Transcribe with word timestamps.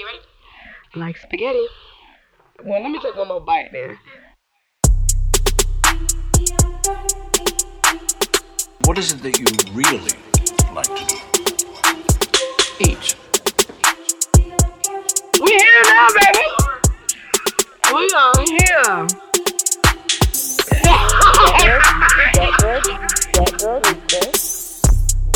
you 0.00 0.06
ready? 0.06 0.18
Like 0.94 1.18
spaghetti. 1.18 1.66
Well, 2.64 2.82
let 2.82 2.90
me 2.90 2.98
take 3.00 3.16
one 3.16 3.28
more 3.28 3.40
bite 3.40 3.70
then. 3.70 3.98
What 8.86 8.96
is 8.98 9.12
it 9.12 9.22
that 9.22 9.38
you 9.38 9.46
really 9.74 10.00
like 10.74 10.86
to 10.96 11.04
do? 11.06 11.16
Each. 12.80 13.14
We 15.40 15.50
here 15.50 15.82
now, 15.84 16.08
baby. 16.16 16.46
We 17.92 18.02
on 18.16 18.46
here. 18.46 19.20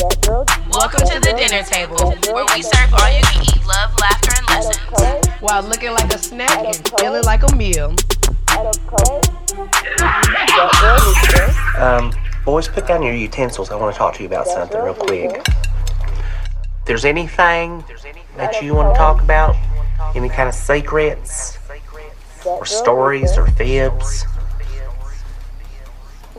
Welcome 0.04 1.08
to 1.08 1.18
the 1.18 1.32
dinner 1.34 1.62
table, 1.62 2.10
where 2.30 2.44
we 2.54 2.60
serve 2.60 2.92
all 2.92 3.10
you 3.10 3.22
can 3.22 3.42
eat 3.42 3.66
love, 3.66 3.98
laughter, 3.98 4.32
and 4.36 4.46
lessons. 4.48 5.28
While 5.40 5.62
looking 5.62 5.92
like 5.92 6.12
a 6.12 6.18
snack 6.18 6.62
and 6.62 6.76
feeling 6.98 7.24
like 7.24 7.42
a 7.50 7.56
meal. 7.56 7.94
Um, 11.78 12.12
boys, 12.44 12.68
put 12.68 12.86
down 12.86 13.02
your 13.02 13.14
utensils. 13.14 13.70
I 13.70 13.76
want 13.76 13.94
to 13.94 13.98
talk 13.98 14.12
to 14.16 14.22
you 14.22 14.26
about 14.26 14.46
something 14.46 14.78
real 14.78 14.92
quick. 14.92 15.42
If 15.46 16.84
there's 16.84 17.06
anything 17.06 17.82
that 18.36 18.60
you 18.60 18.74
want 18.74 18.94
to 18.94 18.98
talk 18.98 19.22
about, 19.22 19.56
any 20.14 20.28
kind 20.28 20.50
of 20.50 20.54
secrets, 20.54 21.56
or 22.44 22.66
stories, 22.66 23.38
or 23.38 23.46
fibs, 23.46 24.26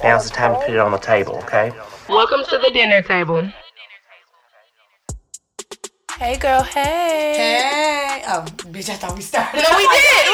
now's 0.04 0.30
the 0.30 0.36
time 0.36 0.54
to 0.54 0.60
put 0.60 0.70
it 0.70 0.78
on 0.78 0.92
the 0.92 1.00
table, 1.00 1.38
okay? 1.38 1.72
Welcome 2.08 2.44
to 2.50 2.58
the 2.60 2.70
dinner 2.72 3.02
table. 3.02 3.50
Hey, 6.20 6.38
girl, 6.38 6.62
hey. 6.62 7.34
Hey. 7.36 8.24
Oh, 8.28 8.46
bitch, 8.70 8.90
I 8.90 8.94
thought 8.96 9.16
we 9.16 9.22
started. 9.22 9.58
No, 9.58 9.70
we 9.76 9.88
did. 9.90 10.26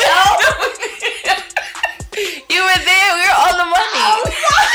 you 2.52 2.62
were 2.62 2.80
there. 2.84 3.16
We 3.16 3.22
were 3.24 3.40
on 3.40 3.56
the 3.56 3.66
money. 3.72 4.04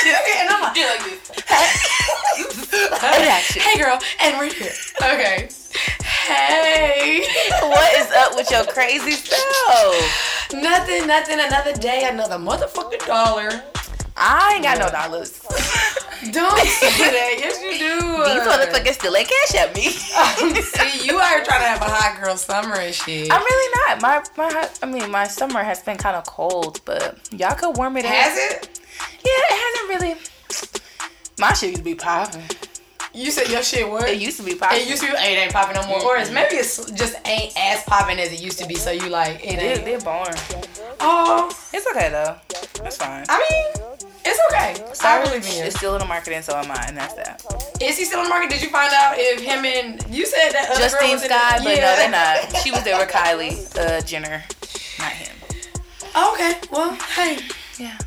and 0.41 0.48
I'm 0.48 0.62
like, 0.62 0.75
Do 0.75 0.87
like 0.89 1.05
this. 1.05 1.20
hey, 3.61 3.77
girl, 3.79 3.98
and 4.20 4.39
we're 4.39 4.53
here. 4.53 4.73
Okay. 5.03 5.48
Hey. 6.03 7.27
What 7.61 7.92
is 7.98 8.11
up 8.13 8.35
with 8.37 8.51
your 8.51 8.65
crazy 8.65 9.13
self? 9.13 10.51
Nothing, 10.55 11.07
nothing. 11.07 11.41
Another 11.41 11.75
day, 11.75 12.09
another 12.11 12.37
motherfucking 12.37 13.07
dollar. 13.07 13.63
I 14.17 14.55
ain't 14.55 14.65
got 14.65 14.79
no 14.79 14.89
dollars. 14.89 15.39
Don't 16.33 16.59
say 16.59 16.91
that. 16.91 17.35
Yes, 17.39 17.63
you 17.63 17.79
do. 17.79 18.01
These 18.27 18.43
motherfuckers 18.43 18.95
still 18.95 19.17
ain't 19.17 19.29
cash 19.29 19.55
at 19.57 19.75
me. 19.75 19.91
See, 20.63 21.07
you 21.07 21.17
are 21.19 21.45
trying 21.45 21.61
to 21.61 21.67
have 21.69 21.81
a 21.83 21.85
hot 21.85 22.21
girl 22.23 22.37
summer 22.37 22.75
and 22.77 22.95
shit. 22.95 23.31
I'm 23.33 23.41
really 23.43 23.79
not. 23.87 24.03
My 24.03 24.23
my 24.37 24.53
hot- 24.53 24.79
I 24.83 24.87
mean 24.87 25.11
my 25.11 25.27
summer 25.27 25.63
has 25.63 25.83
been 25.83 25.97
kind 25.97 26.17
of 26.17 26.25
cold, 26.27 26.81
but 26.85 27.19
y'all 27.33 27.55
could 27.55 27.77
warm 27.77 27.97
it 27.97 28.05
up. 28.05 28.11
Has 28.13 28.37
it? 28.53 28.81
Yeah, 29.25 29.31
it 29.51 29.91
hasn't 29.91 30.03
really. 30.03 30.21
My 31.39 31.53
shit 31.53 31.71
used 31.71 31.79
to 31.79 31.85
be 31.85 31.95
popping. 31.95 32.43
You 33.13 33.31
said 33.31 33.49
your 33.49 33.63
shit 33.63 33.89
what? 33.89 34.09
It 34.11 34.21
used 34.21 34.37
to 34.39 34.43
be 34.43 34.55
popping. 34.55 34.81
It 34.83 34.89
used 34.91 35.03
to 35.03 35.09
be, 35.09 35.15
it 35.17 35.21
ain't 35.21 35.53
popping 35.53 35.75
no 35.81 35.87
more. 35.87 36.03
Or 36.03 36.17
it's 36.19 36.31
maybe 36.31 36.57
it's 36.57 36.91
just 36.93 37.17
ain't 37.27 37.53
as 37.57 37.83
popping 37.85 38.19
as 38.19 38.31
it 38.33 38.43
used 38.43 38.59
to 38.59 38.67
be. 38.67 38.75
So 38.75 38.91
you 38.91 39.09
like 39.09 39.41
it 39.43 39.57
They're, 39.57 39.77
ain't. 39.77 39.85
they're 39.87 40.01
born. 40.01 40.35
Oh, 41.01 41.51
It's 41.73 41.87
okay 41.89 42.11
though. 42.11 42.37
That's 42.83 42.97
fine. 42.99 43.25
I 43.29 43.39
mean, 43.51 43.95
it's 44.27 44.41
okay. 44.51 44.85
I 44.91 44.93
Sorry, 44.95 45.25
believe 45.25 45.47
in 45.47 45.57
you. 45.59 45.65
it's 45.65 45.77
still 45.77 45.95
in 45.95 46.01
the 46.01 46.07
market, 46.07 46.33
and 46.35 46.45
so 46.45 46.57
am 46.57 46.71
I, 46.71 46.85
and 46.89 46.97
that's 46.97 47.15
that. 47.15 47.43
Is 47.81 47.99
he 47.99 48.05
still 48.05 48.21
in 48.21 48.25
the 48.25 48.31
market? 48.31 48.51
Did 48.51 48.63
you 48.63 48.69
find 48.71 48.93
out 48.93 49.15
if 49.17 49.41
him 49.41 49.65
and 49.65 50.05
you 50.15 50.27
said 50.27 50.51
that 50.53 50.71
other 50.71 50.81
girl 50.81 50.89
Justine 50.89 51.13
was 51.13 51.23
in 51.23 51.29
Sky, 51.31 51.57
it? 51.57 51.65
but 51.65 51.77
no, 51.77 51.97
they're 51.97 52.11
not. 52.11 52.57
She 52.63 52.71
was 52.71 52.83
there 52.85 52.99
with 52.99 53.09
Kylie 53.11 53.77
uh, 53.79 54.01
Jenner, 54.03 54.43
not 54.99 55.13
him. 55.13 55.37
Okay, 56.17 56.55
well, 56.71 56.93
hey, 57.15 57.39
Yeah, 57.79 57.99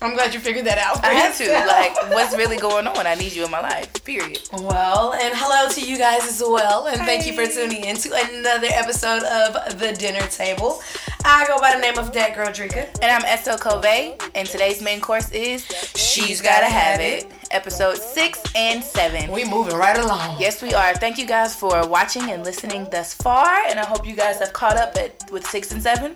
I'm 0.00 0.14
glad 0.14 0.32
you 0.32 0.40
figured 0.40 0.64
that 0.66 0.78
out. 0.78 1.00
for 1.00 1.06
I 1.06 1.12
had 1.12 1.34
to. 1.34 1.52
Like, 1.66 2.10
what's 2.14 2.34
really 2.36 2.56
going 2.56 2.86
on? 2.86 3.06
I 3.06 3.14
need 3.14 3.32
you 3.34 3.44
in 3.44 3.50
my 3.50 3.60
life. 3.60 3.92
Period. 4.04 4.40
Well, 4.54 5.12
and 5.14 5.34
hello 5.36 5.68
to 5.70 5.80
you 5.80 5.98
guys 5.98 6.24
as 6.26 6.40
well, 6.46 6.86
and 6.86 6.96
thank 7.02 7.26
you 7.26 7.34
for 7.34 7.44
tuning 7.46 7.84
in 7.84 7.96
to 7.96 8.08
another 8.14 8.68
episode 8.70 9.22
of 9.24 9.78
The 9.78 9.92
Dinner 9.92 10.26
Table. 10.28 10.80
I 11.28 11.44
go 11.48 11.58
by 11.58 11.74
the 11.74 11.80
name 11.80 11.98
of 11.98 12.12
That 12.12 12.36
Girl 12.36 12.46
Drika. 12.46 12.86
And 13.02 13.10
I'm 13.10 13.24
Estelle 13.24 13.58
Covey, 13.58 14.14
and 14.36 14.46
today's 14.46 14.80
main 14.80 15.00
course 15.00 15.28
is 15.32 15.66
She's 15.96 16.40
Gotta 16.40 16.66
Have 16.66 17.00
It, 17.00 17.26
episode 17.50 17.96
six 17.96 18.40
and 18.54 18.82
seven. 18.82 19.32
We 19.32 19.44
moving 19.44 19.74
right 19.74 19.98
along. 19.98 20.36
Yes, 20.38 20.62
we 20.62 20.72
are. 20.72 20.94
Thank 20.94 21.18
you 21.18 21.26
guys 21.26 21.52
for 21.56 21.84
watching 21.88 22.30
and 22.30 22.44
listening 22.44 22.86
thus 22.92 23.12
far, 23.12 23.48
and 23.68 23.80
I 23.80 23.84
hope 23.84 24.06
you 24.06 24.14
guys 24.14 24.38
have 24.38 24.52
caught 24.52 24.76
up 24.76 24.96
at 24.96 25.28
with 25.32 25.44
six 25.44 25.72
and 25.72 25.82
seven. 25.82 26.14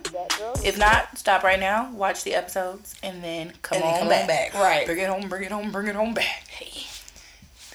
If 0.63 0.79
not, 0.79 1.17
stop 1.17 1.43
right 1.43 1.59
now, 1.59 1.91
watch 1.91 2.23
the 2.23 2.33
episodes, 2.33 2.95
and 3.03 3.21
then 3.21 3.51
come, 3.63 3.75
And 3.75 3.83
then 3.83 3.93
on, 3.93 3.99
come 3.99 4.07
back. 4.07 4.21
on 4.21 4.27
back, 4.27 4.53
right. 4.53 4.85
Bring 4.85 4.99
it 4.99 5.09
home, 5.09 5.27
bring 5.27 5.43
it 5.43 5.51
home, 5.51 5.71
bring 5.71 5.87
it 5.87 5.95
home 5.95 6.13
back. 6.13 6.47
Hey. 6.47 6.87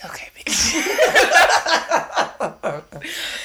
Okay, 0.04 0.28
bitch. 0.36 0.76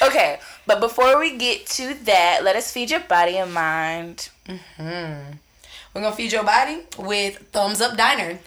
okay, 0.08 0.40
but 0.66 0.80
before 0.80 1.20
we 1.20 1.38
get 1.38 1.66
to 1.68 1.94
that, 2.06 2.42
let 2.44 2.56
us 2.56 2.72
feed 2.72 2.92
your 2.92 3.00
body 3.02 3.38
and 3.38 3.54
mind. 3.54 4.30
Mm-hmm. 4.48 5.34
We're 5.94 6.02
gonna 6.02 6.16
feed 6.16 6.32
your 6.32 6.44
body 6.44 6.80
with 6.98 7.38
Thumbs 7.52 7.82
Up 7.82 7.98
Diner. 7.98 8.40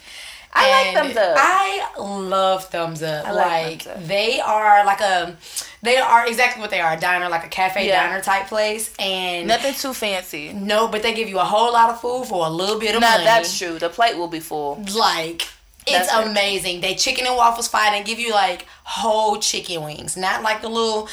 I 0.57 0.85
like 0.85 0.95
Thumbs 1.03 1.17
Up. 1.17 1.35
I 1.37 1.85
love 1.99 2.65
Thumbs 2.65 3.03
Up. 3.03 3.27
I 3.27 3.31
like 3.31 3.45
like 3.51 3.81
Thumbs 3.83 3.97
Up. 4.03 4.07
they 4.07 4.39
are 4.39 4.85
like 4.85 5.01
a, 5.01 5.35
they 5.83 5.97
are 5.97 6.25
exactly 6.27 6.61
what 6.61 6.69
they 6.71 6.79
are—a 6.79 6.99
diner, 6.99 7.27
like 7.29 7.45
a 7.45 7.49
cafe 7.49 7.87
Yeah. 7.87 8.07
diner 8.07 8.21
type 8.21 8.47
place. 8.47 8.93
And 8.97 9.47
Nothing 9.47 9.73
too 9.73 9.93
fancy. 9.93 10.53
no, 10.53 10.87
but 10.87 11.03
they 11.03 11.13
give 11.13 11.27
you 11.29 11.39
a 11.39 11.43
whole 11.43 11.73
lot 11.73 11.89
of 11.89 11.99
food 11.99 12.25
for 12.27 12.45
a 12.47 12.49
little 12.49 12.79
bit 12.79 12.95
of 12.95 13.01
No, 13.01 13.09
money. 13.11 13.25
that's 13.25 13.57
true. 13.57 13.77
The 13.79 13.89
plate 13.89 14.17
will 14.17 14.29
be 14.29 14.39
full. 14.39 14.81
like 14.95 15.43
it's 15.87 16.09
That's 16.09 16.25
amazing. 16.27 16.81
They 16.81 16.95
chicken 16.95 17.27
and 17.27 17.35
waffles 17.35 17.67
fine 17.67 17.93
and 17.93 18.03
give 18.05 18.17
you 18.17 18.31
like 18.31 18.65
whole 18.85 19.37
chicken 19.37 19.83
wings, 19.83 20.17
not 20.17 20.41
like 20.41 20.61
the 20.63 20.69
little 20.69 21.07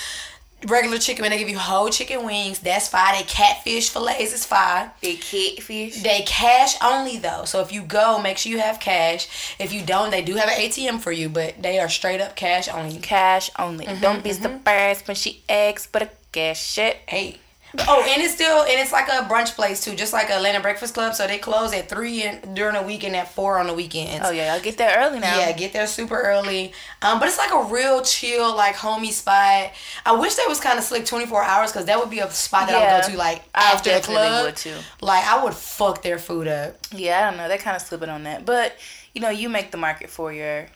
regular 0.67 0.99
chicken. 0.99 1.29
They 1.29 1.39
give 1.39 1.49
you 1.49 1.59
whole 1.59 1.89
chicken 1.91 2.25
wings. 2.25 2.59
That's 2.61 2.89
fine. 2.89 3.17
They 3.17 3.25
catfish 3.25 3.91
fillets 3.91 4.33
is 4.33 4.45
fine. 4.47 4.91
They 5.01 5.17
catfish. 5.17 6.03
They 6.03 6.23
cash 6.27 6.77
only 6.83 7.19
though. 7.19 7.45
So 7.45 7.61
if 7.61 7.73
you 7.73 7.83
go, 7.83 8.21
make 8.21 8.39
sure 8.39 8.51
you 8.53 8.61
have 8.61 8.81
cash. 8.81 9.57
If 9.59 9.73
you 9.73 9.83
don't, 9.83 10.11
they 10.11 10.23
do 10.23 10.35
have 10.37 10.49
an 10.49 10.55
ATM 10.57 11.01
for 11.01 11.13
you, 11.13 11.29
but 11.29 11.63
they 11.63 11.79
are 11.79 11.89
straight 11.89 12.21
up 12.21 12.37
cash 12.37 12.69
only. 12.69 12.99
Cash 12.99 13.51
only. 13.59 13.87
Mm-hmm, 13.87 14.01
Don't 14.01 14.25
be 14.25 14.33
surprised 14.33 15.07
when 15.07 15.17
she 15.17 15.43
asks 15.49 15.87
for 15.87 16.01
the 16.01 16.11
cash 16.33 16.65
shit. 16.65 16.99
Hey. 17.07 17.39
Oh, 17.89 18.07
and 18.07 18.23
it's 18.23 18.35
still 18.35 18.63
and 18.63 18.73
it's 18.73 18.93
like 18.93 19.09
a 19.09 19.27
brunch 19.29 19.55
place 19.55 19.83
too, 19.83 19.95
just 19.95 20.13
like 20.13 20.29
a 20.29 20.35
Atlanta 20.35 20.61
Breakfast 20.61 20.95
Club. 20.95 21.15
So 21.15 21.27
they 21.27 21.39
close 21.39 21.73
at 21.73 21.89
three 21.89 22.23
in, 22.23 22.55
during 22.55 22.75
the 22.75 22.83
week 22.83 23.05
and 23.05 23.17
at 23.17 23.33
four 23.33 23.59
on 23.59 23.67
the 23.67 23.75
weekends. 23.75 24.27
Oh 24.27 24.31
yeah, 24.31 24.55
I'll 24.55 24.61
get 24.61 24.77
there 24.77 24.95
early 24.99 25.21
now. 25.21 25.39
Yeah, 25.39 25.53
get 25.53 25.73
there 25.73 25.87
super 25.87 26.21
early. 26.21 26.73
Um, 27.01 27.19
but 27.19 27.29
it's 27.29 27.39
like 27.39 27.53
a 27.53 27.73
real 27.73 28.03
chill, 28.03 28.55
like 28.55 28.75
homey 28.75 29.11
spot. 29.11 29.73
I 30.05 30.13
wish 30.13 30.35
they 30.35 30.45
was 30.47 30.61
kind 30.61 30.79
of 30.79 30.85
slick 30.85 31.07
24 31.07 31.43
hours 31.43 31.73
because 31.73 31.87
that 31.87 31.99
would 31.99 32.11
be 32.11 32.19
a 32.19 32.31
spot 32.31 32.69
that 32.69 32.77
I 32.77 32.97
would 32.97 33.03
go 33.05 33.13
to 33.13 33.17
like 33.19 33.43
I 33.55 33.73
after 33.73 33.91
the 33.91 33.97
definitely 33.97 34.29
club. 34.29 34.45
would 34.47 34.57
too. 34.57 34.77
Like 35.01 35.25
I 35.25 35.43
would 35.43 35.55
fuck 35.55 36.03
their 36.03 36.19
food 36.19 36.49
up. 36.49 36.77
Yeah, 36.95 37.21
I 37.21 37.31
don't 37.31 37.39
know. 37.39 37.49
They're 37.49 37.59
kind 37.59 37.77
of 37.77 37.83
slipping 37.83 38.11
on 38.11 38.25
that, 38.25 38.45
but 38.45 38.77
you 39.15 39.21
know, 39.21 39.31
you 39.31 39.49
make 39.49 39.71
the 39.71 39.79
market 39.79 40.11
for 40.11 40.33
your 40.33 40.67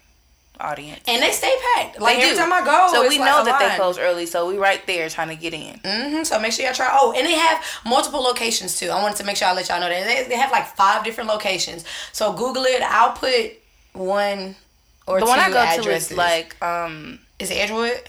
audience. 0.60 1.00
And 1.06 1.22
they 1.22 1.30
stay 1.32 1.54
packed. 1.74 2.00
Like 2.00 2.16
They 2.16 2.22
every 2.24 2.34
do. 2.36 2.40
time 2.42 2.52
I 2.52 2.64
go, 2.64 2.88
so 2.92 3.02
we 3.08 3.18
like 3.18 3.28
know 3.28 3.44
that 3.44 3.58
they 3.58 3.76
close 3.76 3.98
early, 3.98 4.26
so 4.26 4.48
we 4.48 4.56
right 4.58 4.84
there 4.86 5.08
trying 5.08 5.28
to 5.28 5.36
get 5.36 5.54
in. 5.54 5.78
hmm 5.84 6.22
So 6.24 6.38
make 6.40 6.52
sure 6.52 6.64
y'all 6.64 6.74
try. 6.74 6.88
Oh, 6.98 7.12
and 7.16 7.26
they 7.26 7.34
have 7.34 7.64
multiple 7.84 8.20
locations 8.22 8.78
too. 8.78 8.88
I 8.90 9.00
wanted 9.02 9.16
to 9.18 9.24
make 9.24 9.36
sure 9.36 9.48
I 9.48 9.52
let 9.52 9.68
y'all 9.68 9.80
know 9.80 9.88
that 9.88 10.04
they, 10.06 10.28
they 10.28 10.36
have 10.36 10.50
like 10.52 10.66
five 10.76 11.04
different 11.04 11.28
locations. 11.30 11.84
So 12.12 12.32
Google 12.32 12.64
it. 12.64 12.82
I'll 12.82 13.12
put 13.12 13.52
one 13.92 14.56
or 15.06 15.20
The 15.20 15.26
two 15.26 15.30
one 15.30 15.38
I 15.40 15.50
go 15.50 15.58
addresses. 15.58 16.08
to 16.08 16.14
is 16.14 16.16
like 16.16 16.60
um 16.62 17.18
is 17.38 17.50
it 17.50 17.54
Edgewood? 17.54 18.00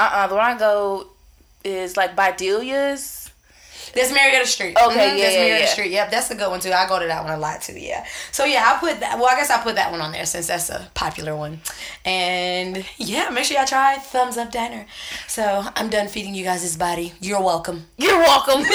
uh 0.00 0.10
uh 0.12 0.26
the 0.26 0.34
one 0.34 0.44
I 0.44 0.58
go 0.58 1.08
is 1.64 1.96
like 1.96 2.14
by 2.16 2.32
Delia's. 2.32 3.23
That's 3.94 4.12
Marietta 4.12 4.46
Street. 4.46 4.76
Okay, 4.76 4.84
Mhm, 4.84 4.96
yeah, 4.96 5.24
that's 5.24 5.34
yeah, 5.34 5.40
Marietta 5.40 5.64
yeah. 5.64 5.70
Street. 5.70 5.90
Yep, 5.90 6.10
that's 6.10 6.30
a 6.30 6.34
good 6.34 6.50
one 6.50 6.60
too. 6.60 6.72
I 6.72 6.88
go 6.88 6.98
to 6.98 7.06
that 7.06 7.22
one 7.24 7.32
a 7.32 7.38
lot 7.38 7.62
too. 7.62 7.78
Yeah. 7.78 8.04
So 8.32 8.44
yeah, 8.44 8.64
I'll 8.66 8.78
put 8.78 9.00
that. 9.00 9.18
Well, 9.18 9.28
I 9.28 9.36
guess 9.36 9.50
I'll 9.50 9.62
put 9.62 9.74
that 9.76 9.90
one 9.90 10.00
on 10.00 10.12
there 10.12 10.26
since 10.26 10.46
that's 10.46 10.70
a 10.70 10.88
popular 10.94 11.34
one. 11.36 11.60
And 12.04 12.84
yeah, 12.98 13.28
make 13.30 13.44
sure 13.44 13.56
y'all 13.56 13.66
try 13.66 13.96
Thumbs 13.96 14.36
Up 14.36 14.50
Diner. 14.52 14.86
So 15.26 15.64
I'm 15.76 15.88
done 15.90 16.08
feeding 16.08 16.34
you 16.34 16.44
guys 16.44 16.62
this 16.62 16.76
body. 16.76 17.12
You're 17.20 17.42
welcome. 17.42 17.86
You're 17.98 18.18
welcome. 18.18 18.62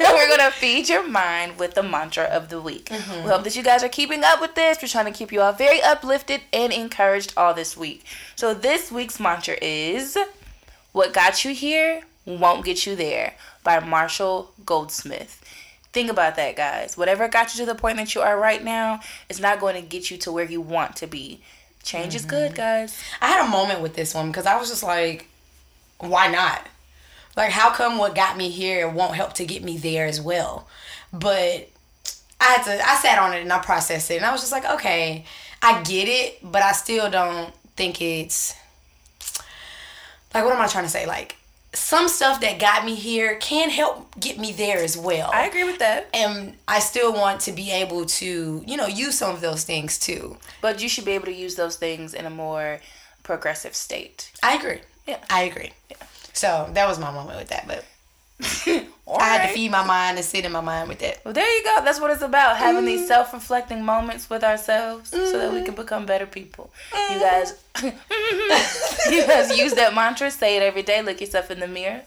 We're 0.00 0.28
gonna 0.28 0.50
feed 0.50 0.88
your 0.88 1.06
mind 1.06 1.58
with 1.58 1.74
the 1.74 1.82
mantra 1.82 2.24
of 2.24 2.48
the 2.48 2.60
week. 2.60 2.86
Mm-hmm. 2.86 3.24
We 3.24 3.30
hope 3.30 3.44
that 3.44 3.54
you 3.56 3.62
guys 3.62 3.82
are 3.84 3.88
keeping 3.88 4.24
up 4.24 4.40
with 4.40 4.54
this. 4.54 4.78
We're 4.80 4.88
trying 4.88 5.04
to 5.06 5.16
keep 5.18 5.30
you 5.32 5.40
all 5.42 5.52
very 5.52 5.82
uplifted 5.82 6.40
and 6.52 6.72
encouraged 6.72 7.34
all 7.36 7.52
this 7.54 7.76
week. 7.76 8.04
So 8.36 8.54
this 8.54 8.90
week's 8.90 9.20
mantra 9.20 9.56
is 9.60 10.16
"What 10.92 11.12
got 11.12 11.44
you 11.44 11.54
here 11.54 12.02
won't 12.24 12.64
get 12.64 12.86
you 12.86 12.96
there" 12.96 13.34
by 13.64 13.80
Marshall 13.80 14.52
Goldsmith. 14.64 15.42
Think 15.92 16.10
about 16.10 16.36
that, 16.36 16.56
guys. 16.56 16.96
Whatever 16.96 17.26
got 17.28 17.52
you 17.54 17.60
to 17.60 17.66
the 17.66 17.74
point 17.74 17.96
that 17.96 18.14
you 18.14 18.20
are 18.20 18.38
right 18.38 18.62
now 18.62 19.00
is 19.28 19.40
not 19.40 19.58
going 19.60 19.74
to 19.74 19.82
get 19.82 20.10
you 20.10 20.16
to 20.18 20.30
where 20.32 20.44
you 20.44 20.60
want 20.60 20.96
to 20.96 21.06
be. 21.06 21.40
Change 21.82 22.14
is 22.14 22.22
Mm-hmm. 22.22 22.30
good, 22.30 22.54
guys. 22.54 23.02
I 23.20 23.26
had 23.28 23.44
a 23.46 23.48
moment 23.50 23.80
with 23.80 23.94
this 23.94 24.14
one 24.14 24.28
because 24.28 24.46
I 24.46 24.56
was 24.58 24.68
just 24.68 24.82
like, 24.82 25.28
why 25.98 26.28
not? 26.28 26.66
Like, 27.36 27.50
how 27.50 27.70
come 27.70 27.98
what 27.98 28.14
got 28.14 28.36
me 28.36 28.50
here 28.50 28.88
won't 28.88 29.14
help 29.14 29.32
to 29.34 29.44
get 29.44 29.62
me 29.62 29.78
there 29.78 30.06
as 30.06 30.20
well? 30.20 30.68
But 31.12 31.68
I 32.40 32.44
had 32.44 32.62
to, 32.64 32.88
I 32.88 32.94
sat 32.96 33.18
on 33.18 33.32
it 33.34 33.42
and 33.42 33.52
I 33.52 33.58
processed 33.58 34.10
it, 34.10 34.16
and 34.16 34.24
I 34.24 34.32
was 34.32 34.40
just 34.40 34.52
like, 34.52 34.64
okay, 34.64 35.24
I 35.62 35.82
get 35.82 36.08
it, 36.08 36.38
but 36.42 36.62
I 36.62 36.72
still 36.72 37.10
don't 37.10 37.52
think 37.76 38.00
it's 38.00 38.54
like, 40.34 40.44
what 40.44 40.54
am 40.54 40.60
I 40.60 40.66
trying 40.68 40.84
to 40.84 40.90
say? 40.90 41.06
Like, 41.06 41.36
some 41.72 42.08
stuff 42.08 42.40
that 42.40 42.58
got 42.58 42.84
me 42.84 42.94
here 42.94 43.36
can 43.36 43.70
help 43.70 44.18
get 44.18 44.38
me 44.38 44.52
there 44.52 44.78
as 44.78 44.96
well. 44.96 45.30
I 45.32 45.46
agree 45.46 45.64
with 45.64 45.78
that. 45.78 46.08
and 46.12 46.54
I 46.66 46.80
still 46.80 47.12
want 47.12 47.40
to 47.42 47.52
be 47.52 47.70
able 47.70 48.06
to, 48.06 48.64
you 48.66 48.76
know, 48.76 48.86
use 48.86 49.16
some 49.16 49.34
of 49.34 49.40
those 49.40 49.64
things 49.64 49.98
too. 49.98 50.36
But 50.60 50.82
you 50.82 50.88
should 50.88 51.04
be 51.04 51.12
able 51.12 51.26
to 51.26 51.34
use 51.34 51.54
those 51.54 51.76
things 51.76 52.12
in 52.12 52.26
a 52.26 52.30
more 52.30 52.80
progressive 53.22 53.74
state. 53.74 54.32
I 54.42 54.56
agree. 54.56 54.80
Yeah. 55.06 55.18
I 55.30 55.42
agree. 55.42 55.72
Yeah. 55.90 55.96
So 56.32 56.68
that 56.72 56.88
was 56.88 56.98
my 56.98 57.12
moment 57.12 57.38
with 57.38 57.48
that, 57.48 57.66
but 57.66 57.84
I 59.20 59.24
had 59.24 59.48
to 59.48 59.52
feed 59.52 59.70
my 59.70 59.84
mind 59.84 60.18
and 60.18 60.24
sit 60.24 60.44
in 60.44 60.52
my 60.52 60.60
mind 60.60 60.88
with 60.88 61.00
that. 61.00 61.24
Well, 61.24 61.34
there 61.34 61.46
you 61.56 61.64
go. 61.64 61.84
That's 61.84 62.00
what 62.00 62.10
it's 62.12 62.22
about. 62.22 62.56
Having 62.56 62.82
Mm. 62.84 62.86
these 62.86 63.08
self 63.08 63.32
reflecting 63.32 63.84
moments 63.84 64.30
with 64.30 64.44
ourselves 64.44 65.10
so 65.10 65.38
that 65.38 65.52
we 65.52 65.62
can 65.62 65.74
become 65.74 66.06
better 66.06 66.26
people. 66.26 66.70
You 67.10 67.18
guys 67.18 67.54
you 67.82 67.92
guys 69.26 69.56
use 69.58 69.74
that 69.74 69.92
mantra, 69.94 70.30
say 70.30 70.56
it 70.56 70.62
every 70.62 70.82
day, 70.82 71.02
look 71.02 71.20
yourself 71.20 71.50
in 71.50 71.60
the 71.60 71.66
mirror. 71.68 72.02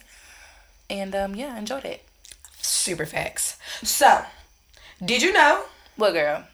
And 0.89 1.13
um 1.15 1.35
yeah, 1.35 1.57
enjoy 1.57 1.81
that. 1.81 2.01
Super 2.61 3.05
facts. 3.05 3.57
So, 3.83 4.23
did 5.03 5.21
you 5.21 5.33
know 5.33 5.63
What 5.97 6.13
girl? 6.13 6.45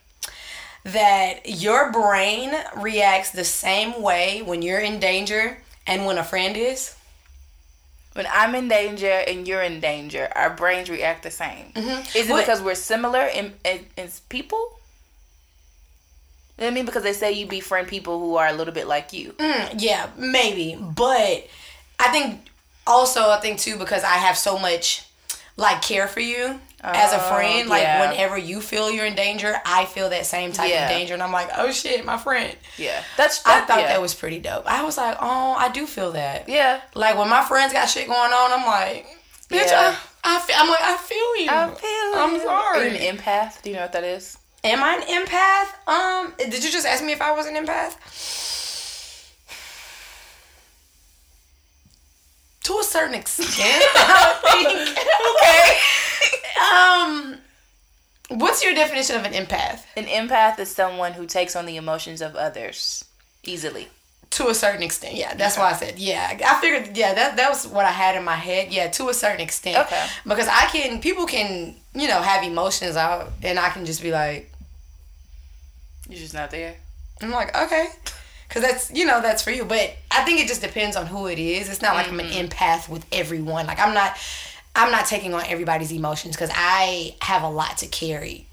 that 0.84 1.40
your 1.44 1.92
brain 1.92 2.52
reacts 2.76 3.30
the 3.32 3.44
same 3.44 4.00
way 4.02 4.42
when 4.42 4.62
you're 4.62 4.80
in 4.80 4.98
danger 4.98 5.58
and 5.86 6.06
when 6.06 6.18
a 6.18 6.24
friend 6.24 6.56
is? 6.56 6.96
When 8.14 8.26
I'm 8.32 8.54
in 8.56 8.68
danger 8.68 9.06
and 9.28 9.46
you're 9.46 9.62
in 9.62 9.78
danger, 9.80 10.28
our 10.34 10.50
brains 10.50 10.90
react 10.90 11.22
the 11.22 11.30
same. 11.30 11.66
Mm-hmm. 11.74 12.16
Is 12.18 12.28
it 12.28 12.30
What- 12.30 12.40
because 12.40 12.60
we're 12.60 12.74
similar 12.74 13.24
in, 13.26 13.54
in, 13.64 13.86
in 13.96 14.08
people? 14.28 14.58
You 16.58 16.64
know 16.64 16.66
what 16.66 16.72
I 16.72 16.74
mean? 16.74 16.86
Because 16.86 17.04
they 17.04 17.12
say 17.14 17.32
you 17.32 17.46
befriend 17.46 17.88
people 17.88 18.18
who 18.18 18.36
are 18.36 18.48
a 18.48 18.52
little 18.52 18.74
bit 18.74 18.86
like 18.86 19.12
you. 19.12 19.32
Mm, 19.38 19.76
yeah, 19.78 20.10
maybe. 20.18 20.76
But 20.78 21.46
I 21.98 22.08
think 22.10 22.40
also 22.86 23.30
I 23.30 23.38
think 23.40 23.58
too 23.60 23.78
because 23.78 24.04
I 24.04 24.14
have 24.18 24.36
so 24.36 24.58
much 24.58 25.04
like 25.56 25.80
care 25.80 26.06
for 26.08 26.20
you 26.20 26.60
as 26.82 27.12
a 27.12 27.16
Oh, 27.16 27.28
friend. 27.34 27.68
Like 27.68 27.82
yeah. 27.82 28.08
whenever 28.10 28.36
you 28.38 28.60
feel 28.60 28.90
you're 28.90 29.04
in 29.06 29.14
danger, 29.14 29.54
I 29.66 29.84
feel 29.84 30.08
that 30.10 30.26
same 30.26 30.52
type 30.52 30.70
Yeah. 30.70 30.84
of 30.84 30.90
danger, 30.90 31.14
and 31.14 31.22
I'm 31.22 31.32
like, 31.32 31.50
oh 31.56 31.70
shit, 31.72 32.04
my 32.04 32.16
friend. 32.18 32.56
Yeah. 32.78 33.02
That's 33.16 33.44
I 33.46 33.60
thought 33.62 33.80
yeah. 33.80 33.88
that 33.88 34.00
was 34.00 34.14
pretty 34.14 34.38
dope. 34.38 34.64
I 34.66 34.82
was 34.84 34.96
like, 34.96 35.16
oh, 35.20 35.54
I 35.58 35.68
do 35.70 35.86
feel 35.86 36.12
that. 36.12 36.48
Yeah. 36.48 36.80
Like 36.94 37.16
when 37.18 37.28
my 37.28 37.42
friends 37.44 37.72
got 37.72 37.88
shit 37.88 38.06
going 38.06 38.18
on, 38.32 38.52
I'm 38.60 38.66
like, 38.66 39.06
bitch. 39.50 39.72
I, 39.72 39.96
I 40.22 40.38
feel, 40.40 40.56
I'm 40.58 40.68
like, 40.68 40.82
I 40.82 40.96
feel 40.96 41.36
you. 41.42 41.50
I 41.50 41.74
feel 41.74 42.20
I'm 42.22 42.34
you. 42.34 42.40
sorry. 42.44 42.78
Are 42.78 42.84
you 42.90 43.08
an 43.08 43.16
empath? 43.16 43.62
Do 43.62 43.70
you 43.70 43.76
know 43.76 43.82
what 43.82 43.92
that 43.92 44.04
is? 44.04 44.36
Am 44.62 44.82
I 44.82 44.96
an 44.96 45.26
empath? 45.26 45.88
Um, 45.90 46.34
did 46.50 46.62
you 46.62 46.70
just 46.70 46.86
ask 46.86 47.02
me 47.02 47.12
if 47.12 47.22
I 47.22 47.32
was 47.32 47.46
an 47.46 47.54
empath? 47.54 47.96
To 52.64 52.78
a 52.78 52.84
certain 52.84 53.14
extent, 53.14 53.48
I 53.58 54.34
think. 54.52 54.98
okay. 55.40 55.78
Um, 56.60 57.36
what's 58.28 58.62
your 58.62 58.74
definition 58.74 59.16
of 59.16 59.24
an 59.24 59.32
empath? 59.32 59.80
An 59.96 60.04
empath 60.04 60.58
is 60.60 60.70
someone 60.70 61.14
who 61.14 61.26
takes 61.26 61.56
on 61.56 61.66
the 61.66 61.76
emotions 61.76 62.20
of 62.20 62.36
others 62.36 63.04
easily. 63.42 63.88
To 64.32 64.48
a 64.48 64.54
certain 64.54 64.82
extent, 64.82 65.16
yeah. 65.16 65.34
That's 65.34 65.56
why 65.58 65.70
I 65.70 65.72
said, 65.72 65.98
yeah. 65.98 66.38
I 66.46 66.60
figured, 66.60 66.96
yeah, 66.96 67.14
that 67.14 67.36
that 67.38 67.48
was 67.48 67.66
what 67.66 67.86
I 67.86 67.90
had 67.90 68.14
in 68.16 68.22
my 68.24 68.36
head. 68.36 68.72
Yeah, 68.72 68.88
to 68.88 69.08
a 69.08 69.14
certain 69.14 69.40
extent. 69.40 69.78
Okay. 69.86 70.06
Because 70.24 70.46
I 70.46 70.66
can, 70.66 71.00
people 71.00 71.26
can, 71.26 71.74
you 71.94 72.06
know, 72.06 72.20
have 72.22 72.44
emotions 72.44 72.94
out, 72.96 73.32
and 73.42 73.58
I 73.58 73.70
can 73.70 73.84
just 73.86 74.02
be 74.02 74.12
like, 74.12 74.52
You're 76.08 76.18
just 76.20 76.34
not 76.34 76.50
there. 76.50 76.76
I'm 77.22 77.30
like, 77.30 77.56
okay. 77.56 77.88
Cause 78.50 78.62
that's 78.62 78.90
you 78.92 79.06
know 79.06 79.20
that's 79.22 79.42
for 79.44 79.52
you, 79.52 79.64
but 79.64 79.94
I 80.10 80.24
think 80.24 80.40
it 80.40 80.48
just 80.48 80.60
depends 80.60 80.96
on 80.96 81.06
who 81.06 81.26
it 81.28 81.38
is. 81.38 81.68
It's 81.68 81.82
not 81.82 81.94
like 81.94 82.08
I'm 82.08 82.18
Mm-hmm. 82.18 82.40
an 82.40 82.48
empath 82.48 82.88
with 82.88 83.06
everyone. 83.12 83.66
Like 83.66 83.78
I'm 83.78 83.94
not, 83.94 84.16
I'm 84.74 84.90
not 84.92 85.06
taking 85.06 85.34
on 85.34 85.44
everybody's 85.46 85.92
emotions 85.92 86.36
because 86.36 86.50
I 86.54 87.16
have 87.20 87.42
a 87.42 87.48
lot 87.48 87.78
to 87.78 87.86
carry 87.86 88.46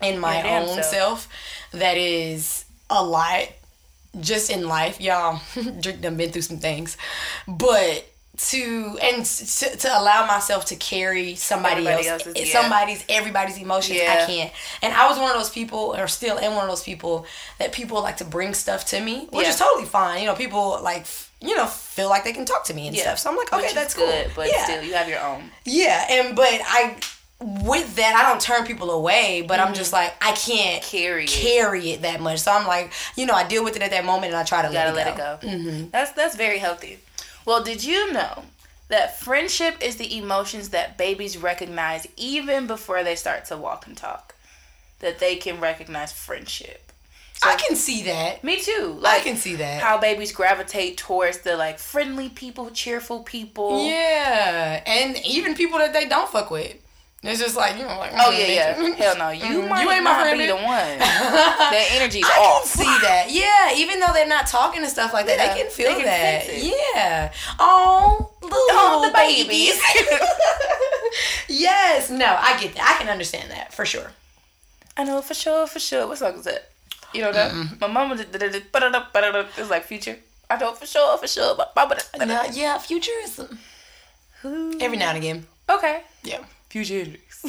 in 0.00 0.18
my 0.18 0.40
damn 0.42 0.62
own 0.68 0.82
self. 0.82 0.86
self. 0.86 1.28
That 1.72 1.96
is 1.96 2.64
a 2.88 3.04
lot, 3.04 3.48
just 4.20 4.50
in 4.50 4.66
life, 4.68 5.00
y'all. 5.00 5.40
Drake 5.80 6.00
done 6.00 6.16
been 6.16 6.30
through 6.30 6.42
some 6.42 6.58
things, 6.58 6.96
but 7.46 8.06
to 8.36 8.96
and 9.02 9.24
to, 9.24 9.76
to 9.78 9.88
allow 9.98 10.24
myself 10.28 10.66
to 10.66 10.76
carry 10.76 11.34
somebody 11.34 11.84
Everybody 11.88 12.06
else, 12.08 12.26
else's, 12.28 12.46
yeah. 12.54 12.60
somebody's 12.60 13.04
everybody's 13.08 13.58
emotions, 13.58 13.98
I 14.00 14.26
can't. 14.26 14.52
And 14.80 14.94
I 14.94 15.08
was 15.08 15.18
one 15.18 15.32
of 15.32 15.36
those 15.36 15.50
people, 15.50 15.96
or 15.98 16.06
still 16.06 16.38
am 16.38 16.54
one 16.54 16.62
of 16.62 16.70
those 16.70 16.84
people 16.84 17.26
that 17.58 17.72
people 17.72 18.00
like 18.00 18.18
to 18.18 18.24
bring 18.24 18.54
stuff 18.54 18.84
to 18.86 19.00
me, 19.00 19.26
which 19.32 19.42
Yeah. 19.46 19.50
is 19.50 19.56
totally 19.58 19.86
fine. 19.86 20.20
You 20.20 20.26
know, 20.26 20.36
people 20.36 20.78
like 20.84 21.06
you 21.40 21.54
know 21.56 21.66
feel 21.66 22.08
like 22.08 22.24
they 22.24 22.32
can 22.32 22.44
talk 22.44 22.64
to 22.64 22.74
me 22.74 22.86
and 22.88 22.96
Yeah. 22.96 23.02
stuff. 23.02 23.18
So 23.20 23.30
I'm 23.30 23.36
like, 23.36 23.52
okay, 23.52 23.72
that's 23.74 23.94
good, 23.94 24.26
cool. 24.26 24.32
but 24.36 24.48
yeah, 24.50 24.64
still, 24.64 24.82
you 24.82 24.94
have 24.94 25.08
your 25.08 25.20
own. 25.20 25.50
yeah. 25.64 26.06
And 26.10 26.34
but 26.36 26.48
I, 26.64 26.96
with 27.40 27.94
that, 27.96 28.16
I 28.16 28.28
don't 28.28 28.40
turn 28.40 28.66
people 28.66 28.90
away. 28.90 29.42
But 29.46 29.60
I'm 29.60 29.72
just 29.74 29.92
like, 29.92 30.12
I 30.20 30.32
can't 30.32 30.82
Mm-hmm. 30.82 30.96
Carry 30.96 31.24
it. 31.24 31.30
carry 31.30 31.90
it 31.92 32.02
that 32.02 32.20
much. 32.20 32.40
So 32.40 32.50
I'm 32.52 32.66
like, 32.66 32.92
you 33.16 33.26
know, 33.26 33.34
I 33.34 33.46
deal 33.46 33.62
with 33.62 33.76
it 33.76 33.82
at 33.82 33.90
that 33.92 34.04
moment, 34.04 34.32
and 34.32 34.36
I 34.36 34.42
try 34.44 34.62
to 34.62 34.68
You 34.68 34.74
gotta 34.74 34.92
let, 34.92 35.06
let 35.06 35.14
it 35.14 35.16
go. 35.16 35.38
it 35.48 35.82
go. 35.82 35.88
That's 35.92 36.12
that's 36.12 36.34
very 36.36 36.58
healthy. 36.58 36.98
Well, 37.44 37.62
did 37.62 37.84
you 37.84 38.12
know 38.12 38.44
that 38.88 39.18
friendship 39.20 39.76
is 39.80 39.96
the 39.96 40.16
emotions 40.18 40.70
that 40.70 40.96
babies 40.98 41.36
recognize 41.38 42.06
even 42.16 42.66
before 42.66 43.04
they 43.04 43.14
start 43.14 43.44
to 43.46 43.56
walk 43.56 43.86
and 43.86 43.96
talk? 43.96 44.34
That 45.00 45.20
they 45.20 45.36
can 45.36 45.60
recognize 45.60 46.10
friendship. 46.10 46.87
I 47.42 47.56
can 47.56 47.76
see 47.76 48.02
that. 48.04 48.42
Me 48.42 48.60
too. 48.60 49.00
I 49.04 49.20
can 49.20 49.36
see 49.36 49.54
that. 49.56 49.80
how 49.82 49.98
babies 49.98 50.32
gravitate 50.32 50.96
towards 50.96 51.38
the 51.38 51.56
like 51.56 51.78
friendly 51.78 52.28
people, 52.28 52.70
cheerful 52.70 53.22
people. 53.22 53.86
Yeah, 53.88 54.82
and 54.86 55.16
even 55.24 55.54
people 55.54 55.78
that 55.78 55.92
they 55.92 56.06
don't 56.08 56.28
fuck 56.28 56.50
with. 56.50 56.76
It's 57.20 57.40
just 57.40 57.56
like 57.56 57.76
you 57.76 57.82
know, 57.82 57.98
like 57.98 58.12
Oh 58.14 58.30
mm, 58.32 58.38
yeah, 58.38 58.76
yeah. 58.80 58.94
Hell 58.94 59.18
no, 59.18 59.30
you 59.30 59.62
might 59.68 59.82
You 59.82 59.90
ain't 59.90 60.04
my 60.04 60.20
friend, 60.22 60.38
be 60.38 60.46
the 60.46 60.54
one. 60.54 60.64
That 60.68 61.88
energy's 61.92 62.24
I 62.24 62.28
can 62.28 62.38
off. 62.62 62.64
see 62.64 62.84
that. 62.84 63.26
Yeah, 63.30 63.76
even 63.76 63.98
though 63.98 64.12
they're 64.12 64.28
not 64.28 64.46
talking 64.46 64.82
and 64.82 64.90
stuff 64.90 65.12
like 65.12 65.26
that, 65.26 65.36
Yeah, 65.36 65.54
they 65.54 65.60
can 65.62 65.70
feel 65.70 65.88
they 65.94 65.96
can 65.96 66.04
that. 66.04 66.62
Yeah. 66.62 67.32
Oh, 67.58 68.30
little, 68.40 68.56
Oh, 68.56 69.04
the 69.08 69.12
babies. 69.12 69.48
babies. 69.48 69.80
yes. 71.48 72.08
No, 72.10 72.36
I 72.38 72.58
get 72.60 72.74
that. 72.74 72.94
I 72.96 73.02
can 73.02 73.10
understand 73.10 73.50
that 73.50 73.72
for 73.74 73.84
sure. 73.84 74.12
I 74.96 75.04
know 75.04 75.20
for 75.20 75.34
sure, 75.34 75.66
for 75.66 75.80
sure. 75.80 76.06
What 76.06 76.18
song 76.18 76.34
is 76.34 76.44
that? 76.44 76.70
You 77.14 77.22
know 77.22 77.32
that? 77.32 77.52
Mm-hmm. 77.52 77.74
My 77.80 77.86
mama 77.88 78.16
did 78.16 78.30
did- 78.32 78.52
did- 78.52 78.72
ba-da-da, 78.72 79.06
ba-da-da. 79.12 79.44
It's 79.56 79.70
like 79.70 79.84
future. 79.84 80.16
I 80.50 80.56
know 80.56 80.72
for 80.74 80.86
sure, 80.86 81.16
for 81.18 81.26
sure. 81.28 81.56
yeah, 82.54 82.78
futurism. 82.78 83.58
Every 84.80 84.96
now 84.96 85.08
and 85.10 85.18
again. 85.18 85.46
Okay. 85.68 86.02
Yeah. 86.22 86.40
Future 86.70 86.98
Hendrix. 87.04 87.44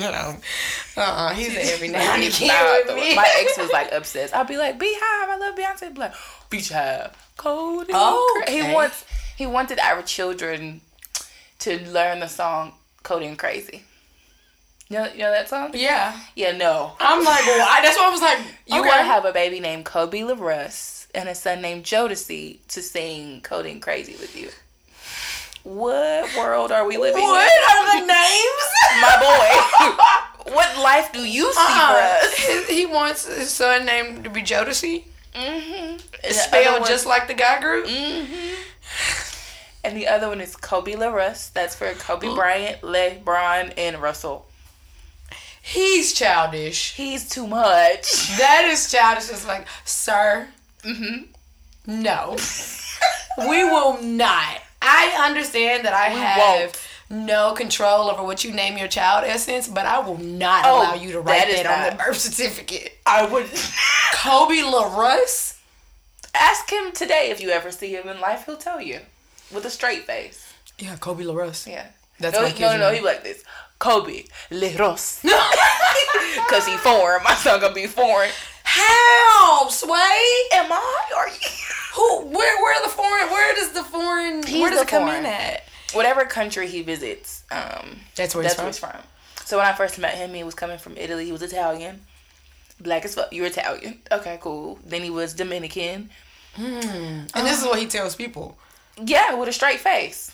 No. 0.00 0.36
Uh-uh. 0.96 1.34
He's 1.34 1.54
a 1.56 1.72
every 1.74 1.88
now 1.88 2.14
and 2.14 2.22
again 2.34 2.84
with 2.86 2.96
me. 2.96 3.14
My 3.14 3.28
ex 3.38 3.56
was 3.58 3.70
like 3.70 3.92
obsessed. 3.92 4.34
I'll 4.34 4.44
be 4.44 4.56
like, 4.56 4.78
Beyhive, 4.78 5.28
I 5.28 5.36
love 5.38 5.54
Beyonce. 5.56 5.96
Like, 5.96 6.12
Beyhive. 6.50 7.12
Cold 7.36 7.86
Oh, 7.92 8.42
okay. 8.42 8.66
He 8.68 8.74
wants 8.74 9.04
he 9.36 9.46
wanted 9.46 9.78
our 9.78 10.02
children 10.02 10.80
to 11.60 11.78
learn 11.90 12.20
the 12.20 12.28
song 12.28 12.72
Cody 13.02 13.26
and 13.26 13.38
Crazy. 13.38 13.82
You 14.90 14.98
know, 14.98 15.06
you 15.12 15.18
know 15.18 15.30
that 15.30 15.48
song? 15.48 15.70
Yeah. 15.72 16.18
Yeah, 16.34 16.56
no. 16.56 16.92
I'm 16.98 17.24
like, 17.24 17.46
why? 17.46 17.78
That's 17.80 17.96
why 17.96 18.08
I 18.08 18.10
was 18.10 18.20
like, 18.20 18.38
You 18.66 18.80
okay. 18.80 18.88
want 18.88 18.98
to 18.98 19.04
have 19.04 19.24
a 19.24 19.32
baby 19.32 19.60
named 19.60 19.84
Kobe 19.84 20.18
LaRuss 20.18 21.06
and 21.14 21.28
a 21.28 21.34
son 21.34 21.62
named 21.62 21.84
Jodeci 21.84 22.58
to 22.66 22.82
sing 22.82 23.40
Cody 23.40 23.70
and 23.70 23.80
Crazy 23.80 24.16
with 24.16 24.36
you. 24.36 24.50
What 25.62 26.36
world 26.36 26.72
are 26.72 26.84
we 26.88 26.96
living 26.96 27.22
in? 27.22 27.28
What 27.28 27.46
in? 27.46 27.62
are 27.70 28.00
the 28.00 28.06
names? 28.06 28.66
My 29.00 29.16
boy. 30.46 30.52
what 30.54 30.76
life 30.82 31.12
do 31.12 31.20
you 31.20 31.52
see 31.52 31.60
for 31.60 31.62
us? 31.62 32.66
He 32.68 32.84
wants 32.84 33.26
his 33.26 33.50
son 33.50 33.86
named 33.86 34.24
to 34.24 34.30
be 34.30 34.42
Jodeci. 34.42 35.04
Mm-hmm. 35.34 36.32
Spelled 36.32 36.86
just 36.86 37.06
like 37.06 37.28
the 37.28 37.34
guy 37.34 37.60
group. 37.60 37.86
Mm-hmm. 37.86 38.54
And 39.84 39.96
the 39.96 40.08
other 40.08 40.28
one 40.28 40.40
is 40.40 40.56
Kobe 40.56 40.94
LaRuss. 40.94 41.52
That's 41.52 41.76
for 41.76 41.92
Kobe 41.94 42.34
Bryant, 42.34 42.80
LeBron, 42.80 43.74
and 43.76 44.02
Russell. 44.02 44.49
He's 45.70 46.12
childish. 46.12 46.94
He's 46.94 47.28
too 47.28 47.46
much. 47.46 48.28
That 48.38 48.64
is 48.68 48.90
childish. 48.90 49.30
It's 49.30 49.46
like, 49.46 49.66
sir, 49.84 50.48
mm-hmm. 50.82 51.24
no, 52.02 52.36
we 53.48 53.64
will 53.64 54.02
not. 54.02 54.58
I 54.82 55.26
understand 55.28 55.84
that 55.84 55.92
I 55.94 56.14
We 56.14 56.20
have 56.20 56.76
no 57.10 57.52
control 57.52 58.08
over 58.10 58.22
what 58.22 58.42
you 58.44 58.52
name 58.52 58.78
your 58.78 58.88
child 58.88 59.24
essence, 59.26 59.68
but 59.68 59.84
I 59.86 59.98
will 60.00 60.18
not 60.18 60.64
Oh, 60.64 60.80
allow 60.82 60.94
you 60.94 61.12
to 61.12 61.20
write 61.20 61.48
that 61.48 61.62
that, 61.64 61.90
on 61.92 61.98
the 61.98 62.02
birth 62.04 62.18
certificate. 62.18 62.98
I 63.06 63.26
would 63.26 63.46
Kobe 64.14 64.56
LaRuss? 64.56 65.58
ask 66.34 66.70
him 66.70 66.92
today 66.92 67.30
if 67.30 67.40
you 67.40 67.50
ever 67.50 67.70
see 67.70 67.94
him 67.94 68.08
in 68.08 68.20
life. 68.20 68.46
He'll 68.46 68.56
tell 68.56 68.80
you. 68.80 69.00
with 69.52 69.64
a 69.64 69.70
straight 69.70 70.04
face. 70.04 70.52
Yeah, 70.78 70.96
Kobe 70.96 71.24
LaRusse. 71.24 71.66
Yeah. 71.66 71.86
That's 72.18 72.36
no, 72.36 72.42
my 72.42 72.48
kid's 72.48 72.60
no, 72.60 72.72
no, 72.72 72.88
no. 72.90 72.94
He 72.94 73.00
like 73.00 73.22
this. 73.24 73.44
Kobe 73.80 74.26
le 74.50 74.60
Leros. 74.68 75.22
Cause 76.48 76.66
he 76.66 76.76
foreign. 76.76 77.22
My 77.24 77.34
son 77.34 77.60
gonna 77.60 77.74
be 77.74 77.86
foreign. 77.88 78.30
How, 78.62 79.66
Sway? 79.68 80.22
Am 80.52 80.70
I? 80.72 81.10
Are 81.16 81.28
you? 81.28 81.34
Who? 81.94 82.26
Where? 82.26 82.62
Where 82.62 82.82
the 82.84 82.88
foreign? 82.90 83.28
Where 83.30 83.54
does 83.56 83.72
the 83.72 83.82
foreign? 83.82 84.46
He's 84.46 84.60
where 84.60 84.70
does 84.70 84.82
it 84.82 84.88
come 84.88 85.04
foreign. 85.08 85.20
in 85.24 85.26
at? 85.26 85.64
Whatever 85.92 86.24
country 86.24 86.68
he 86.68 86.82
visits, 86.82 87.42
um, 87.50 87.96
That's 88.14 88.32
where 88.34 88.44
he's 88.44 88.54
that's 88.54 88.78
from. 88.78 88.90
where 88.90 88.92
he's 88.94 89.02
from. 89.34 89.44
So 89.44 89.56
when 89.58 89.66
I 89.66 89.72
first 89.72 89.98
met 89.98 90.14
him, 90.14 90.32
he 90.34 90.44
was 90.44 90.54
coming 90.54 90.78
from 90.78 90.96
Italy. 90.96 91.24
He 91.26 91.32
was 91.32 91.42
Italian. 91.42 92.02
Black 92.80 93.04
as 93.04 93.16
fuck. 93.16 93.32
You're 93.32 93.46
Italian. 93.46 93.98
Okay, 94.12 94.38
cool. 94.40 94.78
Then 94.86 95.02
he 95.02 95.10
was 95.10 95.34
Dominican. 95.34 96.10
And 96.56 97.28
this 97.46 97.60
is 97.60 97.66
what 97.66 97.78
he 97.80 97.86
tells 97.86 98.14
people. 98.14 98.56
Yeah, 99.02 99.34
with 99.34 99.48
a 99.48 99.52
straight 99.52 99.80
face. 99.80 100.32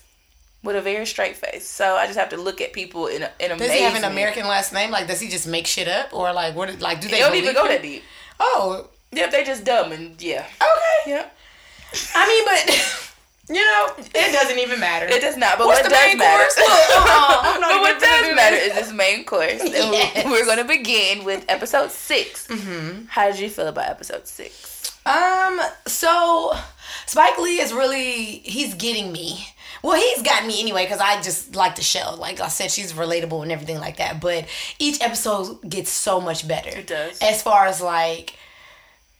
With 0.66 0.76
a 0.76 0.82
very 0.82 1.06
straight 1.06 1.36
face. 1.36 1.66
So 1.66 1.94
I 1.96 2.06
just 2.06 2.18
have 2.18 2.28
to 2.30 2.36
look 2.36 2.60
at 2.60 2.72
people 2.72 3.06
in 3.06 3.22
a, 3.22 3.30
in 3.40 3.56
Does 3.56 3.72
he 3.72 3.80
have 3.82 3.94
an. 3.94 4.04
American 4.04 4.46
last 4.48 4.72
name? 4.72 4.90
Like, 4.90 5.06
does 5.06 5.20
he 5.20 5.28
just 5.28 5.46
make 5.46 5.66
shit 5.66 5.88
up, 5.88 6.12
or 6.12 6.32
like, 6.32 6.54
what? 6.54 6.78
Like, 6.80 7.00
do 7.00 7.06
they 7.08 7.14
They 7.14 7.20
don't 7.20 7.34
even 7.36 7.54
go 7.54 7.62
him? 7.64 7.68
that 7.72 7.82
deep. 7.82 8.02
Oh, 8.40 8.88
Yeah, 9.12 9.28
they 9.30 9.44
just 9.44 9.64
dumb 9.64 9.92
and 9.92 10.20
yeah. 10.20 10.44
okay. 10.60 11.10
Yeah. 11.10 11.26
I 12.14 12.26
mean, 12.28 12.44
but 12.44 13.12
you 13.56 13.64
know, 13.64 13.94
it 13.98 14.32
doesn't 14.32 14.58
even 14.58 14.80
matter. 14.80 15.06
It 15.06 15.20
does 15.22 15.36
not. 15.36 15.56
But 15.56 15.68
What's 15.68 15.82
what 15.82 15.88
the 15.90 15.94
does 15.94 16.06
main 16.08 16.18
matter? 16.18 16.42
uh-uh, 16.42 17.60
but 17.60 17.80
what 17.80 18.00
does 18.00 18.26
do 18.28 18.34
matter 18.34 18.56
is 18.56 18.74
this 18.74 18.92
main 18.92 19.24
course. 19.24 19.62
Yes. 19.64 20.24
we're 20.26 20.44
going 20.44 20.58
to 20.58 20.64
begin 20.64 21.24
with 21.24 21.44
episode 21.48 21.90
6 21.92 22.48
Mm-hmm. 22.48 23.04
How 23.06 23.30
did 23.30 23.38
you 23.38 23.48
feel 23.48 23.68
about 23.68 23.88
episode 23.88 24.26
six? 24.26 24.92
Um, 25.06 25.60
so 25.86 26.52
Spike 27.06 27.38
Lee 27.38 27.60
is 27.60 27.72
really 27.72 28.42
he's 28.44 28.74
getting 28.74 29.12
me. 29.12 29.46
Well, 29.82 30.00
he's 30.00 30.22
got 30.22 30.46
me 30.46 30.60
anyway 30.60 30.84
because 30.84 31.00
I 31.00 31.20
just 31.22 31.54
like 31.54 31.76
the 31.76 31.82
show. 31.82 32.14
Like 32.18 32.40
I 32.40 32.48
said, 32.48 32.70
she's 32.70 32.92
relatable 32.92 33.42
and 33.42 33.52
everything 33.52 33.78
like 33.78 33.98
that. 33.98 34.20
But 34.20 34.46
each 34.78 35.00
episode 35.00 35.68
gets 35.68 35.90
so 35.90 36.20
much 36.20 36.46
better. 36.46 36.70
It 36.70 36.86
does. 36.86 37.18
As 37.20 37.42
far 37.42 37.66
as 37.66 37.80
like, 37.80 38.34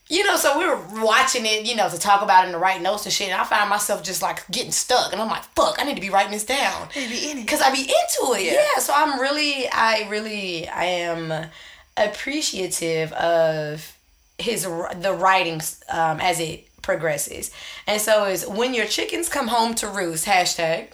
you 0.09 0.25
know, 0.25 0.37
so 0.37 0.59
we 0.59 0.65
were 0.65 0.81
watching 1.05 1.45
it, 1.47 1.67
you 1.67 1.75
know, 1.75 1.89
to 1.89 1.99
talk 1.99 2.23
about 2.23 2.45
it 2.45 2.47
and 2.47 2.55
to 2.55 2.59
write 2.59 2.81
notes 2.81 3.05
and 3.07 3.13
shit. 3.13 3.29
And 3.29 3.41
I 3.41 3.45
found 3.45 3.69
myself 3.69 4.03
just 4.05 4.23
like 4.23 4.47
getting 4.51 4.71
stuck, 4.71 5.13
and 5.13 5.21
I'm 5.21 5.29
like, 5.29 5.43
fuck, 5.57 5.77
I 5.79 5.85
need 5.85 5.97
to 5.97 6.01
be 6.01 6.11
writing 6.11 6.33
this 6.33 6.45
down 6.45 6.89
because 6.95 7.61
I 7.61 7.73
be 7.73 7.81
into 7.81 8.35
it. 8.39 8.53
Yeah. 8.53 8.81
So 8.81 8.93
I'm 8.95 9.21
really, 9.21 9.69
I 9.69 10.07
really, 10.09 10.69
I 10.69 10.85
am 10.85 11.49
appreciative 11.97 13.13
of 13.13 13.97
his 14.39 14.63
the 14.63 15.17
writings 15.19 15.83
um, 15.89 16.21
as 16.21 16.39
it 16.41 16.66
progresses. 16.87 17.50
And 17.87 18.00
so 18.00 18.25
is 18.25 18.47
when 18.47 18.73
your 18.73 18.87
chickens 18.87 19.28
come 19.28 19.49
home 19.49 19.75
to 19.75 19.88
roost 19.88 20.25
hashtag, 20.25 20.88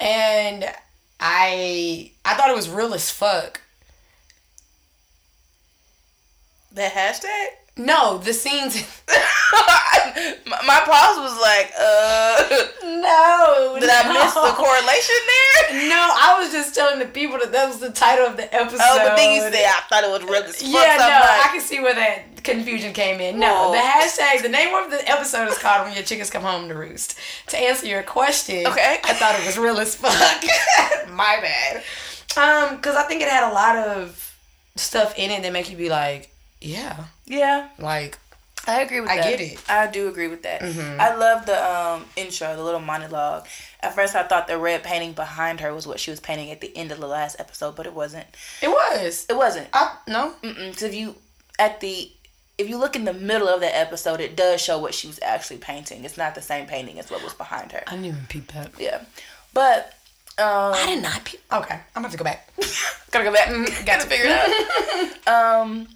and 0.00 0.64
I 1.20 2.10
I 2.24 2.34
thought 2.34 2.50
it 2.50 2.56
was 2.56 2.68
real 2.68 2.94
as 2.94 3.10
fuck. 3.10 3.60
The 6.72 6.82
hashtag? 6.82 7.48
No, 7.78 8.18
the 8.18 8.32
scenes. 8.32 8.74
my, 10.46 10.58
my 10.66 10.80
pause 10.84 11.18
was 11.18 11.38
like, 11.40 11.70
uh, 11.78 12.42
no, 12.82 13.76
did 13.78 13.90
I 13.90 14.12
miss 14.12 14.32
the 14.32 14.54
correlation 14.56 15.20
there? 15.28 15.88
No, 15.90 16.00
I 16.00 16.40
was 16.40 16.52
just 16.52 16.74
telling 16.74 16.98
the 16.98 17.06
people 17.06 17.38
that 17.38 17.52
that 17.52 17.68
was 17.68 17.78
the 17.78 17.90
title 17.92 18.26
of 18.26 18.38
the 18.38 18.52
episode. 18.54 18.80
Oh, 18.80 19.08
but 19.08 19.16
then 19.16 19.34
you 19.34 19.40
said 19.42 19.54
I 19.54 19.80
thought 19.90 20.04
it 20.04 20.10
was 20.10 20.22
real 20.22 20.42
as 20.44 20.56
fuck. 20.56 20.70
Yeah, 20.70 20.96
no, 20.98 21.20
like, 21.20 21.46
I 21.46 21.48
can 21.52 21.60
see 21.60 21.80
where 21.80 21.94
that 21.94 22.42
confusion 22.42 22.94
came 22.94 23.20
in. 23.20 23.38
No, 23.38 23.68
Whoa. 23.68 23.72
the 23.72 23.78
hashtag, 23.78 24.42
the 24.42 24.48
name 24.48 24.74
of 24.74 24.90
the 24.90 25.06
episode 25.08 25.48
is 25.48 25.58
called 25.58 25.84
"When 25.86 25.94
Your 25.94 26.04
Chickens 26.04 26.30
Come 26.30 26.42
Home 26.42 26.68
to 26.68 26.74
Roost." 26.74 27.18
To 27.48 27.58
answer 27.58 27.86
your 27.86 28.02
question, 28.02 28.66
Okay. 28.66 28.98
I 29.04 29.12
thought 29.14 29.38
it 29.38 29.44
was 29.44 29.58
real 29.58 29.78
as 29.78 29.94
fuck. 29.94 30.12
My 31.10 31.40
bad. 31.42 31.82
Um, 32.38 32.76
because 32.76 32.96
I 32.96 33.02
think 33.02 33.20
it 33.20 33.28
had 33.28 33.50
a 33.50 33.52
lot 33.52 33.76
of 33.76 34.34
stuff 34.76 35.18
in 35.18 35.30
it 35.30 35.42
that 35.42 35.52
make 35.52 35.70
you 35.70 35.76
be 35.76 35.90
like, 35.90 36.30
yeah, 36.66 37.04
yeah, 37.26 37.68
like 37.78 38.18
I 38.66 38.80
agree 38.80 39.00
with 39.00 39.10
I 39.10 39.16
that. 39.16 39.24
get 39.24 39.40
it. 39.40 39.70
I 39.70 39.86
do 39.86 40.08
agree 40.08 40.28
with 40.28 40.42
that. 40.42 40.62
I 40.62 41.14
love 41.14 41.46
the 41.46 41.64
um, 41.64 42.04
intro, 42.16 42.56
the 42.56 42.64
little 42.64 42.80
monologue. 42.80 43.46
At 43.80 43.94
first, 43.94 44.16
I 44.16 44.24
thought 44.24 44.48
the 44.48 44.58
red 44.58 44.82
painting 44.82 45.12
behind 45.12 45.60
her 45.60 45.72
was 45.72 45.86
what 45.86 46.00
she 46.00 46.10
was 46.10 46.18
painting 46.18 46.50
at 46.50 46.60
the 46.60 46.76
end 46.76 46.90
of 46.90 46.98
the 46.98 47.06
last 47.06 47.36
episode, 47.38 47.76
but 47.76 47.86
it 47.86 47.94
wasn't. 47.94 48.26
it 48.60 48.68
was. 48.68 49.26
It 49.28 49.36
wasn't. 49.36 49.68
I 49.72 49.96
no. 50.08 50.34
Because 50.42 50.82
if 50.82 50.94
you 50.94 51.14
at 51.58 51.80
the 51.80 52.10
if 52.58 52.68
you 52.68 52.78
look 52.78 52.96
in 52.96 53.04
the 53.04 53.12
middle 53.12 53.48
of 53.48 53.60
the 53.60 53.76
episode, 53.76 54.20
it 54.20 54.34
does 54.34 54.60
show 54.62 54.78
what 54.78 54.94
she 54.94 55.06
was 55.06 55.20
actually 55.22 55.58
painting. 55.58 56.04
It's 56.04 56.16
not 56.16 56.34
the 56.34 56.42
same 56.42 56.66
painting 56.66 56.98
as 56.98 57.10
what 57.10 57.22
was 57.22 57.34
behind 57.34 57.72
her. 57.72 57.82
I 57.86 57.92
didn't 57.92 58.06
even 58.06 58.26
peep 58.28 58.48
that. 58.52 58.72
Yeah, 58.78 59.02
but 59.52 59.94
um, 60.38 60.74
I 60.74 60.86
did 60.86 61.02
not 61.02 61.24
peep. 61.24 61.40
Okay, 61.52 61.74
I'm 61.74 62.02
gonna 62.02 62.08
have 62.08 62.12
to 62.12 62.18
go 62.18 62.24
back. 62.24 62.50
gotta 63.10 63.24
go 63.24 63.32
back. 63.32 63.48
Got 63.86 64.00
to 64.00 64.06
figure 64.06 64.26
it 64.28 65.22
out. 65.26 65.62
um. 65.62 65.88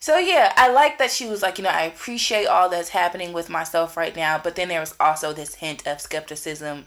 So 0.00 0.16
yeah, 0.16 0.52
I 0.56 0.70
like 0.70 0.98
that 0.98 1.10
she 1.10 1.26
was 1.26 1.42
like, 1.42 1.58
you 1.58 1.64
know, 1.64 1.70
I 1.70 1.82
appreciate 1.82 2.46
all 2.46 2.68
that's 2.68 2.90
happening 2.90 3.32
with 3.32 3.48
myself 3.48 3.96
right 3.96 4.14
now, 4.14 4.38
but 4.38 4.54
then 4.54 4.68
there 4.68 4.80
was 4.80 4.94
also 5.00 5.32
this 5.32 5.56
hint 5.56 5.86
of 5.86 6.00
skepticism, 6.00 6.86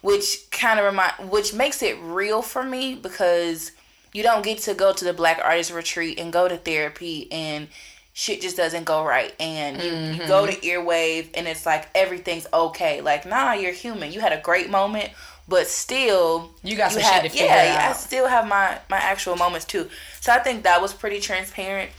which 0.00 0.50
kind 0.50 0.78
of 0.80 0.86
remind, 0.86 1.30
which 1.30 1.52
makes 1.52 1.82
it 1.82 1.98
real 2.00 2.40
for 2.40 2.62
me 2.62 2.94
because 2.94 3.72
you 4.14 4.22
don't 4.22 4.42
get 4.42 4.58
to 4.58 4.72
go 4.72 4.92
to 4.94 5.04
the 5.04 5.12
Black 5.12 5.38
Artist 5.44 5.70
Retreat 5.70 6.18
and 6.18 6.32
go 6.32 6.48
to 6.48 6.56
therapy 6.56 7.30
and 7.30 7.68
shit 8.14 8.40
just 8.40 8.56
doesn't 8.56 8.84
go 8.84 9.04
right, 9.04 9.34
and 9.38 9.76
you, 9.76 10.22
you 10.22 10.26
go 10.26 10.46
mm-hmm. 10.46 10.58
to 10.58 10.66
Earwave 10.66 11.28
and 11.34 11.46
it's 11.46 11.66
like 11.66 11.88
everything's 11.94 12.46
okay. 12.52 13.02
Like, 13.02 13.26
nah, 13.26 13.52
you're 13.52 13.74
human. 13.74 14.10
You 14.10 14.20
had 14.20 14.32
a 14.32 14.40
great 14.40 14.70
moment. 14.70 15.10
But 15.48 15.68
still, 15.68 16.50
You 16.64 16.76
got 16.76 16.90
some 16.90 17.02
have- 17.02 17.22
shit 17.22 17.24
to 17.24 17.28
figure 17.28 17.46
yeah, 17.46 17.74
yeah, 17.74 17.90
I 17.90 17.92
still 17.92 18.26
have 18.26 18.48
my 18.48 18.80
my 18.90 18.96
actual 18.96 19.36
moments 19.36 19.64
too. 19.64 19.88
So 20.20 20.32
I 20.32 20.40
think 20.40 20.64
that 20.64 20.82
was 20.82 20.92
pretty 20.92 21.20
transparent. 21.20 21.92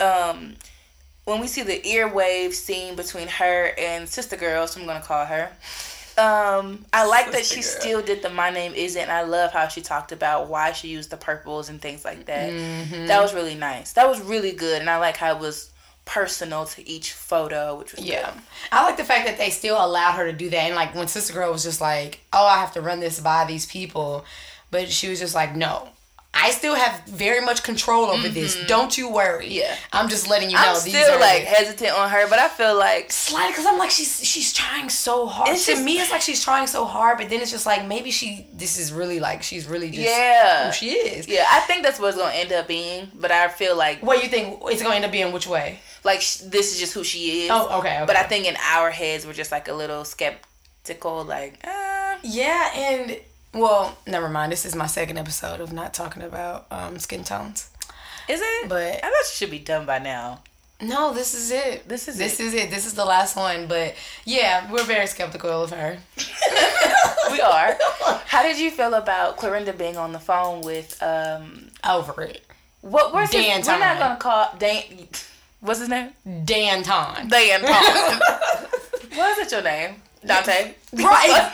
Um, 0.00 0.54
when 1.24 1.40
we 1.40 1.46
see 1.46 1.62
the 1.62 1.80
earwave 1.80 2.52
scene 2.52 2.96
between 2.96 3.28
her 3.28 3.72
and 3.78 4.08
Sister 4.08 4.36
Girl, 4.36 4.66
so 4.66 4.80
I'm 4.80 4.86
gonna 4.86 5.00
call 5.00 5.24
her. 5.24 5.50
Um, 6.16 6.84
I 6.92 7.06
like 7.06 7.32
that 7.32 7.44
she 7.44 7.56
Girl. 7.56 7.62
still 7.64 8.02
did 8.02 8.22
the 8.22 8.30
my 8.30 8.50
name 8.50 8.72
isn't. 8.74 9.00
And 9.02 9.10
I 9.10 9.22
love 9.22 9.52
how 9.52 9.66
she 9.68 9.80
talked 9.80 10.12
about 10.12 10.48
why 10.48 10.72
she 10.72 10.88
used 10.88 11.10
the 11.10 11.16
purples 11.16 11.68
and 11.68 11.80
things 11.82 12.04
like 12.04 12.26
that. 12.26 12.50
Mm-hmm. 12.52 13.06
That 13.06 13.20
was 13.20 13.34
really 13.34 13.54
nice. 13.56 13.94
That 13.94 14.08
was 14.08 14.20
really 14.20 14.52
good, 14.52 14.80
and 14.80 14.88
I 14.88 14.98
like 14.98 15.16
how 15.16 15.34
it 15.34 15.40
was 15.40 15.70
personal 16.04 16.66
to 16.66 16.86
each 16.86 17.12
photo, 17.12 17.76
which 17.78 17.92
was 17.94 18.04
Yeah. 18.04 18.30
good. 18.30 18.40
I 18.70 18.84
like 18.84 18.98
the 18.98 19.04
fact 19.04 19.26
that 19.26 19.38
they 19.38 19.48
still 19.50 19.82
allowed 19.82 20.12
her 20.12 20.26
to 20.30 20.32
do 20.36 20.50
that. 20.50 20.58
And 20.58 20.74
like 20.74 20.94
when 20.94 21.08
Sister 21.08 21.32
Girl 21.32 21.50
was 21.50 21.62
just 21.64 21.80
like, 21.80 22.20
oh, 22.32 22.44
I 22.46 22.58
have 22.58 22.74
to 22.74 22.82
run 22.82 23.00
this 23.00 23.18
by 23.20 23.46
these 23.46 23.64
people. 23.64 24.24
But 24.70 24.90
she 24.90 25.08
was 25.08 25.18
just 25.18 25.34
like, 25.34 25.56
no. 25.56 25.88
I 26.36 26.50
still 26.50 26.74
have 26.74 27.00
very 27.06 27.40
much 27.44 27.62
control 27.62 28.06
over 28.06 28.28
this. 28.28 28.56
Don't 28.66 28.96
you 28.98 29.08
worry. 29.08 29.44
Mm-hmm. 29.46 29.52
Yeah. 29.52 29.76
I'm 29.92 30.08
just 30.08 30.28
letting 30.28 30.50
you 30.50 30.56
know 30.56 30.62
I'm 30.76 30.84
these 30.84 30.94
still 30.94 31.14
are 31.16 31.20
like 31.20 31.42
the- 31.44 31.48
hesitant 31.50 31.92
on 31.96 32.10
her, 32.10 32.28
but 32.28 32.38
I 32.38 32.48
feel 32.48 32.76
like 32.76 33.12
slightly 33.12 33.52
because 33.52 33.66
I'm 33.66 33.78
like 33.78 33.90
she's 33.90 34.24
she's 34.24 34.52
trying 34.52 34.88
so 34.88 35.26
hard. 35.26 35.50
It's 35.50 35.64
to 35.66 35.72
just- 35.72 35.84
me, 35.84 35.98
it's 36.00 36.10
like 36.10 36.22
she's 36.22 36.42
trying 36.42 36.66
so 36.66 36.84
hard, 36.84 37.18
but 37.18 37.28
then 37.30 37.40
it's 37.40 37.50
just 37.50 37.66
like 37.66 37.86
maybe 37.86 38.10
she 38.10 38.46
this 38.52 38.78
is 38.78 38.92
really 38.92 39.20
like 39.20 39.42
she's 39.42 39.66
really 39.66 39.90
just 39.90 40.06
yeah, 40.08 40.66
who 40.66 40.72
she 40.72 40.90
is. 40.90 41.28
Yeah, 41.28 41.44
I 41.50 41.60
think 41.60 41.82
that's 41.84 41.98
what 42.00 42.08
it's 42.08 42.18
gonna 42.18 42.34
end 42.34 42.52
up 42.52 42.66
being. 42.68 43.10
But 43.14 43.30
I 43.30 43.48
feel 43.48 43.76
like 43.76 44.02
What 44.02 44.22
you 44.22 44.28
think 44.28 44.58
it's 44.66 44.82
going 44.82 44.92
to 44.92 44.96
end 44.96 45.04
up 45.04 45.12
being 45.12 45.32
which 45.32 45.46
way? 45.46 45.78
like 46.02 46.20
sh- 46.20 46.36
this 46.38 46.72
is 46.74 46.78
just 46.80 46.92
who 46.92 47.02
she 47.04 47.44
is. 47.44 47.50
Oh, 47.50 47.78
okay, 47.78 47.96
okay. 47.96 48.04
But 48.06 48.16
I 48.16 48.24
think 48.24 48.46
in 48.46 48.56
our 48.74 48.90
heads 48.90 49.24
we're 49.26 49.32
just 49.32 49.50
like 49.52 49.68
a 49.68 49.72
little 49.72 50.04
skeptical, 50.04 51.24
like, 51.24 51.58
uh, 51.64 52.16
Yeah, 52.22 52.70
and 52.74 53.16
well, 53.54 53.96
never 54.06 54.28
mind. 54.28 54.52
This 54.52 54.64
is 54.64 54.74
my 54.74 54.86
second 54.86 55.18
episode 55.18 55.60
of 55.60 55.72
not 55.72 55.94
talking 55.94 56.22
about 56.22 56.66
um, 56.70 56.98
skin 56.98 57.24
tones. 57.24 57.70
is 58.28 58.40
it? 58.42 58.68
But- 58.68 58.96
I 58.96 59.00
thought 59.00 59.10
you 59.10 59.24
should 59.34 59.50
be 59.50 59.58
done 59.58 59.86
by 59.86 59.98
now. 59.98 60.40
No, 60.80 61.14
this 61.14 61.34
is 61.34 61.50
it. 61.50 61.88
This 61.88 62.08
is 62.08 62.18
this 62.18 62.40
it. 62.40 62.46
is 62.46 62.54
it. 62.54 62.70
This 62.70 62.84
is 62.84 62.94
the 62.94 63.04
last 63.04 63.36
one. 63.36 63.68
But 63.68 63.94
yeah, 64.24 64.70
we're 64.70 64.82
very 64.84 65.06
skeptical 65.06 65.62
of 65.62 65.70
her. 65.70 65.98
We 67.30 67.40
are. 67.40 67.76
How 68.26 68.42
did 68.42 68.58
you 68.58 68.70
feel 68.70 68.94
about 68.94 69.38
Clorinda 69.38 69.76
being 69.76 69.96
on 69.96 70.12
the 70.12 70.18
phone 70.18 70.60
with 70.60 71.02
um 71.02 71.70
Over 71.88 72.22
it. 72.22 72.44
what 72.82 73.12
where's 73.14 73.30
Dan 73.30 73.58
his, 73.58 73.66
we're 73.68 73.78
not 73.78 73.98
gonna 73.98 74.16
call 74.16 74.54
Dan 74.58 74.82
what's 75.60 75.80
his 75.80 75.88
name? 75.88 76.10
Dan 76.44 76.82
Ton. 76.82 77.28
Dan 77.28 77.60
Tom. 77.62 77.72
what 79.14 79.38
is 79.38 79.46
it 79.46 79.52
your 79.52 79.62
name? 79.62 79.96
Dante. 80.24 80.74
Right. 80.92 81.52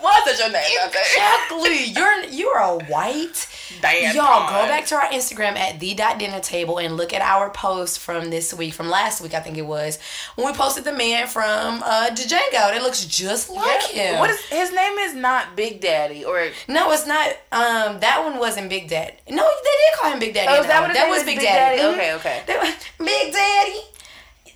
What 0.00 0.26
is 0.28 0.38
it 0.38 0.42
your 0.42 0.52
name? 0.52 0.62
Exactly. 0.84 1.84
You're 1.94 2.24
you're 2.24 2.58
a 2.58 2.78
white. 2.86 3.48
Dan 3.80 4.14
Y'all 4.14 4.48
go 4.48 4.66
back 4.68 4.86
to 4.86 4.94
our 4.94 5.08
Instagram 5.08 5.56
at 5.56 5.80
the 5.80 5.94
dot 5.94 6.18
dinner 6.18 6.40
table 6.40 6.78
and 6.78 6.96
look 6.96 7.12
at 7.12 7.20
our 7.20 7.50
post 7.50 7.98
from 7.98 8.30
this 8.30 8.54
week, 8.54 8.72
from 8.74 8.88
last 8.88 9.20
week 9.20 9.34
I 9.34 9.40
think 9.40 9.58
it 9.58 9.66
was, 9.66 9.98
when 10.36 10.46
we 10.46 10.52
posted 10.52 10.84
the 10.84 10.92
man 10.92 11.26
from 11.26 11.82
uh 11.82 12.08
Django. 12.10 12.52
That 12.52 12.82
looks 12.82 13.04
just 13.04 13.50
like 13.50 13.82
him. 13.84 14.18
What 14.18 14.30
is 14.30 14.40
his 14.46 14.72
name? 14.72 14.98
Is 14.98 15.14
not 15.14 15.56
Big 15.56 15.80
Daddy 15.80 16.24
or 16.24 16.48
No, 16.68 16.90
it's 16.92 17.06
not. 17.06 17.28
Um, 17.52 18.00
that 18.00 18.22
one 18.24 18.38
wasn't 18.38 18.68
Big 18.70 18.88
Daddy. 18.88 19.14
No, 19.28 19.42
they 19.42 19.70
did 19.70 20.00
call 20.00 20.12
him 20.12 20.18
Big 20.18 20.34
Daddy. 20.34 20.48
Oh, 20.50 20.62
that 20.62 20.80
one. 20.80 20.90
what 20.90 20.96
his 20.96 20.96
that 20.96 21.08
was? 21.10 21.24
Big, 21.24 21.40
Daddy? 21.40 21.78
Daddy? 21.78 21.96
Mhm. 21.98 22.16
Okay, 22.16 22.42
okay. 22.46 22.74
Big 22.98 23.32
Daddy. 23.32 23.80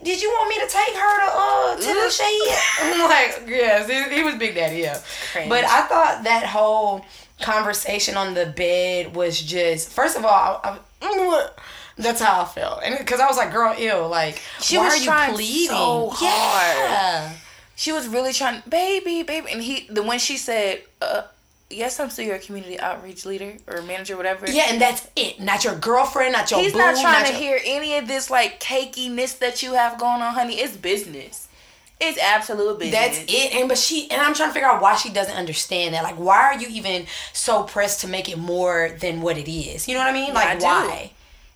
Did 0.02 0.23
you 0.23 0.28
want 0.30 0.49
me 0.49 0.57
to 0.57 0.66
take 0.66 0.95
her 0.95 1.21
to 1.21 1.30
uh 1.35 1.76
to 1.76 2.04
the 2.04 2.11
shade? 2.11 2.59
I'm 2.83 3.09
like, 3.09 3.49
yes, 3.49 3.88
he, 3.88 4.16
he 4.16 4.23
was 4.23 4.35
Big 4.37 4.54
Daddy, 4.54 4.78
yeah. 4.78 5.00
Cringe. 5.33 5.49
But 5.49 5.64
I 5.64 5.83
thought 5.83 6.25
that 6.25 6.47
whole 6.47 7.04
conversation 7.40 8.16
on 8.16 8.35
the 8.35 8.47
bed 8.47 9.14
was 9.14 9.40
just 9.40 9.90
first 9.90 10.16
of 10.16 10.25
all, 10.25 10.61
I, 10.62 10.78
I, 11.02 11.49
that's 11.97 12.21
how 12.21 12.42
I 12.42 12.45
felt, 12.47 12.83
and 12.83 12.97
because 12.99 13.21
I 13.21 13.26
was 13.26 13.37
like, 13.37 13.52
girl, 13.52 13.75
ew, 13.78 14.07
like 14.07 14.40
She 14.61 14.78
why 14.78 14.85
was 14.85 14.95
are 14.95 14.99
you 14.99 15.04
trying 15.04 15.35
pleading? 15.35 15.69
so 15.69 16.11
hard. 16.12 16.76
Yeah. 16.90 17.33
She 17.76 17.92
was 17.92 18.09
really 18.09 18.33
trying, 18.35 18.62
baby, 18.69 19.23
baby, 19.23 19.47
and 19.52 19.62
he 19.62 19.87
the 19.90 20.02
when 20.02 20.19
she 20.19 20.37
said, 20.37 20.83
uh, 21.00 21.23
"Yes, 21.71 21.99
I'm 22.00 22.11
still 22.11 22.27
your 22.27 22.39
community 22.39 22.79
outreach 22.79 23.25
leader 23.25 23.55
or 23.67 23.83
manager, 23.83 24.17
whatever." 24.17 24.50
Yeah, 24.50 24.67
and 24.69 24.81
that's 24.81 25.09
it. 25.17 25.41
Not 25.41 25.65
your 25.65 25.77
girlfriend, 25.77 26.33
not 26.33 26.50
your 26.50 26.61
He's 26.61 26.73
boo, 26.73 26.79
not 26.79 27.00
trying 27.00 27.25
to 27.27 27.31
your- 27.33 27.59
hear 27.59 27.61
any 27.65 27.97
of 27.97 28.09
this 28.09 28.29
like 28.31 28.61
cakiness 28.61 29.39
that 29.39 29.62
you 29.62 29.75
have 29.75 29.99
going 29.99 30.21
on, 30.23 30.35
honey. 30.35 30.55
It's 30.61 30.77
business. 30.77 31.47
It's 32.03 32.19
absolute 32.19 32.79
business. 32.79 33.19
That's 33.19 33.19
it. 33.33 33.53
And 33.55 33.69
but 33.69 33.77
she 33.77 34.11
and 34.11 34.23
I'm 34.23 34.33
trying 34.35 34.49
to 34.49 34.53
figure 34.55 34.69
out 34.69 34.81
why 34.81 34.97
she 34.97 35.11
doesn't 35.11 35.37
understand 35.37 35.95
that. 35.95 36.03
Like, 36.03 36.17
why 36.17 36.39
are 36.39 36.59
you 36.59 36.67
even 36.69 37.07
so 37.35 37.62
pressed 37.65 38.00
to 38.00 38.09
make 38.09 38.29
it 38.29 38.39
more 38.39 38.97
than 39.00 39.21
what 39.21 39.37
it 39.37 39.50
is? 39.50 39.87
You 39.87 39.95
know 39.95 40.00
what 40.00 40.09
I 40.09 40.12
mean? 40.12 40.33
Like, 40.33 40.49
I 40.49 40.55
why? 40.57 41.11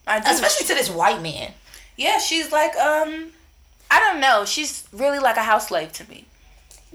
I 0.06 0.20
do. 0.20 0.30
Especially 0.30 0.66
to 0.66 0.74
this 0.74 0.90
white 0.90 1.22
man. 1.22 1.52
yeah, 1.96 2.18
she's 2.18 2.52
like, 2.52 2.76
um, 2.76 3.28
I 3.90 4.00
don't 4.00 4.20
know. 4.20 4.44
She's 4.44 4.86
really 4.92 5.18
like 5.18 5.38
a 5.38 5.42
house 5.44 5.68
slave 5.68 5.92
to 5.92 6.08
me. 6.10 6.26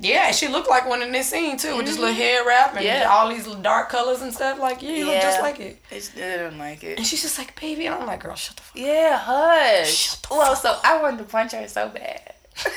Yeah, 0.01 0.31
she 0.31 0.47
looked 0.47 0.69
like 0.69 0.87
one 0.87 1.01
in 1.01 1.11
this 1.11 1.29
scene 1.29 1.57
too, 1.57 1.75
with 1.75 1.85
this 1.85 1.97
little 1.99 2.13
hair 2.15 2.45
wrap 2.47 2.69
and 2.69 2.77
Mm-hmm. 2.79 2.85
Yeah. 2.87 3.09
all 3.09 3.27
these 3.29 3.45
dark 3.61 3.89
colors 3.89 4.21
and 4.21 4.33
stuff. 4.33 4.57
Like, 4.57 4.81
yeah, 4.81 4.91
you 4.91 5.05
look 5.07 5.21
just 5.21 5.41
like 5.41 5.59
it. 5.59 5.81
It's, 5.91 6.15
I 6.17 6.37
don't 6.37 6.57
like 6.57 6.83
it. 6.85 6.97
And 6.97 7.05
she's 7.05 7.21
just 7.21 7.37
like, 7.37 7.59
baby, 7.59 7.87
I'm 7.89 8.05
like, 8.07 8.21
girl, 8.23 8.35
shut 8.35 8.55
the 8.55 8.61
fuck. 8.63 8.77
Yeah, 8.77 9.17
hush. 9.21 10.15
Well, 10.31 10.55
so 10.55 10.77
I 10.83 11.01
wanted 11.01 11.17
to 11.17 11.23
punch 11.25 11.51
her 11.51 11.67
so 11.67 11.89
bad. 11.89 12.33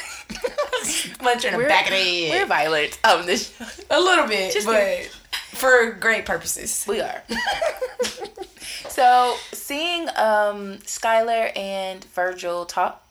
Punch 1.18 1.42
her 1.42 1.48
in 1.48 1.52
the 1.52 1.58
We're- 1.58 1.68
back 1.68 1.86
of 1.86 1.92
the 1.92 1.96
head. 2.28 2.40
We're 2.42 2.46
violent 2.46 2.98
on 3.04 3.26
this 3.26 3.54
show. 3.56 3.64
A 3.90 4.00
little 4.00 4.26
bit, 4.26 4.52
Just 4.52 4.66
but 4.66 5.06
for 5.30 5.92
great 5.92 6.24
purposes. 6.24 6.84
We 6.88 7.00
are. 7.00 7.22
so 8.88 9.36
seeing 9.52 10.08
um 10.10 10.78
Skylar 10.84 11.56
and 11.56 12.04
Virgil 12.06 12.64
talk 12.64 13.04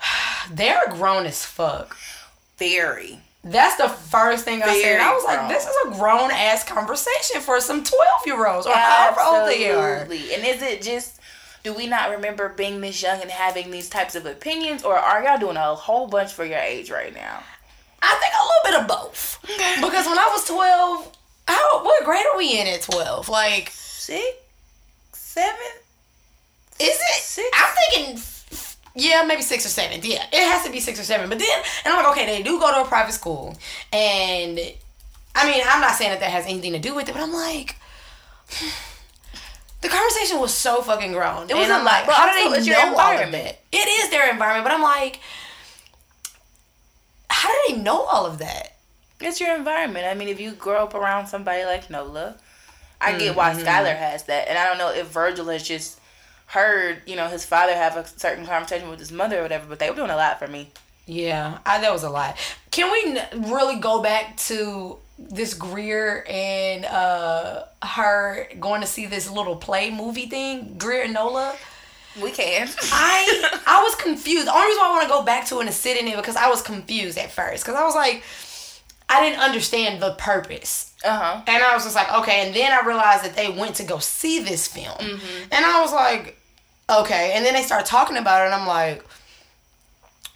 They're 0.50 0.88
grown 0.90 1.26
as 1.26 1.44
fuck. 1.44 1.96
Very. 2.60 3.18
That's 3.42 3.76
the 3.76 3.88
first 3.88 4.44
thing 4.44 4.62
I 4.62 4.80
said. 4.80 5.00
I 5.00 5.12
was 5.14 5.24
like, 5.24 5.48
this 5.48 5.64
is 5.66 5.74
a 5.86 5.98
grown 5.98 6.30
ass 6.30 6.62
conversation 6.62 7.40
for 7.40 7.58
some 7.60 7.82
12 7.82 8.02
year 8.26 8.46
olds 8.46 8.66
or 8.66 8.74
however 8.74 9.20
old 9.24 9.48
they 9.48 9.70
are. 9.70 10.02
And 10.02 10.12
is 10.12 10.62
it 10.62 10.82
just 10.82 11.20
do 11.62 11.74
we 11.74 11.86
not 11.86 12.10
remember 12.10 12.48
being 12.50 12.80
this 12.80 13.02
young 13.02 13.20
and 13.20 13.30
having 13.30 13.70
these 13.70 13.88
types 13.88 14.14
of 14.14 14.24
opinions, 14.24 14.82
or 14.82 14.96
are 14.96 15.22
y'all 15.22 15.38
doing 15.38 15.56
a 15.56 15.74
whole 15.74 16.06
bunch 16.06 16.32
for 16.32 16.44
your 16.44 16.58
age 16.58 16.90
right 16.90 17.12
now? 17.12 17.42
I 18.02 18.14
think 18.14 18.32
a 18.34 18.44
little 18.46 18.64
bit 18.64 18.80
of 18.80 18.98
both. 19.02 19.38
Because 19.42 20.06
when 20.06 20.18
I 20.18 20.28
was 20.32 20.46
12, 20.46 21.16
how, 21.48 21.84
what 21.84 22.04
grade 22.04 22.24
are 22.32 22.38
we 22.38 22.58
in 22.58 22.66
at 22.66 22.82
12? 22.82 23.28
Like, 23.28 23.70
Six, 23.72 24.24
seven, 25.12 25.54
is 26.80 26.88
it? 26.88 27.22
Six? 27.22 27.48
I'm 27.54 27.74
thinking, 27.76 28.22
yeah, 28.94 29.22
maybe 29.26 29.42
six 29.42 29.64
or 29.64 29.68
seven. 29.68 30.00
Yeah, 30.02 30.24
it 30.32 30.50
has 30.50 30.64
to 30.64 30.72
be 30.72 30.80
six 30.80 30.98
or 30.98 31.04
seven. 31.04 31.28
But 31.28 31.38
then, 31.38 31.62
and 31.84 31.94
I'm 31.94 32.02
like, 32.02 32.12
okay, 32.12 32.26
they 32.26 32.42
do 32.42 32.58
go 32.58 32.70
to 32.72 32.82
a 32.82 32.84
private 32.86 33.12
school. 33.12 33.56
And, 33.92 34.58
I 35.34 35.50
mean, 35.50 35.62
I'm 35.68 35.80
not 35.80 35.94
saying 35.94 36.10
that 36.10 36.20
that 36.20 36.30
has 36.30 36.44
anything 36.46 36.72
to 36.72 36.78
do 36.78 36.94
with 36.94 37.08
it, 37.08 37.12
but 37.12 37.22
I'm 37.22 37.32
like, 37.32 37.76
the 39.80 39.88
conversation 39.88 40.40
was 40.40 40.52
so 40.52 40.82
fucking 40.82 41.12
grown. 41.12 41.48
It 41.48 41.54
was 41.54 41.64
and 41.64 41.72
a 41.72 41.76
I'm 41.76 41.84
lot, 41.84 41.92
like, 41.92 42.06
but 42.06 42.14
how 42.14 42.26
do 42.26 42.32
they 42.60 42.70
know 42.70 42.76
all 42.78 42.84
of 42.84 42.90
environment. 42.90 43.32
that? 43.44 43.60
It 43.72 43.88
is 44.04 44.10
their 44.10 44.30
environment, 44.30 44.64
but 44.64 44.72
I'm 44.72 44.82
like, 44.82 45.20
how 47.28 47.48
do 47.48 47.74
they 47.74 47.80
know 47.80 48.02
all 48.02 48.26
of 48.26 48.38
that? 48.38 48.76
It's 49.20 49.40
your 49.40 49.54
environment. 49.54 50.06
I 50.06 50.14
mean, 50.14 50.28
if 50.28 50.40
you 50.40 50.52
grow 50.52 50.82
up 50.82 50.94
around 50.94 51.26
somebody 51.26 51.64
like 51.64 51.90
Nola, 51.90 52.36
I 53.00 53.18
get 53.18 53.36
why 53.36 53.52
Mm-hmm. 53.52 53.66
Skylar 53.66 53.96
has 53.96 54.24
that, 54.24 54.48
and 54.48 54.58
I 54.58 54.66
don't 54.66 54.78
know 54.78 54.90
if 54.90 55.08
Virgil 55.08 55.48
is 55.50 55.66
just 55.66 55.99
heard, 56.50 57.02
you 57.06 57.14
know, 57.14 57.28
his 57.28 57.44
father 57.44 57.74
have 57.74 57.96
a 57.96 58.06
certain 58.06 58.44
conversation 58.44 58.88
with 58.90 58.98
his 58.98 59.12
mother 59.12 59.38
or 59.38 59.42
whatever. 59.42 59.66
But 59.68 59.78
they 59.78 59.88
were 59.88 59.96
doing 59.96 60.10
a 60.10 60.16
lot 60.16 60.38
for 60.38 60.48
me. 60.48 60.70
Yeah, 61.06 61.58
I, 61.64 61.80
that 61.80 61.92
was 61.92 62.02
a 62.02 62.10
lot. 62.10 62.36
Can 62.70 62.90
we 62.92 63.48
really 63.50 63.80
go 63.80 64.02
back 64.02 64.36
to 64.48 64.98
this 65.18 65.54
Greer 65.54 66.24
and 66.28 66.84
uh 66.86 67.64
her 67.82 68.48
going 68.58 68.80
to 68.80 68.86
see 68.86 69.06
this 69.06 69.30
little 69.30 69.56
play 69.56 69.90
movie 69.90 70.26
thing, 70.26 70.76
Greer 70.78 71.02
and 71.04 71.14
Nola? 71.14 71.54
We 72.20 72.30
can. 72.32 72.68
I 72.92 73.60
I 73.66 73.82
was 73.82 73.94
confused. 73.96 74.46
The 74.46 74.52
only 74.52 74.66
reason 74.66 74.80
why 74.80 74.88
I 74.88 74.92
want 74.92 75.02
to 75.04 75.08
go 75.08 75.22
back 75.22 75.46
to 75.46 75.60
it 75.60 75.66
and 75.66 75.74
sit 75.74 76.00
in 76.00 76.08
it 76.08 76.16
because 76.16 76.36
I 76.36 76.48
was 76.48 76.62
confused 76.62 77.18
at 77.18 77.30
first 77.30 77.64
because 77.64 77.78
I 77.78 77.84
was 77.84 77.94
like, 77.94 78.24
I 79.08 79.20
didn't 79.20 79.40
understand 79.40 80.02
the 80.02 80.14
purpose. 80.14 80.94
Uh 81.04 81.16
huh. 81.16 81.42
And 81.46 81.62
I 81.62 81.74
was 81.74 81.84
just 81.84 81.96
like, 81.96 82.12
okay. 82.20 82.46
And 82.46 82.54
then 82.54 82.72
I 82.72 82.84
realized 82.86 83.24
that 83.24 83.36
they 83.36 83.50
went 83.50 83.76
to 83.76 83.84
go 83.84 83.98
see 83.98 84.40
this 84.40 84.66
film. 84.68 85.20
And 85.50 85.64
I 85.64 85.80
was 85.80 85.92
like, 85.92 86.39
okay. 86.90 87.32
And 87.34 87.44
then 87.44 87.54
they 87.54 87.62
started 87.62 87.86
talking 87.86 88.16
about 88.16 88.42
it, 88.42 88.46
and 88.46 88.54
I'm 88.54 88.66
like, 88.66 89.04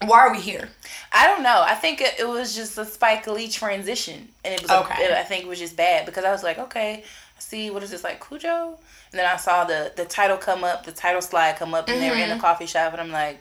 why 0.02 0.18
are 0.20 0.32
we 0.32 0.40
here? 0.40 0.68
I 1.12 1.26
don't 1.26 1.42
know. 1.42 1.62
I 1.66 1.74
think 1.74 2.00
it, 2.00 2.14
it 2.18 2.28
was 2.28 2.54
just 2.54 2.76
a 2.78 2.84
Spike 2.84 3.26
Lee 3.26 3.48
transition, 3.48 4.28
and 4.44 4.54
it 4.54 4.62
was. 4.62 4.70
Okay. 4.70 5.06
A, 5.06 5.20
I 5.20 5.22
think 5.22 5.44
it 5.44 5.48
was 5.48 5.58
just 5.58 5.76
bad 5.76 6.06
because 6.06 6.24
I 6.24 6.30
was 6.30 6.42
like, 6.42 6.58
okay, 6.58 7.04
I 7.36 7.40
see 7.40 7.70
what 7.70 7.82
is 7.82 7.90
this 7.90 8.04
like 8.04 8.26
Cujo, 8.26 8.78
and 9.12 9.18
then 9.18 9.26
I 9.26 9.36
saw 9.36 9.64
the 9.64 9.92
the 9.96 10.04
title 10.04 10.36
come 10.36 10.64
up, 10.64 10.84
the 10.84 10.92
title 10.92 11.22
slide 11.22 11.56
come 11.56 11.74
up, 11.74 11.88
and 11.88 12.00
they 12.00 12.10
were 12.10 12.16
in 12.16 12.30
the 12.30 12.38
coffee 12.38 12.66
shop, 12.66 12.92
and 12.92 13.00
I'm 13.00 13.12
like, 13.12 13.40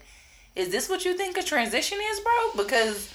is 0.56 0.70
this 0.70 0.90
what 0.90 1.06
you 1.06 1.18
think 1.18 1.38
a 1.38 1.44
transition 1.44 1.98
is, 2.12 2.20
bro? 2.20 2.64
Because 2.64 3.14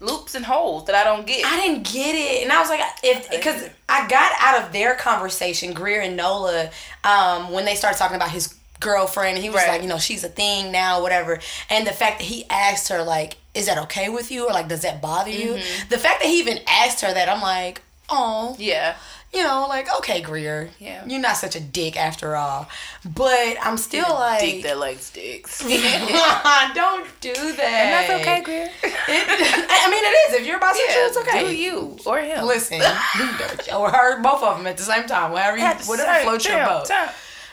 loops 0.00 0.36
and 0.36 0.44
holes 0.44 0.84
that 0.86 0.94
I 0.94 1.02
don't 1.02 1.26
get. 1.26 1.44
I 1.44 1.56
didn't 1.56 1.90
get 1.90 2.14
it, 2.14 2.42
and 2.42 2.52
I 2.52 2.60
was 2.60 2.68
like, 2.68 2.80
if 3.02 3.30
because. 3.30 3.70
I 3.90 4.06
got 4.06 4.32
out 4.38 4.62
of 4.62 4.72
their 4.72 4.94
conversation, 4.96 5.72
Greer 5.72 6.02
and 6.02 6.14
Nola, 6.14 6.68
um, 7.04 7.50
when 7.52 7.64
they 7.64 7.74
started 7.74 7.96
talking 7.96 8.16
about 8.16 8.30
his 8.30 8.57
girlfriend, 8.80 9.38
he 9.38 9.48
was 9.50 9.56
Right. 9.62 9.68
like, 9.68 9.82
you 9.82 9.88
know, 9.88 9.98
she's 9.98 10.24
a 10.24 10.28
thing 10.28 10.70
now, 10.72 11.02
whatever, 11.02 11.38
and 11.70 11.86
the 11.86 11.92
fact 11.92 12.18
that 12.20 12.24
he 12.26 12.44
asked 12.50 12.88
her 12.88 13.02
like, 13.02 13.36
is 13.54 13.66
that 13.66 13.78
okay 13.78 14.08
with 14.08 14.30
you, 14.30 14.46
or 14.46 14.52
like, 14.52 14.68
does 14.68 14.82
that 14.82 15.00
bother 15.02 15.30
you? 15.30 15.54
Mm-hmm. 15.54 15.88
The 15.88 15.98
fact 15.98 16.20
that 16.22 16.28
he 16.28 16.38
even 16.38 16.58
asked 16.68 17.00
her 17.00 17.12
that, 17.12 17.28
I'm 17.28 17.42
like, 17.42 17.82
oh, 18.08 18.54
yeah. 18.58 18.94
you 19.34 19.42
know, 19.42 19.66
like 19.68 19.86
okay, 19.98 20.20
Greer, 20.22 20.70
Yeah. 20.78 21.04
you're 21.06 21.20
not 21.20 21.36
such 21.36 21.54
a 21.56 21.60
dick 21.60 21.96
after 21.96 22.36
all, 22.36 22.68
but 23.04 23.56
I'm 23.60 23.76
still 23.76 24.08
like, 24.08 24.40
Dick 24.40 24.62
that 24.62 24.78
likes 24.78 25.10
dicks. 25.10 25.58
don't 26.74 27.06
do 27.20 27.32
that. 27.32 27.60
And 27.60 27.92
that's 27.92 28.20
okay, 28.22 28.42
Greer. 28.42 28.70
It- 28.82 29.68
I 29.70 29.90
mean, 29.90 30.04
it 30.04 30.34
is. 30.34 30.40
If 30.40 30.46
you're 30.46 30.58
bisexual, 30.60 31.08
it's 31.08 31.16
okay. 31.18 31.40
Do 31.48 31.54
you 31.56 31.98
or 32.06 32.18
him? 32.20 32.46
Listen, 32.46 32.80
or 33.76 33.90
her, 33.90 34.22
both 34.22 34.42
of 34.42 34.56
them 34.58 34.66
at 34.66 34.76
the 34.76 34.82
same 34.82 35.04
time, 35.06 35.32
whatever, 35.32 35.56
you, 35.58 35.64
whatever 35.86 36.22
floats 36.22 36.46
your 36.48 36.64
boat. 36.64 36.86
time. 36.86 37.10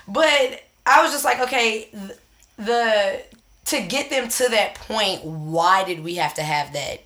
But 0.07 0.61
I 0.85 1.01
was 1.03 1.11
just 1.11 1.25
like, 1.25 1.39
okay, 1.39 1.89
th- 1.91 2.19
the 2.57 3.21
to 3.65 3.81
get 3.81 4.09
them 4.11 4.29
to 4.29 4.49
that 4.49 4.75
point, 4.75 5.23
why 5.23 5.83
did 5.83 6.03
we 6.03 6.15
have 6.15 6.33
to 6.35 6.43
have 6.43 6.73
that 6.73 7.01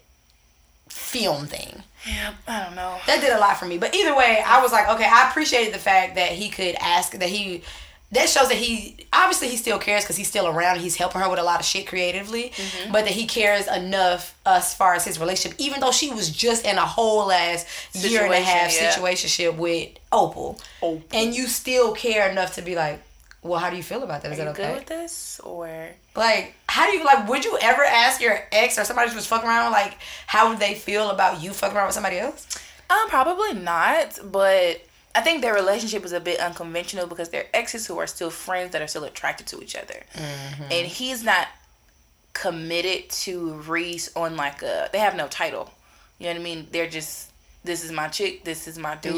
film 0.89 1.45
thing? 1.47 1.83
Yeah, 2.07 2.33
I 2.47 2.63
don't 2.65 2.75
know. 2.75 2.97
That 3.07 3.21
did 3.21 3.31
a 3.33 3.39
lot 3.39 3.57
for 3.57 3.65
me. 3.65 3.77
But 3.77 3.93
either 3.95 4.15
way, 4.15 4.41
I 4.45 4.61
was 4.61 4.71
like, 4.71 4.87
okay, 4.89 5.07
I 5.09 5.29
appreciated 5.29 5.73
the 5.73 5.79
fact 5.79 6.15
that 6.15 6.31
he 6.31 6.49
could 6.49 6.75
ask 6.81 7.13
that 7.13 7.29
he. 7.29 7.63
That 8.11 8.27
shows 8.27 8.47
that 8.49 8.57
he 8.57 8.97
obviously 9.13 9.49
he 9.49 9.55
still 9.57 9.77
cares 9.77 10.03
because 10.03 10.15
he's 10.15 10.27
still 10.27 10.47
around. 10.47 10.79
He's 10.79 10.95
helping 10.95 11.21
her 11.21 11.29
with 11.29 11.37
a 11.37 11.43
lot 11.43 11.59
of 11.59 11.65
shit 11.67 11.85
creatively, 11.85 12.49
Mm-hmm. 12.55 12.91
but 12.91 13.05
that 13.05 13.13
he 13.13 13.27
cares 13.27 13.67
enough 13.67 14.35
as 14.47 14.73
far 14.73 14.95
as 14.95 15.05
his 15.05 15.19
relationship. 15.19 15.59
Even 15.61 15.79
though 15.79 15.91
she 15.91 16.09
was 16.11 16.31
just 16.31 16.65
in 16.65 16.77
a 16.79 16.85
whole 16.87 17.31
ass 17.31 17.67
year 17.93 18.23
and 18.23 18.33
a 18.33 18.39
half 18.39 18.71
Situation, 18.71 19.03
yeah. 19.03 19.51
situationship 19.53 19.57
with 19.57 19.89
Opal, 20.11 20.59
Opal. 20.81 21.03
and 21.13 21.35
you 21.35 21.45
still 21.45 21.91
care 21.93 22.27
enough 22.31 22.55
to 22.55 22.63
be 22.63 22.73
like, 22.75 22.99
well, 23.41 23.59
how 23.59 23.69
do 23.69 23.77
you 23.77 23.83
feel 23.83 24.03
about 24.03 24.21
that? 24.21 24.31
Is 24.31 24.39
Are 24.39 24.45
that 24.45 24.49
you 24.51 24.55
good 24.55 24.65
okay? 24.65 24.75
with 24.75 24.85
this 24.87 25.39
or? 25.41 25.89
Like, 26.15 26.55
how 26.67 26.89
do 26.89 26.97
you 26.97 27.05
like? 27.05 27.27
Would 27.29 27.45
you 27.45 27.57
ever 27.61 27.83
ask 27.83 28.21
your 28.21 28.39
ex 28.51 28.77
or 28.77 28.83
somebody 28.83 29.09
who 29.09 29.15
was 29.15 29.27
fucking 29.27 29.47
around 29.47 29.71
like 29.71 29.97
how 30.27 30.49
would 30.49 30.59
they 30.59 30.75
feel 30.75 31.09
about 31.09 31.41
you 31.41 31.51
fucking 31.51 31.75
around 31.75 31.87
with 31.87 31.93
somebody 31.95 32.17
else? 32.17 32.47
Um, 32.89 33.07
probably 33.07 33.53
not, 33.53 34.19
but 34.31 34.81
I 35.15 35.21
think 35.21 35.41
their 35.41 35.53
relationship 35.53 36.03
is 36.03 36.11
a 36.11 36.19
bit 36.19 36.39
unconventional 36.39 37.07
because 37.07 37.29
they're 37.29 37.47
exes 37.53 37.85
who 37.87 37.97
are 37.99 38.07
still 38.07 38.29
friends 38.31 38.71
that 38.71 38.81
are 38.81 38.87
still 38.87 39.03
attracted 39.03 39.47
to 39.47 39.61
each 39.61 39.75
other, 39.75 40.01
and 40.71 40.87
he's 40.87 41.23
not 41.23 41.47
committed 42.33 43.09
to 43.09 43.53
Reese 43.67 44.09
on 44.15 44.35
like 44.35 44.61
a. 44.63 44.89
They 44.91 44.99
have 44.99 45.15
no 45.15 45.27
title. 45.27 45.71
You 46.17 46.25
know 46.25 46.33
what 46.33 46.41
I 46.41 46.43
mean? 46.43 46.67
They're 46.71 46.89
just 46.89 47.29
this 47.63 47.83
is 47.83 47.91
my 47.91 48.07
chick, 48.07 48.43
this 48.43 48.67
is 48.67 48.77
my 48.77 48.95
dude. 48.95 49.15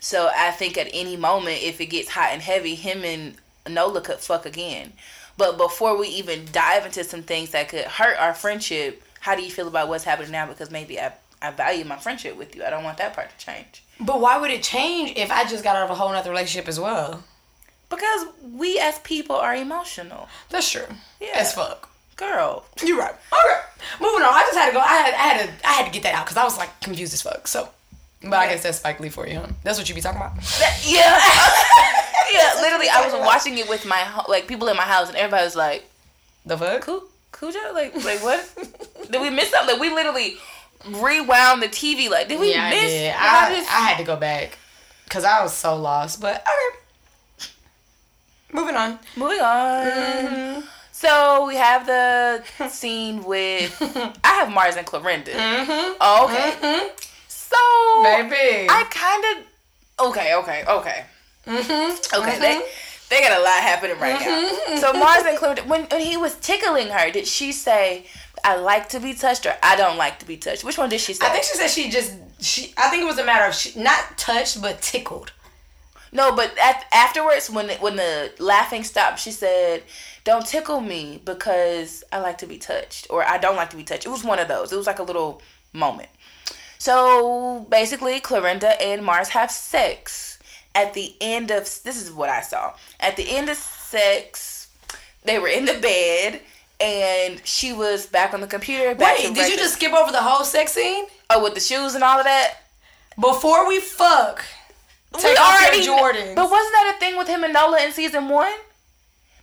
So 0.00 0.30
I 0.34 0.50
think 0.50 0.76
at 0.78 0.88
any 0.92 1.16
moment, 1.16 1.62
if 1.62 1.80
it 1.80 1.86
gets 1.86 2.08
hot 2.10 2.30
and 2.32 2.42
heavy, 2.42 2.74
him 2.74 3.04
and 3.04 3.36
Nola 3.68 4.00
could 4.00 4.18
fuck 4.18 4.46
again. 4.46 4.92
But 5.36 5.56
before 5.56 5.96
we 5.96 6.08
even 6.08 6.46
dive 6.52 6.86
into 6.86 7.04
some 7.04 7.22
things 7.22 7.50
that 7.50 7.68
could 7.68 7.84
hurt 7.84 8.18
our 8.18 8.34
friendship, 8.34 9.02
how 9.20 9.36
do 9.36 9.42
you 9.42 9.50
feel 9.50 9.68
about 9.68 9.88
what's 9.88 10.04
happening 10.04 10.32
now? 10.32 10.46
Because 10.46 10.70
maybe 10.70 10.98
I, 11.00 11.12
I 11.40 11.50
value 11.50 11.84
my 11.84 11.96
friendship 11.96 12.36
with 12.36 12.56
you. 12.56 12.64
I 12.64 12.70
don't 12.70 12.84
want 12.84 12.98
that 12.98 13.14
part 13.14 13.30
to 13.30 13.44
change. 13.44 13.82
But 14.00 14.20
why 14.20 14.38
would 14.38 14.50
it 14.50 14.62
change 14.62 15.12
if 15.16 15.30
I 15.30 15.44
just 15.44 15.62
got 15.62 15.76
out 15.76 15.84
of 15.84 15.90
a 15.90 15.94
whole 15.94 16.10
nother 16.10 16.30
relationship 16.30 16.68
as 16.68 16.80
well? 16.80 17.22
Because 17.90 18.26
we 18.42 18.78
as 18.78 18.98
people 19.00 19.36
are 19.36 19.54
emotional. 19.54 20.28
That's 20.48 20.70
true. 20.70 20.86
Yeah. 21.20 21.32
As 21.34 21.52
fuck. 21.52 21.90
Girl. 22.16 22.64
You're 22.82 22.98
right. 22.98 23.12
Okay. 23.12 23.60
Moving 24.00 24.22
on. 24.22 24.32
I 24.32 24.42
just 24.42 24.56
had 24.56 24.66
to 24.68 24.72
go. 24.72 24.80
I 24.80 24.84
had, 24.84 25.14
I 25.14 25.16
had 25.16 25.46
to. 25.46 25.68
I 25.68 25.72
had 25.72 25.86
to 25.86 25.90
get 25.92 26.02
that 26.04 26.14
out 26.14 26.26
because 26.26 26.36
I 26.36 26.44
was 26.44 26.56
like 26.56 26.80
confused 26.80 27.12
as 27.14 27.22
fuck. 27.22 27.48
So, 27.48 27.68
but 28.22 28.34
I 28.34 28.48
guess 28.48 28.62
that's 28.62 28.78
Spike 28.78 29.00
Lee 29.00 29.08
for 29.08 29.26
you, 29.26 29.38
huh? 29.40 29.46
That's 29.64 29.78
what 29.78 29.88
you 29.88 29.94
be 29.94 30.00
talking 30.00 30.20
about. 30.20 30.32
Yeah. 30.84 31.00
yeah, 32.32 32.54
literally 32.60 32.88
I 32.88 33.02
was 33.04 33.14
watching 33.26 33.58
it 33.58 33.68
with 33.68 33.86
my 33.86 33.96
ho- 33.98 34.30
like 34.30 34.46
people 34.46 34.68
in 34.68 34.76
my 34.76 34.82
house 34.84 35.08
and 35.08 35.16
everybody 35.16 35.44
was 35.44 35.56
like, 35.56 35.88
The 36.46 36.56
fuck? 36.58 36.82
Cu- 36.82 37.08
Cujo? 37.32 37.58
Like 37.72 37.94
like 38.04 38.22
what? 38.22 38.46
did 39.10 39.20
we 39.20 39.30
miss 39.30 39.50
something? 39.50 39.74
Like 39.74 39.80
we 39.80 39.90
literally 39.94 40.36
rewound 40.86 41.62
the 41.62 41.68
TV 41.68 42.08
like 42.10 42.28
did 42.28 42.40
we 42.40 42.52
Yeah, 42.52 42.64
I 42.66 42.70
miss 42.70 43.12
what 43.14 43.22
I, 43.22 43.54
just- 43.54 43.70
I 43.72 43.80
had 43.80 43.98
to 43.98 44.04
go 44.04 44.16
back 44.16 44.58
because 45.04 45.24
I 45.24 45.42
was 45.42 45.52
so 45.54 45.76
lost. 45.76 46.20
But 46.20 46.42
okay. 46.42 47.46
Moving 48.52 48.74
on. 48.76 48.98
Moving 49.16 49.40
on. 49.40 50.64
So 50.92 51.46
we 51.46 51.54
have 51.56 51.86
the 51.86 52.42
scene 52.68 53.24
with 53.24 53.74
I 54.24 54.28
have 54.34 54.52
Mars 54.52 54.76
and 54.76 54.86
Clorinda. 54.86 55.28
Mm-hmm. 55.32 56.24
Okay. 56.24 56.90
So 57.50 58.02
Baby. 58.02 58.68
I 58.70 58.84
kind 58.90 59.24
of 59.30 60.08
okay, 60.08 60.34
okay, 60.34 60.64
okay. 60.68 61.04
mm-hmm. 61.46 62.20
Okay, 62.20 62.38
they 62.38 62.62
they 63.10 63.20
got 63.22 63.38
a 63.38 63.42
lot 63.42 63.60
happening 63.60 63.98
right 63.98 64.20
now. 64.20 64.76
So 64.76 64.92
Mars 64.92 65.24
and 65.26 65.36
Clorinda, 65.36 65.66
when 65.66 65.84
when 65.86 66.00
he 66.00 66.16
was 66.16 66.36
tickling 66.36 66.88
her, 66.88 67.10
did 67.10 67.26
she 67.26 67.52
say, 67.52 68.06
"I 68.44 68.56
like 68.56 68.88
to 68.90 69.00
be 69.00 69.14
touched" 69.14 69.46
or 69.46 69.54
"I 69.62 69.74
don't 69.76 69.96
like 69.96 70.20
to 70.20 70.26
be 70.26 70.36
touched"? 70.36 70.62
Which 70.64 70.78
one 70.78 70.88
did 70.88 71.00
she 71.00 71.14
say? 71.14 71.26
I 71.26 71.30
think 71.30 71.44
she 71.44 71.56
said 71.56 71.68
she 71.68 71.90
just 71.90 72.14
she. 72.40 72.72
I 72.76 72.88
think 72.88 73.02
it 73.02 73.06
was 73.06 73.18
a 73.18 73.24
matter 73.24 73.46
of 73.46 73.54
she, 73.54 73.78
not 73.78 74.16
touched 74.16 74.62
but 74.62 74.80
tickled. 74.80 75.32
No, 76.12 76.34
but 76.34 76.56
at, 76.58 76.86
afterwards, 76.92 77.50
when 77.50 77.68
the, 77.68 77.74
when 77.74 77.94
the 77.96 78.32
laughing 78.38 78.84
stopped, 78.84 79.18
she 79.18 79.32
said, 79.32 79.82
"Don't 80.24 80.46
tickle 80.46 80.80
me 80.80 81.20
because 81.24 82.04
I 82.12 82.20
like 82.20 82.38
to 82.38 82.46
be 82.46 82.58
touched, 82.58 83.08
or 83.10 83.24
I 83.24 83.38
don't 83.38 83.56
like 83.56 83.70
to 83.70 83.76
be 83.76 83.84
touched." 83.84 84.06
It 84.06 84.10
was 84.10 84.24
one 84.24 84.38
of 84.38 84.48
those. 84.48 84.72
It 84.72 84.76
was 84.76 84.86
like 84.86 85.00
a 85.00 85.04
little 85.04 85.42
moment. 85.72 86.08
So 86.80 87.66
basically, 87.70 88.20
Clorinda 88.20 88.74
and 88.82 89.04
Mars 89.04 89.28
have 89.28 89.50
sex. 89.50 90.38
At 90.74 90.94
the 90.94 91.14
end 91.20 91.50
of 91.50 91.64
this 91.64 92.00
is 92.00 92.10
what 92.10 92.28
I 92.28 92.40
saw. 92.40 92.74
At 92.98 93.16
the 93.16 93.36
end 93.36 93.48
of 93.48 93.56
sex, 93.56 94.68
they 95.24 95.38
were 95.38 95.48
in 95.48 95.66
the 95.66 95.74
bed, 95.74 96.40
and 96.80 97.40
she 97.44 97.72
was 97.72 98.06
back 98.06 98.34
on 98.34 98.40
the 98.40 98.46
computer. 98.46 98.94
Back 98.94 99.18
Wait, 99.18 99.34
did 99.34 99.52
you 99.52 99.58
just 99.58 99.74
skip 99.74 99.92
over 99.92 100.10
the 100.10 100.22
whole 100.22 100.44
sex 100.44 100.72
scene 100.72 101.04
oh 101.28 101.42
with 101.42 101.54
the 101.54 101.60
shoes 101.60 101.94
and 101.94 102.02
all 102.02 102.18
of 102.18 102.24
that? 102.24 102.56
before 103.20 103.68
we 103.68 103.80
fuck? 103.80 104.44
Take 105.12 105.24
we 105.24 105.36
already 105.36 105.84
your 105.84 105.98
Jordans. 105.98 106.34
But 106.34 106.50
wasn't 106.50 106.72
that 106.72 106.94
a 106.96 107.00
thing 107.00 107.18
with 107.18 107.28
him 107.28 107.44
and 107.44 107.52
Nola 107.52 107.82
in 107.82 107.92
season 107.92 108.28
one? 108.28 108.52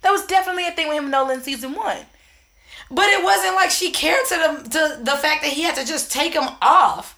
That 0.01 0.11
was 0.11 0.25
definitely 0.25 0.67
a 0.67 0.71
thing 0.71 0.87
with 0.87 0.97
him 0.97 1.05
and 1.05 1.11
Nola 1.11 1.33
in 1.33 1.41
season 1.41 1.73
one. 1.73 1.97
But 2.89 3.07
it 3.09 3.23
wasn't 3.23 3.55
like 3.55 3.69
she 3.69 3.91
cared 3.91 4.25
to 4.27 4.35
the 4.35 4.69
to 4.69 5.03
the 5.03 5.17
fact 5.17 5.43
that 5.43 5.51
he 5.51 5.63
had 5.63 5.75
to 5.75 5.85
just 5.85 6.11
take 6.11 6.33
them 6.33 6.49
off. 6.61 7.16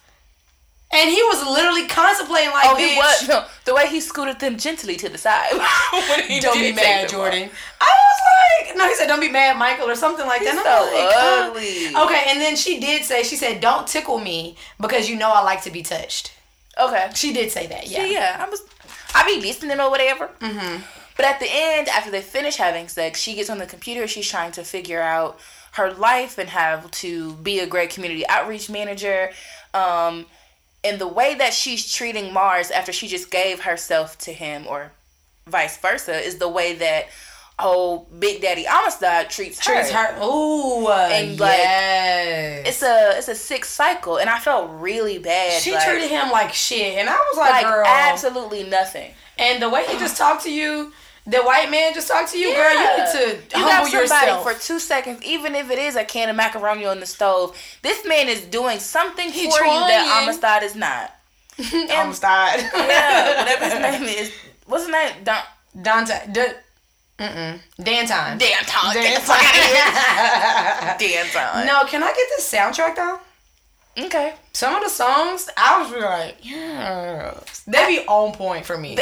And 0.92 1.08
he 1.08 1.22
was 1.22 1.46
literally 1.46 1.86
contemplating 1.86 2.50
like, 2.50 2.66
Oh, 2.68 2.76
he 2.76 2.96
was 2.96 3.28
no, 3.28 3.44
the 3.64 3.74
way 3.74 3.86
he 3.88 4.00
scooted 4.00 4.40
them 4.40 4.56
gently 4.58 4.96
to 4.96 5.08
the 5.08 5.18
side. 5.18 5.52
when 5.92 6.22
he 6.28 6.40
don't 6.40 6.54
be 6.58 6.72
mad, 6.72 7.02
them. 7.04 7.10
Jordan. 7.10 7.50
I 7.80 7.84
was 7.86 8.66
like, 8.68 8.76
no, 8.76 8.88
he 8.88 8.94
said, 8.96 9.06
don't 9.06 9.20
be 9.20 9.30
mad, 9.30 9.56
Michael, 9.56 9.88
or 9.88 9.94
something 9.94 10.26
like 10.26 10.42
that. 10.42 10.50
He's 10.50 10.58
And 10.58 11.54
so 11.54 11.60
like, 11.62 11.96
ugly. 11.96 12.04
okay, 12.06 12.30
and 12.30 12.40
then 12.40 12.56
she 12.56 12.80
did 12.80 13.04
say, 13.04 13.22
she 13.22 13.36
said, 13.36 13.60
don't 13.60 13.86
tickle 13.86 14.18
me 14.18 14.56
because 14.80 15.08
you 15.08 15.16
know 15.16 15.30
I 15.30 15.42
like 15.42 15.62
to 15.62 15.70
be 15.70 15.82
touched. 15.82 16.32
Okay. 16.78 17.10
She 17.14 17.32
did 17.32 17.50
say 17.52 17.66
that, 17.68 17.86
yeah. 17.88 18.04
Yeah, 18.04 18.10
yeah. 18.12 18.44
I 18.46 18.48
was 18.50 18.62
I 19.14 19.24
be 19.26 19.40
listening 19.40 19.78
or 19.80 19.90
whatever. 19.90 20.28
Mm-hmm. 20.40 20.82
But 21.16 21.26
at 21.26 21.40
the 21.40 21.48
end, 21.50 21.88
after 21.88 22.10
they 22.10 22.22
finish 22.22 22.56
having 22.56 22.88
sex, 22.88 23.20
she 23.20 23.34
gets 23.34 23.50
on 23.50 23.58
the 23.58 23.66
computer. 23.66 24.06
She's 24.06 24.28
trying 24.28 24.52
to 24.52 24.64
figure 24.64 25.00
out 25.02 25.38
her 25.72 25.92
life 25.92 26.38
and 26.38 26.48
how 26.48 26.84
to 26.90 27.34
be 27.34 27.58
a 27.60 27.66
great 27.66 27.90
community 27.90 28.26
outreach 28.28 28.70
manager. 28.70 29.30
Um, 29.74 30.26
and 30.82 30.98
the 30.98 31.08
way 31.08 31.34
that 31.34 31.52
she's 31.52 31.92
treating 31.92 32.32
Mars 32.32 32.70
after 32.70 32.92
she 32.92 33.08
just 33.08 33.30
gave 33.30 33.60
herself 33.60 34.16
to 34.18 34.32
him, 34.32 34.66
or 34.66 34.92
vice 35.46 35.76
versa, 35.76 36.18
is 36.18 36.38
the 36.38 36.48
way 36.48 36.74
that 36.74 37.06
oh 37.58 38.06
Big 38.18 38.40
Daddy 38.40 38.66
Amistad 38.66 39.30
treats 39.30 39.64
her. 39.66 39.74
Treats 39.74 39.90
her, 39.90 40.18
ooh, 40.22 40.86
uh, 40.86 41.08
And, 41.12 41.38
like, 41.38 41.58
yes. 41.58 42.66
It's 42.68 42.82
a 42.82 43.18
it's 43.18 43.28
a 43.28 43.34
sick 43.34 43.64
cycle, 43.64 44.18
and 44.18 44.30
I 44.30 44.38
felt 44.38 44.70
really 44.80 45.18
bad. 45.18 45.60
she 45.60 45.72
like, 45.72 45.86
treated 45.86 46.08
him 46.10 46.30
like 46.30 46.52
shit, 46.52 46.98
and 46.98 47.08
I 47.08 47.16
was 47.16 47.38
like, 47.38 47.62
like 47.62 47.66
girl. 47.66 47.84
absolutely 47.86 48.64
nothing. 48.64 49.12
And 49.38 49.62
the 49.62 49.68
way 49.68 49.86
he 49.86 49.98
just 49.98 50.16
talked 50.16 50.44
to 50.44 50.52
you, 50.52 50.92
the 51.30 51.38
white 51.42 51.70
man 51.70 51.94
just 51.94 52.08
talked 52.08 52.32
to 52.32 52.38
you, 52.38 52.52
girl, 52.54 52.72
you 52.72 52.80
need 52.80 53.12
to 53.50 53.58
You 53.58 53.64
humble 53.64 53.90
yourself. 53.90 54.42
for 54.42 54.54
two 54.54 54.78
seconds, 54.78 55.22
even 55.22 55.54
if 55.54 55.70
it 55.70 55.78
is 55.78 55.96
a 55.96 56.04
can 56.04 56.28
of 56.28 56.36
macaroni 56.36 56.84
on 56.84 57.00
the 57.00 57.06
stove. 57.06 57.56
This 57.82 58.04
man 58.06 58.28
is 58.28 58.42
doing 58.42 58.78
something 58.78 59.30
He 59.30 59.50
for 59.50 59.64
you 59.64 59.70
that. 59.72 60.22
Amistad 60.24 60.62
is 60.62 60.74
not. 60.74 61.14
Amistad. 61.58 62.60
Yeah, 62.74 63.38
whatever 63.42 63.64
his 63.64 63.74
name 64.00 64.02
is. 64.18 64.32
What's 64.66 64.84
his 64.84 64.92
name? 64.92 65.12
Don 65.24 65.42
Dante. 65.82 66.32
D- 66.32 66.54
mm-mm. 67.18 67.60
Dan 67.82 68.06
time. 68.06 68.38
Dan 68.38 68.64
Ton. 68.64 68.94
Dan 68.94 69.02
Get 69.04 69.20
the 69.20 69.26
fuck 69.26 69.42
out 69.42 70.98
of 70.98 70.98
here. 70.98 71.12
Dan 71.14 71.26
Ton. 71.32 71.66
No, 71.66 71.84
can 71.86 72.02
I 72.02 72.08
get 72.08 72.26
this 72.36 72.50
soundtrack 72.52 72.96
though? 72.96 73.18
Okay. 73.98 74.34
Some 74.52 74.74
of 74.76 74.82
the 74.82 74.88
songs, 74.88 75.48
I 75.56 75.82
was 75.82 75.90
like, 76.02 76.36
yeah, 76.42 77.34
they 77.66 77.86
be 77.98 78.06
on 78.06 78.32
point 78.32 78.64
for 78.64 78.78
me. 78.78 78.96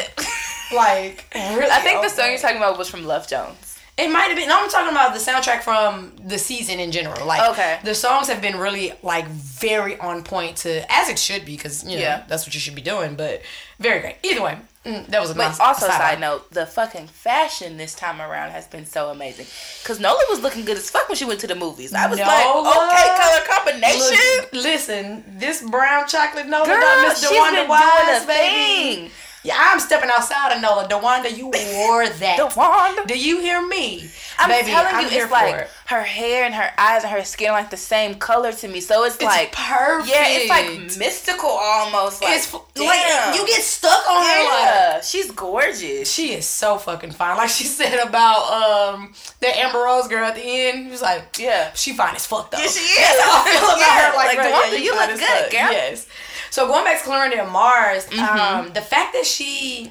Like, 0.74 1.26
really 1.34 1.70
I 1.70 1.80
think 1.80 2.02
the 2.02 2.08
song 2.08 2.30
you're 2.30 2.38
talking 2.38 2.56
about 2.58 2.78
was 2.78 2.88
from 2.88 3.04
Love 3.04 3.28
Jones. 3.28 3.78
It 3.96 4.12
might 4.12 4.28
have 4.28 4.36
been. 4.36 4.48
No, 4.48 4.60
I'm 4.62 4.70
talking 4.70 4.92
about 4.92 5.12
the 5.12 5.18
soundtrack 5.18 5.62
from 5.62 6.12
the 6.24 6.38
season 6.38 6.78
in 6.78 6.92
general. 6.92 7.26
Like, 7.26 7.50
Okay. 7.50 7.80
the 7.82 7.96
songs 7.96 8.28
have 8.28 8.40
been 8.40 8.56
really 8.56 8.92
like 9.02 9.26
very 9.26 9.98
on 9.98 10.22
point 10.22 10.58
to 10.58 10.84
as 10.92 11.08
it 11.08 11.18
should 11.18 11.44
be 11.44 11.56
because 11.56 11.82
you 11.82 11.96
know 11.96 12.02
Yeah. 12.02 12.22
that's 12.28 12.46
what 12.46 12.54
you 12.54 12.60
should 12.60 12.76
be 12.76 12.80
doing. 12.82 13.16
But 13.16 13.42
very 13.80 13.98
great. 13.98 14.14
Either 14.22 14.40
way, 14.40 14.58
mm, 14.86 15.04
that 15.08 15.20
was 15.20 15.30
a 15.30 15.34
But 15.34 15.48
nice. 15.48 15.58
also, 15.58 15.88
side 15.88 15.98
side 15.98 16.20
note, 16.20 16.48
the 16.52 16.64
fucking 16.64 17.08
fashion 17.08 17.76
this 17.76 17.92
time 17.94 18.22
around 18.22 18.52
has 18.52 18.68
been 18.68 18.86
so 18.86 19.08
amazing. 19.08 19.46
Cause 19.82 19.98
Nola 19.98 20.22
was 20.30 20.38
looking 20.38 20.64
good 20.64 20.76
as 20.76 20.88
fuck 20.88 21.08
when 21.08 21.16
she 21.16 21.24
went 21.24 21.40
to 21.40 21.48
the 21.48 21.56
movies. 21.56 21.92
I 21.92 22.06
was 22.06 22.20
like, 22.20 22.46
okay, 22.46 23.16
color 23.18 23.40
combination. 23.48 24.16
Look, 24.42 24.52
listen, 24.52 25.24
this 25.40 25.60
brown 25.60 26.06
chocolate 26.06 26.46
Nola 26.46 26.66
Girl, 26.66 26.80
got 26.80 27.08
Miss 27.08 27.18
she's 27.18 27.30
DeWanda 27.30 27.50
been 27.50 27.54
doing 27.56 27.68
Wise, 27.68 28.26
baby. 28.26 28.94
thing. 28.94 29.10
Yeah, 29.44 29.54
I'm 29.56 29.80
stepping 29.80 30.10
outside 30.10 30.54
of 30.54 30.60
Nola. 30.60 30.88
DeWanda, 30.88 31.36
you 31.36 31.44
wore 31.76 32.08
that. 32.08 32.38
DeWanda. 32.38 33.06
Do 33.06 33.18
you 33.18 33.40
hear 33.40 33.66
me? 33.66 34.10
I'm 34.38 34.48
baby, 34.50 34.68
telling 34.70 34.94
I'm 34.94 35.02
you, 35.02 35.08
it's 35.10 35.26
for 35.26 35.30
like 35.30 35.54
it. 35.54 35.70
Her 35.88 36.02
hair 36.02 36.44
and 36.44 36.54
her 36.54 36.70
eyes 36.76 37.02
and 37.02 37.10
her 37.10 37.24
skin 37.24 37.48
are 37.48 37.52
like 37.52 37.70
the 37.70 37.76
same 37.78 38.14
color 38.16 38.52
to 38.52 38.68
me. 38.68 38.78
So 38.80 39.04
it's, 39.04 39.14
It's 39.16 39.24
like 39.24 39.52
perfect. 39.52 40.10
Yeah, 40.10 40.24
it's 40.28 40.50
like 40.50 40.98
mystical 40.98 41.48
almost. 41.48 42.22
Like, 42.22 42.36
It's 42.36 42.50
damn. 42.74 42.84
like 42.86 43.40
you 43.40 43.46
get 43.46 43.62
stuck 43.62 44.06
on 44.06 44.22
her. 44.22 44.44
Like, 44.44 44.64
yeah, 44.64 45.00
she's 45.00 45.30
gorgeous. 45.30 46.12
she 46.12 46.34
is 46.34 46.44
so 46.46 46.76
fucking 46.76 47.12
fine. 47.12 47.38
Like 47.38 47.48
she 47.48 47.64
said 47.64 48.06
about 48.06 48.42
um 48.52 49.14
the 49.40 49.48
Amber 49.58 49.78
Rose 49.78 50.08
girl 50.08 50.24
at 50.26 50.34
the 50.34 50.42
end. 50.44 50.84
She 50.86 50.90
was 50.90 51.00
like, 51.02 51.38
Yeah. 51.38 51.72
she 51.72 51.94
fine 51.94 52.14
as 52.16 52.26
fuck 52.26 52.50
though. 52.50 52.58
Yeah, 52.58 52.66
she 52.66 52.80
is. 52.80 52.98
That's 52.98 53.22
how 53.22 53.42
I 53.42 53.50
feel 53.50 53.64
about 53.64 53.78
Yeah, 53.78 54.10
her. 54.10 54.16
Like, 54.16 54.36
like, 54.36 54.46
DeWanda, 54.46 54.72
yeah, 54.72 54.84
you 54.84 54.94
fine 54.94 55.08
look 55.10 55.18
good, 55.20 55.28
fuck. 55.28 55.50
girl. 55.50 55.72
Yes. 55.72 56.06
So 56.50 56.66
going 56.66 56.84
back 56.84 57.02
to 57.02 57.08
Clorinda 57.08 57.38
and 57.42 57.50
Mars, 57.50 58.06
Mm-hmm. 58.08 58.66
um, 58.68 58.72
the 58.74 58.80
fact 58.82 59.14
that 59.14 59.24
she 59.24 59.90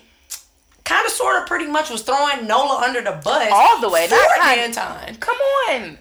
kind 0.87 1.05
of 1.05 1.11
sort 1.11 1.35
of 1.41 1.45
pretty 1.47 1.67
much 1.67 1.89
was 1.89 2.01
throwing 2.01 2.47
Nola 2.47 2.81
under 2.83 3.01
the 3.01 3.19
bus 3.23 3.49
All 3.51 3.81
the 3.81 3.89
way, 3.89 4.07
for 4.07 4.15
not 4.15 4.39
kind- 4.39 4.73
time. 4.73 5.15
Come 5.15 5.37
on. 5.69 5.97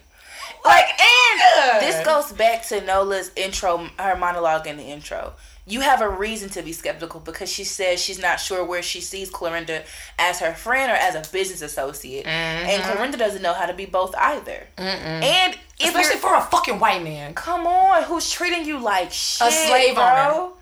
Like 0.64 0.87
and 1.01 1.81
this 1.81 2.05
goes 2.05 2.33
back 2.33 2.66
to 2.68 2.81
Nola's 2.85 3.31
intro, 3.37 3.88
her 3.99 4.16
monologue 4.16 4.66
in 4.66 4.77
the 4.77 4.83
intro. 4.85 5.35
You 5.68 5.81
have 5.81 6.01
a 6.01 6.09
reason 6.09 6.49
to 6.51 6.62
be 6.62 6.72
skeptical 6.72 7.18
because 7.20 7.51
she 7.51 7.64
says 7.64 8.01
she's 8.01 8.20
not 8.20 8.38
sure 8.38 8.64
where 8.64 8.83
she 8.83 9.01
sees 9.01 9.31
Clorinda 9.31 9.85
as 10.18 10.38
her 10.40 10.53
friend 10.53 10.90
or 10.90 10.94
as 10.94 11.14
a 11.14 11.31
business 11.33 11.62
associate, 11.62 12.25
and 12.27 12.83
mm-hmm. 12.83 12.90
Clorinda 12.90 13.18
doesn't 13.18 13.42
know 13.42 13.53
how 13.53 13.66
to 13.66 13.75
be 13.75 13.87
both 13.87 14.14
either. 14.16 14.66
And 14.77 15.57
if 15.79 15.88
Especially 15.88 16.20
for 16.20 16.35
a 16.35 16.40
fucking 16.42 16.79
white 16.79 17.03
man. 17.03 17.35
come 17.35 17.66
on, 17.66 18.05
who's 18.05 18.31
treating 18.31 18.64
you 18.64 18.79
like 18.79 19.11
shit, 19.12 19.49
a 19.49 19.51
slave 19.51 19.94
bro? 19.96 20.05
owner. 20.05 20.53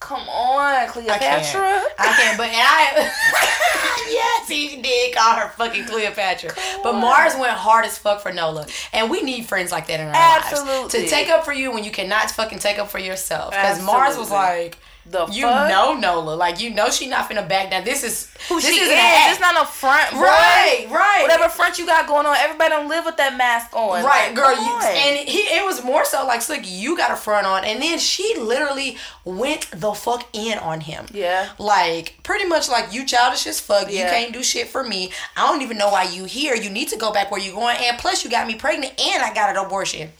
Come 0.00 0.28
on, 0.28 0.74
I 0.74 0.86
Cleopatra. 0.86 1.60
can't. 1.60 1.92
I 1.98 2.06
can't. 2.14 2.38
But 2.38 2.46
and 2.48 2.56
I, 2.56 3.10
yes, 4.08 4.48
he 4.48 4.80
did 4.80 5.14
call 5.14 5.34
her 5.34 5.48
fucking 5.50 5.86
Cleopatra. 5.86 6.50
But 6.84 6.94
Mars 6.94 7.34
went 7.34 7.52
hard 7.52 7.84
as 7.84 7.98
fuck 7.98 8.20
for 8.20 8.32
Nola, 8.32 8.66
and 8.92 9.10
we 9.10 9.22
need 9.22 9.46
friends 9.46 9.72
like 9.72 9.88
that 9.88 9.98
in 9.98 10.06
our 10.06 10.12
lives 10.12 10.46
Absolutely. 10.52 11.00
to 11.00 11.08
take 11.08 11.28
up 11.28 11.44
for 11.44 11.52
you 11.52 11.72
when 11.72 11.82
you 11.82 11.90
cannot 11.90 12.30
fucking 12.30 12.60
take 12.60 12.78
up 12.78 12.88
for 12.88 13.00
yourself. 13.00 13.50
Because 13.50 13.82
Mars 13.82 14.16
was 14.16 14.30
like, 14.30 14.78
The 15.10 15.26
You 15.26 15.42
fuck? 15.42 15.68
know 15.70 15.94
Nola. 15.94 16.34
Like 16.34 16.60
you 16.60 16.70
know 16.70 16.90
she 16.90 17.06
not 17.08 17.30
finna 17.30 17.48
back 17.48 17.70
down. 17.70 17.84
This 17.84 18.04
is 18.04 18.30
who 18.48 18.60
this 18.60 18.66
she 18.68 18.80
is 18.80 18.88
is. 18.88 18.92
an 18.92 18.98
act. 18.98 19.30
It's 19.32 19.40
not 19.40 19.62
a 19.62 19.64
front, 19.66 20.10
boy. 20.12 20.20
Right, 20.20 20.86
right. 20.90 21.22
Whatever 21.22 21.48
front 21.48 21.78
you 21.78 21.86
got 21.86 22.06
going 22.06 22.26
on, 22.26 22.36
everybody 22.36 22.70
don't 22.70 22.88
live 22.88 23.04
with 23.06 23.16
that 23.16 23.36
mask 23.36 23.74
on. 23.74 24.04
Right, 24.04 24.26
Like, 24.26 24.34
girl. 24.34 24.54
You, 24.54 24.70
on. 24.70 24.84
and 24.84 25.28
he, 25.28 25.38
it 25.38 25.64
was 25.64 25.82
more 25.82 26.04
so 26.04 26.26
like, 26.26 26.42
slick. 26.42 26.62
You 26.64 26.96
got 26.96 27.10
a 27.10 27.16
front 27.16 27.46
on, 27.46 27.64
and 27.64 27.80
then 27.80 27.98
she 27.98 28.34
literally 28.38 28.96
went 29.24 29.70
the 29.70 29.92
fuck 29.94 30.28
in 30.34 30.58
on 30.58 30.80
him. 30.82 31.06
Yeah. 31.12 31.48
like 31.58 32.14
pretty 32.22 32.44
much 32.46 32.68
like 32.68 32.92
you 32.92 33.06
childish 33.06 33.46
as 33.46 33.60
fuck. 33.60 33.90
Yeah. 33.90 34.04
You 34.04 34.10
can't 34.10 34.32
do 34.32 34.42
shit 34.42 34.68
for 34.68 34.84
me. 34.84 35.10
I 35.36 35.46
don't 35.46 35.62
even 35.62 35.78
know 35.78 35.88
why 35.90 36.02
you 36.04 36.24
here. 36.24 36.54
You 36.54 36.68
need 36.70 36.88
to 36.88 36.96
go 36.98 37.12
back 37.12 37.30
where 37.30 37.40
you 37.40 37.52
going. 37.52 37.76
And 37.80 37.96
plus, 37.98 38.24
you 38.24 38.30
got 38.30 38.46
me 38.46 38.54
pregnant, 38.56 38.92
and 39.00 39.22
I 39.22 39.32
got 39.32 39.50
an 39.50 39.56
abortion, 39.64 40.10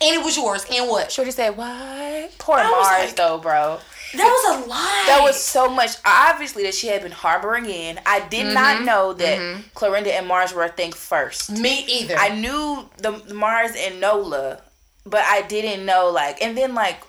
and 0.00 0.14
it 0.14 0.24
was 0.24 0.36
yours. 0.36 0.64
And 0.70 0.88
what? 0.88 1.10
Shorty 1.12 1.30
said, 1.30 1.56
"What?" 1.56 2.38
Poor 2.38 2.56
I 2.58 2.70
Mars, 2.70 3.06
like- 3.08 3.16
though, 3.16 3.38
bro. 3.38 3.78
That 4.14 4.24
was 4.24 4.64
a 4.64 4.68
lie. 4.70 5.04
That 5.08 5.20
was 5.22 5.42
so 5.42 5.68
much. 5.68 5.90
Obviously, 6.06 6.62
that 6.62 6.74
she 6.74 6.86
had 6.86 7.02
been 7.02 7.12
harboring 7.12 7.66
in. 7.66 8.00
I 8.06 8.20
did 8.20 8.46
Mm-hmm. 8.46 8.54
not 8.54 8.82
know 8.84 9.12
that 9.12 9.38
Clorinda 9.74 10.06
and 10.08 10.26
Mars 10.26 10.54
were 10.54 10.62
a 10.64 10.70
thing 10.70 10.92
first. 10.92 11.50
me 11.50 11.84
either. 11.86 12.14
I 12.16 12.30
knew 12.30 12.88
the, 12.96 13.10
the 13.26 13.34
Mars 13.34 13.72
and 13.76 14.00
Nola, 14.00 14.62
but 15.04 15.20
I 15.26 15.42
didn't 15.42 15.84
know 15.84 16.08
like. 16.08 16.40
And 16.40 16.56
then 16.56 16.74
like, 16.74 17.02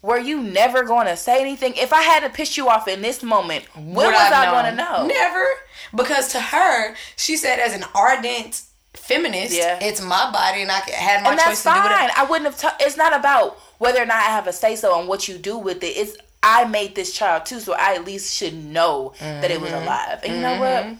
were 0.00 0.20
you 0.20 0.40
never 0.40 0.84
going 0.84 1.08
to 1.08 1.16
say 1.16 1.40
anything? 1.40 1.72
If 1.74 1.92
I 1.92 2.02
had 2.02 2.20
to 2.20 2.30
piss 2.30 2.56
you 2.56 2.68
off 2.68 2.86
in 2.86 3.02
this 3.02 3.20
moment, 3.24 3.64
when 3.74 3.86
Would 3.96 4.06
was 4.12 4.14
I've 4.14 4.32
I 4.48 4.62
going 4.62 4.76
to 4.76 4.76
know? 4.80 5.06
Never. 5.08 5.44
Because 5.92 6.30
to 6.32 6.40
her, 6.40 6.94
she 7.16 7.36
said, 7.36 7.58
as 7.58 7.72
an 7.74 7.82
ardent 7.96 8.62
feminist, 8.98 9.54
Yeah. 9.54 9.78
it's 9.80 10.00
my 10.02 10.30
body 10.30 10.62
and 10.62 10.70
I 10.70 10.80
can 10.80 10.94
have 10.94 11.22
my 11.22 11.30
and 11.30 11.38
choice 11.38 11.46
that's 11.46 11.62
to 11.62 11.68
do 11.68 11.74
fine. 11.74 11.82
whatever. 11.90 12.12
I 12.16 12.24
wouldn't 12.24 12.54
have. 12.54 12.78
T- 12.78 12.84
it's 12.84 12.96
not 12.96 13.14
about 13.16 13.58
whether 13.78 14.02
or 14.02 14.06
not 14.06 14.16
I 14.16 14.30
have 14.30 14.46
a 14.46 14.52
say 14.52 14.76
so 14.76 14.92
on 14.94 15.06
what 15.06 15.28
you 15.28 15.38
do 15.38 15.56
with 15.58 15.82
it. 15.82 15.96
It's 15.96 16.16
I 16.42 16.64
made 16.66 16.94
this 16.94 17.12
child 17.12 17.46
too, 17.46 17.60
so 17.60 17.72
I 17.74 17.94
at 17.94 18.04
least 18.04 18.34
should 18.36 18.54
know 18.54 19.12
that 19.20 19.50
it 19.50 19.60
was 19.60 19.70
Mm-hmm. 19.70 19.82
alive. 19.82 20.20
And 20.24 20.34
you 20.34 20.40
know 20.40 20.58
what? 20.60 20.96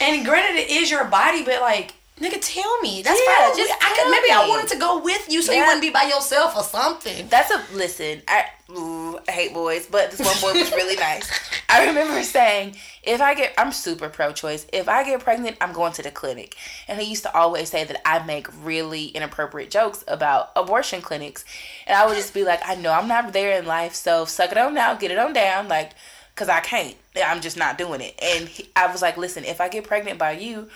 And 0.00 0.24
granted, 0.24 0.60
it 0.60 0.70
is 0.70 0.90
your 0.90 1.04
body, 1.06 1.42
but 1.42 1.60
like, 1.62 1.94
nigga, 2.20 2.38
tell 2.40 2.80
me. 2.80 3.02
That's 3.02 3.18
Yeah, 3.26 3.48
fine. 3.48 3.56
just 3.56 3.72
I 3.80 3.96
could 3.96 4.10
maybe 4.10 4.30
I 4.30 4.46
wanted 4.48 4.68
to 4.70 4.78
go 4.78 4.98
with 4.98 5.26
you 5.32 5.42
so 5.42 5.52
you 5.52 5.60
wouldn't 5.64 5.80
be 5.80 5.90
by 5.90 6.04
yourself 6.04 6.56
or 6.56 6.62
something. 6.62 7.28
That's 7.28 7.50
a 7.50 7.62
listen. 7.74 8.22
I, 8.28 8.44
ooh, 8.70 9.18
I 9.26 9.32
hate 9.32 9.54
boys, 9.54 9.86
but 9.86 10.10
this 10.10 10.20
one 10.20 10.38
boy 10.40 10.58
was 10.60 10.70
really 10.72 10.96
nice. 11.10 11.28
I 11.68 11.86
remember 11.86 12.22
saying, 12.22 12.76
if 13.06 13.20
I 13.20 13.34
get, 13.34 13.54
I'm 13.56 13.72
super 13.72 14.08
pro-choice. 14.08 14.66
If 14.72 14.88
I 14.88 15.04
get 15.04 15.20
pregnant, 15.20 15.56
I'm 15.60 15.72
going 15.72 15.92
to 15.94 16.02
the 16.02 16.10
clinic. 16.10 16.56
And 16.88 17.00
he 17.00 17.08
used 17.08 17.22
to 17.22 17.34
always 17.34 17.70
say 17.70 17.84
that 17.84 18.06
I 18.06 18.24
make 18.24 18.48
really 18.64 19.06
inappropriate 19.06 19.70
jokes 19.70 20.04
about 20.08 20.50
abortion 20.56 21.00
clinics, 21.00 21.44
and 21.86 21.96
I 21.96 22.06
would 22.06 22.16
just 22.16 22.34
be 22.34 22.44
like, 22.44 22.60
I 22.64 22.74
know 22.74 22.92
I'm 22.92 23.08
not 23.08 23.32
there 23.32 23.58
in 23.58 23.66
life, 23.66 23.94
so 23.94 24.24
suck 24.24 24.52
it 24.52 24.58
on 24.58 24.74
now, 24.74 24.94
get 24.94 25.10
it 25.10 25.18
on 25.18 25.32
down, 25.32 25.68
like, 25.68 25.92
cause 26.34 26.48
I 26.48 26.60
can't. 26.60 26.96
I'm 27.24 27.40
just 27.40 27.56
not 27.56 27.78
doing 27.78 28.00
it. 28.00 28.18
And 28.20 28.48
he, 28.48 28.68
I 28.76 28.90
was 28.90 29.00
like, 29.02 29.16
listen, 29.16 29.44
if 29.44 29.60
I 29.60 29.68
get 29.68 29.84
pregnant 29.84 30.18
by 30.18 30.32
you. 30.32 30.68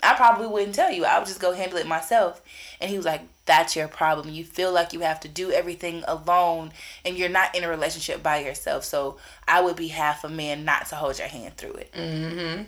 I 0.00 0.14
probably 0.14 0.46
wouldn't 0.46 0.76
tell 0.76 0.92
you. 0.92 1.04
I 1.04 1.18
would 1.18 1.26
just 1.26 1.40
go 1.40 1.52
handle 1.52 1.76
it 1.78 1.86
myself. 1.86 2.40
And 2.80 2.88
he 2.88 2.96
was 2.96 3.04
like, 3.04 3.22
That's 3.48 3.74
your 3.74 3.88
problem. 3.88 4.28
You 4.28 4.44
feel 4.44 4.70
like 4.72 4.92
you 4.92 5.00
have 5.00 5.20
to 5.20 5.28
do 5.28 5.50
everything 5.50 6.04
alone 6.06 6.70
and 7.02 7.16
you're 7.16 7.30
not 7.30 7.54
in 7.56 7.64
a 7.64 7.68
relationship 7.68 8.22
by 8.22 8.40
yourself. 8.40 8.84
So 8.84 9.16
I 9.48 9.62
would 9.62 9.74
be 9.74 9.88
half 9.88 10.22
a 10.22 10.28
man 10.28 10.66
not 10.66 10.86
to 10.88 10.96
hold 10.96 11.18
your 11.18 11.28
hand 11.28 11.56
through 11.56 11.72
it. 11.72 11.92
Mm-hmm. 11.94 12.64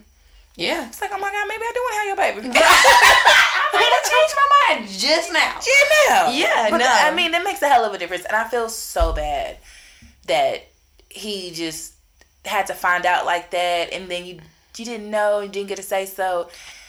Yeah. 0.57 0.87
It's 0.89 1.03
like, 1.03 1.11
oh 1.13 1.19
my 1.19 1.31
God, 1.31 1.47
maybe 1.49 1.63
I 1.63 1.73
do 1.75 1.81
want 1.81 1.93
to 1.93 1.99
have 1.99 2.07
your 2.07 2.17
baby. 2.17 2.59
I 2.65 3.71
might 3.75 3.93
have 3.95 4.11
changed 4.11 4.35
my 4.37 4.75
mind 4.75 4.89
just 4.89 5.33
now. 5.35 5.61
yeah, 6.09 6.31
Yeah, 6.33 6.71
But 6.71 6.79
no. 6.79 6.87
I 6.89 7.15
mean, 7.15 7.35
it 7.35 7.45
makes 7.45 7.61
a 7.61 7.69
hell 7.69 7.85
of 7.85 7.93
a 7.93 7.99
difference. 7.99 8.25
And 8.25 8.35
I 8.35 8.49
feel 8.49 8.71
so 8.71 9.13
bad 9.13 9.59
that 10.29 10.67
he 11.11 11.51
just 11.51 11.93
had 12.47 12.67
to 12.69 12.75
find 12.75 13.05
out 13.05 13.27
like 13.27 13.51
that. 13.51 13.93
And 13.93 14.11
then 14.11 14.25
you, 14.25 14.41
you 14.79 14.87
didn't 14.87 15.11
know, 15.11 15.41
you 15.41 15.51
didn't 15.51 15.69
get 15.69 15.77
to 15.77 15.83
say 15.83 16.07
so. 16.07 16.49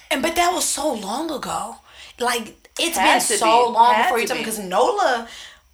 And 0.10 0.22
but 0.22 0.38
that 0.38 0.54
was 0.54 0.64
so 0.64 0.94
long 0.94 1.30
ago. 1.30 1.76
Like 2.20 2.61
it's 2.80 2.98
been 2.98 3.20
so 3.22 3.68
be. 3.68 3.74
long 3.74 3.94
Had 3.94 4.04
before 4.04 4.20
you 4.20 4.28
told 4.28 4.40
me 4.40 4.44
because 4.44 4.60
Nola 4.60 5.28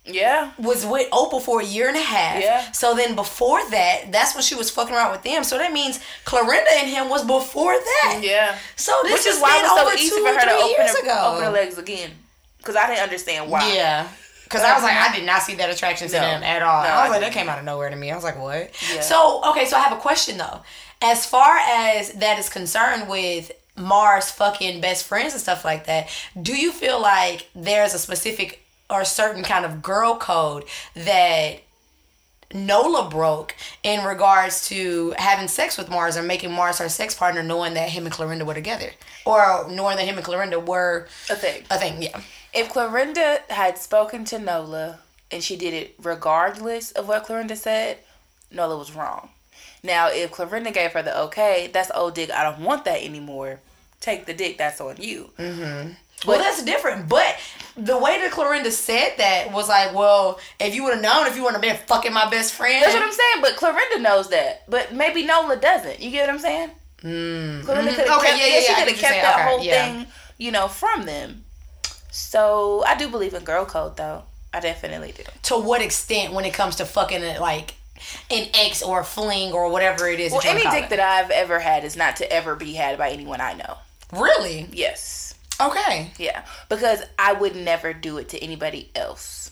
Yeah. 0.06 0.52
was 0.58 0.86
with 0.86 1.08
Opal 1.12 1.40
for 1.40 1.62
a 1.62 1.66
year 1.66 1.88
and 1.90 1.98
a 1.98 2.02
half. 2.02 2.42
Yeah. 2.42 2.72
So 2.72 2.96
then 2.96 3.16
before 3.16 3.60
that, 3.72 4.12
that's 4.12 4.34
when 4.36 4.44
she 4.44 4.56
was 4.56 4.70
fucking 4.70 4.96
around 4.96 5.12
with 5.12 5.24
them. 5.24 5.44
So 5.44 5.58
that 5.58 5.72
means 5.74 6.00
Clorinda 6.26 6.72
and 6.78 6.90
him 6.90 7.10
was 7.10 7.24
before 7.26 7.74
that. 7.74 8.20
Yeah. 8.22 8.58
So 8.76 8.94
this 9.04 9.26
Which 9.26 9.34
is 9.36 9.42
why 9.42 9.58
it 9.60 9.64
was 9.64 9.92
so 9.94 9.98
easy 10.04 10.22
for 10.22 10.30
her 10.34 10.46
to 10.46 10.56
open 10.56 10.88
her, 10.88 11.02
ago. 11.02 11.32
open 11.34 11.44
her 11.44 11.52
legs 11.52 11.78
again. 11.78 12.12
Because 12.58 12.76
I 12.76 12.88
didn't 12.88 13.04
understand 13.04 13.50
why. 13.52 13.74
Yeah. 13.74 14.08
Cause 14.50 14.62
I 14.62 14.74
was 14.76 14.84
like, 14.84 14.96
I 14.96 15.14
did 15.14 15.26
not 15.26 15.42
see 15.42 15.56
that 15.56 15.70
attraction 15.70 16.08
to 16.08 16.14
No. 16.16 16.22
them 16.22 16.42
at 16.44 16.62
all. 16.64 16.82
No, 16.84 16.90
I 16.90 17.02
was 17.02 17.18
I 17.18 17.20
like, 17.20 17.22
that 17.22 17.34
came 17.34 17.50
out 17.50 17.60
of 17.60 17.66
nowhere 17.66 17.90
to 17.90 17.98
me. 17.98 18.12
I 18.12 18.16
was 18.16 18.24
like, 18.24 18.40
what? 18.40 18.72
Yeah. 18.94 19.02
So 19.02 19.42
okay, 19.52 19.66
so 19.66 19.76
I 19.76 19.82
have 19.82 19.92
a 19.92 20.00
question 20.00 20.38
though. 20.38 20.62
As 21.02 21.26
far 21.26 21.58
as 21.58 22.14
that 22.14 22.40
is 22.40 22.48
concerned 22.48 23.10
with 23.10 23.52
Mars 23.78 24.32
fucking 24.32 24.82
best 24.82 25.06
friends 25.06 25.34
and 25.34 25.42
stuff 25.42 25.63
like 25.63 25.86
that, 25.86 26.10
do 26.42 26.56
you 26.56 26.72
feel 26.72 27.00
like 27.02 27.48
there's 27.56 27.94
a 27.94 28.00
specific 28.00 28.63
or 28.90 29.04
certain 29.06 29.44
kind 29.44 29.66
of 29.66 29.82
girl 29.82 30.18
code 30.18 30.63
that 30.96 31.60
Nola 32.54 33.10
broke 33.10 33.56
in 33.84 34.06
regards 34.06 34.68
to 34.70 35.13
having 35.18 35.50
sex 35.50 35.78
with 35.78 35.90
Mars 35.90 36.16
or 36.16 36.24
making 36.24 36.52
Mars 36.54 36.78
her 36.78 36.88
sex 36.88 37.13
partner, 37.13 37.44
knowing 37.44 37.74
that 37.74 37.90
him 37.90 38.06
and 38.06 38.16
Clorinda 38.16 38.46
were 38.46 38.54
together, 38.54 38.92
or 39.26 39.68
knowing 39.70 39.98
that 39.98 40.06
him 40.06 40.18
and 40.18 40.26
Clorinda 40.26 40.66
were 40.66 41.08
A 41.30 41.36
thing. 41.36 41.63
a 41.70 41.78
thing? 41.78 42.02
Yeah. 42.02 42.22
If 42.54 42.70
Clorinda 42.70 43.42
had 43.50 43.78
spoken 43.78 44.24
to 44.26 44.40
Nola 44.40 45.00
and 45.30 45.44
she 45.44 45.58
did 45.58 45.74
it 45.74 45.96
regardless 46.02 46.92
of 46.94 47.10
what 47.10 47.28
Clorinda 47.28 47.58
said, 47.58 47.98
Nola 48.50 48.78
was 48.78 48.96
wrong. 48.96 49.30
Now, 49.84 50.08
if 50.08 50.32
Clorinda 50.32 50.74
gave 50.74 50.94
her 50.94 51.02
the 51.04 51.20
okay, 51.24 51.70
that's 51.72 51.92
old 51.94 52.16
dick. 52.16 52.32
I 52.32 52.44
don't 52.44 52.62
want 52.62 52.86
that 52.86 53.04
anymore. 53.04 53.60
Take 54.00 54.26
the 54.26 54.34
dick. 54.34 54.58
That's 54.58 54.80
on 54.80 54.98
you. 55.00 55.30
Well, 56.26 56.40
that's 56.40 56.64
different. 56.64 57.08
But 57.08 57.36
the 57.76 57.98
way 57.98 58.20
that 58.20 58.32
Clorinda 58.32 58.72
said 58.72 59.14
that 59.18 59.52
was 59.52 59.70
like, 59.70 59.94
well, 59.94 60.40
if 60.60 60.74
you 60.74 60.84
would 60.84 60.94
have 60.96 61.04
known, 61.04 61.28
if 61.28 61.36
you 61.36 61.44
wouldn't 61.44 61.64
have 61.64 61.78
been 61.78 61.88
fucking 61.88 62.14
my 62.14 62.30
best 62.30 62.54
friend. 62.54 62.84
That's 62.84 62.94
what 62.94 63.04
I'm 63.04 63.12
saying. 63.12 63.42
But 63.42 63.56
Clorinda 63.56 64.02
knows 64.02 64.30
that. 64.30 64.64
But 64.70 64.94
maybe 64.94 65.26
Nola 65.26 65.58
doesn't. 65.58 66.00
You 66.00 66.10
get 66.10 66.28
what 66.28 66.34
I'm 66.36 66.40
saying? 66.40 66.72
Mm. 67.04 67.64
Clorinda 67.64 67.96
could 67.96 68.08
have 68.08 68.20
Okay, 68.20 68.30
kept, 68.30 68.40
yeah, 68.40 68.48
yeah, 68.48 68.60
she 68.62 68.74
could 68.74 68.90
have 68.90 68.98
kept 68.98 69.22
that 69.22 69.36
saying. 69.36 69.48
whole 69.48 69.64
yeah. 69.64 69.86
thing, 69.86 70.08
you 70.40 70.52
know, 70.52 70.68
from 70.68 71.06
them. 71.06 71.44
So 72.10 72.84
I 72.88 72.96
do 72.96 73.10
believe 73.10 73.36
in 73.36 73.44
girl 73.44 73.66
code, 73.66 73.98
though. 73.98 74.24
I 74.52 74.60
definitely 74.60 75.12
do. 75.12 75.24
To 75.44 75.58
what 75.60 75.84
extent 75.84 76.34
when 76.34 76.46
it 76.46 76.54
comes 76.54 76.78
to 76.78 76.86
fucking 76.86 77.40
like 77.40 77.76
an 78.32 78.48
ex 78.56 78.82
or 78.82 79.02
a 79.02 79.04
fling 79.04 79.52
or 79.54 79.70
whatever 79.70 80.08
it 80.08 80.20
is? 80.20 80.32
Well, 80.32 80.42
any 80.46 80.62
dick 80.62 80.90
call 80.90 80.90
that 80.90 81.00
I've 81.00 81.30
ever 81.30 81.60
had 81.60 81.84
is 81.84 81.96
not 81.96 82.16
to 82.16 82.32
ever 82.32 82.56
be 82.56 82.74
had 82.74 82.98
by 82.98 83.12
anyone 83.12 83.40
I 83.40 83.54
know. 83.54 83.78
Really 84.12 84.67
Yes. 84.72 85.34
okay. 85.60 86.12
Yeah. 86.17 86.43
Because 86.70 87.02
I 87.20 87.34
would 87.34 87.56
never 87.56 87.93
do 87.93 88.17
it 88.17 88.30
to 88.30 88.39
anybody 88.43 88.89
else. 88.96 89.52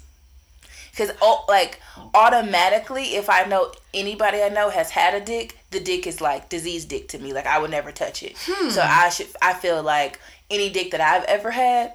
Because, 0.92 1.12
oh, 1.22 1.44
like, 1.50 1.82
automatically, 2.14 3.16
if 3.16 3.30
I 3.30 3.44
know 3.44 3.72
anybody 3.94 4.42
I 4.42 4.48
know 4.50 4.70
has 4.70 4.90
had 4.92 5.14
a 5.14 5.20
dick, 5.24 5.58
the 5.72 5.80
dick 5.82 6.08
is 6.08 6.22
like 6.22 6.48
disease 6.50 6.86
dick 6.86 7.10
to 7.10 7.20
me. 7.20 7.34
Like, 7.34 7.46
I 7.48 7.60
would 7.60 7.72
never 7.72 7.92
touch 7.92 8.24
it. 8.24 8.36
Hmm. 8.46 8.70
So 8.70 8.82
I 8.82 9.10
should, 9.10 9.28
I 9.42 9.54
feel 9.54 9.84
like 9.84 10.20
any 10.50 10.70
dick 10.70 10.92
that 10.92 11.02
I've 11.02 11.26
ever 11.26 11.52
had 11.52 11.94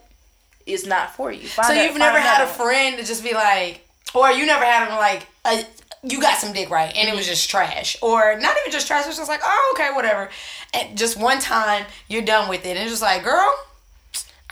is 0.67 0.87
not 0.87 1.15
for 1.17 1.33
you. 1.33 1.49
Find 1.49 1.69
So 1.69 1.75
a- 1.75 1.85
you've 1.85 1.97
never 1.99 2.21
had 2.21 2.43
a 2.43 2.47
one. 2.47 2.55
friend 2.55 2.99
to 2.99 3.05
just 3.05 3.25
be 3.25 3.33
like, 3.33 3.87
or 4.15 4.31
you 4.31 4.45
never 4.45 4.65
had 4.65 4.87
him 4.89 4.97
like, 4.97 5.27
a, 5.47 5.65
you 6.03 6.21
got 6.21 6.39
some 6.39 6.53
dick 6.53 6.71
right, 6.71 6.95
and 6.97 7.09
it 7.09 7.15
was 7.15 7.25
mm-hmm. 7.25 7.33
just 7.33 7.51
trash, 7.51 7.97
or 8.03 8.39
not 8.39 8.57
even 8.61 8.73
just 8.73 8.87
trash. 8.87 9.05
It 9.05 9.09
was 9.09 9.17
just 9.17 9.29
like, 9.29 9.43
oh, 9.45 9.75
okay, 9.75 9.91
whatever. 9.95 10.31
And 10.75 10.97
just 10.97 11.19
one 11.19 11.41
time, 11.41 11.85
you're 12.09 12.23
done 12.23 12.49
with 12.49 12.65
it, 12.65 12.71
and 12.71 12.79
it's 12.79 12.91
just 12.91 13.03
like, 13.03 13.25
girl. 13.25 13.55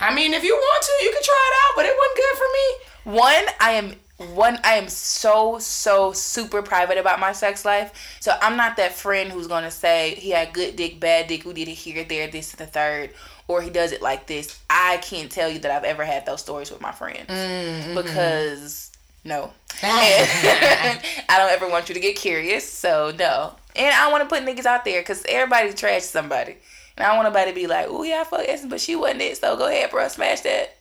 I 0.01 0.15
mean, 0.15 0.33
if 0.33 0.43
you 0.45 0.53
want 0.53 0.83
to, 0.83 1.03
you 1.03 1.11
can 1.11 1.21
try 1.21 1.51
it 1.51 1.55
out, 1.65 1.75
but 1.75 1.85
it 1.85 1.93
wasn't 1.97 2.15
good 2.15 2.37
for 2.37 3.13
me. 3.13 3.17
One, 3.17 3.45
I 3.59 3.71
am 3.71 3.95
one 4.35 4.59
I 4.65 4.73
am 4.73 4.89
so 4.89 5.59
so 5.59 6.11
super 6.11 6.61
private 6.61 6.97
about 6.97 7.19
my 7.19 7.31
sex 7.31 7.63
life. 7.63 8.17
So 8.19 8.33
I'm 8.41 8.57
not 8.57 8.77
that 8.77 8.93
friend 8.93 9.31
who's 9.31 9.47
gonna 9.47 9.71
say 9.71 10.15
he 10.15 10.31
had 10.31 10.53
good 10.53 10.75
dick, 10.75 10.99
bad 10.99 11.27
dick, 11.27 11.45
we 11.45 11.53
did 11.53 11.69
it 11.69 11.73
here, 11.73 12.03
there, 12.03 12.27
this, 12.27 12.51
the 12.51 12.65
third, 12.65 13.11
or 13.47 13.61
he 13.61 13.69
does 13.69 13.91
it 13.91 14.01
like 14.01 14.27
this. 14.27 14.59
I 14.69 14.97
can't 14.97 15.31
tell 15.31 15.49
you 15.49 15.59
that 15.59 15.71
I've 15.71 15.85
ever 15.85 16.03
had 16.03 16.25
those 16.25 16.41
stories 16.41 16.69
with 16.69 16.81
my 16.81 16.91
friends 16.91 17.29
mm, 17.29 17.81
mm-hmm. 17.81 17.95
because 17.95 18.88
no, 19.23 19.51
I 19.83 20.99
don't 21.29 21.51
ever 21.51 21.69
want 21.69 21.89
you 21.89 21.95
to 21.95 22.01
get 22.01 22.15
curious. 22.15 22.67
So 22.67 23.13
no, 23.17 23.55
and 23.75 23.93
I 23.93 24.11
want 24.11 24.27
to 24.27 24.29
put 24.33 24.45
niggas 24.45 24.65
out 24.65 24.85
there 24.85 25.01
because 25.01 25.23
everybody 25.27 25.73
trash 25.73 26.03
somebody. 26.03 26.57
And 26.97 27.05
I 27.05 27.09
don't 27.09 27.17
want 27.17 27.33
nobody 27.33 27.51
to 27.51 27.55
be 27.55 27.67
like, 27.67 27.87
oh 27.89 28.03
yeah, 28.03 28.21
I 28.21 28.23
fuck 28.25 28.43
Essence, 28.45 28.69
but 28.69 28.81
she 28.81 28.95
wasn't 28.95 29.21
it. 29.21 29.37
So 29.37 29.55
go 29.55 29.67
ahead, 29.67 29.89
bro, 29.89 30.07
smash 30.07 30.41
that. 30.41 30.75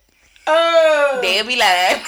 Oh, 0.51 1.19
They'll 1.21 1.47
be 1.47 1.57
lying. 1.57 2.01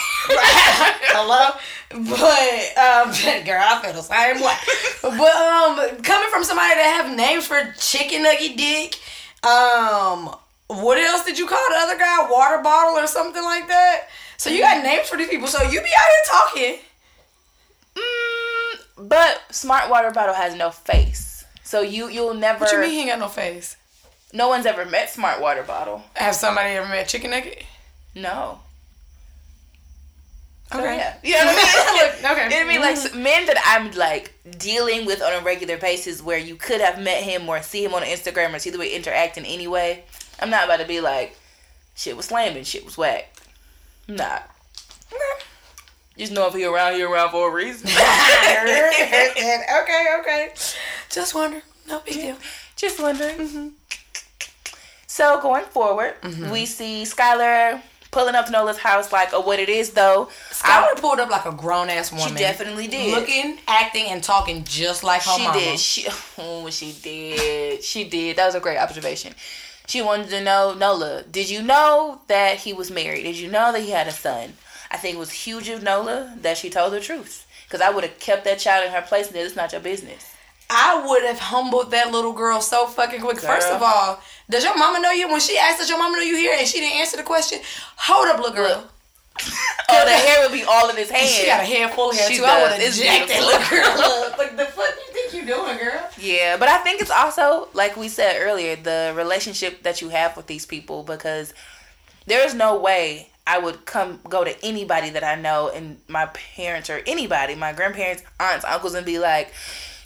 hello, 1.12 1.50
but 1.90 2.78
um, 2.78 3.44
girl, 3.44 3.60
I 3.62 3.80
feel 3.82 3.92
the 3.92 4.00
same 4.00 4.40
way. 4.40 4.56
But 5.02 5.36
um, 5.36 6.02
coming 6.02 6.30
from 6.30 6.44
somebody 6.44 6.74
that 6.74 7.02
have 7.04 7.14
names 7.14 7.46
for 7.46 7.74
chicken 7.78 8.22
nugget 8.22 8.56
dick, 8.56 8.96
um, 9.44 10.34
what 10.68 10.96
else 10.96 11.24
did 11.26 11.38
you 11.38 11.46
call 11.46 11.62
the 11.68 11.76
other 11.76 11.98
guy? 11.98 12.28
Water 12.30 12.62
bottle 12.62 12.94
or 12.98 13.06
something 13.06 13.44
like 13.44 13.68
that. 13.68 14.08
So 14.40 14.48
you 14.48 14.61
got 14.61 14.83
names 14.83 15.07
for 15.09 15.18
these 15.18 15.29
people. 15.29 15.48
So 15.48 15.62
you 15.62 15.81
be 15.83 15.87
out 15.87 16.09
here 16.09 16.24
talking. 16.26 16.79
Mm, 17.94 19.09
But 19.09 19.42
smart 19.50 19.90
water 19.90 20.11
bottle 20.11 20.35
has 20.35 20.55
no 20.55 20.70
face, 20.70 21.44
so 21.62 21.83
you 21.83 22.09
you'll 22.09 22.33
never. 22.35 22.61
What 22.64 22.72
you 22.72 22.81
mean 22.81 22.90
he 22.90 23.00
ain't 23.00 23.11
got 23.11 23.18
no 23.18 23.29
face? 23.29 23.76
No 24.33 24.48
one's 24.48 24.64
ever 24.64 24.87
met 24.87 25.11
smart 25.11 25.40
water 25.42 25.62
bottle. 25.62 26.03
Have 26.14 26.35
somebody 26.35 26.70
ever 26.70 26.88
met 26.88 27.07
Chicken 27.09 27.33
Nugget? 27.33 27.64
No. 28.14 28.61
So, 30.72 30.79
Okay. 30.79 30.96
yeah. 30.96 31.16
You 31.22 31.33
know 31.33 31.53
what 31.53 31.57
I 31.59 32.22
mean? 32.22 32.31
Okay. 32.33 32.40
Mm-hmm. 32.40 32.50
You 32.53 32.59
know 32.61 32.64
what 32.64 32.64
I 32.64 32.72
mean? 32.72 32.81
Like 32.81 32.96
s- 32.96 33.14
men 33.14 33.46
that 33.46 33.62
I'm 33.66 33.90
like 33.92 34.33
dealing 34.57 35.05
with 35.05 35.20
on 35.20 35.33
a 35.35 35.40
regular 35.44 35.76
basis 35.76 36.22
where 36.22 36.38
you 36.38 36.55
could 36.57 36.81
have 36.81 36.98
met 37.03 37.22
him 37.24 37.46
or 37.48 37.61
see 37.61 37.85
him 37.85 37.92
on 37.92 38.03
Instagram 38.03 38.55
or 38.55 38.59
see 38.59 38.70
the 38.70 38.79
way 38.79 38.94
interacting 38.94 39.12
interact 39.12 39.38
in 39.38 39.44
any 39.44 39.66
way. 39.66 40.05
I'm 40.40 40.48
not 40.48 40.64
about 40.64 40.79
to 40.81 40.87
be 40.87 41.00
like, 41.03 41.37
shit 41.94 42.16
was 42.16 42.26
slamming, 42.26 42.64
shit 42.64 42.85
was 42.87 42.96
whack. 42.96 43.26
Not. 44.16 44.51
Just 46.18 46.33
know 46.33 46.46
if 46.49 46.55
he 46.55 46.64
around, 46.66 46.94
he 46.94 47.03
around 47.03 47.31
for 47.31 47.51
a 47.51 47.55
reason. 47.55 47.88
okay, 47.90 49.62
okay. 50.20 50.51
Just 51.09 51.35
wondering. 51.35 51.62
No 51.88 52.01
big 52.01 52.14
deal. 52.14 52.37
Just 52.77 53.01
wondering. 53.01 53.38
Mm-hmm. 53.38 53.68
So 55.07 55.40
going 55.40 55.64
forward, 55.64 56.20
mm-hmm. 56.20 56.51
we 56.51 56.66
see 56.66 57.05
Skylar 57.05 57.81
pulling 58.11 58.35
up 58.35 58.46
to 58.46 58.53
Nola's 58.53 58.79
house 58.79 59.12
like, 59.12 59.31
oh, 59.33 59.40
what 59.40 59.59
it 59.61 59.68
is 59.68 59.90
though. 59.90 60.29
Skylar 60.51 61.01
pulled 61.01 61.20
up 61.20 61.31
like 61.31 61.46
a 61.46 61.53
grown 61.53 61.88
ass 61.88 62.12
woman. 62.12 62.29
She 62.29 62.35
definitely 62.35 62.87
did. 62.87 63.14
Looking, 63.14 63.59
acting, 63.66 64.07
and 64.07 64.23
talking 64.23 64.64
just 64.64 65.03
like 65.03 65.23
her 65.23 65.37
she 65.37 65.44
mama. 65.44 65.59
did. 65.59 65.79
She 65.79 66.07
oh, 66.38 66.68
she 66.70 66.92
did. 66.92 67.83
She 67.83 68.05
did. 68.05 68.37
That 68.37 68.46
was 68.46 68.55
a 68.55 68.61
great 68.61 68.79
observation. 68.79 69.35
She 69.90 70.03
wanted 70.03 70.31
to 70.31 70.40
know, 70.40 70.72
Nola, 70.72 71.24
did 71.24 71.50
you 71.50 71.62
know 71.62 72.20
that 72.29 72.59
he 72.59 72.72
was 72.72 72.92
married? 72.92 73.24
Did 73.24 73.37
you 73.37 73.50
know 73.50 73.72
that 73.72 73.83
he 73.83 73.90
had 73.90 74.07
a 74.07 74.12
son? 74.12 74.53
I 74.88 74.96
think 74.96 75.16
it 75.16 75.18
was 75.18 75.33
huge 75.33 75.68
of 75.68 75.83
Nola 75.83 76.37
that 76.42 76.59
she 76.59 76.70
told 76.70 76.92
the 76.92 77.00
truth. 77.00 77.44
Because 77.64 77.81
I 77.81 77.90
would 77.90 78.05
have 78.05 78.20
kept 78.20 78.44
that 78.44 78.61
child 78.61 78.87
in 78.87 78.92
her 78.92 79.03
place 79.03 79.26
and 79.26 79.35
said, 79.35 79.44
it's 79.44 79.57
not 79.57 79.72
your 79.72 79.81
business. 79.81 80.33
I 80.70 81.05
would 81.09 81.24
have 81.24 81.40
humbled 81.40 81.90
that 81.90 82.12
little 82.12 82.33
girl 82.33 82.61
so 82.61 82.87
fucking 82.87 83.20
quick. 83.20 83.40
First 83.40 83.66
of 83.66 83.83
all, 83.83 84.22
does 84.48 84.62
your 84.62 84.79
mama 84.79 85.00
know 85.00 85.11
you? 85.11 85.29
When 85.29 85.40
she 85.40 85.59
asked, 85.59 85.81
does 85.81 85.88
your 85.88 85.98
mama 85.98 86.18
know 86.18 86.22
you 86.22 86.37
here? 86.37 86.55
And 86.57 86.68
she 86.68 86.79
didn't 86.79 87.00
answer 87.00 87.16
the 87.16 87.24
question. 87.24 87.59
Hold 87.96 88.29
up, 88.29 88.38
little 88.38 88.55
girl. 88.55 88.85
Oh, 89.92 90.05
the 90.05 90.11
hair 90.12 90.42
would 90.42 90.53
be 90.53 90.62
all 90.64 90.88
in 90.90 90.96
his 90.96 91.11
hand. 91.11 91.29
She 91.29 91.46
got 91.46 91.61
a 91.61 91.64
hair 91.64 91.88
full 91.88 92.11
of 92.11 92.16
hair 92.16 92.29
She 92.31 92.37
too. 92.37 92.44
I 92.44 92.61
does. 92.61 92.72
would 92.72 92.83
have 92.83 92.94
jacked 92.94 93.29
that 93.29 93.42
little 93.42 93.68
girl 93.68 94.05
up. 94.33 94.38
Like 94.38 94.57
the 94.57 94.66
fuck 94.66 94.88
you 95.07 95.12
think 95.12 95.35
you 95.35 95.44
doing, 95.46 95.76
girl? 95.79 96.09
Yeah, 96.18 96.57
but 96.57 96.68
I 96.68 96.79
think 96.79 97.00
it's 97.03 97.11
also 97.11 97.68
like 97.74 97.96
we 97.96 98.09
said 98.09 98.37
earlier, 98.40 98.76
the 98.76 99.12
relationship 99.16 99.83
that 99.83 100.00
you 100.00 100.09
have 100.11 100.37
with 100.37 100.46
these 100.46 100.64
people 100.64 101.03
because 101.03 101.53
there 102.26 102.44
is 102.46 102.55
no 102.55 102.79
way 102.79 103.29
I 103.46 103.59
would 103.59 103.85
come 103.85 104.20
go 104.29 104.44
to 104.44 104.55
anybody 104.64 105.11
that 105.11 105.24
I 105.24 105.35
know 105.35 105.68
and 105.74 105.98
my 106.09 106.26
parents 106.26 106.88
or 106.88 107.03
anybody, 107.07 107.55
my 107.55 107.72
grandparents, 107.72 108.22
aunts, 108.38 108.64
uncles, 108.64 108.94
and 108.94 109.05
be 109.05 109.18
like, 109.18 109.53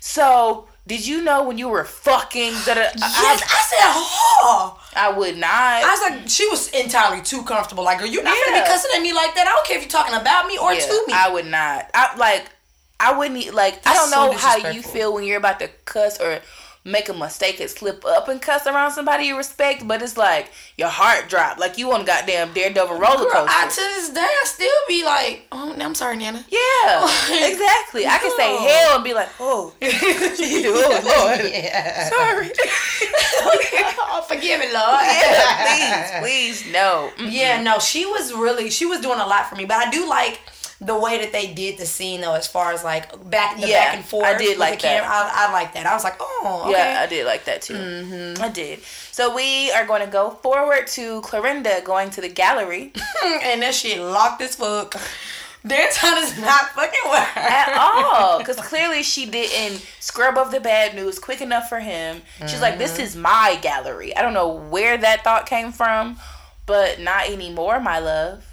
"So, 0.00 0.66
did 0.86 1.06
you 1.06 1.22
know 1.22 1.44
when 1.44 1.58
you 1.58 1.68
were 1.68 1.84
fucking?" 1.84 2.52
Da-da-" 2.66 2.92
Yes, 2.96 3.00
I, 3.00 3.32
I 3.32 3.62
said, 3.68 3.78
oh. 3.80 4.80
I, 4.94 5.10
would 5.16 5.36
not. 5.36 5.50
I 5.50 5.90
was 5.90 6.00
like, 6.00 6.28
she 6.28 6.46
was 6.48 6.68
entirely 6.68 7.22
too 7.22 7.42
comfortable. 7.42 7.84
Like, 7.84 8.00
are 8.02 8.06
you're 8.06 8.22
not 8.22 8.36
gonna 8.44 8.62
be 8.62 8.66
cussing 8.66 8.90
at 8.94 9.02
me 9.02 9.12
like 9.12 9.34
that. 9.34 9.46
I 9.46 9.50
don't 9.50 9.66
care 9.66 9.78
if 9.78 9.82
you're 9.82 9.90
talking 9.90 10.14
about 10.14 10.46
me 10.46 10.58
or 10.58 10.74
Yeah, 10.74 10.80
to 10.80 11.04
me. 11.06 11.12
I 11.14 11.30
would 11.30 11.46
not. 11.46 11.90
I 11.94 12.16
like. 12.16 12.50
I 13.00 13.16
wouldn't 13.18 13.54
like. 13.54 13.80
I 13.86 13.94
don't 13.94 14.10
know 14.10 14.32
so 14.32 14.38
how 14.38 14.70
you 14.70 14.82
feel 14.82 15.12
when 15.12 15.24
you're 15.24 15.38
about 15.38 15.58
to 15.60 15.68
cuss 15.84 16.20
or 16.20 16.40
make 16.86 17.08
a 17.08 17.14
mistake 17.14 17.60
and 17.60 17.70
slip 17.70 18.04
up 18.04 18.28
and 18.28 18.42
cuss 18.42 18.66
around 18.66 18.92
somebody 18.92 19.24
you 19.24 19.36
respect, 19.38 19.88
but 19.88 20.02
it's 20.02 20.16
like 20.18 20.50
your 20.76 20.88
heart 20.90 21.28
drop. 21.30 21.58
like 21.58 21.78
you 21.78 21.90
on 21.92 22.04
goddamn 22.04 22.52
daredevil 22.52 22.98
roller 22.98 23.24
coaster. 23.30 23.32
Girl. 23.32 23.46
I, 23.48 23.68
to 23.68 23.74
this 23.76 24.10
day, 24.10 24.20
I 24.20 24.42
still 24.44 24.68
be 24.86 25.02
like, 25.04 25.46
oh, 25.50 25.74
I'm 25.78 25.94
sorry, 25.94 26.16
Nana. 26.18 26.44
yeah, 26.50 27.04
exactly. 27.48 28.06
I 28.06 28.18
can 28.18 28.30
say 28.36 28.56
hell 28.56 28.96
and 28.96 29.04
be 29.04 29.14
like, 29.14 29.30
oh, 29.40 29.72
oh 29.82 31.00
Lord, 31.38 31.50
Yeah. 31.52 32.08
sorry. 32.10 32.50
oh, 33.46 34.24
forgive 34.28 34.60
me, 34.60 34.66
Lord. 34.72 35.00
yeah, 35.02 36.20
please, 36.20 36.60
please, 36.62 36.72
no. 36.72 37.10
Mm. 37.16 37.32
Yeah, 37.32 37.62
no, 37.62 37.78
she 37.78 38.04
was 38.06 38.32
really 38.32 38.70
she 38.70 38.86
was 38.86 39.00
doing 39.00 39.20
a 39.20 39.26
lot 39.26 39.48
for 39.48 39.56
me, 39.56 39.64
but 39.64 39.76
I 39.78 39.90
do 39.90 40.08
like 40.08 40.40
the 40.84 40.98
way 40.98 41.18
that 41.18 41.32
they 41.32 41.52
did 41.52 41.78
the 41.78 41.86
scene 41.86 42.20
though, 42.20 42.34
as 42.34 42.46
far 42.46 42.72
as 42.72 42.84
like 42.84 43.08
back 43.30 43.60
the 43.60 43.68
Yeah, 43.68 43.86
back 43.86 43.96
and 43.96 44.04
forth. 44.04 44.24
I 44.26 44.36
did 44.36 44.58
like 44.58 44.80
the 44.80 44.86
camera. 44.88 45.08
that. 45.08 45.32
I, 45.34 45.48
I 45.48 45.52
like 45.52 45.74
that. 45.74 45.86
I 45.86 45.94
was 45.94 46.04
like, 46.04 46.16
oh, 46.20 46.62
okay. 46.66 46.72
Yeah, 46.72 47.00
I 47.00 47.06
did 47.06 47.26
like 47.26 47.44
that 47.44 47.62
too. 47.62 47.74
Mm-hmm. 47.74 48.42
I 48.42 48.48
did. 48.48 48.82
So 48.82 49.34
we 49.34 49.70
are 49.72 49.86
going 49.86 50.04
to 50.04 50.10
go 50.10 50.30
forward 50.30 50.86
to 50.88 51.20
Clorinda 51.22 51.84
going 51.84 52.10
to 52.10 52.20
the 52.20 52.28
gallery. 52.28 52.92
and 53.24 53.62
then 53.62 53.72
she 53.72 53.98
locked 53.98 54.42
as 54.42 54.56
fuck. 54.56 54.94
Danton 55.66 56.18
is 56.18 56.38
not 56.38 56.70
fucking 56.74 57.00
with 57.06 57.20
her 57.20 57.40
at 57.40 57.74
all 57.78 58.38
because 58.38 58.56
clearly 58.68 59.02
she 59.02 59.24
didn't 59.24 59.84
scrub 59.98 60.36
up 60.36 60.50
the 60.50 60.60
bad 60.60 60.94
news 60.94 61.18
quick 61.18 61.40
enough 61.40 61.70
for 61.70 61.80
him 61.80 62.20
she's 62.40 62.60
like 62.60 62.76
this 62.76 62.98
is 62.98 63.16
my 63.16 63.58
gallery 63.62 64.14
i 64.14 64.20
don't 64.20 64.34
know 64.34 64.48
where 64.52 64.98
that 64.98 65.24
thought 65.24 65.46
came 65.46 65.72
from 65.72 66.18
but 66.66 67.00
not 67.00 67.30
anymore 67.30 67.80
my 67.80 67.98
love 67.98 68.44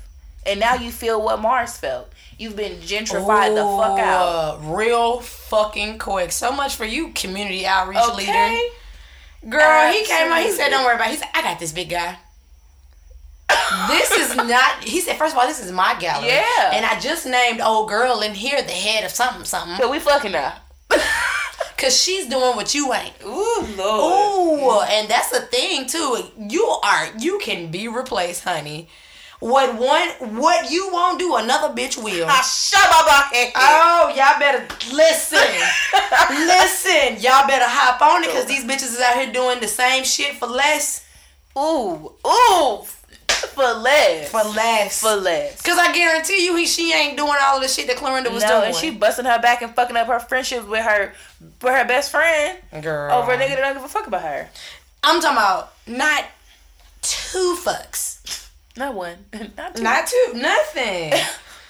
and 0.46 0.58
now 0.58 0.74
you 0.76 0.90
feel 0.90 1.22
what 1.22 1.42
mars 1.42 1.76
felt 1.76 2.10
you've 2.42 2.56
been 2.56 2.78
gentrified 2.78 3.54
the 3.56 3.64
fuck 3.64 4.00
oh, 4.00 4.00
out 4.00 4.64
Ooh, 4.64 4.76
Real 4.76 5.20
fucking 5.20 6.00
quick. 6.00 6.32
So 6.32 6.52
much 6.52 6.76
for 6.76 6.86
you, 6.86 7.12
community 7.14 7.66
outreach 7.66 8.00
okay 8.00 8.18
leader. 8.18 9.58
Girl, 9.58 9.92
he 9.92 10.06
came 10.06 10.32
out. 10.32 10.42
He 10.42 10.52
said, 10.52 10.70
"Don't 10.70 10.84
worry 10.84 10.96
about." 10.96 11.08
it. 11.08 11.12
He 11.12 11.18
said, 11.18 11.30
"I 11.34 11.42
got 11.42 11.60
this 11.60 11.72
big 11.72 11.90
guy." 11.90 12.18
this 13.88 14.12
is 14.12 14.36
not. 14.36 14.84
He 14.84 15.02
said, 15.02 15.18
first 15.18 15.34
of 15.34 15.40
all, 15.40 15.48
this 15.48 15.64
is 15.64 15.72
my 15.72 15.96
gallery. 16.00 16.30
Yeah. 16.30 16.72
And 16.74 16.86
I 16.86 17.00
just 17.00 17.26
named 17.26 17.62
old 17.62 17.90
girl 17.90 18.22
in 18.22 18.34
here 18.34 18.62
the 18.62 18.72
head 18.72 19.04
of 19.04 19.12
something 19.12 19.46
something 19.46 19.78
so 19.78 19.92
we 19.92 20.00
fucking 20.00 20.32
now 20.32 20.56
because 21.76 21.96
she's 22.02 22.28
doing 22.28 22.56
what 22.56 22.74
you 22.74 22.94
ain't. 22.94 23.14
ooh 23.24 23.68
lord 23.78 24.62
Ooh, 24.62 24.82
and 24.90 25.10
that's 25.10 25.32
the 25.32 25.42
thing 25.42 25.86
too. 25.88 26.20
You 26.38 26.66
are 26.84 27.10
you 27.20 27.40
can 27.40 27.72
be 27.72 27.88
replaced, 27.88 28.44
honey. 28.44 28.90
What 29.42 29.74
one 29.76 30.36
what 30.40 30.70
you 30.72 30.90
won't 30.94 31.18
do, 31.18 31.36
another 31.36 31.74
bitch 31.74 31.98
will. 32.02 32.28
I 32.30 32.42
shut 32.42 32.88
my 32.90 33.28
head 33.34 33.52
Oh, 33.56 34.14
y'all 34.16 34.40
better 34.40 34.64
listen. 34.96 35.40
listen, 36.30 37.22
y'all 37.22 37.48
better 37.48 37.66
hop 37.68 38.00
on 38.02 38.24
it 38.24 38.28
because 38.28 38.46
these 38.46 38.64
bitches 38.64 38.94
is 38.94 39.00
out 39.02 39.16
here 39.16 39.34
doing 39.34 39.60
the 39.60 39.68
same 39.68 40.04
shit 40.04 40.36
for 40.36 40.46
less. 40.46 41.04
ooh 41.58 42.14
ooh 42.26 42.84
for 43.28 43.64
less 43.74 44.30
For 44.30 44.44
less. 44.44 45.02
for 45.02 45.16
less 45.16 45.62
Cause 45.64 45.78
I 45.78 45.92
guarantee 45.92 46.46
you, 46.46 46.56
he 46.56 46.68
she 46.68 46.94
ain't 46.94 47.18
doing 47.18 47.34
all 47.42 47.56
of 47.58 47.64
the 47.64 47.68
shit 47.68 47.88
that 47.88 47.98
Clorinda 47.98 48.32
was 48.32 48.44
no, 48.44 48.50
doing. 48.60 48.66
and 48.68 48.76
she 48.76 48.92
busting 48.92 49.26
her 49.26 49.42
back 49.42 49.64
and 49.64 49.74
fucking 49.74 49.98
up 49.98 50.06
her 50.08 50.20
friendship 50.20 50.68
with 50.68 50.86
her 50.86 51.14
with 51.62 51.74
her 51.74 51.86
best 51.86 52.12
friend 52.12 52.60
girl 52.82 53.12
over 53.12 53.32
a 53.32 53.38
nigga 53.38 53.56
that 53.56 53.62
don't 53.62 53.74
give 53.74 53.84
a 53.84 53.88
fuck 53.90 54.06
about 54.06 54.22
her. 54.22 54.50
I'm 55.04 55.20
talking 55.20 55.38
about 55.38 55.74
not 55.88 56.26
two 57.02 57.58
fucks, 57.60 58.11
Not 58.82 58.96
one. 58.96 59.18
Not 59.58 59.76
two. 59.76 59.84
not 59.84 60.08
two, 60.08 60.34
nothing. 60.34 61.14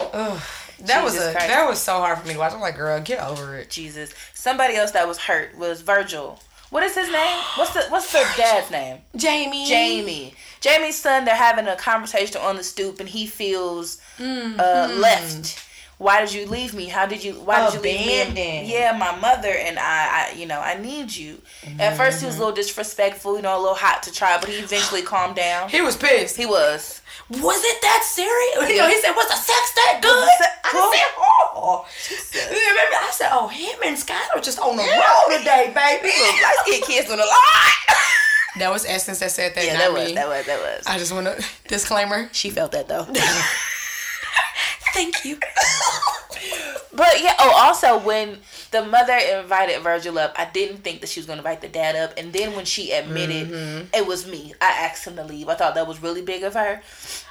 Ugh, 0.00 0.40
that 0.86 1.04
was 1.04 1.14
a 1.14 1.32
Christ. 1.32 1.46
that 1.46 1.68
was 1.68 1.78
so 1.78 1.98
hard 1.98 2.18
for 2.18 2.26
me 2.26 2.32
to 2.32 2.38
watch. 2.38 2.54
I'm 2.54 2.60
like, 2.62 2.74
girl, 2.74 2.98
get 3.02 3.22
over 3.22 3.54
it. 3.54 3.68
Jesus. 3.68 4.14
Somebody 4.32 4.76
else 4.76 4.92
that 4.92 5.06
was 5.06 5.18
hurt 5.18 5.54
was 5.58 5.82
Virgil. 5.82 6.40
What 6.70 6.82
is 6.84 6.94
his 6.94 7.12
name? 7.12 7.38
What's 7.56 7.74
the 7.74 7.82
what's 7.90 8.10
the 8.10 8.26
dad's 8.38 8.70
name? 8.70 9.00
Jamie. 9.14 9.66
Jamie. 9.66 10.34
Jamie's 10.62 10.98
son. 10.98 11.26
They're 11.26 11.36
having 11.36 11.66
a 11.68 11.76
conversation 11.76 12.40
on 12.40 12.56
the 12.56 12.64
stoop, 12.64 12.98
and 12.98 13.10
he 13.10 13.26
feels 13.26 14.00
uh, 14.18 14.90
left. 14.98 15.62
Why 16.02 16.20
did 16.20 16.34
you 16.34 16.46
leave 16.46 16.74
me? 16.74 16.86
How 16.86 17.06
did 17.06 17.22
you? 17.22 17.34
Why 17.34 17.64
did 17.64 17.74
you 17.74 17.80
leave 17.80 18.06
me? 18.06 18.22
Abandoned. 18.22 18.68
Yeah, 18.68 18.96
my 18.98 19.16
mother 19.20 19.54
and 19.54 19.78
I. 19.78 20.32
I 20.32 20.34
you 20.36 20.46
know, 20.46 20.58
I 20.58 20.76
need 20.76 21.14
you. 21.14 21.40
At 21.78 21.96
first, 21.96 22.20
he 22.20 22.26
was 22.26 22.34
a 22.34 22.38
little 22.38 22.52
mm-hmm. 22.52 22.60
disrespectful. 22.60 23.36
You 23.36 23.42
know, 23.42 23.56
a 23.56 23.62
little 23.62 23.76
hot 23.76 24.02
to 24.02 24.12
try, 24.12 24.36
but 24.40 24.48
he 24.48 24.56
eventually 24.56 25.02
calmed 25.02 25.36
down. 25.36 25.68
He 25.68 25.80
was 25.80 25.96
pissed. 25.96 26.36
He 26.36 26.44
was. 26.44 27.02
was 27.30 27.62
it 27.64 27.82
that 27.82 28.02
serious? 28.04 28.68
You 28.68 28.78
know, 28.78 28.88
he 28.88 29.00
said, 29.00 29.12
was 29.12 29.28
the 29.28 29.36
sex 29.36 29.72
that 29.76 30.00
good? 30.02 30.28
I 30.64 30.90
said, 30.90 31.12
oh. 31.18 31.86
Remember, 32.34 32.96
I 32.98 33.10
said, 33.12 33.28
oh, 33.30 33.46
him 33.46 33.78
and 33.84 33.96
Skylar 33.96 34.42
just 34.42 34.58
on 34.58 34.76
the 34.76 34.82
road 34.82 35.38
today, 35.38 35.72
baby. 35.72 36.08
Light 36.08 36.56
skinned 36.64 36.84
kids 36.84 37.10
on 37.10 37.18
the 37.18 37.24
lot. 37.24 37.96
That 38.58 38.70
was 38.70 38.84
Essence 38.84 39.20
that 39.20 39.30
said 39.30 39.54
that, 39.54 39.64
Yeah, 39.64 39.78
that 39.78 39.92
was, 39.94 40.12
that 40.12 40.28
was, 40.28 40.44
that 40.44 40.58
was. 40.60 40.86
I 40.86 40.98
just 40.98 41.10
want 41.10 41.26
to, 41.26 41.42
disclaimer. 41.68 42.28
She 42.32 42.50
felt 42.50 42.72
that 42.72 42.86
though. 42.86 43.06
Thank 44.92 45.24
you. 45.24 45.36
but 46.92 47.20
yeah, 47.20 47.34
oh, 47.38 47.52
also 47.56 47.98
when 47.98 48.38
the 48.70 48.84
mother 48.84 49.14
invited 49.14 49.80
Virgil 49.82 50.18
up, 50.18 50.34
I 50.36 50.44
didn't 50.46 50.78
think 50.78 51.00
that 51.00 51.08
she 51.08 51.20
was 51.20 51.26
gonna 51.26 51.38
invite 51.38 51.60
the 51.60 51.68
dad 51.68 51.96
up, 51.96 52.14
and 52.16 52.32
then 52.32 52.54
when 52.54 52.64
she 52.64 52.92
admitted 52.92 53.48
mm-hmm. 53.48 53.86
it 53.94 54.06
was 54.06 54.26
me, 54.26 54.54
I 54.60 54.66
asked 54.66 55.06
him 55.06 55.16
to 55.16 55.24
leave. 55.24 55.48
I 55.48 55.54
thought 55.54 55.74
that 55.74 55.86
was 55.86 56.02
really 56.02 56.22
big 56.22 56.42
of 56.42 56.54
her. 56.54 56.82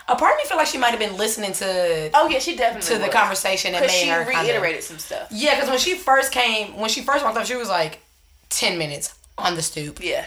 A 0.07 0.15
part 0.15 0.33
of 0.33 0.37
me 0.37 0.45
feel 0.45 0.57
like 0.57 0.67
she 0.67 0.77
might 0.77 0.89
have 0.89 0.99
been 0.99 1.17
listening 1.17 1.53
to 1.53 2.09
Oh 2.13 2.27
yeah, 2.29 2.39
she 2.39 2.55
definitely 2.55 2.95
to 2.95 3.01
the 3.01 3.09
conversation 3.09 3.73
and 3.73 3.81
made 3.81 3.91
she 3.91 4.07
her 4.07 4.25
reiterated 4.25 4.83
some 4.83 4.99
stuff. 4.99 5.27
Yeah, 5.31 5.55
because 5.55 5.69
when 5.69 5.79
she 5.79 5.95
first 5.95 6.31
came, 6.31 6.77
when 6.77 6.89
she 6.89 7.01
first 7.01 7.23
walked 7.23 7.37
up, 7.37 7.45
she 7.45 7.55
was 7.55 7.69
like 7.69 8.01
ten 8.49 8.77
minutes 8.77 9.13
on 9.37 9.55
the 9.55 9.61
stoop. 9.61 9.99
Yeah, 10.03 10.25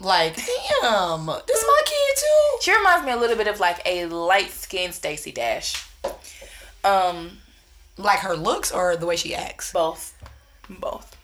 Like, 0.00 0.36
damn, 0.36 1.26
this 1.26 1.58
is 1.58 1.64
my 1.66 1.82
kid 1.84 2.16
too. 2.16 2.58
she 2.62 2.76
reminds 2.76 3.04
me 3.04 3.12
a 3.12 3.16
little 3.16 3.36
bit 3.36 3.48
of 3.48 3.60
like 3.60 3.80
a 3.84 4.06
light 4.06 4.50
skinned 4.50 4.94
Stacey 4.94 5.32
Dash. 5.32 5.84
Um, 6.84 7.38
Like 7.96 8.20
her 8.20 8.34
looks 8.36 8.70
or 8.72 8.96
the 8.96 9.06
way 9.06 9.16
she 9.16 9.34
acts. 9.34 9.72
both. 9.72 10.14
Both. 10.68 11.16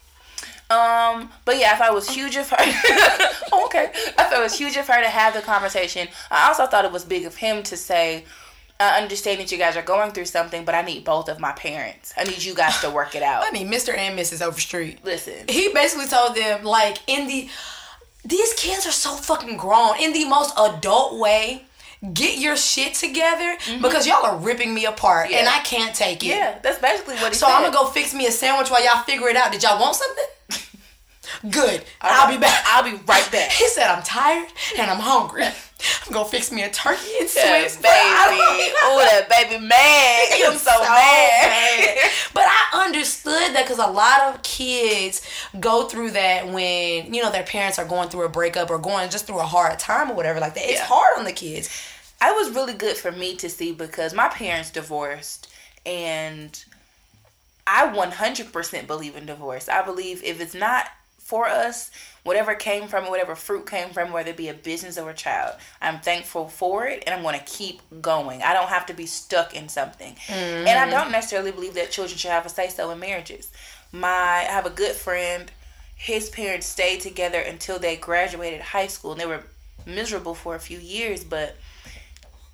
Um, 0.70 1.30
but 1.44 1.58
yeah, 1.58 1.74
if 1.74 1.80
I 1.80 1.90
was 1.90 2.08
huge 2.08 2.36
of 2.36 2.48
her. 2.50 2.56
Oh, 3.56 3.66
okay, 3.66 3.92
I 4.18 4.24
thought 4.24 4.40
it 4.40 4.42
was 4.42 4.58
huge 4.58 4.76
of 4.76 4.88
her 4.88 5.00
to 5.00 5.08
have 5.08 5.32
the 5.34 5.40
conversation. 5.40 6.08
I 6.30 6.48
also 6.48 6.66
thought 6.66 6.84
it 6.84 6.90
was 6.90 7.04
big 7.04 7.24
of 7.24 7.36
him 7.36 7.62
to 7.64 7.76
say, 7.76 8.24
"I 8.80 8.98
understand 9.00 9.38
that 9.40 9.52
you 9.52 9.58
guys 9.58 9.76
are 9.76 9.82
going 9.82 10.10
through 10.10 10.24
something, 10.24 10.64
but 10.64 10.74
I 10.74 10.82
need 10.82 11.04
both 11.04 11.28
of 11.28 11.38
my 11.38 11.52
parents. 11.52 12.12
I 12.16 12.24
need 12.24 12.42
you 12.42 12.52
guys 12.54 12.80
to 12.80 12.90
work 12.90 13.14
it 13.14 13.22
out." 13.32 13.44
I 13.44 13.50
need 13.50 13.68
Mr. 13.68 13.96
and 13.96 14.18
Mrs. 14.18 14.42
Overstreet. 14.44 15.04
Listen, 15.04 15.46
He 15.48 15.68
basically 15.72 16.06
told 16.08 16.34
them 16.34 16.64
like 16.64 16.98
in 17.06 17.28
the 17.28 17.48
these 18.24 18.52
kids 18.54 18.86
are 18.86 18.90
so 19.06 19.10
fucking 19.14 19.56
grown 19.58 20.00
in 20.00 20.12
the 20.12 20.24
most 20.24 20.52
adult 20.58 21.20
way. 21.20 21.66
Get 22.12 22.38
your 22.38 22.56
shit 22.56 22.94
together 22.94 23.56
because 23.80 24.06
y'all 24.06 24.26
are 24.26 24.36
ripping 24.36 24.74
me 24.74 24.84
apart 24.84 25.30
and 25.30 25.46
Mm-hmm. 25.46 25.60
I 25.60 25.62
can't 25.64 25.94
take 25.94 26.22
it. 26.22 26.26
yeah, 26.28 26.58
that's 26.62 26.78
basically 26.78 27.14
what 27.16 27.28
he 27.32 27.34
So 27.38 27.46
said. 27.46 27.54
I'm 27.54 27.62
gonna 27.62 27.74
go 27.74 27.86
fix 27.86 28.12
me 28.12 28.26
a 28.26 28.30
sandwich 28.32 28.68
while 28.70 28.84
y'all 28.84 29.02
figure 29.04 29.28
it 29.28 29.36
out. 29.36 29.52
Did 29.52 29.62
y'all 29.62 29.80
want 29.80 29.96
something? 29.96 30.24
Good. 31.50 31.82
I'll 32.00 32.30
be 32.30 32.38
back. 32.38 32.62
I'll 32.66 32.84
be 32.84 32.96
right 33.06 33.28
back. 33.32 33.50
He 33.50 33.66
said 33.68 33.86
I'm 33.88 34.02
tired 34.02 34.48
and 34.78 34.90
I'm 34.90 34.98
hungry. 35.00 35.44
I'm 35.44 36.12
gonna 36.12 36.28
fix 36.28 36.52
me 36.52 36.62
a 36.62 36.70
turkey 36.70 37.00
and 37.20 37.30
Yeah, 37.34 37.60
Swiss. 37.62 37.76
baby. 37.82 37.82
but 37.82 37.90
I 37.90 38.26
don't- 38.30 38.74
Oh, 38.86 38.98
that 39.10 39.28
baby 39.28 39.64
man. 39.66 40.26
He 40.36 40.44
I'm 40.44 40.52
was 40.52 40.62
so, 40.62 40.70
mad. 40.82 42.10
But 42.34 42.44
I 42.46 42.84
understood 42.86 43.54
that 43.54 43.64
because 43.64 43.78
a 43.78 43.90
lot 43.90 44.20
of 44.34 44.42
kids 44.42 45.22
go 45.60 45.84
through 45.88 46.12
that 46.12 46.48
when 46.48 47.12
you 47.14 47.22
know 47.22 47.30
their 47.32 47.42
parents 47.44 47.78
are 47.78 47.84
going 47.86 48.08
through 48.10 48.24
a 48.24 48.28
breakup 48.28 48.70
or 48.70 48.78
going 48.78 49.10
just 49.10 49.26
through 49.26 49.40
a 49.40 49.44
hard 49.44 49.78
time 49.78 50.10
or 50.10 50.14
whatever 50.14 50.40
like 50.40 50.54
that. 50.54 50.64
It's 50.64 50.80
Yeah. 50.80 50.86
hard 50.86 51.18
on 51.18 51.24
the 51.24 51.32
kids. 51.32 51.68
It 52.22 52.34
was 52.34 52.54
really 52.54 52.74
good 52.74 52.96
for 52.96 53.12
me 53.12 53.36
to 53.36 53.48
see 53.48 53.72
because 53.72 54.14
my 54.14 54.28
parents 54.28 54.70
divorced 54.70 55.52
and 55.84 56.64
I 57.66 57.86
100% 57.88 58.86
believe 58.86 59.16
in 59.16 59.26
divorce. 59.26 59.68
I 59.68 59.84
believe 59.84 60.22
if 60.22 60.40
it's 60.40 60.54
not 60.54 60.86
for 61.18 61.46
us, 61.46 61.90
whatever 62.22 62.54
came 62.54 62.86
from 62.86 63.04
it, 63.04 63.10
whatever 63.10 63.34
fruit 63.34 63.66
came 63.66 63.90
from, 63.90 64.12
whether 64.12 64.30
it 64.30 64.36
be 64.36 64.48
a 64.48 64.54
business 64.54 64.98
or 64.98 65.08
a 65.10 65.14
child, 65.14 65.54
I'm 65.80 66.00
thankful 66.00 66.48
for 66.48 66.86
it 66.86 67.02
and 67.06 67.14
I'm 67.14 67.22
going 67.22 67.38
to 67.38 67.44
keep 67.44 67.80
going. 68.02 68.42
I 68.42 68.52
don't 68.52 68.68
have 68.68 68.86
to 68.86 68.94
be 68.94 69.06
stuck 69.06 69.54
in 69.54 69.68
something. 69.68 70.14
And 70.28 70.68
I 70.68 70.82
mm-hmm. 70.82 70.90
don't 70.90 71.12
necessarily 71.12 71.50
believe 71.50 71.74
that 71.74 71.90
children 71.90 72.18
should 72.18 72.30
have 72.30 72.44
a 72.44 72.50
say 72.50 72.68
so 72.68 72.90
in 72.90 72.98
marriages. 72.98 73.50
My 73.92 74.08
I 74.08 74.50
have 74.50 74.66
a 74.66 74.70
good 74.70 74.92
friend, 74.92 75.50
his 75.96 76.28
parents 76.28 76.66
stayed 76.66 77.00
together 77.00 77.38
until 77.38 77.78
they 77.78 77.96
graduated 77.96 78.60
high 78.60 78.88
school 78.88 79.12
and 79.12 79.20
they 79.20 79.26
were 79.26 79.44
miserable 79.86 80.34
for 80.34 80.54
a 80.54 80.60
few 80.60 80.78
years, 80.78 81.24
but 81.24 81.56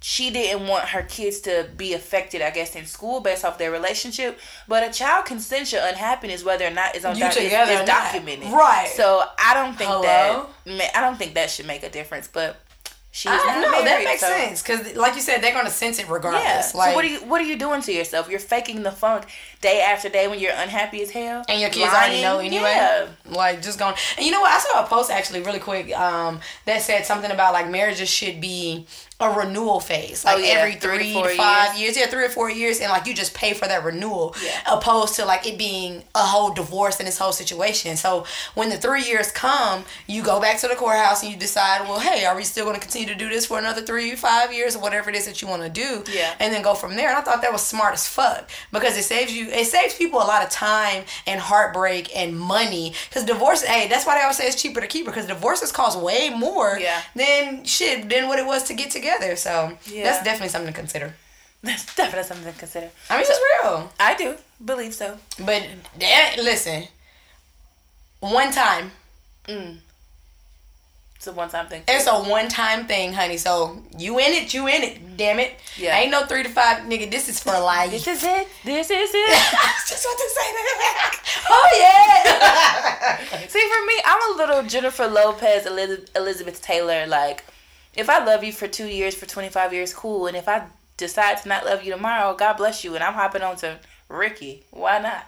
she 0.02 0.30
didn't 0.30 0.66
want 0.66 0.86
her 0.86 1.02
kids 1.02 1.40
to 1.40 1.68
be 1.76 1.92
affected, 1.92 2.40
I 2.40 2.50
guess, 2.50 2.74
in 2.74 2.86
school 2.86 3.20
based 3.20 3.44
off 3.44 3.58
their 3.58 3.70
relationship. 3.70 4.38
But 4.66 4.82
a 4.88 4.90
child 4.92 5.26
can 5.26 5.40
sense 5.40 5.72
your 5.72 5.82
unhappiness 5.84 6.42
whether 6.42 6.66
or 6.66 6.70
not 6.70 6.94
it's 6.96 7.04
on 7.04 7.14
You 7.16 7.20
doc- 7.24 7.32
it's- 7.32 7.44
together 7.44 7.72
it's 7.72 7.86
not. 7.88 8.12
documented. 8.12 8.50
Right. 8.50 8.88
So 8.88 9.22
I 9.38 9.52
don't 9.54 9.76
think 9.76 9.90
Hello? 9.90 10.46
that 10.66 10.96
I 10.96 11.00
don't 11.02 11.16
think 11.18 11.34
that 11.34 11.50
should 11.50 11.66
make 11.66 11.82
a 11.82 11.90
difference. 11.90 12.28
But 12.28 12.60
she's 13.12 13.30
I 13.30 13.36
not 13.36 13.60
know 13.60 13.84
that 13.84 14.04
makes 14.04 14.20
so- 14.22 14.28
sense 14.28 14.62
because, 14.62 14.96
like 14.96 15.16
you 15.16 15.20
said, 15.20 15.42
they're 15.42 15.52
gonna 15.52 15.68
sense 15.68 15.98
it 15.98 16.08
regardless. 16.08 16.44
Yeah. 16.44 16.78
Like, 16.78 16.90
so 16.90 16.94
what 16.94 17.04
are 17.04 17.08
you 17.08 17.18
what 17.26 17.40
are 17.42 17.44
you 17.44 17.58
doing 17.58 17.82
to 17.82 17.92
yourself? 17.92 18.30
You're 18.30 18.38
faking 18.40 18.82
the 18.82 18.92
funk 18.92 19.26
day 19.60 19.82
after 19.82 20.08
day 20.08 20.28
when 20.28 20.38
you're 20.38 20.54
unhappy 20.56 21.02
as 21.02 21.10
hell. 21.10 21.44
and 21.46 21.60
your 21.60 21.68
kids 21.68 21.92
already 21.92 22.22
know 22.22 22.38
anyway. 22.38 22.72
Yeah. 22.74 23.06
Like 23.26 23.60
just 23.60 23.78
going. 23.78 23.94
And 24.16 24.24
you 24.24 24.32
know 24.32 24.40
what? 24.40 24.50
I 24.52 24.58
saw 24.60 24.82
a 24.82 24.86
post 24.88 25.10
actually 25.10 25.42
really 25.42 25.58
quick 25.58 25.94
um, 25.94 26.40
that 26.64 26.80
said 26.80 27.04
something 27.04 27.30
about 27.30 27.52
like 27.52 27.68
marriages 27.68 28.08
should 28.08 28.40
be 28.40 28.86
a 29.20 29.30
renewal 29.30 29.80
phase, 29.80 30.24
like 30.24 30.36
Oh, 30.36 30.38
yeah. 30.38 30.54
every 30.54 30.74
Three 30.76 31.12
three, 31.12 31.22
to 31.22 31.36
five 31.36 31.76
years. 31.78 31.96
Yeah, 31.96 32.06
three 32.06 32.24
or 32.24 32.28
four 32.30 32.50
years, 32.50 32.80
and 32.80 32.90
like 32.90 33.06
you 33.06 33.14
just 33.14 33.34
pay 33.34 33.52
for 33.52 33.68
that 33.68 33.84
renewal, 33.84 34.34
Yeah. 34.42 34.58
opposed 34.66 35.14
to 35.16 35.24
like 35.26 35.46
it 35.46 35.58
being 35.58 36.02
a 36.14 36.20
whole 36.20 36.50
divorce 36.52 36.98
and 36.98 37.06
this 37.06 37.18
whole 37.18 37.32
situation. 37.32 37.96
So 37.96 38.24
when 38.54 38.70
the 38.70 38.78
three 38.78 39.04
years 39.04 39.30
come, 39.30 39.84
you 40.06 40.22
go 40.22 40.40
back 40.40 40.58
to 40.60 40.68
the 40.68 40.74
courthouse 40.74 41.22
and 41.22 41.30
you 41.30 41.36
decide, 41.38 41.82
well, 41.88 42.00
hey, 42.00 42.24
are 42.24 42.34
we 42.34 42.44
still 42.44 42.64
going 42.64 42.76
to 42.76 42.80
continue 42.80 43.08
to 43.08 43.14
do 43.14 43.28
this 43.28 43.46
for 43.46 43.58
another 43.58 43.82
three, 43.82 44.14
five 44.16 44.52
years, 44.52 44.74
or 44.74 44.78
whatever 44.80 45.10
it 45.10 45.16
is 45.16 45.26
that 45.26 45.42
you 45.42 45.48
want 45.48 45.62
to 45.62 45.68
do? 45.68 46.02
Yeah. 46.10 46.34
and 46.40 46.52
then 46.54 46.62
go 46.62 46.74
from 46.74 46.96
there. 46.96 47.08
And 47.10 47.18
I 47.18 47.20
thought 47.20 47.42
that 47.42 47.52
was 47.52 47.62
smart 47.62 47.92
as 47.94 48.08
fuck 48.08 48.48
because 48.72 48.96
it 48.96 49.02
saves 49.04 49.32
you, 49.32 49.48
it 49.48 49.66
saves 49.66 49.94
people 49.94 50.18
a 50.20 50.24
lot 50.24 50.42
of 50.42 50.48
time 50.50 51.04
and 51.26 51.40
heartbreak 51.40 52.16
and 52.16 52.38
money. 52.38 52.94
Because 53.08 53.24
divorce, 53.24 53.62
hey, 53.62 53.88
that's 53.88 54.06
why 54.06 54.14
they 54.16 54.22
always 54.22 54.36
say 54.38 54.46
it's 54.46 54.60
cheaper 54.60 54.80
to 54.80 54.86
keep 54.86 55.04
because 55.06 55.26
divorces 55.26 55.70
cost 55.72 55.98
way 55.98 56.30
more 56.30 56.78
Yeah. 56.80 57.00
than 57.14 57.64
shit 57.64 58.08
than 58.08 58.28
what 58.28 58.38
it 58.38 58.46
was 58.46 58.62
to 58.64 58.74
get 58.74 58.90
together. 58.90 59.09
So 59.36 59.76
Yeah. 59.86 60.04
that's 60.04 60.24
definitely 60.24 60.48
something 60.48 60.72
to 60.72 60.78
consider. 60.78 61.14
That's 61.62 61.94
definitely 61.94 62.26
something 62.26 62.50
to 62.52 62.58
consider. 62.58 62.90
I 63.10 63.16
mean, 63.18 63.26
So- 63.26 63.32
it's 63.34 63.42
real. 63.64 63.92
I 64.00 64.14
do 64.14 64.36
believe 64.64 64.94
so. 64.94 65.18
But 65.38 65.62
that, 65.98 66.36
listen, 66.38 66.88
one 68.20 68.50
time. 68.50 68.92
Mm. 69.46 69.78
It's 71.16 71.26
a 71.26 71.32
one 71.32 71.50
time 71.50 71.66
thing. 71.66 71.82
It's 71.86 72.06
a 72.06 72.14
one 72.14 72.48
time 72.48 72.86
thing, 72.86 73.12
honey. 73.12 73.36
So 73.36 73.82
you 73.98 74.18
in 74.18 74.32
it, 74.32 74.54
you 74.54 74.66
in 74.68 74.82
it. 74.82 75.18
Damn 75.18 75.38
it. 75.38 75.52
Yeah. 75.76 75.98
Ain't 75.98 76.10
no 76.10 76.24
three 76.24 76.42
to 76.44 76.48
five, 76.48 76.78
nigga. 76.84 77.10
This 77.10 77.28
is 77.28 77.38
for 77.40 77.52
life. 77.60 77.90
This 77.90 78.06
is 78.08 78.24
it. 78.24 78.48
This 78.64 78.88
is 78.90 79.10
it. 79.14 79.30
I 79.30 79.74
was 79.76 79.86
just 79.90 80.06
want 80.06 80.18
to 80.18 80.30
say 80.38 80.52
that. 80.56 81.22
Oh 81.50 83.18
yeah. 83.28 83.46
See, 83.48 83.68
for 83.68 83.84
me, 83.86 84.00
I'm 84.06 84.32
a 84.32 84.36
little 84.38 84.62
Jennifer 84.62 85.06
Lopez, 85.06 85.66
Eliz- 85.66 86.08
Elizabeth 86.16 86.62
Taylor. 86.62 87.06
Like, 87.06 87.44
if 87.94 88.08
I 88.08 88.24
love 88.24 88.44
you 88.44 88.52
for 88.52 88.68
two 88.68 88.86
years, 88.86 89.14
for 89.14 89.26
25 89.26 89.72
years, 89.72 89.94
cool. 89.94 90.26
And 90.26 90.36
if 90.36 90.48
I 90.48 90.66
decide 90.96 91.38
to 91.38 91.48
not 91.48 91.64
love 91.64 91.82
you 91.82 91.92
tomorrow, 91.92 92.34
God 92.34 92.56
bless 92.56 92.84
you. 92.84 92.94
And 92.94 93.02
I'm 93.02 93.14
hopping 93.14 93.42
on 93.42 93.56
to 93.56 93.78
Ricky. 94.08 94.64
Why 94.70 94.98
not? 95.00 95.26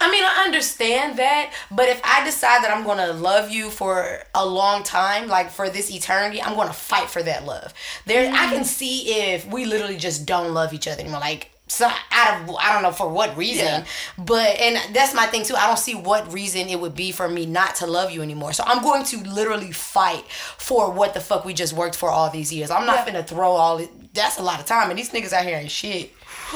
I 0.00 0.10
mean, 0.10 0.22
I 0.24 0.44
understand 0.44 1.18
that, 1.18 1.52
but 1.70 1.88
if 1.88 2.00
I 2.04 2.24
decide 2.24 2.62
that 2.62 2.70
I'm 2.70 2.84
gonna 2.84 3.12
love 3.12 3.50
you 3.50 3.70
for 3.70 4.20
a 4.34 4.44
long 4.44 4.82
time, 4.82 5.28
like 5.28 5.50
for 5.50 5.70
this 5.70 5.90
eternity, 5.90 6.42
I'm 6.42 6.54
gonna 6.54 6.72
fight 6.72 7.08
for 7.08 7.22
that 7.22 7.46
love. 7.46 7.72
There, 8.06 8.30
I 8.30 8.46
can 8.50 8.62
mm. 8.62 8.66
see 8.66 9.32
if 9.32 9.46
we 9.46 9.64
literally 9.64 9.96
just 9.96 10.26
don't 10.26 10.52
love 10.52 10.72
each 10.72 10.88
other 10.88 11.00
anymore, 11.00 11.20
like. 11.20 11.50
So 11.66 11.86
out 11.86 12.42
of 12.48 12.54
I 12.60 12.72
don't 12.74 12.82
know 12.82 12.92
for 12.92 13.08
what 13.08 13.34
reason, 13.38 13.64
Yeah. 13.64 13.84
but 14.18 14.60
and 14.60 14.94
that's 14.94 15.14
my 15.14 15.24
thing 15.26 15.44
too. 15.44 15.54
I 15.56 15.66
don't 15.66 15.78
see 15.78 15.94
what 15.94 16.30
reason 16.32 16.68
it 16.68 16.78
would 16.78 16.94
be 16.94 17.10
for 17.10 17.26
me 17.28 17.46
not 17.46 17.76
to 17.76 17.86
love 17.86 18.10
you 18.10 18.20
anymore. 18.20 18.52
So 18.52 18.64
I'm 18.66 18.82
going 18.82 19.02
to 19.06 19.16
literally 19.24 19.72
fight 19.72 20.24
for 20.30 20.90
what 20.90 21.14
the 21.14 21.20
fuck 21.20 21.44
we 21.46 21.54
just 21.54 21.72
worked 21.72 21.96
for 21.96 22.10
all 22.10 22.28
these 22.28 22.52
years. 22.52 22.70
I'm 22.70 22.84
not 22.86 22.98
Yeah. 22.98 23.06
gonna 23.14 23.22
throw 23.24 23.52
all 23.52 23.78
it. 23.78 23.90
That's 24.14 24.38
a 24.38 24.42
lot 24.42 24.60
of 24.60 24.66
time, 24.66 24.90
and 24.90 24.98
these 24.98 25.10
niggas 25.10 25.32
out 25.32 25.44
here 25.46 25.56
ain't 25.56 25.70
shit, 25.70 26.12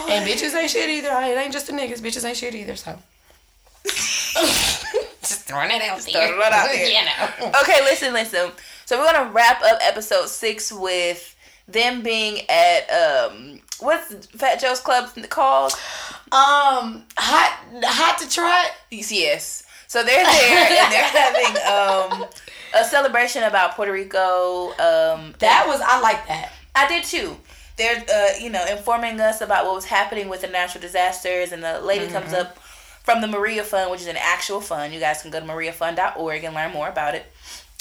and 0.09 0.29
bitches 0.29 0.55
ain't 0.55 0.71
shit 0.71 0.89
either. 0.91 1.09
It 1.09 1.39
ain't 1.39 1.53
just 1.53 1.67
the 1.69 1.73
niggas. 1.73 2.01
Bitches 2.01 2.25
ain't 2.25 2.37
shit 2.37 2.55
either. 2.55 2.77
So 2.77 2.97
just 5.23 5.43
throwing 5.49 5.71
it 5.71 5.83
out 5.83 6.01
there. 6.01 6.29
throwing 6.29 6.39
it 6.41 6.53
out 6.53 6.69
there. 6.69 6.89
you 6.89 7.05
know. 7.05 7.53
Okay, 7.63 7.81
listen, 7.83 8.13
listen. 8.13 8.51
So 8.85 8.99
we're 8.99 9.11
gonna 9.13 9.31
wrap 9.33 9.63
up 9.63 9.79
episode 9.83 10.29
six 10.29 10.71
with 10.73 11.35
them 11.67 12.03
being 12.03 12.43
at 12.49 12.89
um 12.91 13.61
what's 13.81 14.27
Fat 14.27 14.61
Joe's 14.61 14.81
club 14.81 15.11
called? 15.29 15.73
Um, 16.31 17.05
hot, 17.17 17.59
hot 17.85 18.19
to 18.21 18.29
try. 18.29 18.69
Yes. 18.91 19.65
So 19.87 20.03
they're 20.05 20.25
there 20.25 20.69
and 20.83 20.93
they're 20.93 21.03
having 22.13 22.23
um 22.23 22.29
a 22.75 22.85
celebration 22.85 23.43
about 23.45 23.75
Puerto 23.75 23.93
Rico. 23.93 24.71
Um, 24.73 25.35
That 25.39 25.65
was 25.67 25.81
I 25.81 26.01
like 26.01 26.27
that. 26.29 26.53
I 26.75 26.87
did 26.89 27.05
too. 27.05 27.37
They're 27.77 28.05
uh, 28.13 28.39
you 28.41 28.51
know 28.51 28.65
informing 28.67 29.21
us 29.21 29.41
about 29.41 29.65
what 29.65 29.75
was 29.75 29.87
happening 29.87 30.29
with 30.29 30.43
the 30.43 30.49
natural 30.49 30.83
disasters, 30.83 31.53
and 31.53 31.63
the 31.63 31.81
lady 31.81 32.07
comes 32.09 32.33
up 32.33 32.59
from 33.05 33.23
the 33.23 33.27
Maria 33.29 33.65
Fund, 33.65 33.91
which 33.91 34.03
is 34.03 34.07
an 34.09 34.19
actual 34.19 34.61
fund. 34.61 34.93
You 34.93 35.01
guys 35.01 35.23
can 35.23 35.31
go 35.31 35.41
to 35.41 35.47
mariafund.org 35.47 36.45
and 36.45 36.55
learn 36.55 36.73
more 36.73 36.89
about 36.89 37.15
it. 37.15 37.25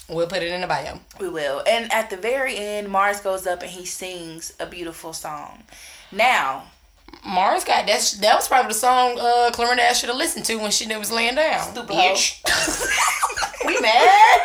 We'll 0.10 0.28
put 0.28 0.42
it 0.42 0.52
in 0.52 0.62
the 0.62 0.68
bio. 0.68 1.00
We 1.20 1.28
will. 1.28 1.64
And 1.68 1.92
at 1.92 2.10
the 2.10 2.18
very 2.18 2.58
end, 2.58 2.90
Mars 2.90 3.20
goes 3.20 3.46
up 3.46 3.62
and 3.62 3.70
he 3.70 3.86
sings 3.86 4.54
a 4.60 4.66
beautiful 4.66 5.12
song. 5.12 5.64
Now, 6.12 6.64
Mars 7.26 7.66
got 7.66 7.88
that. 7.88 8.16
That 8.22 8.36
was 8.36 8.48
probably 8.48 8.70
the 8.70 8.80
song 8.80 9.18
uh, 9.20 9.52
Clorinda 9.54 9.80
Ash 9.80 10.00
should 10.00 10.10
have 10.10 10.18
listened 10.18 10.46
to 10.46 10.56
when 10.58 10.72
she 10.72 10.88
was 10.96 11.12
laying 11.12 11.36
down. 11.36 11.72
Stupid 11.72 11.96
bitch. 11.96 12.42
we 13.66 13.80
mad? 13.82 14.42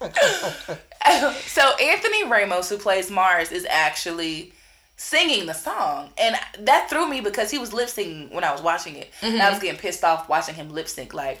so 1.46 1.76
Anthony 1.76 2.24
Ramos, 2.24 2.68
who 2.68 2.78
plays 2.78 3.10
Mars, 3.10 3.52
is 3.52 3.66
actually 3.68 4.52
singing 4.96 5.46
the 5.46 5.52
song, 5.52 6.10
and 6.16 6.36
that 6.60 6.88
threw 6.88 7.08
me 7.08 7.20
because 7.20 7.50
he 7.50 7.58
was 7.58 7.72
lip 7.72 7.88
syncing 7.88 8.32
when 8.32 8.44
I 8.44 8.52
was 8.52 8.62
watching 8.62 8.96
it. 8.96 9.10
And 9.20 9.42
I 9.42 9.50
was 9.50 9.58
getting 9.58 9.78
pissed 9.78 10.04
off 10.04 10.28
watching 10.28 10.54
him 10.54 10.70
lip 10.70 10.88
sync. 10.88 11.12
Like, 11.12 11.40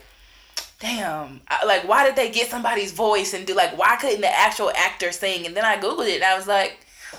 damn, 0.82 1.40
I- 1.48 1.64
like 1.64 1.88
why 1.88 2.04
did 2.04 2.16
they 2.16 2.30
get 2.30 2.50
somebody's 2.50 2.92
voice 2.92 3.32
and 3.32 3.46
do 3.46 3.54
like 3.54 3.78
why 3.78 3.96
couldn't 3.96 4.20
the 4.20 4.28
actual 4.38 4.70
actor 4.76 5.12
sing? 5.12 5.46
And 5.46 5.56
then 5.56 5.64
I 5.64 5.76
googled 5.78 6.08
it 6.08 6.16
and 6.16 6.24
I 6.24 6.36
was 6.36 6.46
like. 6.46 6.78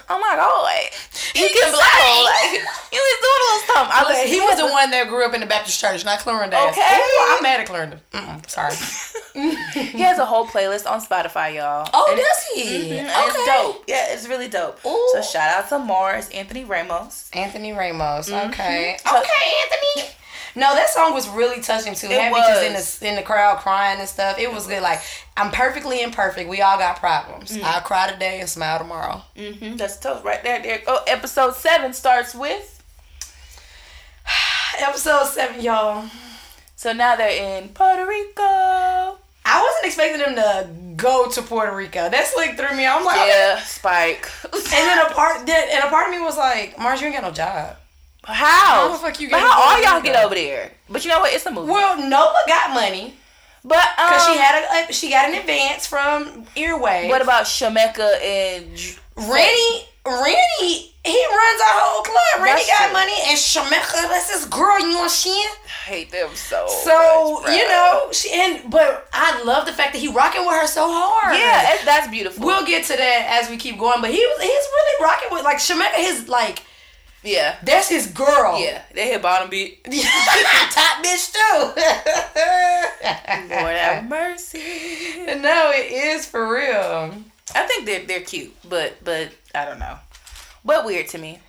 Oh 0.09 0.20
my 0.20 0.36
god! 0.36 0.64
Like, 0.64 0.91
he, 1.36 1.47
can 1.47 1.72
blow. 1.72 1.78
Like 2.26 2.49
he 2.91 2.97
was 2.97 3.18
doing 3.22 3.39
a 3.39 3.45
little 3.45 3.76
something. 3.76 3.93
I 3.93 4.03
was. 4.09 4.30
He 4.34 4.39
was 4.41 4.57
the 4.57 4.66
one 4.68 4.89
that 4.89 5.07
grew 5.07 5.24
up 5.24 5.36
in 5.36 5.39
the 5.39 5.45
Baptist 5.45 5.80
church, 5.80 6.03
not 6.03 6.18
Clorinda. 6.20 6.70
Okay. 6.72 6.97
Ooh, 6.99 7.26
I'm 7.30 7.43
mad 7.43 7.59
at 7.61 7.68
Clorinda. 7.68 7.99
Mm-mm, 8.11 8.49
sorry. 8.49 8.74
He 9.93 10.01
has 10.01 10.18
a 10.18 10.26
whole 10.26 10.45
playlist 10.47 10.89
on 10.89 10.99
Spotify, 10.99 11.55
y'all. 11.55 11.88
Oh, 11.93 12.07
And- 12.09 12.18
does 12.20 12.45
he? 12.55 12.89
Mhm, 12.89 13.03
Okay. 13.03 13.28
It's 13.28 13.45
dope. 13.45 13.84
Yeah, 13.88 14.05
it's 14.14 14.28
really 14.28 14.47
dope. 14.47 14.84
Ooh. 14.84 15.09
So 15.14 15.22
shout 15.22 15.55
out 15.57 15.70
to 15.70 15.78
Mars, 15.80 16.28
Anthony 16.30 16.66
Ramos. 16.66 17.30
Anthony 17.32 17.72
Ramos. 17.72 18.30
Mm-hmm. 18.30 18.49
Okay. 18.49 18.97
Okay, 19.07 19.53
Anthony. 19.64 20.16
No, 20.56 20.76
that 20.76 20.89
song 20.89 21.14
was 21.14 21.28
really 21.30 21.62
touching 21.62 21.95
too. 21.95 22.08
It 22.08 22.20
Had 22.22 22.34
bitches 22.34 22.68
in 22.68 22.74
the 22.74 23.10
in 23.10 23.16
the 23.16 23.24
crowd 23.24 23.60
crying 23.60 23.99
and 23.99 24.08
stuff. 24.08 24.38
It 24.38 24.51
was 24.51 24.68
good. 24.68 24.82
Like 24.84 25.01
I'm 25.36 25.51
perfectly 25.51 26.01
imperfect. 26.04 26.49
We 26.49 26.62
all 26.62 26.78
got 26.78 26.97
problems. 26.99 27.58
Mm. 27.58 27.64
I'll 27.64 27.82
cry 27.82 28.12
today 28.12 28.39
and 28.39 28.49
smile 28.49 28.78
tomorrow. 28.78 29.24
hmm 29.36 29.76
That's 29.78 29.97
tough 29.97 30.24
right 30.24 30.43
there. 30.43 30.62
There. 30.62 30.82
Oh, 30.88 31.04
episode 31.08 31.56
seven 31.56 31.93
starts 31.93 32.36
with. 32.36 32.70
Episode 34.80 35.26
seven, 35.28 35.62
y'all. 35.62 36.06
So 36.76 36.93
now 36.93 37.16
they're 37.16 37.62
in 37.62 37.70
Puerto 37.70 38.06
Rico. 38.06 39.18
I 39.45 39.62
wasn't 39.62 39.86
expecting 39.86 40.22
them 40.22 40.36
to 40.36 40.95
go 40.95 41.30
to 41.30 41.41
Puerto 41.41 41.76
Rico. 41.76 42.10
That's 42.10 42.36
like 42.36 42.58
threw 42.58 42.76
me. 42.76 42.86
I'm 42.86 43.04
like, 43.04 43.18
okay. 43.20 43.28
Yeah, 43.30 43.60
Spike. 43.60 44.30
And 44.54 44.62
then 44.64 45.06
a 45.06 45.10
part, 45.14 45.45
then, 45.45 45.68
and 45.72 45.84
a 45.84 45.88
part 45.89 46.08
of 46.08 46.14
me 46.14 46.22
was 46.22 46.38
like, 46.38 46.78
Mars, 46.80 47.01
you 47.01 47.08
ain't 47.08 47.16
got 47.16 47.24
no 47.24 47.32
job. 47.32 47.76
How? 48.24 48.88
How 48.88 48.92
the 48.92 48.98
fuck 49.00 49.20
you 49.20 49.30
But 49.30 49.38
get 49.38 49.52
how 49.52 49.62
all 49.62 49.82
y'all 49.82 50.02
get 50.02 50.24
over 50.24 50.36
there? 50.36 50.72
But 50.90 51.04
you 51.04 51.12
know 51.12 51.20
what? 51.20 51.34
It's 51.34 51.46
a 51.46 51.52
movie. 51.52 51.72
Well, 51.72 51.98
Nola 51.98 52.42
got 52.48 52.74
money 52.74 53.16
but 53.66 53.78
um, 53.78 54.10
because 54.10 54.28
she 54.28 54.38
had 54.38 54.90
a, 54.90 54.94
she 54.94 55.10
got 55.10 55.30
an 55.30 55.40
advance 55.40 55.88
from 55.88 56.46
Earway. 56.56 57.08
What 57.08 57.22
about 57.22 57.46
Shemeka 57.46 58.22
and 58.22 58.98
Rennie? 59.16 59.88
Rennie, 60.06 60.92
he 61.06 61.26
runs 61.32 61.62
our 61.62 61.80
whole 61.80 62.04
club. 62.04 62.44
Rennie 62.44 62.64
got 62.68 62.88
true. 62.88 62.94
money, 62.94 63.14
and 63.28 63.38
Shameka, 63.38 64.10
that's 64.10 64.34
his 64.34 64.46
girl. 64.48 64.78
You 64.82 64.92
know 64.92 65.04
what 65.04 65.26
I'm? 65.26 65.56
I 65.64 65.70
hate 65.86 66.12
them 66.12 66.36
so. 66.36 66.68
So 66.68 67.40
much, 67.42 67.56
you 67.56 67.66
know, 67.70 68.10
she 68.12 68.30
and 68.34 68.70
but 68.70 69.08
I 69.14 69.42
love 69.44 69.66
the 69.66 69.72
fact 69.72 69.94
that 69.94 70.00
he 70.00 70.10
rocking 70.10 70.46
with 70.46 70.56
her 70.56 70.68
so 70.68 70.90
hard. 70.92 71.38
Yeah, 71.38 71.86
that's 71.86 72.10
beautiful. 72.10 72.46
We'll 72.46 72.66
get 72.66 72.84
to 72.88 72.98
that 72.98 73.40
as 73.42 73.50
we 73.50 73.56
keep 73.56 73.80
going, 73.80 74.02
but 74.02 74.12
he 74.12 74.18
was 74.18 74.42
he's 74.42 74.50
really 74.50 75.04
rocking 75.06 75.30
with 75.32 75.46
like 75.46 75.60
Shameka. 75.60 75.96
His 75.96 76.28
like 76.28 76.64
yeah, 77.24 77.56
that's 77.64 77.90
his 77.90 78.08
girl. 78.08 78.60
yeah. 78.60 78.82
They 78.94 79.10
hit 79.10 79.22
bottom 79.22 79.50
beat. 79.50 79.84
top 80.72 81.04
bitch 81.04 81.32
too. 81.34 81.82
Lord 83.50 83.76
have 83.76 84.08
mercy. 84.10 84.58
no, 85.40 85.72
it 85.74 85.92
is 85.92 86.26
for 86.26 86.54
real. 86.54 87.14
I 87.56 87.68
think 87.68 87.86
they're 87.86 88.06
they're 88.06 88.22
cute, 88.22 88.54
but 88.68 89.04
but 89.04 89.30
I 89.56 89.66
don't 89.66 89.80
know. 89.80 89.98
But 90.66 90.86
weird 90.86 91.08
to 91.10 91.18
me. 91.18 91.40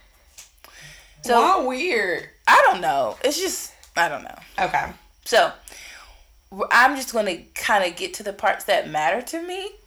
So 1.23 1.41
Why 1.41 1.67
weird? 1.67 2.29
I 2.47 2.63
don't 2.71 2.81
know. 2.81 3.17
It's 3.25 3.41
just 3.41 3.73
I 3.97 4.09
don't 4.09 4.23
know. 4.23 4.39
Okay. 4.59 4.93
So 5.25 5.53
I'm 6.71 6.97
just 6.97 7.13
going 7.13 7.27
to 7.27 7.37
kind 7.61 7.85
of 7.91 7.97
get 7.97 8.15
to 8.15 8.23
the 8.23 8.33
parts 8.33 8.65
that 8.65 8.89
matter 8.91 9.23
to 9.23 9.43
me 9.43 9.71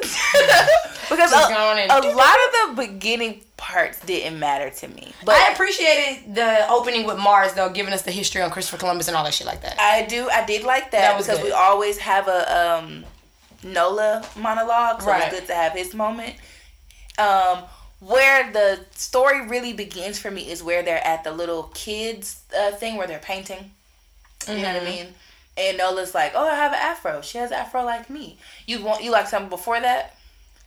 because 1.09 1.32
a, 1.32 1.47
go 1.49 1.55
on 1.72 1.78
and- 1.78 1.91
a 1.91 2.15
lot 2.15 2.36
of 2.45 2.76
the 2.78 2.88
beginning 2.88 3.41
parts 3.57 3.99
didn't 4.01 4.39
matter 4.39 4.70
to 4.70 4.88
me. 4.88 5.11
But 5.26 5.36
I 5.36 5.51
appreciated 5.53 6.36
the 6.36 6.68
opening 6.70 7.05
with 7.05 7.18
Mars 7.18 7.53
though, 7.53 7.70
giving 7.70 7.93
us 7.93 8.01
the 8.03 8.11
history 8.11 8.41
on 8.41 8.49
Christopher 8.51 8.78
Columbus 8.78 9.07
and 9.07 9.18
all 9.18 9.24
that 9.24 9.34
shit 9.34 9.47
like 9.47 9.61
that. 9.61 9.76
I 9.80 10.03
do. 10.05 10.30
I 10.30 10.45
did 10.45 10.63
like 10.63 10.91
that, 10.91 11.01
That 11.01 11.18
because 11.18 11.38
good. 11.39 11.45
we 11.45 11.51
always 11.51 11.97
have 11.99 12.28
a 12.28 12.57
um, 12.84 13.05
Nola 13.63 14.26
monologue, 14.36 15.01
so 15.01 15.07
Right. 15.09 15.24
it's 15.32 15.39
good 15.39 15.47
to 15.47 15.55
have 15.55 15.74
his 15.74 15.93
moment. 15.93 16.36
Um, 17.18 17.63
where 17.99 18.51
the 18.51 18.80
story 18.95 19.47
really 19.47 19.74
begins 19.74 20.20
for 20.20 20.30
me 20.30 20.51
is 20.51 20.61
where 20.61 20.84
they're 20.84 21.03
at 21.05 21.24
the 21.24 21.32
little 21.32 21.63
kids 21.74 22.41
uh, 22.55 22.72
thing 22.72 22.95
where 22.95 23.07
they're 23.07 23.18
painting. 23.18 23.72
You 24.47 24.55
know 24.57 24.61
what 24.61 24.68
I 24.68 24.80
Mm-hmm. 24.80 24.86
mean? 24.86 25.07
And 25.58 25.78
Nola's 25.78 26.14
like, 26.14 26.34
"Oh, 26.36 26.47
I 26.47 26.55
have 26.55 26.74
an 26.74 26.80
afro. 26.80 27.22
She 27.22 27.38
has 27.38 27.51
an 27.51 27.58
afro 27.58 27.84
like 27.84 28.10
me. 28.10 28.38
You 28.66 28.84
want 28.84 29.03
you 29.03 29.12
like 29.12 29.28
something 29.28 29.49
before 29.49 29.80
that? 29.80 30.18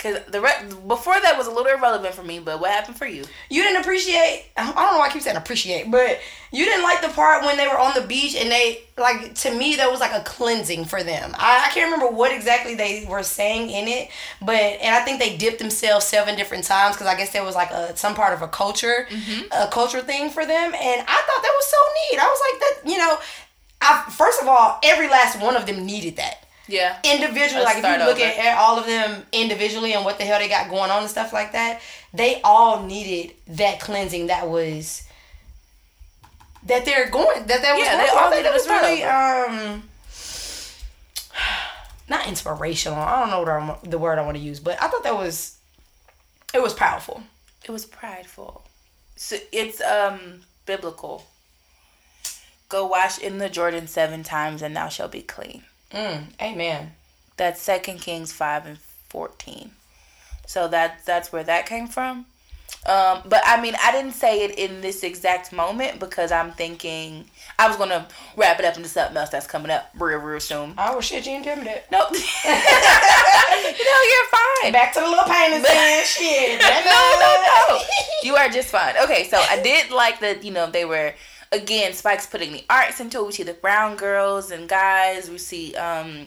Because 0.02 0.24
the 0.30 0.40
re- 0.40 0.64
before 0.88 1.20
that 1.20 1.36
was 1.36 1.46
a 1.46 1.50
little 1.50 1.66
irrelevant 1.66 2.14
for 2.14 2.22
me. 2.22 2.38
But 2.38 2.58
what 2.58 2.70
happened 2.70 2.96
for 2.96 3.06
you? 3.06 3.24
You 3.50 3.62
didn't 3.62 3.82
appreciate. 3.82 4.46
I 4.56 4.64
don't 4.64 4.74
know 4.74 4.98
why 4.98 5.08
I 5.08 5.12
keep 5.12 5.20
saying 5.20 5.36
appreciate, 5.36 5.90
but 5.90 6.18
you 6.52 6.64
didn't 6.64 6.84
like 6.84 7.02
the 7.02 7.08
part 7.08 7.44
when 7.44 7.58
they 7.58 7.66
were 7.66 7.78
on 7.78 7.92
the 7.94 8.06
beach 8.06 8.34
and 8.34 8.50
they 8.50 8.82
like 8.96 9.34
to 9.34 9.54
me 9.54 9.76
that 9.76 9.90
was 9.90 10.00
like 10.00 10.12
a 10.12 10.24
cleansing 10.24 10.86
for 10.86 11.02
them. 11.02 11.34
I, 11.36 11.66
I 11.66 11.74
can't 11.74 11.92
remember 11.92 12.14
what 12.14 12.32
exactly 12.32 12.74
they 12.74 13.04
were 13.08 13.22
saying 13.22 13.68
in 13.68 13.88
it, 13.88 14.10
but 14.40 14.54
and 14.54 14.94
I 14.94 15.00
think 15.04 15.20
they 15.20 15.36
dipped 15.36 15.58
themselves 15.58 16.06
seven 16.06 16.34
different 16.34 16.64
times 16.64 16.96
because 16.96 17.06
I 17.06 17.16
guess 17.16 17.32
there 17.32 17.44
was 17.44 17.54
like 17.54 17.70
a 17.70 17.94
some 17.94 18.14
part 18.14 18.32
of 18.32 18.40
a 18.40 18.48
culture, 18.48 19.06
mm-hmm. 19.10 19.42
a 19.52 19.70
culture 19.70 20.00
thing 20.00 20.30
for 20.30 20.46
them, 20.46 20.72
and 20.74 21.00
I 21.02 21.04
thought 21.04 21.42
that 21.42 21.52
was 21.58 21.66
so 21.66 21.76
neat. 22.10 22.20
I 22.22 22.26
was 22.26 22.40
like 22.52 22.60
that, 22.60 22.90
you 22.90 22.98
know. 22.98 23.18
I, 23.80 24.04
first 24.10 24.42
of 24.42 24.48
all, 24.48 24.78
every 24.82 25.08
last 25.08 25.40
one 25.40 25.56
of 25.56 25.66
them 25.66 25.86
needed 25.86 26.16
that 26.16 26.44
Yeah, 26.68 26.98
individually, 27.04 27.62
Let's 27.64 27.76
like 27.82 27.84
if 27.84 27.98
you 28.00 28.04
look 28.06 28.18
over. 28.20 28.40
at 28.48 28.56
all 28.58 28.78
of 28.78 28.86
them 28.86 29.24
individually 29.32 29.92
and 29.94 30.04
what 30.04 30.18
the 30.18 30.24
hell 30.24 30.38
they 30.38 30.48
got 30.48 30.68
going 30.68 30.90
on 30.90 31.00
and 31.02 31.10
stuff 31.10 31.32
like 31.32 31.52
that, 31.52 31.80
they 32.12 32.40
all 32.42 32.82
needed 32.82 33.34
that 33.48 33.80
cleansing 33.80 34.26
that 34.28 34.48
was 34.48 35.04
that 36.64 36.84
they're 36.84 37.08
going 37.08 37.46
that 37.46 37.62
that 37.62 37.74
was 37.74 37.86
Yeah, 37.86 37.92
going 37.96 38.06
they 38.06 38.12
all 38.12 38.30
needed 38.30 38.44
that 38.44 38.52
was 38.52 38.68
really 38.68 39.02
um 39.04 39.82
not 42.08 42.26
inspirational. 42.26 42.98
I 42.98 43.20
don't 43.20 43.30
know 43.30 43.66
what 43.72 43.90
the 43.90 43.98
word 43.98 44.18
I 44.18 44.22
want 44.22 44.36
to 44.36 44.42
use, 44.42 44.60
but 44.60 44.80
I 44.82 44.88
thought 44.88 45.04
that 45.04 45.14
was 45.16 45.56
it 46.52 46.62
was 46.62 46.74
powerful. 46.74 47.22
it 47.64 47.70
was 47.70 47.86
prideful. 47.86 48.64
So 49.16 49.36
it's 49.52 49.80
um 49.80 50.40
biblical. 50.66 51.26
Go 52.70 52.86
wash 52.86 53.18
in 53.18 53.36
the 53.36 53.50
Jordan 53.50 53.86
seven 53.86 54.22
times, 54.22 54.62
and 54.62 54.74
thou 54.74 54.88
shalt 54.88 55.12
be 55.12 55.22
clean. 55.22 55.64
Mm, 55.92 56.22
amen. 56.40 56.92
That's 57.36 57.60
Second 57.60 57.98
Kings 58.00 58.32
five 58.32 58.64
and 58.64 58.78
fourteen. 58.78 59.72
So 60.46 60.66
that 60.68 61.04
that's 61.04 61.30
where 61.32 61.44
that 61.44 61.66
came 61.66 61.86
from. 61.86 62.26
Um, 62.86 63.20
but 63.26 63.42
I 63.44 63.60
mean, 63.60 63.74
I 63.82 63.92
didn't 63.92 64.12
say 64.12 64.42
it 64.44 64.58
in 64.58 64.80
this 64.80 65.02
exact 65.02 65.52
moment 65.52 66.00
because 66.00 66.32
I'm 66.32 66.52
thinking 66.52 67.26
I 67.58 67.68
was 67.68 67.76
gonna 67.76 68.08
wrap 68.36 68.58
it 68.58 68.64
up 68.64 68.76
into 68.76 68.88
something 68.88 69.16
else 69.16 69.28
that's 69.28 69.46
coming 69.46 69.70
up 69.70 69.90
real 69.98 70.18
real 70.18 70.40
soon. 70.40 70.74
I 70.78 70.94
was 70.94 71.04
shit. 71.04 71.26
You 71.26 71.40
me 71.40 71.44
that. 71.44 71.90
No, 71.90 72.06
you're 74.10 74.28
fine. 74.30 74.72
Back 74.72 74.94
to 74.94 75.00
the 75.00 75.08
little 75.08 75.24
painting 75.24 75.62
thing. 75.62 76.02
shit. 76.04 76.60
no, 76.60 77.16
no, 77.20 77.44
no. 77.68 77.80
You 78.22 78.36
are 78.36 78.48
just 78.48 78.68
fine. 78.70 78.94
Okay, 79.02 79.28
so 79.28 79.38
I 79.38 79.60
did 79.60 79.90
like 79.90 80.20
that, 80.20 80.42
you 80.44 80.50
know, 80.50 80.70
they 80.70 80.84
were 80.84 81.14
again 81.52 81.92
Spike's 81.92 82.26
putting 82.26 82.52
the 82.52 82.64
arts 82.70 83.00
into 83.00 83.18
it. 83.20 83.26
We 83.26 83.32
see 83.32 83.42
the 83.42 83.54
brown 83.54 83.96
girls 83.96 84.50
and 84.50 84.68
guys. 84.68 85.28
We 85.30 85.38
see 85.38 85.74
um 85.76 86.26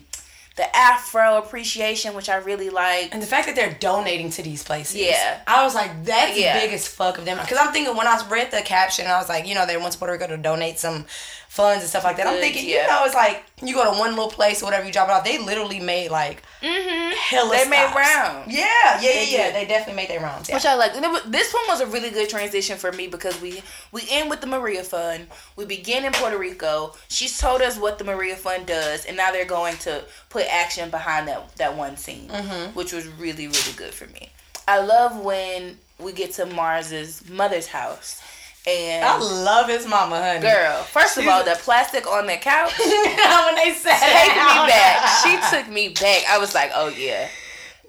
the 0.55 0.75
Afro 0.75 1.39
appreciation, 1.39 2.13
which 2.13 2.29
I 2.29 2.35
really 2.35 2.69
like. 2.69 3.09
And 3.11 3.19
the 3.23 3.25
fact 3.25 3.47
that 3.47 3.55
they're 3.55 3.73
donating 3.73 4.29
to 4.31 4.43
these 4.43 4.63
places. 4.63 4.97
Yeah. 4.97 5.41
I 5.47 5.63
was 5.63 5.73
like, 5.73 6.03
that's 6.05 6.37
Yeah. 6.37 6.59
big 6.59 6.71
as 6.73 6.87
fuck 6.87 7.17
of 7.17 7.25
them. 7.25 7.39
Because 7.41 7.57
I'm 7.59 7.73
thinking, 7.73 7.97
when 7.97 8.05
I 8.05 8.23
read 8.29 8.51
the 8.51 8.61
caption, 8.61 9.07
I 9.07 9.17
was 9.17 9.27
like, 9.29 9.47
you 9.47 9.55
know, 9.55 9.65
they 9.65 9.77
went 9.77 9.93
to 9.93 9.97
Puerto 9.97 10.13
Rico 10.13 10.27
to 10.27 10.37
donate 10.37 10.77
some 10.77 11.07
funds 11.53 11.83
and 11.83 11.89
stuff 11.89 12.03
like 12.03 12.17
that. 12.17 12.25
I'm 12.25 12.39
thinking, 12.39 12.67
yeah. 12.67 12.81
you 12.81 12.87
know, 12.87 13.05
it's 13.05 13.13
like, 13.13 13.43
you 13.61 13.75
go 13.75 13.83
to 13.93 13.99
one 13.99 14.09
little 14.15 14.27
place 14.31 14.63
or 14.63 14.65
whatever, 14.65 14.87
you 14.87 14.91
drop 14.91 15.07
it 15.07 15.11
off. 15.11 15.23
They 15.23 15.37
literally 15.37 15.79
made 15.79 16.09
like 16.09 16.41
Mm-hmm. 16.63 17.11
hella 17.15 17.51
They 17.55 17.69
made 17.69 17.93
rounds. 17.95 18.47
Yeah, 18.51 18.65
yeah, 18.65 19.01
yeah, 19.01 19.11
They 19.11 19.31
yeah. 19.31 19.51
They 19.51 19.65
definitely 19.65 20.01
made 20.01 20.09
their 20.09 20.19
rounds. 20.21 20.49
Yeah. 20.49 20.55
Which 20.55 20.65
I 20.65 20.73
like. 20.75 20.95
And 20.95 21.05
it 21.05 21.11
was- 21.11 21.23
This 21.25 21.53
one 21.53 21.63
was 21.67 21.81
a 21.81 21.85
really 21.85 22.09
good 22.09 22.27
transition 22.29 22.77
for 22.77 22.91
me 22.91 23.05
because 23.07 23.39
we 23.39 23.61
we 23.91 24.01
end 24.09 24.29
with 24.31 24.41
the 24.41 24.47
Maria 24.47 24.83
Fund. 24.83 25.27
We 25.55 25.65
begin 25.65 26.05
in 26.05 26.11
Puerto 26.13 26.37
Rico. 26.39 26.95
She's 27.09 27.37
told 27.37 27.61
us 27.61 27.77
what 27.77 27.99
the 27.99 28.03
Maria 28.05 28.35
Fund 28.35 28.65
does, 28.65 29.05
and 29.05 29.15
now 29.15 29.31
they're 29.31 29.45
going 29.45 29.77
to 29.79 30.05
put 30.29 30.45
action 30.47 30.89
behind 30.89 31.27
that 31.27 31.55
that 31.57 31.77
one 31.77 31.97
scene, 31.97 32.29
which 32.73 32.93
was 32.93 33.05
really 33.07 33.45
really 33.47 33.73
good 33.75 33.93
for 33.93 34.07
me. 34.07 34.29
I 34.67 34.79
love 34.79 35.19
when 35.19 35.77
we 35.99 36.13
get 36.13 36.31
to 36.33 36.45
Mars's 36.45 37.29
mother's 37.29 37.67
house, 37.67 38.21
and 38.65 39.03
I 39.03 39.17
love 39.19 39.67
his 39.67 39.85
mama, 39.85 40.21
honey. 40.21 40.39
girl, 40.41 40.83
first 40.83 41.17
of 41.17 41.27
all, 41.27 41.43
the 41.43 41.57
plastic 41.61 42.07
on 42.07 42.25
the 42.27 42.37
couch 42.37 42.73
when 42.79 43.55
they 43.55 43.73
said 43.73 43.99
taking 43.99 44.43
me 44.43 44.67
back. 44.67 45.23
She 45.23 45.37
took 45.55 45.69
me 45.71 45.89
back. 45.89 46.23
I 46.29 46.37
was 46.37 46.55
like, 46.55 46.71
oh 46.73 46.87
yeah. 46.87 47.27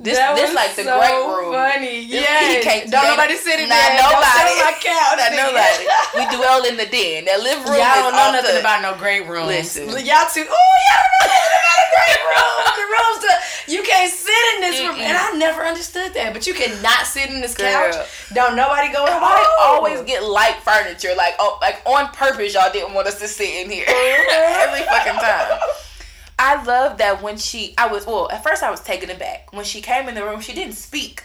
This, 0.01 0.18
That 0.18 0.34
this 0.34 0.51
like 0.53 0.74
the 0.74 0.82
so 0.82 0.99
great 0.99 1.14
room. 1.22 1.55
Funny, 1.55 2.03
yeah. 2.03 2.51
he 2.51 2.59
can't- 2.66 2.90
Don't 2.90 3.14
nobody 3.14 3.38
sit 3.38 3.62
in 3.62 3.70
there. 3.70 3.95
nobody. 3.95 4.51
Don't 4.59 4.66
my 4.66 4.74
couch. 4.82 5.16
Not 5.22 5.32
nobody. 5.38 5.86
We 6.18 6.22
dwell 6.34 6.66
in 6.66 6.74
the 6.76 6.86
den. 6.90 7.30
That 7.30 7.38
living 7.38 7.62
room 7.62 7.78
Y'all 7.78 8.11
don't 8.11 8.12
know 8.18 8.34
nothing 8.34 8.59
the- 8.59 8.61
about 8.61 8.82
no 8.82 8.99
great 8.99 9.22
rooms. 9.30 9.47
Listen. 9.47 9.86
Y'all 10.03 10.26
too. 10.26 10.42
Oh, 10.51 10.74
y'all 10.90 11.05
don't 11.07 11.14
know 11.14 11.30
nothing 11.30 11.62
about 11.62 11.78
a 11.78 11.88
great 11.95 12.20
room. 12.26 12.59
The 12.74 12.86
rooms 12.90 13.18
to, 13.22 13.30
you 13.70 13.80
can't 13.86 14.11
sit 14.11 14.45
in 14.55 14.61
this 14.66 14.76
room, 14.82 14.99
and 14.99 15.16
I 15.16 15.30
never 15.38 15.62
understood 15.62 16.12
that. 16.14 16.34
But 16.34 16.47
you 16.47 16.55
cannot 16.55 17.07
sit 17.07 17.30
in 17.30 17.40
this 17.40 17.55
Girl. 17.55 17.70
couch. 17.70 17.95
Don't 18.34 18.57
nobody 18.57 18.92
go. 18.92 19.05
Why 19.07 19.38
oh. 19.38 19.78
always 19.78 20.03
get 20.03 20.24
light 20.26 20.59
furniture? 20.66 21.14
Like 21.16 21.34
oh, 21.38 21.57
like 21.62 21.80
on 21.86 22.11
purpose, 22.11 22.53
y'all 22.53 22.70
didn't 22.72 22.95
want 22.95 23.07
us 23.07 23.20
to 23.20 23.28
sit 23.28 23.49
in 23.49 23.70
here 23.70 23.86
every 23.88 24.82
fucking 24.90 25.22
time. 25.22 25.59
I 26.39 26.62
love 26.64 26.99
that 26.99 27.22
when 27.22 27.37
she, 27.37 27.74
I 27.78 27.87
was 27.89 28.07
well. 28.07 28.30
At 28.30 28.43
first, 28.43 28.62
I 28.62 28.70
was 28.70 28.80
taken 28.80 29.11
aback 29.11 29.53
when 29.53 29.64
she 29.64 29.80
came 29.80 30.09
in 30.09 30.14
the 30.14 30.24
room. 30.24 30.41
She 30.41 30.53
didn't 30.53 30.74
speak 30.74 31.22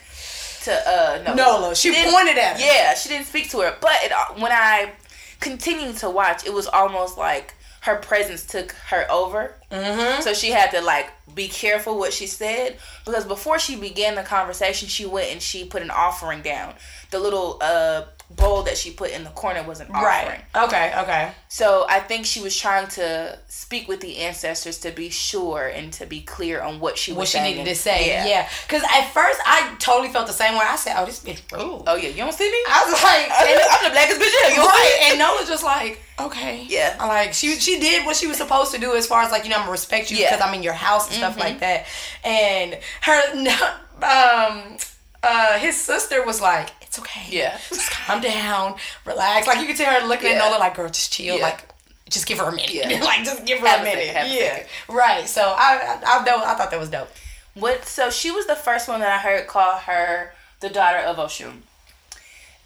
to 0.64 0.72
uh 0.74 1.22
Nola. 1.26 1.36
Nola. 1.36 1.76
She 1.76 1.91
didn't- 1.91 2.14
pointed 2.14 2.38
at 2.38 2.60
her. 2.60 2.66
Yeah, 2.66 2.93
she 2.93 3.10
didn't 3.10 3.28
speak 3.28 3.49
to 3.51 3.62
her. 3.62 3.76
But 3.82 3.93
it, 4.03 4.12
when 4.41 4.51
I 4.51 4.91
continued 5.39 5.97
to 5.97 6.10
watch, 6.10 6.45
it 6.45 6.53
was 6.53 6.68
almost 6.68 7.18
like 7.18 7.55
her 7.82 7.95
presence 7.95 8.45
took 8.45 8.74
her 8.89 9.10
over. 9.10 9.55
Mm-hmm. 9.72 10.22
So 10.22 10.34
she 10.34 10.49
had 10.51 10.72
to 10.72 10.82
like 10.82 11.10
be 11.34 11.47
careful 11.47 11.97
what 11.97 12.12
she 12.12 12.28
said 12.28 12.78
because 13.05 13.26
before 13.26 13.57
she 13.57 13.76
began 13.78 14.16
the 14.16 14.24
conversation, 14.24 14.89
she 14.89 15.05
went 15.05 15.32
and 15.32 15.41
she 15.41 15.64
put 15.66 15.82
an 15.82 15.89
offering 15.91 16.41
down. 16.41 16.74
The 17.12 17.20
little 17.20 17.57
uh 17.62 18.03
bowl 18.30 18.62
that 18.64 18.78
she 18.78 18.92
put 18.92 19.10
in 19.10 19.24
the 19.24 19.30
corner 19.32 19.64
was 19.64 19.80
an 19.80 19.88
offering. 19.88 20.04
Right. 20.06 20.42
Okay. 20.56 20.94
Okay. 21.02 21.32
So 21.48 21.86
I 21.90 22.00
think 22.00 22.26
she 22.28 22.42
was 22.42 22.56
trying 22.56 22.88
to 22.90 23.40
speak 23.48 23.88
with 23.88 24.02
the 24.02 24.18
ancestors 24.18 24.78
to 24.82 24.92
be 24.92 25.10
sure 25.10 25.66
and 25.68 25.92
to 25.94 26.06
be 26.06 26.22
clear 26.22 26.62
on 26.62 26.80
what 26.80 26.98
she 26.98 27.12
was 27.12 27.18
What 27.18 27.28
she 27.30 27.38
saying. 27.40 27.58
needed 27.58 27.70
to 27.70 27.76
say. 27.76 28.08
Yeah. 28.30 28.48
Because 28.68 28.84
at 28.84 29.10
first 29.14 29.40
I 29.46 29.76
totally 29.80 30.10
felt 30.10 30.28
the 30.28 30.34
same 30.34 30.54
way. 30.54 30.62
I 30.64 30.76
said, 30.76 30.94
"Oh, 30.98 31.06
this 31.06 31.24
bitch 31.24 31.42
rude." 31.52 31.84
Oh 31.88 31.96
yeah, 31.96 32.10
you 32.10 32.18
don't 32.18 32.34
see 32.34 32.50
me? 32.52 32.58
I 32.70 32.84
was 32.86 33.04
like, 33.04 33.30
I'm 33.82 33.84
the- 33.90 33.94
blackest 33.94 34.22
bitch 34.22 34.48
here. 34.48 34.56
You 34.58 34.64
right. 34.68 35.00
And 35.10 35.20
Nola 35.20 35.44
just 35.48 35.64
like, 35.64 36.00
okay, 36.20 36.66
Yeah. 36.70 36.98
Like 37.00 37.34
she 37.34 37.56
she 37.56 37.80
did 37.80 38.06
what 38.06 38.16
she 38.16 38.28
was 38.28 38.38
supposed 38.38 38.72
to 38.76 38.80
do 38.80 38.96
as 38.96 39.08
far 39.08 39.24
as 39.24 39.32
like 39.32 39.44
you 39.44 39.50
know 39.50 39.56
I'm 39.56 39.62
gonna 39.64 39.72
respect 39.72 40.12
you 40.12 40.18
Yeah. 40.18 40.28
Mm-hmm. 40.28 40.36
because 40.36 40.48
I'm 40.48 40.54
in 40.54 40.62
your 40.64 40.74
house 40.74 41.08
and 41.08 41.16
stuff 41.16 41.38
like 41.40 41.60
that. 41.62 41.88
And 42.24 42.78
her 43.02 43.22
um 44.04 44.78
uh 45.24 45.57
his 45.59 45.76
sister 45.80 46.26
was 46.26 46.41
like, 46.41 46.70
it's 46.82 46.97
okay. 46.99 47.26
Yeah. 47.30 47.57
just 47.70 47.91
calm 47.91 48.22
down, 48.22 48.76
relax. 49.05 49.47
Like 49.47 49.59
you 49.59 49.67
could 49.67 49.76
tell 49.78 49.93
her 50.01 50.07
looking 50.07 50.28
Yeah. 50.32 50.38
at 50.43 50.49
Nola 50.51 50.59
like, 50.59 50.76
girl, 50.76 50.88
just 50.89 51.11
chill. 51.13 51.38
Yeah. 51.38 51.43
Like. 51.43 51.65
Just 52.09 52.26
give 52.26 52.39
her 52.39 52.45
a 52.49 52.51
minute. 52.51 52.74
Yeah. 52.74 53.03
like 53.03 53.24
just 53.24 53.45
give 53.45 53.59
her 53.59 53.67
Have 53.67 53.82
a 53.82 53.84
minute. 53.84 54.07
second, 54.07 54.32
yeah. 54.34 54.49
second. 54.55 54.95
Right. 54.95 55.28
So 55.30 55.41
I 55.55 55.99
I, 56.03 56.20
I, 56.22 56.26
dope- 56.26 56.43
I 56.47 56.55
thought 56.55 56.72
that 56.72 56.80
was 56.80 56.89
dope. 56.89 57.09
What? 57.53 57.86
So 57.86 58.09
she 58.09 58.32
was 58.32 58.47
the 58.47 58.55
first 58.55 58.88
one 58.88 58.99
that 59.01 59.11
I 59.11 59.20
heard 59.20 59.45
call 59.47 59.78
her 59.78 60.34
the 60.59 60.70
daughter 60.70 60.97
of 60.97 61.17
Oshun. 61.17 61.57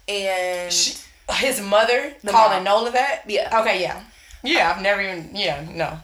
And 0.08 0.72
His 0.72 1.60
mother 1.60 2.14
The 2.22 2.30
calling 2.30 2.64
mom. 2.64 2.84
Nola 2.84 2.90
that? 2.92 3.22
Yeah. 3.28 3.60
Okay, 3.60 3.80
yeah. 3.82 4.02
Yeah, 4.42 4.72
I've 4.74 4.82
never 4.82 5.00
even 5.02 5.30
yeah, 5.34 5.64
no. 5.72 5.98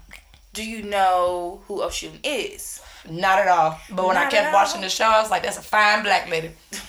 do 0.55 0.63
you 0.65 0.83
know 0.83 1.61
who 1.67 1.81
Oshun 1.81 2.19
is? 2.25 2.80
Not 3.09 3.39
at 3.39 3.49
all. 3.49 3.79
But 3.91 4.07
when 4.07 4.17
I 4.17 4.29
kept 4.29 4.53
watching 4.53 4.81
the 4.81 4.89
show, 4.89 5.05
I 5.07 5.21
was 5.21 5.31
like, 5.31 5.43
that's 5.43 5.59
a 5.59 5.63
fine 5.63 6.03
black 6.03 6.29
lady. 6.29 6.51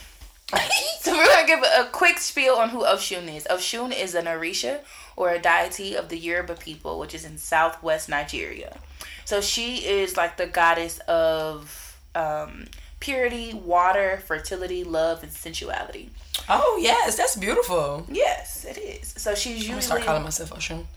So 1.02 1.14
we're 1.14 1.26
gonna 1.26 1.48
give 1.48 1.64
a 1.64 1.90
quick 1.92 2.20
spiel 2.20 2.56
on 2.56 2.70
who 2.70 2.84
Oshun 2.84 3.36
is. 3.36 3.48
Oshun 3.50 3.92
is 3.98 4.14
an 4.14 4.26
Orisha 4.26 4.82
or 5.16 5.32
a 5.32 5.40
deity 5.40 5.96
of 5.96 6.10
the 6.10 6.18
Yoruba 6.18 6.54
people, 6.56 7.00
which 7.00 7.16
is 7.16 7.26
in 7.26 7.40
southwest 7.40 8.08
Nigeria. 8.08 8.78
So 9.26 9.42
she 9.42 9.78
is 9.78 10.16
like 10.16 10.38
the 10.38 10.46
goddess 10.46 11.00
of 11.08 11.98
um, 12.14 12.66
purity, 13.00 13.52
water, 13.54 14.22
fertility, 14.28 14.84
love, 14.84 15.24
and 15.24 15.32
sensuality. 15.32 16.12
Oh 16.48 16.78
yes, 16.80 17.18
that's 17.18 17.36
beautiful. 17.36 18.06
Yes, 18.08 18.64
it 18.64 18.78
is. 18.78 19.16
So 19.18 19.34
she's 19.34 19.54
I'm 19.54 19.54
gonna 19.54 19.66
usually 19.66 19.82
start 19.82 20.02
calling 20.04 20.24
myself 20.24 20.54
Ocean. 20.54 20.88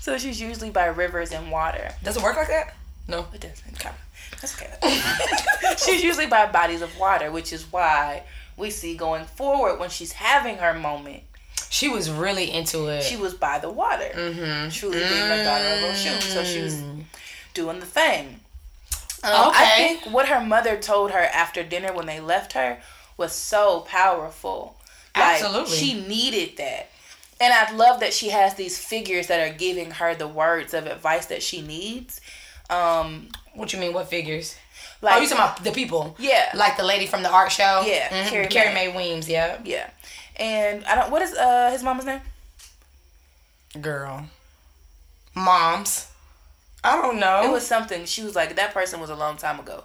so 0.00 0.16
she's 0.16 0.40
usually 0.40 0.70
by 0.70 0.86
rivers 0.86 1.30
and 1.30 1.50
water. 1.50 1.90
Does 2.02 2.16
it 2.16 2.22
work 2.22 2.36
like 2.36 2.48
that? 2.48 2.74
No. 3.06 3.26
It 3.34 3.42
doesn't. 3.42 3.74
Okay. 3.74 3.90
That's 4.40 4.54
okay. 4.60 4.70
she's 5.78 6.02
usually 6.02 6.26
by 6.26 6.46
bodies 6.46 6.82
of 6.82 6.96
water, 6.98 7.30
which 7.30 7.52
is 7.52 7.70
why 7.72 8.22
we 8.56 8.70
see 8.70 8.96
going 8.96 9.24
forward 9.24 9.78
when 9.78 9.90
she's 9.90 10.12
having 10.12 10.56
her 10.58 10.72
moment, 10.74 11.22
She 11.70 11.88
was 11.88 12.10
really 12.10 12.50
into 12.50 12.86
it. 12.88 13.02
she 13.02 13.16
was 13.16 13.34
by 13.34 13.58
the 13.58 13.70
water. 13.70 14.10
Mm-hmm. 14.14 14.70
Truly 14.70 14.98
being 14.98 15.28
the 15.28 15.42
daughter 15.44 15.66
of 15.66 15.94
Oshun. 15.94 16.20
So 16.22 16.44
she 16.44 16.62
was 16.62 16.82
doing 17.54 17.80
the 17.80 17.86
thing. 17.86 18.40
Um, 19.24 19.32
I 19.54 19.72
think 19.76 20.14
what 20.14 20.28
her 20.28 20.40
mother 20.40 20.76
told 20.76 21.10
her 21.10 21.18
after 21.34 21.62
dinner 21.62 21.92
when 21.92 22.06
they 22.06 22.20
left 22.20 22.52
her 22.52 22.78
was 23.16 23.32
so 23.32 23.80
powerful. 23.80 24.76
Like, 25.16 25.42
Absolutely. 25.42 25.76
She 25.76 26.00
needed 26.06 26.56
that. 26.58 26.90
And 27.40 27.52
I 27.52 27.70
love 27.74 28.00
that 28.00 28.12
she 28.14 28.28
has 28.28 28.54
these 28.54 28.78
figures 28.78 29.26
that 29.26 29.40
are 29.40 29.54
giving 29.54 29.90
her 29.92 30.14
the 30.14 30.28
words 30.28 30.72
of 30.74 30.86
advice 30.86 31.26
that 31.26 31.42
she 31.42 31.60
needs. 31.60 32.20
Um, 32.70 33.28
what 33.56 33.72
you 33.72 33.78
mean? 33.78 33.92
What 33.92 34.08
figures? 34.08 34.56
like 35.02 35.16
oh, 35.16 35.20
you 35.20 35.28
talking 35.28 35.44
about 35.44 35.64
the 35.64 35.72
people? 35.72 36.14
Yeah. 36.18 36.50
Like 36.54 36.76
the 36.76 36.84
lady 36.84 37.06
from 37.06 37.22
the 37.22 37.30
art 37.30 37.52
show? 37.52 37.82
Yeah, 37.86 38.08
Mhm. 38.08 38.28
Carrie 38.28 38.46
Carrie, 38.46 38.74
Mae. 38.74 38.88
Mae 38.88 38.96
Weems. 38.96 39.28
Yeah. 39.28 39.58
Yeah. 39.64 39.90
And 40.36 40.84
I 40.84 40.94
don't 40.94 41.10
what 41.10 41.22
is 41.22 41.34
uh 41.34 41.70
his 41.70 41.82
mama's 41.82 42.04
name? 42.06 42.20
Girl. 43.80 44.26
Moms. 45.34 46.08
I 46.82 47.00
don't 47.02 47.18
know. 47.18 47.42
It 47.44 47.50
was 47.50 47.66
something. 47.66 48.04
She 48.06 48.22
was 48.22 48.34
like, 48.34 48.56
that 48.56 48.72
person 48.72 49.00
was 49.00 49.10
a 49.10 49.14
long 49.16 49.36
time 49.36 49.58
ago. 49.60 49.84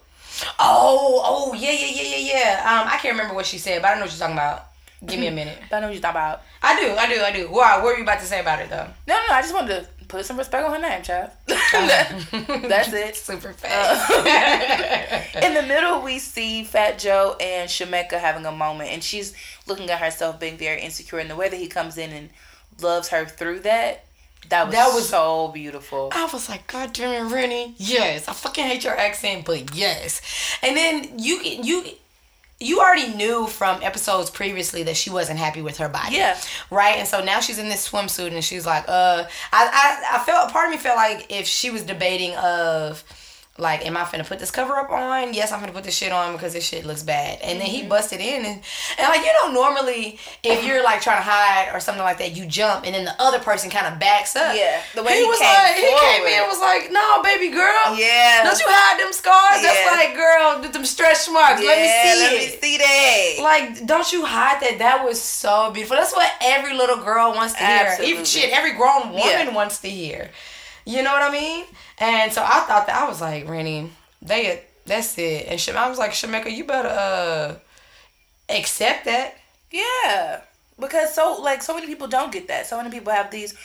Oh, 0.59 1.21
oh, 1.25 1.53
yeah, 1.53 1.71
yeah, 1.71 1.87
yeah, 1.87 2.15
yeah, 2.15 2.33
yeah. 2.33 2.59
Um, 2.81 2.87
I 2.87 2.97
can't 2.97 3.13
remember 3.13 3.33
what 3.33 3.45
she 3.45 3.57
said, 3.57 3.81
but 3.81 3.89
I 3.89 3.95
know 3.95 4.01
what 4.01 4.11
you're 4.11 4.19
talking 4.19 4.35
about. 4.35 4.67
Give 5.05 5.19
me 5.19 5.27
a 5.27 5.31
minute. 5.31 5.57
I 5.71 5.79
know 5.79 5.87
what 5.87 5.93
you're 5.93 6.01
talking 6.01 6.17
about. 6.21 6.41
I 6.61 6.79
do, 6.79 6.91
I 6.95 7.13
do, 7.13 7.21
I 7.21 7.31
do. 7.31 7.49
Wow, 7.51 7.77
what 7.77 7.85
were 7.85 7.97
you 7.97 8.03
about 8.03 8.19
to 8.19 8.25
say 8.25 8.39
about 8.39 8.59
it 8.61 8.69
though? 8.69 8.87
No, 9.07 9.15
no, 9.27 9.33
I 9.33 9.41
just 9.41 9.53
wanted 9.53 9.81
to 9.83 10.05
put 10.07 10.25
some 10.25 10.37
respect 10.37 10.63
on 10.65 10.73
her 10.73 10.89
name, 10.89 11.01
child. 11.01 11.31
That's 11.47 12.93
it. 12.93 13.15
Super 13.15 13.49
uh, 13.49 13.53
fast. 13.53 15.35
In 15.43 15.53
the 15.53 15.63
middle, 15.63 16.01
we 16.01 16.19
see 16.19 16.63
Fat 16.63 16.99
Joe 16.99 17.35
and 17.39 17.69
Shemeka 17.69 18.19
having 18.19 18.45
a 18.45 18.51
moment, 18.51 18.89
and 18.91 19.03
she's 19.03 19.33
looking 19.67 19.89
at 19.89 19.99
herself 19.99 20.39
being 20.39 20.57
very 20.57 20.81
insecure. 20.81 21.19
And 21.19 21.29
the 21.29 21.35
way 21.35 21.49
that 21.49 21.57
he 21.57 21.67
comes 21.67 21.97
in 21.97 22.11
and 22.11 22.29
loves 22.81 23.09
her 23.09 23.25
through 23.25 23.61
that, 23.61 24.05
that 24.49 24.65
was, 24.67 24.75
That 24.75 24.93
was- 24.93 25.09
so 25.09 25.47
beautiful. 25.47 26.09
I 26.13 26.25
was 26.31 26.49
like, 26.49 26.67
God 26.67 26.93
damn 26.93 27.25
it, 27.25 27.33
Rennie. 27.33 27.73
Yes, 27.77 28.27
I 28.27 28.33
fucking 28.33 28.65
hate 28.65 28.83
your 28.83 28.97
accent, 28.97 29.45
but 29.45 29.73
yes. 29.73 30.21
And 30.61 30.75
then 30.75 31.17
you 31.19 31.39
you 31.41 31.85
you 32.61 32.79
already 32.79 33.13
knew 33.13 33.47
from 33.47 33.81
episodes 33.81 34.29
previously 34.29 34.83
that 34.83 34.95
she 34.95 35.09
wasn't 35.09 35.39
happy 35.39 35.61
with 35.61 35.77
her 35.77 35.89
body. 35.89 36.15
Yeah. 36.15 36.39
Right? 36.69 36.97
And 36.97 37.07
so 37.07 37.23
now 37.23 37.39
she's 37.39 37.59
in 37.59 37.69
this 37.69 37.89
swimsuit 37.89 38.33
and 38.33 38.43
she's 38.43 38.65
like, 38.65 38.85
uh 38.87 39.25
I 39.51 40.05
I, 40.11 40.17
I 40.17 40.23
felt 40.23 40.51
part 40.51 40.67
of 40.67 40.71
me 40.71 40.77
felt 40.77 40.97
like 40.97 41.25
if 41.29 41.47
she 41.47 41.69
was 41.71 41.83
debating 41.83 42.35
of 42.35 43.03
like, 43.61 43.85
am 43.85 43.95
I 43.95 44.01
finna 44.05 44.25
put 44.27 44.39
this 44.39 44.49
cover 44.49 44.73
up 44.73 44.89
on? 44.89 45.35
Yes, 45.35 45.51
I'm 45.51 45.61
finna 45.61 45.71
put 45.71 45.83
this 45.83 45.95
shit 45.95 46.11
on 46.11 46.33
because 46.33 46.53
this 46.53 46.65
shit 46.65 46.83
looks 46.83 47.03
bad. 47.03 47.37
And 47.43 47.61
then 47.61 47.67
Mm-hmm. 47.67 47.83
he 47.83 47.87
busted 47.87 48.19
in 48.19 48.43
and, 48.43 48.59
and 48.97 49.07
like 49.07 49.21
you 49.21 49.31
know, 49.37 49.53
normally 49.53 50.17
if 50.43 50.65
you're 50.65 50.83
like 50.83 50.99
trying 51.01 51.17
to 51.17 51.23
hide 51.29 51.69
or 51.71 51.79
something 51.79 52.03
like 52.03 52.17
that, 52.17 52.35
you 52.35 52.45
jump 52.47 52.85
and 52.85 52.95
then 52.95 53.05
the 53.05 53.15
other 53.21 53.37
person 53.39 53.69
kind 53.69 53.85
of 53.85 53.99
backs 53.99 54.35
up. 54.35 54.55
Yeah, 54.57 54.81
the 54.95 55.03
way 55.03 55.13
he, 55.13 55.19
he 55.21 55.25
was 55.29 55.37
came 55.37 55.53
like, 55.53 55.75
he 55.75 55.93
came 55.93 56.25
in 56.25 56.39
and 56.41 56.47
was 56.47 56.59
like, 56.59 56.91
no, 56.91 57.21
baby 57.21 57.49
girl. 57.53 57.93
Yeah. 57.95 58.41
Don't 58.43 58.59
you 58.59 58.65
hide 58.67 58.99
them 58.99 59.13
scars? 59.13 59.61
Yeah. 59.61 59.69
That's 59.69 59.85
like, 59.93 60.15
girl, 60.17 60.61
th- 60.61 60.73
them 60.73 60.83
stretch 60.85 61.29
marks. 61.31 61.61
let 61.61 61.77
me 61.77 61.85
Yeah, 61.85 62.13
see 62.13 62.19
let 62.19 62.33
it. 62.33 62.37
me 62.39 62.59
see 62.59 62.77
that. 62.81 63.43
Like, 63.43 63.85
don't 63.85 64.11
you 64.11 64.25
hide 64.25 64.59
that? 64.63 64.79
That 64.79 65.05
was 65.05 65.21
so 65.21 65.69
beautiful. 65.71 65.97
That's 65.97 66.13
what 66.13 66.31
every 66.41 66.73
little 66.75 66.97
girl 66.97 67.31
wants 67.33 67.53
to 67.53 67.63
hear. 67.63 67.95
Even 68.03 68.25
shit, 68.25 68.51
every 68.51 68.73
grown 68.73 69.09
woman 69.13 69.21
Yeah. 69.47 69.53
wants 69.53 69.77
to 69.81 69.87
hear. 69.89 70.31
You 70.85 71.03
know 71.03 71.11
what 71.11 71.23
I 71.23 71.31
mean? 71.31 71.65
And 71.99 72.31
so 72.31 72.43
I 72.43 72.61
thought 72.61 72.87
that 72.87 73.01
I 73.01 73.07
was 73.07 73.21
like, 73.21 73.47
Rennie, 73.47 73.91
they 74.21 74.63
that's 74.85 75.17
it. 75.17 75.47
And 75.47 75.59
Shem- 75.59 75.77
I 75.77 75.89
was 75.89 75.99
like, 75.99 76.11
Shemeka, 76.11 76.51
you 76.55 76.63
better 76.65 76.89
uh 76.89 77.55
accept 78.49 79.05
that. 79.05 79.35
Yeah, 79.71 80.41
because 80.79 81.13
so 81.13 81.39
like 81.41 81.61
so 81.61 81.73
many 81.73 81.87
people 81.87 82.07
don't 82.07 82.31
get 82.31 82.47
that. 82.47 82.67
So 82.67 82.77
many 82.77 82.89
people 82.89 83.13
have 83.13 83.31
these. 83.31 83.55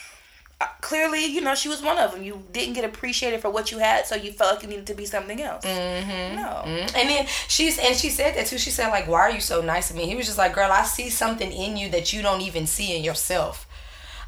Uh, 0.59 0.65
clearly, 0.81 1.27
you 1.27 1.43
know, 1.43 1.55
she 1.55 1.69
was 1.69 1.83
one 1.83 1.99
of 1.99 2.13
them. 2.13 2.23
You 2.23 2.43
didn't 2.51 2.73
get 2.73 2.85
appreciated 2.87 3.43
for 3.43 3.51
what 3.51 3.71
you 3.71 3.77
had, 3.77 4.07
so 4.07 4.15
you 4.15 4.33
felt 4.33 4.55
like 4.55 4.63
you 4.63 4.71
needed 4.71 4.87
to 4.87 4.95
be 4.95 5.05
something 5.05 5.43
else. 5.43 5.67
Mm-hmm. 5.67 6.37
No. 6.37 6.63
And 6.65 7.11
then 7.11 7.27
she's 7.47 7.79
and 7.79 7.95
she 7.95 8.09
said 8.09 8.37
that 8.37 8.47
too. 8.47 8.57
She 8.57 8.71
said 8.71 8.89
like, 8.89 9.07
"Why 9.07 9.21
are 9.21 9.31
you 9.31 9.41
so 9.41 9.61
nice 9.61 9.89
to 9.89 9.95
me?" 9.95 10.07
He 10.07 10.17
was 10.17 10.25
just 10.25 10.39
like, 10.39 10.55
"Girl, 10.55 10.71
I 10.73 10.85
see 10.85 11.11
something 11.11 11.53
in 11.53 11.77
you 11.77 11.91
that 11.91 12.15
you 12.15 12.23
don't 12.23 12.41
even 12.41 12.67
see 12.67 12.97
in 12.97 13.05
yourself." 13.05 13.67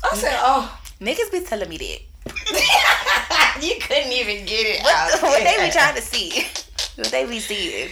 I 0.04 0.14
said, 0.16 0.36
"Oh, 0.40 0.78
Niggas 1.00 1.30
be 1.30 1.40
telling 1.40 1.68
me 1.68 1.78
that. 1.78 2.00
you 3.60 3.74
couldn't 3.80 4.12
even 4.12 4.44
get 4.46 4.66
it 4.66 4.82
What, 4.82 5.14
out." 5.14 5.22
what 5.22 5.42
they 5.42 5.66
be 5.66 5.70
trying 5.72 5.94
to 5.96 6.02
see? 6.02 6.46
What 6.96 7.12
they 7.12 7.26
be 7.26 7.38
seeing? 7.38 7.90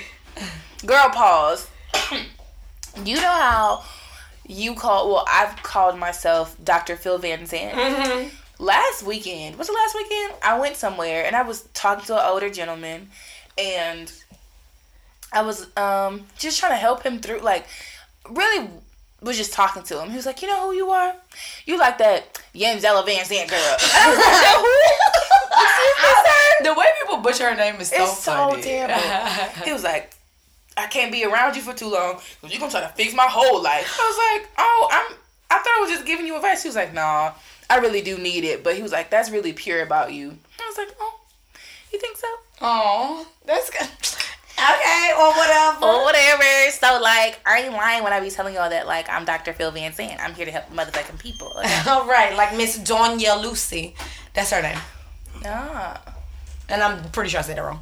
Girl, 0.84 1.08
pause. 1.10 1.68
you 3.04 3.14
know 3.16 3.22
how 3.22 3.84
you 4.48 4.74
call? 4.74 5.08
Well, 5.08 5.24
I've 5.28 5.62
called 5.62 5.96
myself 5.96 6.56
Dr. 6.64 6.96
Phil 6.96 7.18
Van 7.18 7.46
Zandt. 7.46 8.32
Last 8.58 9.04
weekend, 9.04 9.56
was 9.58 9.68
the 9.68 9.74
last 9.74 9.94
weekend? 9.94 10.32
I 10.42 10.58
went 10.58 10.74
somewhere 10.74 11.24
and 11.24 11.36
I 11.36 11.42
was 11.42 11.62
talking 11.72 12.04
to 12.06 12.14
an 12.18 12.24
older 12.28 12.50
gentleman, 12.50 13.10
and 13.56 14.12
I 15.32 15.42
was 15.42 15.68
um 15.76 16.26
just 16.36 16.58
trying 16.58 16.72
to 16.72 16.76
help 16.76 17.04
him 17.04 17.20
through. 17.20 17.40
Like, 17.40 17.66
really 18.28 18.68
was 19.26 19.36
just 19.36 19.52
talking 19.52 19.82
to 19.82 20.00
him. 20.00 20.10
He 20.10 20.16
was 20.16 20.26
like, 20.26 20.40
"You 20.40 20.48
know 20.48 20.68
who 20.68 20.76
you 20.76 20.90
are? 20.90 21.14
You 21.66 21.78
like 21.78 21.98
that 21.98 22.40
Yamzella 22.54 23.04
Van 23.04 23.24
Zandt 23.24 23.50
girl?" 23.50 23.58
And 23.58 23.92
I 23.94 24.08
was 24.10 24.18
like, 24.18 24.56
"Who? 24.56 25.62
Excuse 25.62 25.96
me, 26.02 26.10
sir." 26.24 26.64
the 26.64 26.74
way 26.74 26.86
people 27.00 27.18
butcher 27.18 27.50
her 27.50 27.56
name 27.56 27.80
is 27.80 27.90
so 27.90 28.02
It's 28.02 28.18
so 28.18 28.56
terrible. 28.60 29.64
he 29.64 29.72
was 29.72 29.84
like, 29.84 30.12
I 30.76 30.86
can't 30.86 31.10
be 31.10 31.24
around 31.24 31.56
you 31.56 31.62
for 31.62 31.72
too 31.72 31.88
long 31.88 32.20
because 32.40 32.56
you're 32.56 32.68
to 32.68 32.70
try 32.70 32.80
to 32.80 32.88
fix 32.94 33.14
my 33.14 33.26
whole 33.26 33.62
life. 33.62 33.98
I 33.98 34.04
was 34.04 34.40
like, 34.42 34.50
oh, 34.58 34.88
I'm, 34.90 35.16
I 35.50 35.58
thought 35.58 35.74
I 35.78 35.80
was 35.80 35.90
just 35.90 36.06
giving 36.06 36.26
you 36.26 36.36
advice. 36.36 36.62
He 36.62 36.68
was 36.68 36.76
like, 36.76 36.92
nah, 36.92 37.32
I 37.70 37.78
really 37.78 38.02
do 38.02 38.18
need 38.18 38.44
it. 38.44 38.62
But 38.62 38.76
he 38.76 38.82
was 38.82 38.92
like, 38.92 39.10
that's 39.10 39.30
really 39.30 39.52
pure 39.52 39.82
about 39.82 40.12
you. 40.12 40.36
I 40.60 40.68
was 40.68 40.76
like, 40.76 40.94
oh, 41.00 41.20
you 41.92 41.98
think 41.98 42.16
so? 42.18 42.26
Oh, 42.60 43.26
that's 43.46 43.70
good. 43.70 43.88
Okay, 44.66 45.12
or 45.18 45.32
whatever. 45.32 45.84
Or 45.86 46.04
whatever. 46.04 46.70
So, 46.70 47.00
like, 47.00 47.40
I 47.46 47.62
ain't 47.62 47.72
lying 47.72 48.02
when 48.02 48.12
I 48.12 48.20
be 48.20 48.30
telling 48.30 48.54
y'all 48.54 48.70
that, 48.70 48.86
like, 48.86 49.08
I'm 49.08 49.24
Dr. 49.24 49.52
Phil 49.52 49.70
Van 49.70 49.92
Zandt. 49.92 50.20
I'm 50.20 50.34
here 50.34 50.46
to 50.46 50.52
help 50.52 50.70
motherfucking 50.72 51.18
people. 51.18 51.48
All 51.86 52.06
right, 52.06 52.34
like 52.36 52.56
Miss 52.56 52.78
Donya 52.78 53.40
Lucy. 53.40 53.94
That's 54.34 54.50
her 54.50 54.62
name. 54.62 54.78
nah. 55.42 55.96
and 56.68 56.82
I'm 56.82 57.10
pretty 57.10 57.30
sure 57.30 57.40
I 57.40 57.42
said 57.42 57.58
it 57.58 57.62
wrong. 57.62 57.80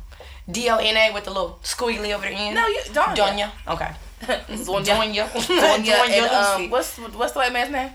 D 0.51 0.69
O 0.69 0.77
N 0.77 0.97
A 0.97 1.15
with 1.15 1.25
the 1.25 1.31
little 1.31 1.59
squiggly 1.63 2.15
over 2.15 2.27
the 2.27 2.33
end. 2.33 2.55
No, 2.55 2.67
you 2.67 2.81
Donya. 2.93 3.17
Donya. 3.17 3.51
Okay. 3.69 3.91
Donya. 4.21 4.85
Donya. 4.85 5.29
Donya 5.29 6.09
and 6.09 6.27
um, 6.27 6.61
Lucy. 6.61 6.71
what's 6.71 6.99
what's 6.99 7.33
the 7.33 7.39
white 7.39 7.53
man's 7.53 7.71
name? 7.71 7.91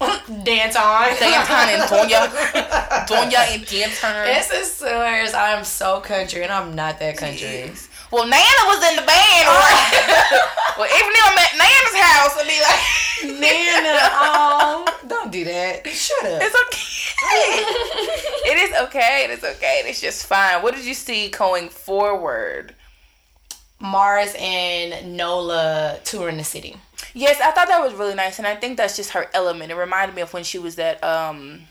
Dance 0.44 0.76
on. 0.76 1.08
Danton 1.18 1.68
and 1.68 1.82
Donya. 1.82 2.28
Donya 3.06 3.54
and 3.54 3.66
Danton. 3.66 4.24
This 4.24 4.50
is 4.52 4.72
serious. 4.72 5.34
I 5.34 5.50
am 5.50 5.64
so 5.64 6.00
country, 6.00 6.42
and 6.42 6.52
I'm 6.52 6.74
not 6.74 6.98
that 6.98 7.18
country. 7.18 7.70
Well, 8.12 8.26
Nana 8.26 8.62
was 8.66 8.84
in 8.90 8.96
the 8.96 9.06
band, 9.08 9.48
right? 9.48 9.88
well, 10.76 10.86
even 10.86 11.12
if 11.12 11.24
I'm 11.24 11.38
at 11.38 11.56
Nana's 11.56 11.96
house, 11.98 12.36
I'd 12.36 12.46
be 12.46 12.60
like, 12.60 13.40
Nana, 13.40 13.98
oh, 14.12 14.98
don't 15.08 15.32
do 15.32 15.44
that. 15.44 15.86
Shut 15.88 16.26
up. 16.26 16.42
It's 16.44 16.54
okay. 16.66 16.82
it 18.52 18.58
is 18.58 18.80
okay. 18.82 19.24
It 19.24 19.30
is 19.30 19.42
okay. 19.42 19.82
It's 19.86 20.02
just 20.02 20.26
fine. 20.26 20.62
What 20.62 20.74
did 20.74 20.84
you 20.84 20.92
see 20.92 21.30
going 21.30 21.70
forward? 21.70 22.74
Mars 23.80 24.34
and 24.38 25.16
Nola 25.16 25.98
touring 26.04 26.36
the 26.36 26.44
city. 26.44 26.76
Yes, 27.14 27.40
I 27.40 27.50
thought 27.50 27.68
that 27.68 27.80
was 27.80 27.94
really 27.94 28.14
nice, 28.14 28.38
and 28.38 28.46
I 28.46 28.56
think 28.56 28.76
that's 28.76 28.94
just 28.94 29.12
her 29.12 29.30
element. 29.32 29.72
It 29.72 29.76
reminded 29.76 30.14
me 30.14 30.20
of 30.20 30.34
when 30.34 30.44
she 30.44 30.58
was 30.58 30.78
at 30.78 31.02
um 31.02 31.62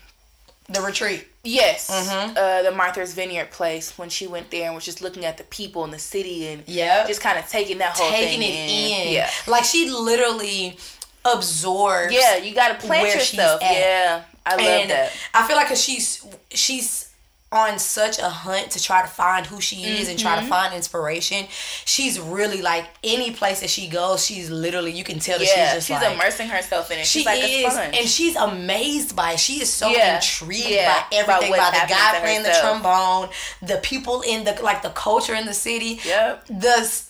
The 0.68 0.80
retreat. 0.80 1.26
yes, 1.44 1.90
Mm-hmm. 1.90 2.36
uh, 2.36 2.62
the 2.62 2.70
Martha's 2.74 3.14
Vineyard 3.14 3.50
place 3.50 3.98
when 3.98 4.08
she 4.08 4.26
went 4.26 4.50
there 4.50 4.66
and 4.66 4.74
was 4.74 4.84
just 4.84 5.02
looking 5.02 5.24
at 5.24 5.36
the 5.36 5.44
people 5.44 5.84
in 5.84 5.90
the 5.90 5.98
city 5.98 6.46
and 6.46 6.62
Yep. 6.66 7.08
just 7.08 7.20
kind 7.20 7.38
of 7.38 7.48
taking 7.48 7.78
that 7.78 7.96
whole 7.96 8.10
taking 8.10 8.40
thing 8.40 8.48
it 8.48 9.06
in. 9.08 9.12
Yeah, 9.14 9.30
Like 9.46 9.64
she 9.64 9.90
literally 9.90 10.78
absorbs. 11.24 12.12
yeah, 12.12 12.36
you 12.36 12.54
got 12.54 12.68
to 12.80 12.86
plant 12.86 13.14
yourself. 13.14 13.60
Yeah, 13.62 14.22
I 14.46 14.50
love 14.52 14.60
and 14.60 14.90
that. 14.90 15.12
I 15.34 15.46
feel 15.46 15.56
like 15.56 15.68
'cause 15.68 15.82
she's 15.82 16.24
she's 16.50 17.08
on 17.52 17.78
such 17.78 18.18
a 18.18 18.28
hunt 18.30 18.70
to 18.70 18.82
try 18.82 19.02
to 19.02 19.06
find 19.08 19.44
who 19.46 19.60
she 19.60 19.84
is 19.84 20.08
and 20.08 20.18
Mm-hmm. 20.18 20.26
try 20.26 20.40
to 20.40 20.46
find 20.46 20.74
inspiration. 20.74 21.46
She's 21.84 22.18
really 22.18 22.62
like 22.62 22.86
any 23.04 23.32
place 23.32 23.60
that 23.60 23.68
she 23.70 23.88
goes, 23.88 24.24
she's 24.24 24.50
literally 24.50 24.90
you 24.92 25.04
can 25.04 25.18
tell 25.18 25.38
that 25.38 25.44
Yeah, 25.46 25.74
she's 25.74 25.84
she's, 25.84 25.88
just 25.88 26.02
like 26.02 26.14
immersing 26.14 26.48
herself 26.48 26.90
in 26.90 26.98
it. 27.00 27.06
she 27.06 27.18
She's 27.20 27.26
like 27.26 27.40
a 27.42 27.46
is, 27.46 27.76
and 27.76 28.08
she's 28.08 28.36
amazed 28.36 29.14
by 29.14 29.32
it. 29.32 29.38
She 29.40 29.60
is 29.60 29.68
so 29.70 29.88
Yeah. 29.90 30.16
intrigued 30.16 30.68
Yeah. 30.68 30.92
by 31.10 31.16
everything, 31.18 31.50
By 31.52 31.58
by, 31.58 31.70
the 31.70 31.86
guy 31.88 32.20
playing 32.20 32.42
the 32.42 32.56
trombone, 32.60 33.28
the 33.60 33.76
people 33.82 34.22
in 34.22 34.44
the 34.44 34.58
like 34.62 34.80
the 34.82 34.90
culture 34.90 35.34
in 35.34 35.44
the 35.46 35.54
city. 35.54 36.00
Yep. 36.04 36.46
The 36.46 37.02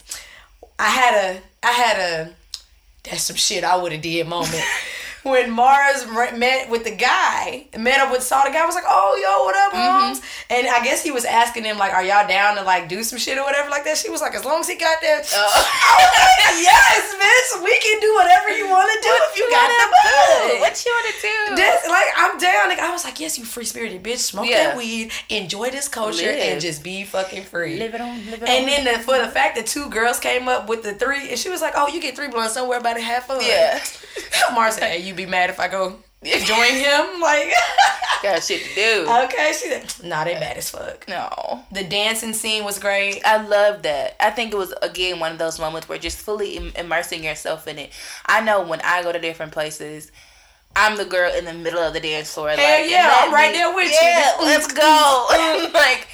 I 0.79 0.89
had 0.91 1.15
a 1.37 1.41
I 1.63 1.71
had 1.71 1.97
a 1.99 2.35
that's 3.05 3.23
some 3.23 3.37
shit 3.37 3.63
I 3.65 3.77
would 3.77 3.93
have 3.93 4.03
did 4.03 4.27
moment. 4.27 4.63
When 5.23 5.51
Mars 5.53 6.05
met 6.37 6.69
with 6.69 6.83
the 6.83 6.91
guy, 6.91 7.67
met 7.79 8.01
up 8.01 8.11
with 8.11 8.23
saw 8.25 8.43
the 8.45 8.51
guy 8.51 8.67
was 8.67 8.75
like, 8.75 8.85
"Oh, 8.89 9.15
yo, 9.23 9.45
what 9.45 9.55
up, 9.57 9.73
Mm-hmm. 9.73 10.05
Holmes?" 10.05 10.21
And 10.51 10.67
I 10.67 10.83
guess 10.83 11.01
he 11.03 11.13
was 11.13 11.25
asking 11.25 11.63
him 11.65 11.79
like, 11.79 11.93
"Are 11.95 12.03
y'all 12.03 12.27
down 12.27 12.57
to 12.57 12.63
like 12.63 12.89
do 12.89 13.05
some 13.05 13.19
shit 13.19 13.39
or 13.39 13.45
whatever 13.45 13.71
like 13.71 13.85
that?" 13.85 13.97
She 13.99 14.11
was 14.11 14.21
like, 14.21 14.35
"As 14.35 14.45
long 14.45 14.61
as 14.61 14.69
he 14.69 14.75
got 14.77 15.01
that, 15.01 15.23
Uh. 15.33 15.39
I 15.65 15.97
was 16.03 16.22
yes, 16.61 17.15
bitch, 17.15 17.63
we 17.65 17.79
can 17.81 18.01
do 18.01 18.15
whatever 18.15 18.51
you 18.57 18.69
want 18.69 18.91
to 18.93 18.99
do 19.03 19.13
if 19.31 19.37
you 19.37 19.49
got 19.51 19.69
the 19.69 19.87
bug." 19.91 20.61
What 20.61 20.85
you 20.85 20.93
want 20.93 21.15
to 21.15 21.23
do? 21.23 21.57
This, 21.57 21.89
like 21.89 22.07
I'm 22.17 22.39
down. 22.39 22.69
Like, 22.69 22.79
I 22.79 22.91
was 22.91 23.05
like, 23.05 23.21
yes, 23.21 23.39
you 23.39 23.45
free 23.45 23.65
spirited 23.65 24.03
bitch. 24.03 24.19
Smoke 24.19 24.49
Yeah. 24.49 24.69
that 24.69 24.77
weed, 24.77 25.13
enjoy 25.29 25.71
this 25.71 25.89
culture, 25.89 26.27
Live. 26.27 26.37
and 26.39 26.61
just 26.61 26.83
be 26.83 27.05
fucking 27.05 27.45
free. 27.45 27.79
Live 27.79 27.95
it 27.95 28.01
on, 28.01 28.17
live 28.31 28.43
it 28.43 28.49
And 28.49 28.65
on. 28.65 28.71
then 28.85 28.85
the, 28.99 29.03
for 29.03 29.19
the 29.19 29.29
fact 29.29 29.57
that 29.57 29.67
two 29.67 29.89
girls 29.91 30.19
came 30.19 30.49
up 30.49 30.69
with 30.69 30.83
the 30.83 30.95
three, 30.95 31.31
and 31.31 31.39
she 31.39 31.49
was 31.51 31.61
like, 31.61 31.75
"Oh, 31.77 31.89
you 31.89 32.01
get 32.01 32.17
three 32.17 32.29
blunts. 32.29 32.55
Don't 32.55 32.73
about 32.73 32.97
it. 32.97 33.03
Have 33.03 33.25
fun." 33.25 33.41
Yeah. 33.43 33.81
Mars 34.55 34.75
said, 34.75 34.85
"Hey, 34.91 34.99
you 35.03 35.15
be 35.15 35.27
mad 35.27 35.51
if 35.51 35.61
I 35.61 35.69
go 35.69 35.99
join 36.25 36.75
him?" 36.75 37.21
Like, 37.21 37.53
got 38.23 38.43
shit 38.43 38.63
to 38.65 38.75
do. 38.75 39.07
okay. 39.25 39.53
She 39.53 39.69
said, 39.69 40.07
"Nah, 40.07 40.25
they 40.25 40.35
bad 40.35 40.57
as 40.57 40.71
fuck." 40.71 41.07
no. 41.09 41.65
The 41.73 41.85
dancing 41.85 42.33
scene 42.35 42.65
was 42.65 42.79
great. 42.79 43.21
I 43.25 43.45
love 43.47 43.83
that. 43.83 44.17
I 44.21 44.31
think 44.31 44.53
it 44.53 44.57
was 44.57 44.73
again 44.83 45.21
one 45.21 45.33
of 45.33 45.39
those 45.39 45.59
moments 45.59 45.89
where 45.89 45.99
just 45.99 46.19
fully 46.19 46.57
Im- 46.57 46.73
immersing 46.77 47.25
yourself 47.25 47.67
in 47.67 47.79
it. 47.79 47.91
I 48.27 48.41
know 48.41 48.63
when 48.63 48.81
I 48.83 49.03
go 49.03 49.13
to 49.13 49.19
different 49.19 49.53
places, 49.53 50.13
I'm 50.77 50.97
the 50.97 51.05
girl 51.05 51.33
in 51.33 51.45
the 51.45 51.53
middle 51.55 51.81
of 51.81 51.93
the 51.93 52.01
dance 52.01 52.33
floor. 52.33 52.49
Hell 52.51 52.57
like, 52.83 52.91
yeah, 52.91 53.11
I'm 53.21 53.33
right 53.33 53.53
me- 53.53 53.59
there 53.59 53.75
with 53.75 53.91
you. 53.91 53.99
Yeah, 54.01 54.33
let's 54.41 54.67
go. 54.73 55.71
like, 55.75 56.09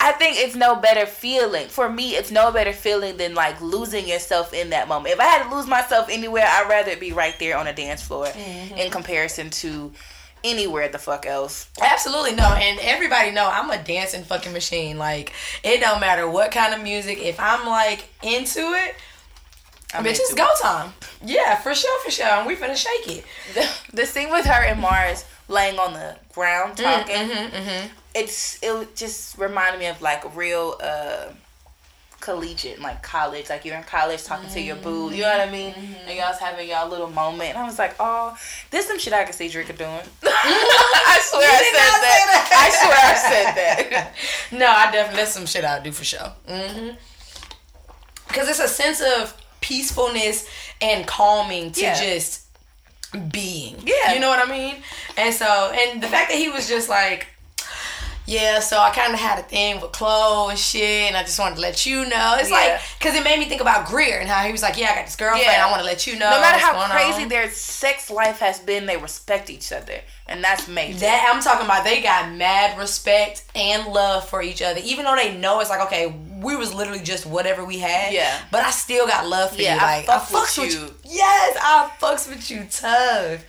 I 0.00 0.12
think 0.12 0.36
it's 0.38 0.54
no 0.54 0.76
better 0.76 1.06
feeling 1.06 1.66
for 1.68 1.88
me. 1.88 2.14
It's 2.14 2.30
no 2.30 2.52
better 2.52 2.72
feeling 2.72 3.16
than 3.16 3.34
like 3.34 3.60
losing 3.60 4.06
yourself 4.06 4.52
in 4.54 4.70
that 4.70 4.86
moment. 4.86 5.12
If 5.14 5.20
I 5.20 5.24
had 5.24 5.48
to 5.48 5.54
lose 5.54 5.66
myself 5.66 6.08
anywhere, 6.10 6.46
I'd 6.48 6.68
rather 6.68 6.92
it 6.92 7.00
be 7.00 7.12
right 7.12 7.36
there 7.40 7.56
on 7.56 7.66
a 7.66 7.72
dance 7.74 8.02
floor 8.02 8.26
Mm-hmm. 8.26 8.76
in 8.78 8.90
comparison 8.92 9.50
to 9.50 9.92
anywhere 10.44 10.88
the 10.88 10.98
fuck 10.98 11.26
else. 11.26 11.68
Absolutely 11.82 12.34
no, 12.36 12.44
and 12.44 12.78
everybody 12.80 13.32
know 13.32 13.48
I'm 13.52 13.70
a 13.70 13.82
dancing 13.82 14.22
fucking 14.22 14.52
machine. 14.52 14.98
Like, 14.98 15.32
it 15.64 15.80
don't 15.80 15.98
matter 16.00 16.28
what 16.30 16.52
kind 16.52 16.72
of 16.74 16.80
music. 16.82 17.18
If 17.18 17.40
I'm 17.40 17.66
like 17.66 18.08
into 18.22 18.60
it, 18.60 18.94
I'm 19.92 20.04
bitch, 20.04 20.10
it's 20.20 20.34
go 20.34 20.46
time. 20.62 20.92
Yeah, 21.24 21.56
for 21.56 21.74
sure, 21.74 22.00
for 22.04 22.10
sure. 22.12 22.26
And 22.26 22.46
we 22.46 22.54
finna 22.54 22.76
shake 22.76 23.18
it. 23.18 23.24
the, 23.54 23.68
the 23.96 24.06
scene 24.06 24.30
with 24.30 24.44
her 24.46 24.62
and 24.64 24.80
Mars 24.80 25.24
laying 25.48 25.78
on 25.80 25.92
the 25.94 26.16
ground 26.34 26.76
Mm, 26.76 26.82
talking, 26.84 27.16
mm-hmm, 27.16 27.88
it's 28.18 28.58
it 28.62 28.96
just 28.96 29.38
reminded 29.38 29.78
me 29.78 29.86
of 29.86 30.00
like 30.02 30.24
a 30.24 30.28
real 30.28 30.76
uh, 30.82 31.26
collegiate, 32.20 32.80
like 32.80 33.02
college, 33.02 33.48
like 33.48 33.64
you're 33.64 33.76
in 33.76 33.82
college 33.84 34.24
talking 34.24 34.50
to 34.50 34.60
your 34.60 34.76
boo, 34.76 35.10
you 35.10 35.22
know 35.22 35.28
what 35.30 35.48
I 35.48 35.50
mean? 35.50 35.72
Mm-hmm. 35.72 36.08
And 36.08 36.18
y'all's 36.18 36.38
having 36.38 36.68
y'all 36.68 36.88
little 36.88 37.08
moment. 37.10 37.50
And 37.50 37.58
I 37.58 37.64
was 37.64 37.78
like, 37.78 37.94
oh, 38.00 38.36
this 38.70 38.86
some 38.86 38.98
shit 38.98 39.12
I 39.12 39.24
could 39.24 39.34
see 39.34 39.48
Drika 39.48 39.76
doing. 39.76 39.88
I 40.22 41.18
swear 41.22 41.48
I 41.48 41.62
said 41.62 41.78
not 41.78 42.00
that. 42.02 42.50
I 42.52 42.68
swear 42.80 42.98
I 42.98 43.14
said 43.14 43.54
that. 43.54 44.14
No, 44.58 44.66
I 44.66 44.90
definitely 44.90 45.20
that's 45.20 45.32
some 45.32 45.46
shit 45.46 45.64
I'd 45.64 45.82
do 45.82 45.92
for 45.92 46.04
sure. 46.04 46.32
Mm-hmm. 46.48 46.96
Because 48.26 48.48
it's 48.48 48.60
a 48.60 48.68
sense 48.68 49.00
of 49.00 49.34
peacefulness 49.60 50.46
and 50.80 51.06
calming 51.06 51.72
to 51.72 51.80
Yeah. 51.80 52.00
just 52.00 52.46
being. 53.30 53.76
Yeah. 53.86 54.12
you 54.14 54.20
know 54.20 54.28
what 54.28 54.46
I 54.46 54.50
mean. 54.50 54.76
And 55.16 55.34
so, 55.34 55.46
and 55.74 56.02
the 56.02 56.08
fact 56.08 56.30
that 56.30 56.38
he 56.38 56.48
was 56.48 56.68
just 56.68 56.88
like. 56.88 57.28
Yeah, 58.28 58.60
so 58.60 58.78
I 58.78 58.90
kind 58.90 59.14
of 59.14 59.18
had 59.18 59.38
a 59.38 59.42
thing 59.42 59.80
with 59.80 59.92
Chloe 59.92 60.50
and 60.50 60.58
shit, 60.58 61.08
and 61.08 61.16
I 61.16 61.22
just 61.22 61.38
wanted 61.38 61.54
to 61.54 61.60
let 61.62 61.86
you 61.86 62.04
know. 62.06 62.36
It's 62.38 62.50
Yeah. 62.50 62.56
like, 62.56 62.80
because 62.98 63.14
it 63.14 63.24
made 63.24 63.38
me 63.38 63.46
think 63.46 63.62
about 63.62 63.86
Greer 63.86 64.18
and 64.20 64.28
how 64.28 64.44
he 64.44 64.52
was 64.52 64.60
like, 64.60 64.76
Yeah, 64.76 64.90
I 64.92 64.96
got 64.96 65.06
this 65.06 65.16
girlfriend, 65.16 65.46
Yeah. 65.46 65.66
I 65.66 65.70
want 65.70 65.80
to 65.80 65.86
let 65.86 66.06
you 66.06 66.18
know. 66.18 66.28
No 66.28 66.38
matter 66.38 66.58
how 66.58 66.74
crazy 66.90 67.22
on. 67.22 67.28
their 67.30 67.50
sex 67.50 68.10
life 68.10 68.38
has 68.40 68.58
been, 68.60 68.84
they 68.84 68.98
respect 68.98 69.48
each 69.48 69.72
other. 69.72 70.00
And 70.26 70.44
that's 70.44 70.68
major. 70.68 70.98
That 70.98 71.30
I'm 71.34 71.40
talking 71.40 71.64
about, 71.64 71.84
they 71.84 72.02
got 72.02 72.30
mad 72.32 72.78
respect 72.78 73.44
and 73.54 73.86
love 73.86 74.28
for 74.28 74.42
each 74.42 74.60
other, 74.60 74.80
even 74.84 75.06
though 75.06 75.16
they 75.16 75.34
know 75.34 75.60
it's 75.60 75.70
like 75.70 75.80
okay, 75.86 76.08
we 76.42 76.54
was 76.54 76.74
literally 76.74 77.00
just 77.00 77.24
whatever 77.24 77.64
we 77.64 77.78
had. 77.78 78.12
Yeah. 78.12 78.38
But 78.50 78.62
I 78.62 78.70
still 78.72 79.06
got 79.06 79.26
love 79.26 79.54
for 79.56 79.62
Yeah, 79.62 79.76
you. 79.76 79.80
I 79.80 79.96
Like 80.06 80.06
fuck 80.06 80.24
fucks 80.28 80.58
with 80.58 80.74
you. 80.74 80.80
you. 80.80 80.94
Yes, 81.04 81.56
I 81.62 81.90
fucks 81.98 82.28
with 82.28 82.50
you 82.50 82.66
tough. 82.70 83.40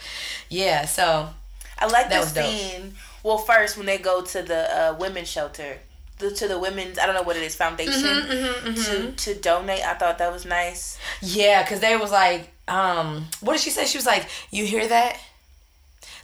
Yeah. 0.47 0.85
So 0.85 1.31
I 1.77 1.85
like 1.87 2.09
That 2.09 2.33
dope. 2.33 2.45
scene. 2.45 2.95
Well, 3.23 3.37
first 3.37 3.77
when 3.77 3.85
they 3.85 3.97
go 3.97 4.21
to 4.23 4.41
the 4.41 4.77
uh, 4.77 4.95
women's 4.99 5.29
shelter, 5.29 5.79
the, 6.19 6.31
to 6.31 6.47
the 6.47 6.59
women's 6.59 6.97
I 6.99 7.05
don't 7.05 7.15
know 7.15 7.23
what 7.23 7.35
it 7.37 7.43
is 7.43 7.55
foundation 7.55 7.93
Mm-hmm, 7.93 8.73
to 8.75 9.11
to 9.11 9.35
donate. 9.35 9.83
I 9.83 9.93
thought 9.95 10.17
that 10.19 10.31
was 10.31 10.45
nice. 10.45 10.97
yeah, 11.21 11.63
because 11.63 11.79
they 11.79 11.95
was 11.97 12.11
like, 12.11 12.51
um, 12.67 13.25
what 13.41 13.53
did 13.53 13.61
she 13.61 13.69
say? 13.69 13.85
She 13.85 13.97
was 13.97 14.05
like, 14.05 14.27
you 14.51 14.65
hear 14.65 14.87
that? 14.87 15.17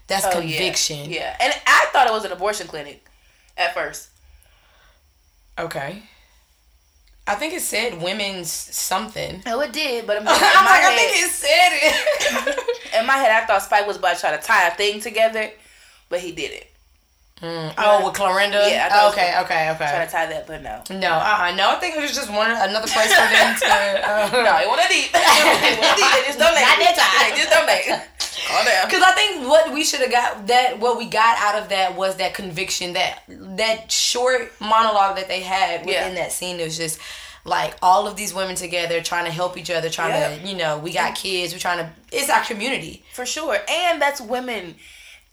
That's 0.08 0.26
Oh, 0.26 0.32
conviction. 0.40 1.10
Yeah, 1.10 1.36
and 1.40 1.54
I 1.66 1.88
thought 1.92 2.08
it 2.08 2.14
was 2.14 2.26
an 2.26 2.32
abortion 2.32 2.68
clinic 2.68 3.04
at 3.58 3.74
first. 3.74 4.10
Okay. 5.58 6.04
I 7.28 7.34
think 7.36 7.54
it 7.56 7.62
said 7.62 8.02
women's 8.04 8.52
something. 8.52 9.42
Oh, 9.48 9.60
it 9.62 9.74
did, 9.74 10.06
but 10.06 10.18
I'm 10.18 10.26
like, 10.26 10.40
my 10.40 10.46
I 10.46 10.78
head, 10.78 10.98
think 10.98 11.26
it 11.26 11.32
said 11.32 11.70
it. 11.72 13.00
in 13.00 13.08
my 13.08 13.14
head, 13.18 13.32
I 13.32 13.46
thought 13.48 13.64
Spike 13.64 13.88
was 13.88 13.98
about 13.98 14.16
to 14.16 14.22
try 14.22 14.36
to 14.38 14.44
tie 14.44 14.68
a 14.68 14.76
thing 14.76 15.00
together, 15.00 15.50
but 16.10 16.20
he 16.20 16.34
did 16.34 16.52
it. 17.42 17.74
oh, 17.78 18.06
with 18.08 18.16
Clorinda. 18.16 18.70
Yeah, 18.70 18.88
I 18.88 18.90
thought 18.94 19.12
okay, 19.14 19.36
okay, 19.44 19.72
okay. 19.72 19.90
Try 19.92 20.06
to 20.06 20.12
tie 20.12 20.26
that, 20.28 20.48
but 20.48 20.62
no. 20.64 20.82
No, 20.98 21.12
uh, 21.14 21.52
uh 21.52 21.56
no. 21.56 21.70
I 21.72 21.76
think 21.76 21.96
it 21.98 22.02
was 22.02 22.16
just 22.16 22.30
one 22.32 22.50
another 22.50 22.88
place 22.88 23.14
for 23.14 23.28
them 23.28 23.56
to. 23.60 23.66
Uh, 24.06 24.30
No, 24.32 24.58
it 24.60 24.68
wasn't 24.68 24.90
deep. 24.90 25.10
It 25.14 25.80
wasn't 25.80 25.98
deep. 25.98 26.26
Just 26.28 26.40
donate. 26.40 26.62
Not 26.64 26.80
that 26.80 26.96
time. 26.96 27.38
Just 27.38 27.52
donate. 27.52 27.86
Because 28.86 29.04
I 29.06 29.12
think 29.16 29.48
what 29.50 29.74
we 29.74 29.84
should 29.84 30.02
have 30.02 30.12
got 30.12 30.48
that 30.48 30.80
what 30.80 30.98
we 30.98 31.06
got 31.08 31.38
out 31.40 31.62
of 31.62 31.70
that 31.70 31.96
was 31.96 32.16
that 32.18 32.34
conviction 32.34 32.94
that 32.94 33.24
that 33.28 33.92
short 33.92 34.52
monologue 34.62 35.18
that 35.18 35.28
they 35.28 35.42
had 35.42 35.82
within 35.86 36.14
Yeah. 36.14 36.22
that 36.22 36.32
scene. 36.32 36.60
It 36.60 36.64
was 36.66 36.78
just 36.78 37.00
like 37.44 37.76
all 37.82 38.08
of 38.08 38.16
these 38.16 38.34
women 38.34 38.56
together 38.56 39.02
trying 39.02 39.26
to 39.26 39.32
help 39.32 39.58
each 39.58 39.70
other, 39.70 39.90
trying 39.90 40.12
Yeah. 40.12 40.38
to 40.38 40.48
you 40.48 40.56
know 40.56 40.78
we 40.78 40.94
got 40.94 41.16
kids, 41.16 41.54
we're 41.54 41.60
trying 41.60 41.80
to. 41.80 41.90
It's 42.12 42.30
our 42.30 42.44
community 42.44 43.04
For 43.14 43.26
sure. 43.26 43.58
And 43.70 44.02
that's 44.02 44.22
women 44.22 44.76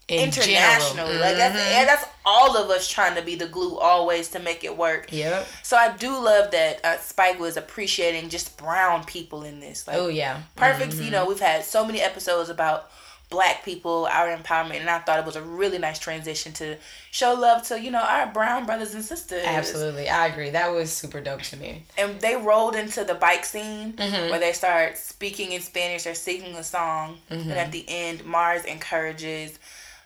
in 0.08 0.24
internationally. 0.24 1.12
General. 1.12 1.20
Like 1.20 1.36
that's 1.36 1.56
Mhm. 1.56 1.74
and 1.80 1.88
that's 1.88 2.04
all 2.24 2.56
of 2.56 2.70
us 2.70 2.88
trying 2.88 3.14
to 3.16 3.22
be 3.22 3.34
the 3.34 3.46
glue 3.46 3.78
always 3.78 4.28
to 4.30 4.38
make 4.38 4.64
it 4.64 4.76
work. 4.76 5.06
Yeah. 5.10 5.44
So 5.62 5.76
I 5.76 5.96
do 5.96 6.18
love 6.18 6.50
that 6.50 6.84
uh, 6.84 6.98
Spike 6.98 7.38
was 7.38 7.56
appreciating 7.56 8.28
just 8.28 8.56
brown 8.56 9.04
people 9.04 9.42
in 9.44 9.60
this. 9.60 9.86
Like 9.86 9.96
Oh 9.96 10.08
yeah. 10.08 10.42
perfect. 10.56 10.94
You 10.94 11.10
know, 11.10 11.24
we've 11.26 11.40
had 11.40 11.64
so 11.64 11.84
many 11.84 12.00
episodes 12.00 12.48
about 12.50 12.90
black 13.30 13.64
people, 13.64 14.06
our 14.12 14.28
empowerment, 14.36 14.78
and 14.80 14.90
I 14.90 14.98
thought 14.98 15.18
it 15.18 15.24
was 15.24 15.36
a 15.36 15.40
really 15.42 15.78
nice 15.78 15.98
transition 15.98 16.52
to 16.52 16.76
show 17.10 17.32
love 17.32 17.66
to 17.68 17.80
you 17.80 17.90
know 17.90 18.02
our 18.02 18.26
brown 18.26 18.66
brothers 18.66 18.92
and 18.92 19.02
sisters. 19.02 19.42
Absolutely, 19.46 20.06
I 20.10 20.26
agree. 20.26 20.50
That 20.50 20.70
was 20.72 20.92
super 20.92 21.18
dope 21.22 21.40
to 21.44 21.56
me. 21.56 21.86
And 21.96 22.20
they 22.20 22.36
rolled 22.36 22.76
into 22.76 23.04
the 23.04 23.14
bike 23.14 23.46
scene 23.46 23.94
Mm-hmm. 23.94 24.28
where 24.30 24.38
they 24.38 24.52
start 24.52 24.98
speaking 24.98 25.52
in 25.52 25.62
Spanish. 25.62 26.02
They're 26.02 26.14
singing 26.14 26.56
a 26.56 26.62
song, 26.64 27.20
Mm-hmm. 27.30 27.50
and 27.50 27.58
at 27.58 27.72
the 27.72 27.86
end, 27.88 28.24
Mars 28.26 28.64
encourages 28.64 29.58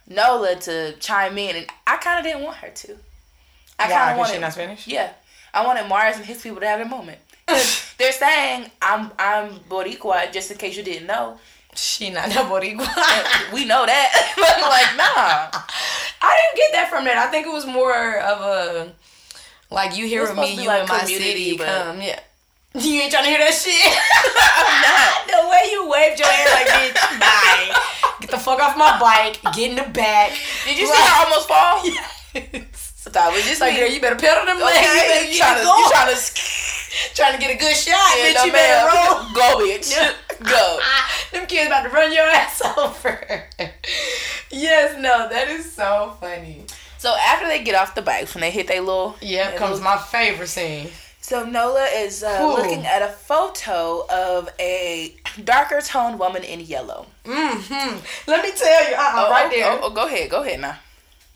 Nola 0.09 0.57
to 0.57 0.93
chime 1.01 1.37
in, 1.39 1.57
and 1.57 1.67
I 1.87 1.97
kind 1.97 2.19
of 2.19 2.25
didn't 2.25 2.43
want 2.43 2.57
her 2.59 2.69
to. 2.69 2.97
I 3.79 3.89
kind 3.91 4.13
of 4.13 4.19
wanted 4.19 4.35
she 4.35 4.39
not 4.41 4.53
Spanish? 4.53 4.87
Yeah, 4.87 5.13
I 5.53 5.65
wanted 5.67 5.87
Mars 5.89 6.17
and 6.17 6.25
his 6.25 6.41
people 6.43 6.61
to 6.61 6.67
have 6.67 6.79
their 6.79 6.89
moment. 6.89 7.19
They're 7.99 8.13
saying 8.13 8.71
I'm 8.81 9.11
I'm 9.19 9.51
Boricua, 9.69 10.33
just 10.33 10.51
in 10.51 10.57
case 10.59 10.77
you 10.77 10.83
didn't 10.83 11.07
know. 11.07 11.39
She 11.75 12.11
not 12.11 12.29
no 12.31 12.45
Boricua. 12.45 13.53
We 13.53 13.65
know 13.65 13.85
that, 13.85 14.33
but 14.37 14.61
like 14.63 14.97
nah. 14.97 15.61
I 16.23 16.41
didn't 16.41 16.57
get 16.57 16.73
that 16.73 16.89
from 16.91 17.05
that. 17.05 17.17
I 17.19 17.31
think 17.31 17.47
it 17.47 17.53
was 17.53 17.67
more 17.67 18.19
of 18.19 18.41
a 18.41 18.93
like 19.71 19.97
you 19.97 20.07
hear 20.07 20.23
with 20.23 20.37
me, 20.37 20.55
you 20.55 20.71
in 20.71 20.87
my 20.89 21.01
city. 21.05 21.57
but- 21.57 21.67
Come, 21.67 22.01
yeah. 22.01 22.21
You 22.79 23.01
ain't 23.03 23.11
trying 23.13 23.25
to 23.25 23.31
hear 23.31 23.39
that 23.39 23.55
shit. 23.55 23.73
I'm 23.81 24.77
not. 24.85 25.27
the 25.33 25.49
way 25.49 25.71
you 25.73 25.89
waved 25.89 26.19
your 26.21 26.29
hand 26.29 26.51
like 26.53 26.69
bitch, 26.69 27.21
bye. 27.21 27.73
Get 28.21 28.31
the 28.31 28.39
fuck 28.39 28.61
off 28.61 28.77
my 28.77 28.99
bike. 29.01 29.41
Get 29.55 29.71
in 29.71 29.77
the 29.77 29.89
back. 29.91 30.33
Did 30.65 30.79
you 30.79 30.87
see 30.87 30.93
her 30.93 31.25
almost 31.25 31.49
fall? 31.49 31.83
Yes. 32.37 32.93
It 33.07 33.15
was 33.33 33.47
just 33.47 33.61
Like, 33.63 33.73
me. 33.75 33.81
girl, 33.81 33.89
you 33.89 34.01
better 34.01 34.17
pedal 34.17 34.45
them 34.45 34.61
legs. 34.61 34.77
You 34.77 34.83
better 34.83 34.99
Okay, 34.99 35.25
get 35.25 35.33
you 35.33 35.39
trying 35.39 35.57
to, 35.57 35.63
you 35.65 35.89
trying 35.91 36.15
to, 36.15 37.15
trying 37.15 37.33
to 37.35 37.39
get 37.41 37.51
a 37.55 37.59
good 37.59 37.75
shot, 37.75 37.97
yeah, 38.19 38.25
bitch. 38.27 38.35
no, 38.35 38.45
you 38.45 38.53
better 38.53 38.87
roll. 38.89 39.33
Go, 39.33 39.65
bitch. 39.65 39.97
Go. 40.45 40.79
Ah, 40.83 41.11
them 41.33 41.47
kids 41.47 41.69
about 41.69 41.85
to 41.85 41.89
run 41.91 42.13
your 42.13 42.25
ass 42.25 42.61
over. 42.77 43.45
yes, 44.51 44.97
no, 45.01 45.29
that 45.31 45.49
is 45.49 45.73
so 45.73 46.15
funny. 46.21 46.65
So 46.99 47.15
after 47.17 47.47
they 47.47 47.63
get 47.63 47.75
off 47.75 47.95
the 47.95 48.03
bikes, 48.03 48.35
when 48.35 48.43
they 48.43 48.51
hit 48.51 48.67
their 48.67 48.81
little, 48.83 49.17
Yeah, 49.23 49.57
comes 49.57 49.79
little- 49.81 49.85
my 49.85 49.97
favorite 49.99 50.49
scene. 50.49 50.91
So 51.27 51.45
Nola 51.45 51.87
is 51.87 52.23
uh, 52.23 52.39
Cool. 52.39 52.55
looking 52.55 52.87
at 52.87 53.03
a 53.03 53.09
photo 53.09 54.07
of 54.09 54.49
a 54.61 55.13
darker 55.43 55.81
toned 55.81 56.21
woman 56.21 56.45
in 56.45 56.61
yellow. 56.61 57.07
Mm-hmm. 57.25 58.31
Let 58.31 58.45
me 58.45 58.53
tell 58.53 58.89
you, 58.89 58.95
uh-uh, 58.95 59.27
Oh, 59.27 59.31
right 59.33 59.47
oh, 59.47 59.51
there. 59.51 59.73
Oh, 59.73 59.81
oh, 59.83 59.91
go 59.91 60.07
ahead, 60.07 60.31
go 60.31 60.45
ahead 60.45 60.61
now. 60.61 60.79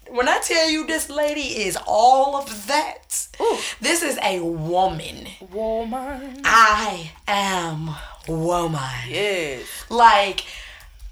When 0.08 0.28
I 0.28 0.38
tell 0.44 0.70
you 0.70 0.86
this 0.86 1.10
lady 1.10 1.64
is 1.66 1.76
all 1.88 2.36
of 2.36 2.68
that, 2.68 3.26
Ooh. 3.40 3.58
this 3.80 4.04
is 4.04 4.16
a 4.22 4.38
woman. 4.38 5.26
Woman. 5.52 6.40
I 6.44 7.10
am 7.26 7.90
woman. 8.28 8.80
Yes. 9.08 9.66
Like 9.88 10.44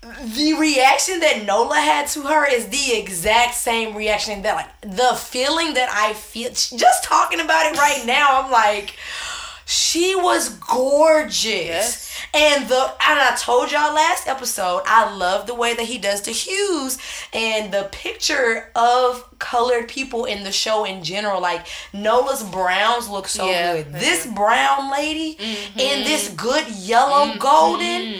the 0.02 0.54
reaction 0.54 1.20
that 1.20 1.44
Nola 1.44 1.76
had 1.76 2.06
to 2.08 2.22
her 2.22 2.46
is 2.46 2.68
the 2.68 2.96
exact 2.96 3.54
same 3.54 3.96
reaction 3.96 4.42
that 4.42 4.54
like 4.54 4.80
the 4.96 5.14
feeling 5.16 5.74
that 5.74 5.88
I 5.90 6.12
feel 6.14 6.50
just 6.50 7.04
talking 7.04 7.40
about 7.40 7.72
it 7.72 7.78
right 7.78 8.02
now. 8.06 8.42
I'm 8.42 8.50
like 8.50 8.94
she 9.64 10.14
was 10.14 10.50
gorgeous. 10.50 12.07
And 12.34 12.68
the 12.68 12.82
and 13.00 13.18
I 13.20 13.36
told 13.38 13.70
y'all 13.72 13.94
last 13.94 14.26
episode, 14.28 14.82
I 14.86 15.14
love 15.14 15.46
the 15.46 15.54
way 15.54 15.74
that 15.74 15.86
he 15.86 15.98
does 15.98 16.22
the 16.22 16.30
hues 16.32 16.98
and 17.32 17.72
the 17.72 17.88
picture 17.92 18.70
of 18.74 19.24
colored 19.38 19.88
people 19.88 20.24
in 20.24 20.44
the 20.44 20.52
show 20.52 20.84
in 20.84 21.02
general. 21.04 21.40
Like 21.40 21.66
Nola's 21.92 22.42
browns 22.42 23.08
look 23.08 23.28
so 23.28 23.46
Yeah, 23.48 23.76
good. 23.82 23.92
they 23.92 24.00
This 24.00 24.26
brown 24.26 24.90
lady 24.90 25.36
in 25.76 26.04
this 26.04 26.26
mm-hmm. 26.28 26.36
good 26.36 26.68
yellow 26.70 27.26
mm-hmm. 27.26 27.38
golden 27.38 28.14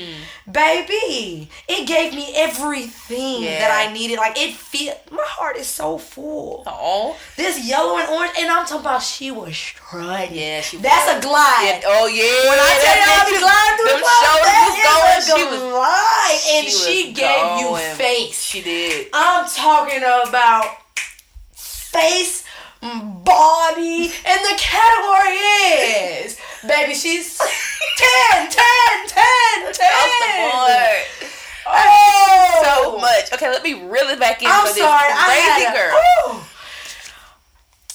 baby 0.51 1.49
it 1.69 1.87
gave 1.87 2.15
me 2.15 2.33
everything 2.35 3.43
Yeah. 3.43 3.59
that 3.61 3.87
i 3.89 3.93
needed 3.93 4.17
like 4.17 4.39
it 4.39 4.55
feel 4.55 4.95
my 5.11 5.23
heart 5.25 5.57
is 5.57 5.67
so 5.67 5.99
full 5.99 6.63
Oh. 6.67 7.17
this 7.37 7.67
yellow 7.69 7.99
and 7.99 8.09
orange 8.09 8.33
and 8.39 8.51
i'm 8.51 8.65
talking 8.67 8.81
about 8.81 9.03
she 9.03 9.31
was 9.31 9.55
strutting 9.57 10.35
Yeah, 10.37 10.61
she 10.63 10.79
that's 10.79 11.07
was. 11.13 11.19
a 11.23 11.27
glide 11.29 11.81
Yeah, 11.83 11.93
oh 11.93 12.07
yeah. 12.07 12.49
when 12.49 12.59
I 12.59 12.71
tell 12.81 12.97
you 12.97 13.09
I 13.13 13.21
be 13.29 13.39
gliding 13.45 13.77
through 13.77 13.88
them 13.89 14.01
the 14.01 14.09
shoulders 14.21 14.69
was 14.69 15.29
going. 15.29 15.39
She 15.39 15.45
was. 15.51 15.61
glide, 15.61 16.41
and 16.53 16.67
she 16.69 17.05
she, 17.07 17.13
gave 17.13 17.61
you 17.61 17.77
face. 17.97 18.43
She 18.43 18.63
did. 18.63 19.09
I'm 19.13 19.49
talking 19.49 19.99
about 20.03 20.77
face, 21.55 22.45
body, 22.81 24.13
and 24.25 24.41
the 24.45 24.55
category 24.57 25.37
is, 26.23 26.39
baby, 26.67 26.95
she's 26.95 27.37
10, 27.39 27.47
10, 28.51 28.51
10, 28.51 29.73
10. 29.73 29.73
Across 29.73 30.13
the 30.21 30.29
board. 30.39 31.05
Oh, 31.71 32.61
So 32.65 32.99
much. 32.99 33.33
Okay, 33.33 33.49
let 33.51 33.63
me 33.63 33.75
reel 33.75 34.09
it 34.09 34.19
back 34.19 34.43
in 34.43 34.49
I'm 34.51 34.67
for 34.67 34.73
this 34.75 34.83
sorry, 34.83 35.13
crazy 35.13 35.67
girl. 35.77 35.99
Ooh, 36.33 36.41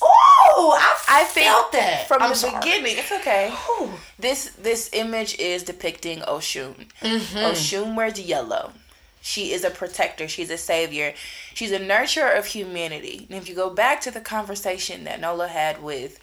Ooh, 0.04 0.72
I, 0.72 0.98
I 1.10 1.24
felt 1.26 1.72
that 1.72 2.08
from 2.08 2.22
I'm 2.22 2.30
the 2.30 2.36
sorry. 2.36 2.60
beginning. 2.60 2.96
It's 2.98 3.12
okay. 3.12 3.54
Ooh. 3.80 3.90
This 4.20 4.50
this 4.62 4.90
image 4.94 5.38
is 5.40 5.64
depicting 5.64 6.20
Oshun. 6.20 6.88
Mm-hmm. 7.02 7.38
Oshun 7.38 7.96
wears 7.96 8.20
yellow. 8.20 8.74
She 9.22 9.52
is 9.54 9.64
a 9.64 9.70
protector. 9.70 10.28
She's 10.28 10.50
a 10.50 10.58
savior. 10.58 11.14
She's 11.54 11.72
a 11.72 11.80
nurturer 11.80 12.38
of 12.38 12.46
humanity. 12.48 13.26
And 13.30 13.38
if 13.38 13.48
you 13.48 13.56
go 13.56 13.70
back 13.70 14.02
to 14.02 14.12
the 14.12 14.20
conversation 14.20 15.06
that 15.06 15.22
Nola 15.22 15.48
had 15.48 15.82
with 15.82 16.20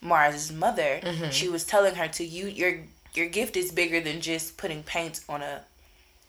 Mars's 0.00 0.50
mother, 0.52 1.00
Mm-hmm. 1.02 1.30
she 1.30 1.48
was 1.48 1.64
telling 1.64 1.94
her 1.94 2.08
to 2.08 2.24
you 2.24 2.46
your 2.48 2.80
your 3.14 3.26
gift 3.28 3.56
is 3.56 3.70
bigger 3.72 4.00
than 4.00 4.20
just 4.20 4.56
putting 4.56 4.82
paint 4.82 5.20
on 5.28 5.42
a 5.42 5.62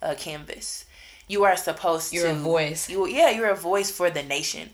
a 0.02 0.16
canvas. 0.16 0.86
You 1.28 1.44
are 1.46 1.56
supposed 1.58 2.14
You're 2.14 2.28
to 2.28 2.32
a 2.36 2.36
voice. 2.36 2.89
You 2.89 3.08
yeah, 3.08 3.30
you're 3.32 3.50
a 3.50 3.56
voice 3.56 3.89
for 3.89 4.10
the 4.10 4.22
nation. 4.24 4.70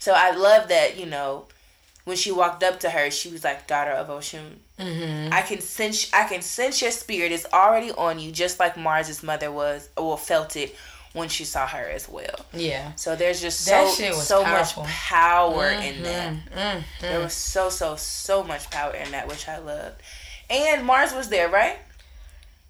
So 0.00 0.12
I 0.16 0.30
love 0.32 0.68
that, 0.68 0.98
you 0.98 1.04
know, 1.06 1.44
when 2.10 2.16
she 2.16 2.32
walked 2.32 2.64
up 2.64 2.80
to 2.80 2.90
her, 2.90 3.08
she 3.08 3.30
was 3.30 3.44
like, 3.44 3.68
"Daughter 3.68 3.92
of 3.92 4.08
Oshun." 4.08 4.56
Mm-hmm. 4.80 5.32
I 5.32 5.42
can 5.42 5.60
sense, 5.60 6.12
I 6.12 6.24
can 6.24 6.42
sense 6.42 6.82
your 6.82 6.90
spirit 6.90 7.30
is 7.30 7.46
already 7.52 7.92
on 7.92 8.18
you, 8.18 8.32
just 8.32 8.58
like 8.58 8.76
Mars's 8.76 9.22
mother 9.22 9.52
was, 9.52 9.88
or 9.96 10.18
felt 10.18 10.56
it 10.56 10.74
when 11.12 11.28
she 11.28 11.44
saw 11.44 11.68
her 11.68 11.88
as 11.88 12.08
well. 12.08 12.34
Yeah. 12.52 12.94
So 12.96 13.14
there's 13.14 13.40
just 13.40 13.60
so 13.60 13.86
so 13.86 14.42
powerful. 14.42 14.82
much 14.82 14.92
power 14.92 15.68
in 15.68 16.02
that. 16.02 16.34
Mm-hmm. 16.34 16.80
There 17.00 17.20
was 17.20 17.32
so 17.32 17.70
so 17.70 17.94
so 17.94 18.42
much 18.42 18.68
power 18.72 18.92
in 18.92 19.12
that, 19.12 19.28
which 19.28 19.46
I 19.46 19.58
loved. 19.58 20.02
And 20.50 20.84
Mars 20.84 21.14
was 21.14 21.28
there, 21.28 21.48
right? 21.48 21.78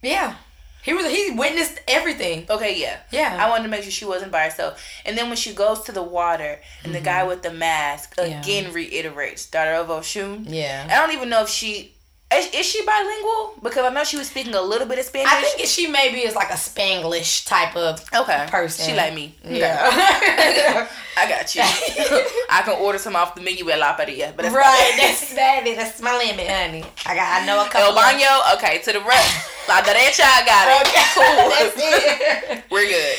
Yeah. 0.03 0.35
He 0.83 0.93
was 0.95 1.07
he 1.11 1.31
witnessed 1.33 1.79
everything. 1.87 2.47
Okay, 2.49 2.81
yeah. 2.81 3.01
Yeah. 3.11 3.37
I 3.39 3.49
wanted 3.51 3.65
to 3.65 3.69
make 3.69 3.83
sure 3.83 3.91
she 3.93 4.05
wasn't 4.07 4.33
by 4.33 4.45
herself. 4.45 4.83
And 5.05 5.17
then 5.19 5.29
when 5.29 5.37
she 5.37 5.53
goes 5.53 5.81
to 5.83 5.93
the 5.93 6.03
water 6.03 6.61
and 6.85 6.95
the 6.95 7.01
guy 7.01 7.25
with 7.25 7.43
the 7.43 7.53
mask 7.53 8.17
Mm-hmm. 8.17 8.31
Yeah. 8.31 8.41
again 8.41 8.73
reiterates, 8.73 9.47
daughter 9.47 9.73
of 9.73 9.89
Oshun. 9.89 10.45
Yeah. 10.49 10.87
I 10.91 10.95
don't 11.05 11.15
even 11.15 11.29
know 11.29 11.43
if 11.43 11.49
she 11.49 11.95
is, 12.33 12.47
is 12.55 12.67
she 12.67 12.85
bilingual? 12.87 13.55
Because 13.63 13.85
I 13.85 13.91
know 13.93 14.05
she 14.05 14.17
was 14.17 14.29
speaking 14.29 14.55
a 14.55 14.63
little 14.63 14.87
bit 14.87 14.99
of 14.99 15.05
Spanish. 15.05 15.31
I 15.33 15.43
think 15.43 15.67
she 15.67 15.89
maybe 15.89 16.19
is 16.19 16.35
like 16.35 16.51
a 16.51 16.55
Spanglish 16.55 17.47
type 17.47 17.75
of 17.77 18.05
okay. 18.15 18.47
person. 18.49 18.87
She 18.87 18.95
like 18.95 19.15
me. 19.15 19.35
Okay. 19.45 19.59
Yeah. 19.59 20.87
I 21.17 21.29
got 21.29 21.55
you. 21.55 21.63
I 22.51 22.63
can 22.65 22.81
order 22.81 22.99
some 22.99 23.17
off 23.17 23.35
the 23.35 23.41
menu 23.43 23.69
at 23.71 23.79
La 23.79 23.95
Paria, 23.97 24.33
but 24.37 24.45
that's 24.45 24.55
right. 24.55 24.95
That's 24.97 25.35
baby. 25.35 25.75
That's 25.75 26.01
my 26.01 26.17
limit, 26.17 26.47
honey. 26.49 26.85
I 27.05 27.15
got. 27.17 27.43
I 27.43 27.47
know 27.47 27.65
a 27.65 27.69
couple. 27.69 27.89
El 27.89 27.97
Baño, 27.97 28.55
okay, 28.57 28.79
to 28.79 28.93
the 28.93 29.01
right. 29.01 29.47
La 29.69 29.83
derecha, 29.83 30.23
I 30.25 30.45
got 30.47 30.69
it. 30.69 30.89
Okay. 30.89 31.05
Cool. 31.15 31.51
That's 31.51 32.55
it. 32.59 32.65
We're 32.71 32.87
good. 32.89 33.17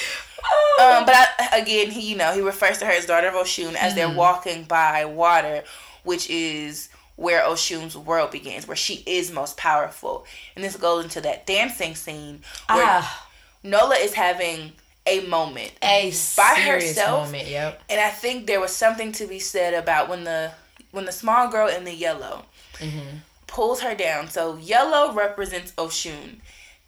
Um, 0.81 1.05
but 1.05 1.13
I, 1.15 1.59
again, 1.61 1.91
he 1.91 2.09
you 2.09 2.15
know 2.17 2.33
he 2.33 2.41
refers 2.41 2.77
to 2.79 2.85
her 2.85 2.91
as 2.91 3.05
daughter 3.05 3.27
of 3.27 3.35
Oshun 3.35 3.75
as 3.75 3.93
Mm-hmm. 3.93 3.95
they're 3.95 4.09
walking 4.17 4.63
by 4.63 5.05
water, 5.05 5.63
which 6.03 6.29
is 6.29 6.89
where 7.15 7.41
Oshun's 7.43 7.95
world 7.97 8.31
begins, 8.31 8.67
where 8.67 8.77
she 8.77 9.03
is 9.05 9.31
most 9.31 9.57
powerful. 9.57 10.25
And 10.55 10.63
this 10.63 10.75
goes 10.77 11.03
into 11.03 11.21
that 11.21 11.45
dancing 11.45 11.95
scene 11.95 12.41
where 12.69 12.83
Ah, 12.85 13.27
Nola 13.63 13.95
is 13.95 14.13
having 14.13 14.73
a 15.05 15.21
moment 15.27 15.71
a 15.83 16.09
by 16.37 16.53
serious 16.55 16.89
herself. 16.89 17.25
moment. 17.27 17.47
Yep. 17.47 17.81
and 17.89 17.99
I 17.99 18.09
think 18.09 18.45
there 18.47 18.59
was 18.59 18.71
something 18.75 19.11
to 19.13 19.25
be 19.27 19.39
said 19.39 19.73
about 19.73 20.09
when 20.09 20.23
the 20.23 20.51
when 20.91 21.05
the 21.05 21.11
small 21.11 21.47
girl 21.49 21.67
in 21.67 21.83
the 21.85 21.93
yellow 21.93 22.45
pulls 23.47 23.81
her 23.81 23.95
down. 23.95 24.29
So 24.29 24.57
yellow 24.57 25.13
represents 25.13 25.71
Oshun. 25.73 26.37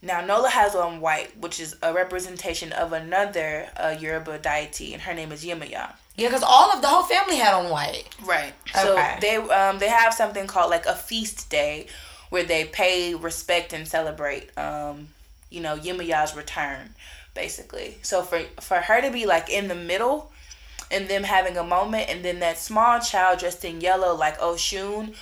Now 0.02 0.24
Nola 0.26 0.50
has 0.50 0.76
on 0.76 1.00
white, 1.02 1.38
which 1.38 1.60
is 1.60 1.76
a 1.82 1.94
representation 1.94 2.72
of 2.74 2.92
another 2.94 3.70
uh, 3.78 3.96
Yoruba 4.00 4.38
deity, 4.40 4.94
and 4.94 5.04
her 5.04 5.14
name 5.14 5.32
is 5.32 5.46
Yemaya. 5.46 5.94
Yeah, 6.16 6.28
because 6.28 6.44
all 6.44 6.72
of 6.72 6.82
the 6.82 6.88
whole 6.88 7.04
family 7.04 7.38
had 7.38 7.54
on 7.54 7.70
white. 7.70 8.06
Right. 8.24 8.54
So 8.74 8.96
they 9.20 9.36
um 9.38 9.80
they 9.80 9.90
have 9.90 10.14
something 10.14 10.48
called 10.48 10.70
like 10.70 10.86
a 10.86 10.96
feast 10.96 11.50
day, 11.50 11.88
where 12.30 12.44
they 12.44 12.66
pay 12.66 13.16
respect 13.16 13.74
and 13.74 13.88
celebrate 13.88 14.56
um 14.58 15.10
you 15.50 15.62
know 15.62 15.78
Yemaya's 15.78 16.36
return, 16.36 16.96
basically. 17.34 17.98
So 18.04 18.22
for 18.22 18.42
for 18.60 18.78
her 18.78 19.02
to 19.02 19.12
be 19.12 19.26
like 19.26 19.50
in 19.50 19.68
the 19.68 19.76
middle, 19.76 20.32
and 20.92 21.08
them 21.08 21.24
having 21.24 21.58
a 21.58 21.64
moment, 21.64 22.10
and 22.10 22.24
then 22.24 22.40
that 22.40 22.58
small 22.58 23.00
child 23.00 23.40
dressed 23.40 23.66
in 23.66 23.82
yellow 23.82 24.16
like 24.16 24.40
Oshun. 24.40 25.16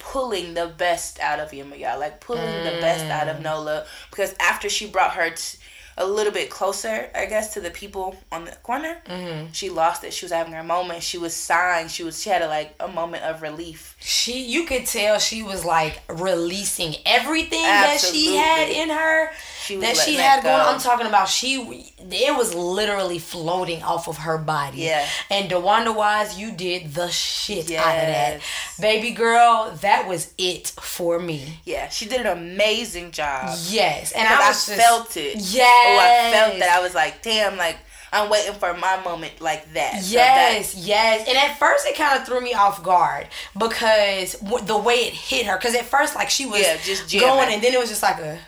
Pulling 0.00 0.54
the 0.54 0.68
best 0.78 1.18
out 1.18 1.40
of 1.40 1.50
Yemaya, 1.50 1.98
like 1.98 2.20
pulling 2.20 2.62
the 2.62 2.78
best 2.80 3.06
out 3.06 3.26
of 3.26 3.42
Nola, 3.42 3.84
because 4.10 4.32
after 4.38 4.68
she 4.68 4.86
brought 4.86 5.14
her, 5.14 5.30
t- 5.30 5.58
a 5.98 6.06
little 6.06 6.32
bit 6.32 6.48
closer, 6.48 7.10
I 7.14 7.26
guess, 7.26 7.52
to 7.54 7.60
the 7.60 7.70
people 7.70 8.16
on 8.32 8.44
the 8.44 8.52
corner. 8.62 9.02
Mm-hmm. 9.06 9.52
She 9.52 9.68
lost 9.68 10.04
it. 10.04 10.14
She 10.14 10.24
was 10.24 10.32
having 10.32 10.54
her 10.54 10.62
moment. 10.62 11.02
She 11.02 11.18
was 11.18 11.34
sighing. 11.34 11.88
She 11.88 12.04
was. 12.04 12.22
She 12.22 12.30
had 12.30 12.40
a, 12.40 12.46
like 12.46 12.74
a 12.80 12.88
moment 12.88 13.24
of 13.24 13.42
relief. 13.42 13.96
She, 14.00 14.44
you 14.44 14.64
could 14.64 14.86
tell 14.86 15.18
she 15.18 15.42
was 15.42 15.64
like 15.64 16.00
releasing 16.08 16.94
everything 17.04 17.62
that 17.62 17.98
she 18.00 18.36
had 18.36 18.68
in 18.68 18.90
her. 18.90 19.32
She 19.64 19.76
was 19.76 19.84
that 19.84 19.96
she 19.96 20.14
had 20.14 20.44
going. 20.44 20.56
go. 20.56 20.70
I'm 20.70 20.80
talking 20.80 21.06
about 21.06 21.28
she. 21.28 21.92
It 21.98 22.36
was 22.36 22.54
literally 22.54 23.18
floating 23.18 23.82
off 23.82 24.08
of 24.08 24.18
her 24.18 24.38
body. 24.38 24.82
Yeah. 24.82 25.04
And 25.30 25.50
DeWanda 25.50 25.94
Wise, 25.94 26.38
you 26.38 26.52
did 26.52 26.94
the 26.94 27.08
shit 27.08 27.72
out 27.72 27.96
of 27.96 28.06
that, 28.06 28.40
baby 28.80 29.10
girl. 29.10 29.76
That 29.82 30.06
was 30.06 30.32
it 30.38 30.68
for 30.80 31.18
me. 31.18 31.58
Yeah, 31.64 31.88
she 31.88 32.06
did 32.06 32.20
an 32.20 32.38
amazing 32.38 33.10
job. 33.10 33.58
Yes, 33.68 34.12
and 34.12 34.28
I 34.28 34.36
I, 34.36 34.48
just, 34.50 34.70
felt 34.70 35.16
it. 35.16 35.38
Yes. 35.38 35.66
Oh, 35.66 35.98
I 35.98 36.32
felt 36.32 36.58
that. 36.60 36.78
I 36.78 36.80
was 36.80 36.94
like, 36.94 37.20
damn, 37.22 37.56
like 37.56 37.78
I'm 38.12 38.30
waiting 38.30 38.54
for 38.54 38.72
my 38.74 39.02
moment 39.04 39.40
like 39.40 39.72
that. 39.74 40.02
So 40.02 40.12
Yes, 40.14 40.72
that- 40.72 40.80
yes. 40.80 41.28
And 41.28 41.36
at 41.36 41.58
first, 41.58 41.86
it 41.86 41.96
kind 41.96 42.18
of 42.18 42.26
threw 42.26 42.40
me 42.40 42.54
off 42.54 42.82
guard 42.82 43.26
because 43.56 44.34
w- 44.34 44.64
the 44.64 44.76
way 44.78 44.94
it 44.94 45.12
hit 45.12 45.46
her. 45.46 45.56
Because 45.56 45.74
at 45.74 45.84
first, 45.84 46.14
like 46.14 46.30
she 46.30 46.46
was 46.46 46.60
Yeah, 46.62 46.76
just 46.82 47.08
jamming. 47.08 47.28
going, 47.28 47.52
and 47.54 47.62
then 47.62 47.74
it 47.74 47.78
was 47.78 47.88
just 47.90 48.02
like 48.02 48.18
a 48.18 48.38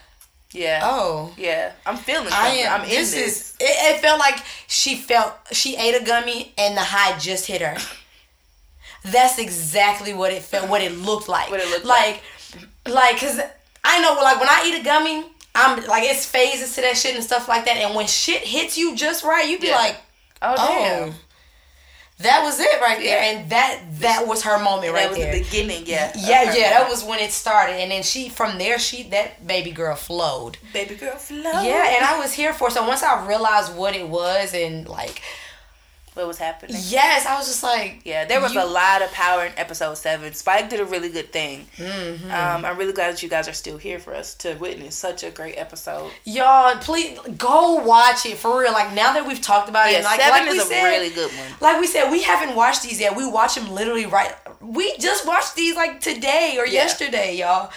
yeah. 0.53 0.81
oh. 0.83 1.33
Yeah, 1.37 1.73
I'm 1.87 1.97
feeling 1.97 2.27
I 2.33 2.49
am. 2.49 2.81
I'm 2.81 2.85
in 2.85 2.91
this, 2.91 3.13
this. 3.13 3.27
is. 3.27 3.55
It, 3.61 3.97
it 3.97 4.01
felt 4.01 4.19
like 4.19 4.43
she 4.67 4.97
felt 4.97 5.33
she 5.53 5.77
ate 5.77 5.95
a 6.01 6.05
gummy 6.05 6.53
and 6.59 6.77
the 6.77 6.83
high 6.83 7.17
just 7.19 7.47
hit 7.47 7.61
her. 7.63 7.77
That's 9.05 9.39
exactly 9.39 10.13
what 10.13 10.33
it 10.33 10.43
felt. 10.43 10.69
What 10.69 10.83
it 10.83 10.93
looked 10.93 11.29
like. 11.29 11.51
What 11.51 11.61
it 11.61 11.69
looked 11.71 11.85
like. 11.87 12.23
like. 12.87 12.95
Like, 12.95 13.21
cause 13.21 13.39
I 13.85 14.01
know, 14.01 14.15
like 14.15 14.39
when 14.41 14.49
I 14.49 14.65
eat 14.67 14.81
a 14.81 14.85
gummy, 14.85 15.25
I'm 15.55 15.84
like 15.86 16.05
it's 16.05 16.24
phases 16.26 16.74
to 16.76 16.80
that 16.82 16.96
shit 16.96 17.14
and 17.14 17.24
stuff 17.24 17.48
like 17.48 17.64
that. 17.64 17.76
And 17.76 17.94
when 17.94 18.07
shit 18.07 18.42
hits 18.42 18.78
you 18.78 18.94
just 18.96 19.24
right, 19.24 19.48
you 19.48 19.59
be 19.59 19.68
Yeah. 19.68 19.76
like, 19.76 19.96
oh 20.42 20.55
oh, 20.57 20.78
damn. 20.78 21.14
that 22.18 22.42
was 22.44 22.61
it 22.61 22.80
right 22.80 22.98
there. 22.98 23.22
Yeah. 23.22 23.38
And 23.40 23.51
that 23.51 23.80
that 24.01 24.26
was 24.26 24.42
her 24.42 24.62
moment 24.62 24.92
right 24.92 25.03
that 25.05 25.11
was 25.11 25.18
there. 25.18 25.32
the 25.34 25.42
beginning. 25.42 25.82
Yeah. 25.86 26.12
yeah, 26.16 26.55
yeah, 26.55 26.70
that 26.70 26.88
was 26.88 27.03
when 27.03 27.18
it 27.18 27.32
started, 27.32 27.74
and 27.80 27.90
then 27.90 28.03
she 28.03 28.28
from 28.28 28.59
there 28.59 28.78
she 28.78 29.05
that 29.11 29.46
baby 29.46 29.70
girl 29.72 29.96
flowed. 29.96 30.59
baby 30.72 30.94
girl 30.94 31.16
flow. 31.16 31.62
Yeah, 31.62 31.96
and 31.96 32.05
I 32.05 32.18
was 32.18 32.32
here 32.32 32.53
for. 32.53 32.70
So 32.70 32.86
once 32.86 33.03
I 33.03 33.26
realized 33.26 33.74
what 33.74 33.96
it 33.96 34.09
was 34.09 34.55
and 34.55 34.86
like, 34.88 35.22
what 36.15 36.27
was 36.27 36.39
happening? 36.39 36.77
yes, 36.89 37.25
I 37.25 37.37
was 37.39 37.47
just 37.47 37.63
like, 37.63 38.01
Yeah, 38.05 38.25
there 38.25 38.41
was 38.41 38.53
You- 38.55 38.63
a 38.63 38.67
lot 38.67 39.01
of 39.03 39.13
power 39.13 39.45
in 39.45 39.53
episode 39.57 39.95
seven. 39.97 40.33
Spike 40.35 40.69
did 40.69 40.81
a 40.81 40.85
really 40.85 41.09
good 41.09 41.33
thing. 41.33 41.67
Mm-hmm. 41.77 42.31
Um, 42.31 42.65
I'm 42.65 42.77
really 42.77 42.93
glad 42.93 43.13
that 43.13 43.23
you 43.23 43.29
guys 43.29 43.49
are 43.49 43.53
still 43.53 43.79
here 43.79 43.99
for 43.99 44.15
us 44.15 44.35
to 44.37 44.55
witness 44.55 44.95
such 44.97 45.23
a 45.23 45.31
great 45.31 45.55
episode. 45.57 46.11
y'all, 46.25 46.77
please 46.79 47.19
go 47.39 47.75
watch 47.77 48.27
it 48.27 48.37
for 48.39 48.61
real. 48.61 48.73
Like 48.73 48.93
now 48.95 49.13
that 49.15 49.27
we've 49.27 49.41
talked 49.41 49.69
about 49.69 49.89
it, 49.89 49.93
Yeah, 49.93 49.97
and 49.99 50.05
like, 50.05 50.21
seven 50.21 50.41
like 50.47 50.51
we 50.53 50.59
is 50.59 50.65
a 50.65 50.67
said, 50.67 50.85
really 50.85 51.11
good 51.15 51.31
one. 51.31 51.47
Like 51.61 51.81
we 51.81 51.87
said, 51.87 52.11
we 52.11 52.23
haven't 52.23 52.57
watched 52.57 52.83
these 52.83 53.01
yet. 53.01 53.17
We 53.17 53.27
watch 53.29 53.55
them 53.55 53.71
literally 53.73 54.07
right. 54.07 54.33
We 54.61 54.97
just 54.99 55.27
watched 55.27 55.55
these 55.55 55.77
like 55.77 56.01
today 56.01 56.57
or 56.59 56.67
Yeah. 56.67 56.83
yesterday, 56.83 57.37
y'all. 57.37 57.71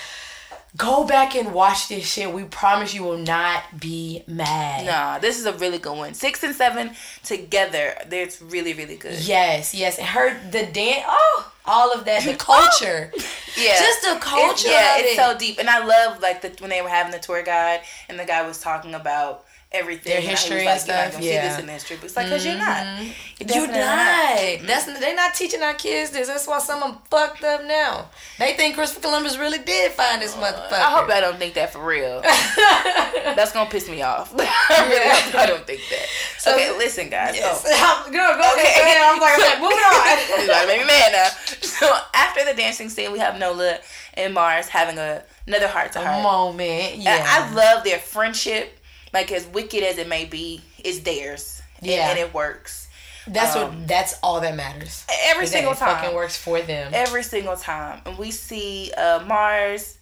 Go 0.76 1.04
back 1.06 1.36
and 1.36 1.54
watch 1.54 1.88
this 1.88 2.04
shit. 2.12 2.34
We 2.34 2.46
promise 2.46 2.96
you 2.96 3.04
will 3.04 3.20
not 3.20 3.80
be 3.80 4.24
mad. 4.28 4.88
Nah, 4.88 5.20
this 5.20 5.38
is 5.40 5.46
a 5.46 5.54
really 5.54 5.78
good 5.78 5.96
one. 5.96 6.16
Six 6.16 6.44
and 6.44 6.56
seven 6.56 6.92
together, 7.24 7.94
it's 8.12 8.42
really, 8.42 8.74
really 8.74 8.96
good. 8.96 9.20
Yes, 9.20 9.76
yes. 9.76 10.00
And 10.00 10.08
her 10.08 10.36
the 10.50 10.66
dance. 10.66 11.04
Oh, 11.08 11.52
all 11.66 11.92
of 11.94 12.06
that. 12.06 12.24
The 12.24 12.34
culture. 12.38 13.12
Yeah, 13.56 13.78
Just 13.80 14.02
the 14.02 14.18
culture 14.20 14.50
It's, 14.52 14.66
yeah, 14.66 14.98
it's 14.98 15.12
it. 15.12 15.16
so 15.16 15.38
deep, 15.38 15.60
and 15.60 15.70
I 15.70 15.86
love 15.86 16.20
like 16.24 16.42
the 16.42 16.50
when 16.60 16.72
they 16.72 16.82
were 16.82 16.90
having 16.90 17.12
the 17.12 17.20
tour 17.20 17.44
guide, 17.44 17.82
and 18.10 18.18
the 18.18 18.26
guy 18.26 18.42
was 18.48 18.60
talking 18.60 18.96
about 18.96 19.46
everything, 19.74 20.12
Their 20.12 20.18
and 20.18 20.24
how 20.24 20.30
he 20.30 20.34
was 20.34 20.40
history 20.40 20.66
like, 20.66 20.78
and 20.78 20.88
You're 20.88 20.96
not 20.96 21.12
stuff, 21.14 21.24
yeah. 21.24 21.48
this 21.50 21.60
in 21.64 21.68
history, 21.68 21.96
but 21.98 22.06
it's 22.06 22.16
like 22.16 22.26
because 22.28 22.46
you're 22.46 22.56
mm-hmm. 22.56 23.04
not. 23.04 23.56
You're 23.56 23.66
You 23.66 23.68
not. 23.68 24.38
Mm-hmm. 24.38 24.66
That's 24.68 25.00
they're 25.00 25.16
not 25.16 25.34
teaching 25.34 25.62
our 25.62 25.74
kids 25.74 26.12
this. 26.12 26.28
That's 26.28 26.48
why 26.48 26.60
some 26.60 26.84
of 26.84 26.92
them 26.92 27.02
fucked 27.10 27.44
up 27.44 27.66
now. 27.66 28.10
They 28.40 28.54
think 28.54 28.76
Christopher 28.76 29.02
Columbus 29.02 29.38
really 29.38 29.60
did 29.60 29.92
find 29.92 30.22
this 30.22 30.36
motherfucker. 30.36 30.74
I 30.74 30.92
hope 30.92 31.10
I 31.10 31.20
don't 31.20 31.38
think 31.38 31.56
that 31.56 31.74
for 31.74 31.86
real. 31.86 32.22
That's 33.36 33.52
gonna 33.52 33.70
piss 33.70 33.90
me 33.90 34.02
off. 34.02 34.34
I 34.38 34.88
really 34.90 35.10
hope 35.10 35.36
I 35.36 35.46
don't 35.48 35.66
think 35.66 35.82
that. 35.90 36.54
okay, 36.54 36.78
listen, 36.78 37.10
guys. 37.10 37.36
Yes. 37.36 37.66
Oh. 37.68 38.04
Go, 38.12 38.12
go, 38.12 38.54
Okay. 38.54 38.76
okay. 38.80 39.00
I'm 39.02 39.20
like, 39.20 39.40
okay, 39.40 39.60
moving 39.60 39.78
you 39.78 39.84
on. 39.84 40.48
gotta 40.48 40.68
make 40.68 40.82
me 40.82 40.88
mad 40.88 41.12
now. 41.12 41.30
So 41.62 41.90
after 42.14 42.46
the 42.46 42.54
dancing 42.54 42.90
scene, 42.90 43.12
we 43.12 43.20
have 43.20 43.40
Nola 43.40 43.80
and 44.14 44.34
Mars 44.34 44.68
having 44.68 44.98
a 44.98 45.24
another 45.48 45.68
heart 45.68 45.92
to 45.94 46.00
heart. 46.00 46.24
Moment, 46.24 46.98
yeah. 46.98 47.16
And 47.18 47.24
I 47.28 47.54
love 47.54 47.84
their 47.84 48.00
friendship. 48.00 48.80
Like 49.14 49.32
as 49.32 49.46
wicked 49.48 49.84
as 49.84 49.98
it 49.98 50.08
may 50.08 50.26
be, 50.26 50.62
it's 50.84 51.00
theirs. 51.00 51.62
And- 51.80 51.88
Yeah. 51.88 52.10
and, 52.10 52.20
it 52.20 52.34
works 52.34 52.88
that's 53.28 53.56
um, 53.56 53.80
what. 53.80 53.88
That's 53.88 54.16
all 54.22 54.42
that 54.42 54.56
matters. 54.56 55.06
every 55.26 55.48
single 55.48 55.74
it 55.74 55.78
time. 55.78 55.96
fucking 55.98 56.16
works 56.16 56.38
for 56.38 56.62
them. 56.62 56.92
Every 56.94 57.24
single 57.24 57.56
time, 57.56 58.02
and 58.06 58.18
we 58.18 58.32
see 58.32 58.92
uh, 58.98 59.24
Mars, 59.26 59.98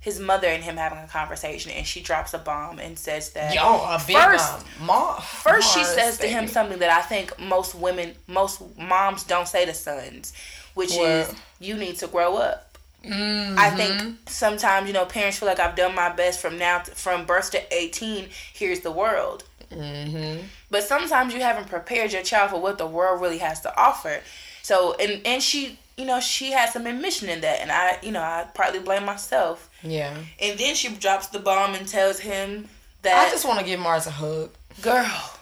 his 0.00 0.20
mother, 0.20 0.46
and 0.46 0.62
him 0.62 0.76
having 0.76 0.98
a 0.98 1.08
conversation, 1.08 1.72
and 1.72 1.84
she 1.86 2.00
drops 2.00 2.34
a 2.34 2.38
bomb 2.38 2.78
and 2.78 2.96
says 2.98 3.30
that. 3.30 3.54
Yo, 3.54 3.62
a 3.62 4.00
big 4.06 4.16
First- 4.16 4.64
mom. 4.80 4.86
Mom. 4.86 5.20
First, 5.22 5.72
she 5.74 5.80
Mars, 5.80 5.94
says 5.94 6.18
to 6.18 6.28
him 6.28 6.46
something 6.46 6.78
that 6.78 6.90
I 6.90 7.02
think 7.02 7.36
most 7.40 7.74
women, 7.74 8.14
most 8.28 8.62
moms 8.78 9.24
don't 9.24 9.48
say 9.48 9.64
to 9.66 9.74
sons, 9.74 10.32
which 10.74 10.92
What? 10.92 11.08
is, 11.08 11.34
"You 11.58 11.74
need 11.76 11.98
to 11.98 12.06
grow 12.06 12.36
up." 12.36 12.71
I 13.04 13.08
Mm-hmm. 13.08 13.76
think 13.76 14.18
sometimes 14.28 14.86
you 14.86 14.92
know 14.92 15.04
parents 15.06 15.38
feel 15.38 15.48
like 15.48 15.58
I've 15.60 15.74
done 15.76 15.94
my 15.94 16.10
best 16.12 16.40
from 16.40 16.58
now 16.58 16.78
to, 16.80 16.90
from 16.92 17.24
birth 17.26 17.50
to 17.52 17.74
eighteen. 17.74 18.28
Here's 18.52 18.80
the 18.80 18.92
world. 18.92 19.44
Mm-hmm. 19.72 20.42
But 20.70 20.84
sometimes 20.84 21.34
you 21.34 21.40
haven't 21.40 21.68
prepared 21.68 22.12
your 22.12 22.22
child 22.22 22.50
for 22.50 22.60
what 22.60 22.78
the 22.78 22.86
world 22.86 23.20
really 23.20 23.38
has 23.38 23.60
to 23.62 23.76
offer. 23.76 24.20
So 24.62 24.94
and 25.00 25.20
and 25.26 25.42
she 25.42 25.78
you 25.96 26.04
know 26.04 26.20
she 26.20 26.52
had 26.52 26.70
some 26.70 26.86
admission 26.86 27.28
in 27.28 27.40
that, 27.40 27.60
and 27.60 27.72
I 27.72 27.98
you 28.02 28.12
know 28.12 28.20
I 28.22 28.46
partly 28.54 28.78
blame 28.80 29.04
myself. 29.04 29.68
Yeah. 29.82 30.16
And 30.40 30.58
then 30.58 30.74
she 30.74 30.88
drops 30.94 31.26
the 31.28 31.40
bomb 31.40 31.74
and 31.74 31.88
tells 31.88 32.20
him 32.20 32.68
that 33.02 33.26
I 33.26 33.30
just 33.30 33.44
want 33.44 33.58
to 33.58 33.64
give 33.64 33.80
Mars 33.80 34.06
a 34.06 34.10
hug. 34.12 34.50
girl. 34.80 35.32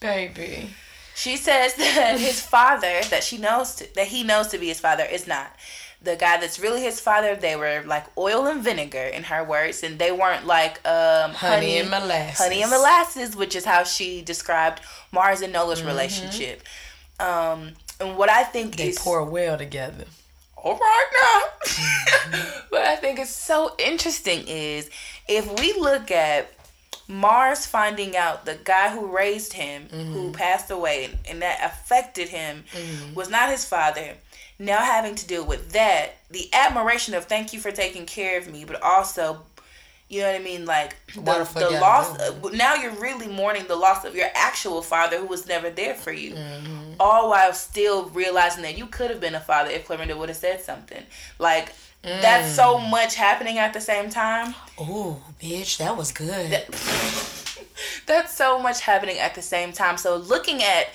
Baby. 0.00 0.68
She 1.14 1.36
says 1.36 1.74
that 1.76 2.18
his 2.20 2.40
father, 2.40 3.00
that 3.10 3.24
she 3.24 3.38
knows, 3.38 3.74
to, 3.76 3.94
that 3.96 4.06
he 4.08 4.22
knows 4.22 4.48
to 4.48 4.58
be 4.58 4.68
his 4.68 4.78
father, 4.78 5.04
is 5.04 5.26
not 5.26 5.50
the 6.00 6.14
guy 6.16 6.38
that's 6.38 6.58
really 6.60 6.82
his 6.82 7.00
father. 7.00 7.34
They 7.34 7.56
were 7.56 7.82
like 7.86 8.06
oil 8.16 8.46
and 8.46 8.62
vinegar, 8.62 9.02
in 9.02 9.24
her 9.24 9.42
words, 9.44 9.82
and 9.82 9.98
they 9.98 10.12
weren't 10.12 10.46
like 10.46 10.86
um, 10.86 11.32
Honey 11.32 11.78
and 11.78 11.90
molasses. 11.90 12.38
honey 12.38 12.62
and 12.62 12.70
molasses, 12.70 13.34
which 13.36 13.56
is 13.56 13.64
how 13.64 13.82
she 13.84 14.22
described 14.22 14.80
Mars 15.12 15.40
and 15.40 15.52
Nola's 15.52 15.82
relationship. 15.82 16.62
Um, 17.20 17.72
and 18.00 18.16
what 18.16 18.30
I 18.30 18.44
think 18.44 18.76
They 18.76 18.88
is 18.90 18.98
pour 18.98 19.24
well 19.24 19.58
together. 19.58 20.04
all 20.56 20.76
right 20.78 21.06
now. 21.22 22.50
what 22.70 22.82
I 22.82 22.94
think 22.96 23.18
is 23.18 23.28
so 23.34 23.74
interesting 23.78 24.44
is 24.46 24.88
if 25.26 25.44
we 25.60 25.72
look 25.74 26.10
at 26.12 26.52
Mars 27.08 27.64
finding 27.66 28.16
out 28.16 28.44
the 28.44 28.56
guy 28.64 28.90
who 28.90 29.06
raised 29.06 29.54
him, 29.54 29.88
who 29.90 30.30
passed 30.32 30.70
away, 30.70 31.06
and, 31.06 31.18
and 31.28 31.42
that 31.42 31.58
affected 31.64 32.28
him, 32.28 32.64
was 33.14 33.28
not 33.30 33.50
his 33.50 33.64
father. 33.64 34.14
Now 34.58 34.78
having 34.78 35.14
to 35.14 35.26
deal 35.26 35.44
with 35.44 35.72
that, 35.72 36.16
the 36.30 36.52
admiration 36.52 37.14
of 37.14 37.26
thank 37.26 37.52
you 37.52 37.60
for 37.60 37.70
taking 37.70 38.06
care 38.06 38.38
of 38.38 38.50
me, 38.50 38.64
but 38.64 38.82
also, 38.82 39.42
you 40.08 40.20
know 40.20 40.26
what 40.32 40.40
I 40.40 40.42
mean, 40.42 40.66
like 40.66 40.96
the, 41.14 41.20
the 41.20 41.44
fuck 41.44 41.54
the 41.54 41.70
y'all 41.72 41.80
loss. 41.80 42.18
uh, 42.18 42.50
now 42.54 42.74
you're 42.74 42.94
really 42.94 43.28
mourning 43.28 43.66
the 43.68 43.76
loss 43.76 44.04
of 44.04 44.16
your 44.16 44.28
actual 44.34 44.82
father 44.82 45.18
who 45.18 45.26
was 45.26 45.46
never 45.46 45.70
there 45.70 45.94
for 45.94 46.12
you, 46.12 46.36
all 46.98 47.30
while 47.30 47.52
still 47.52 48.08
realizing 48.10 48.62
that 48.62 48.76
you 48.76 48.86
could 48.86 49.10
have 49.10 49.20
been 49.20 49.34
a 49.34 49.40
father 49.40 49.70
if 49.70 49.86
Clorinda 49.86 50.16
would 50.18 50.28
have 50.28 50.38
said 50.38 50.60
something. 50.60 51.04
Like 51.38 51.72
that's 52.02 52.54
so 52.54 52.78
much 52.78 53.14
happening 53.14 53.58
at 53.58 53.72
the 53.74 53.80
same 53.80 54.08
time. 54.10 54.54
Oh, 54.78 55.22
bitch, 55.40 55.76
that 55.78 55.96
was 55.96 56.10
good. 56.12 56.64
That's 58.06 58.34
so 58.34 58.58
much 58.58 58.80
happening 58.80 59.18
at 59.18 59.34
the 59.34 59.42
same 59.42 59.72
time. 59.72 59.98
So 59.98 60.16
looking 60.16 60.62
at 60.62 60.88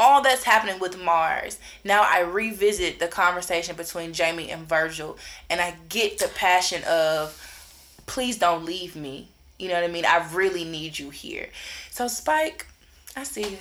all 0.00 0.22
that's 0.22 0.44
happening 0.44 0.80
with 0.80 0.98
Mars, 0.98 1.58
now 1.84 2.02
I 2.02 2.20
revisit 2.20 2.98
the 2.98 3.06
conversation 3.06 3.76
between 3.76 4.14
Jamie 4.14 4.50
and 4.50 4.66
Virgil, 4.66 5.18
and 5.50 5.60
I 5.60 5.76
get 5.90 6.18
the 6.18 6.28
passion 6.28 6.82
of, 6.84 7.36
please 8.06 8.38
don't 8.38 8.64
leave 8.64 8.96
me. 8.96 9.28
You 9.58 9.68
know 9.68 9.74
what 9.74 9.84
I 9.84 9.88
mean? 9.88 10.06
I 10.06 10.26
really 10.32 10.64
need 10.64 10.98
you 10.98 11.10
here. 11.10 11.50
So 11.90 12.08
Spike, 12.08 12.66
I 13.14 13.24
see. 13.24 13.58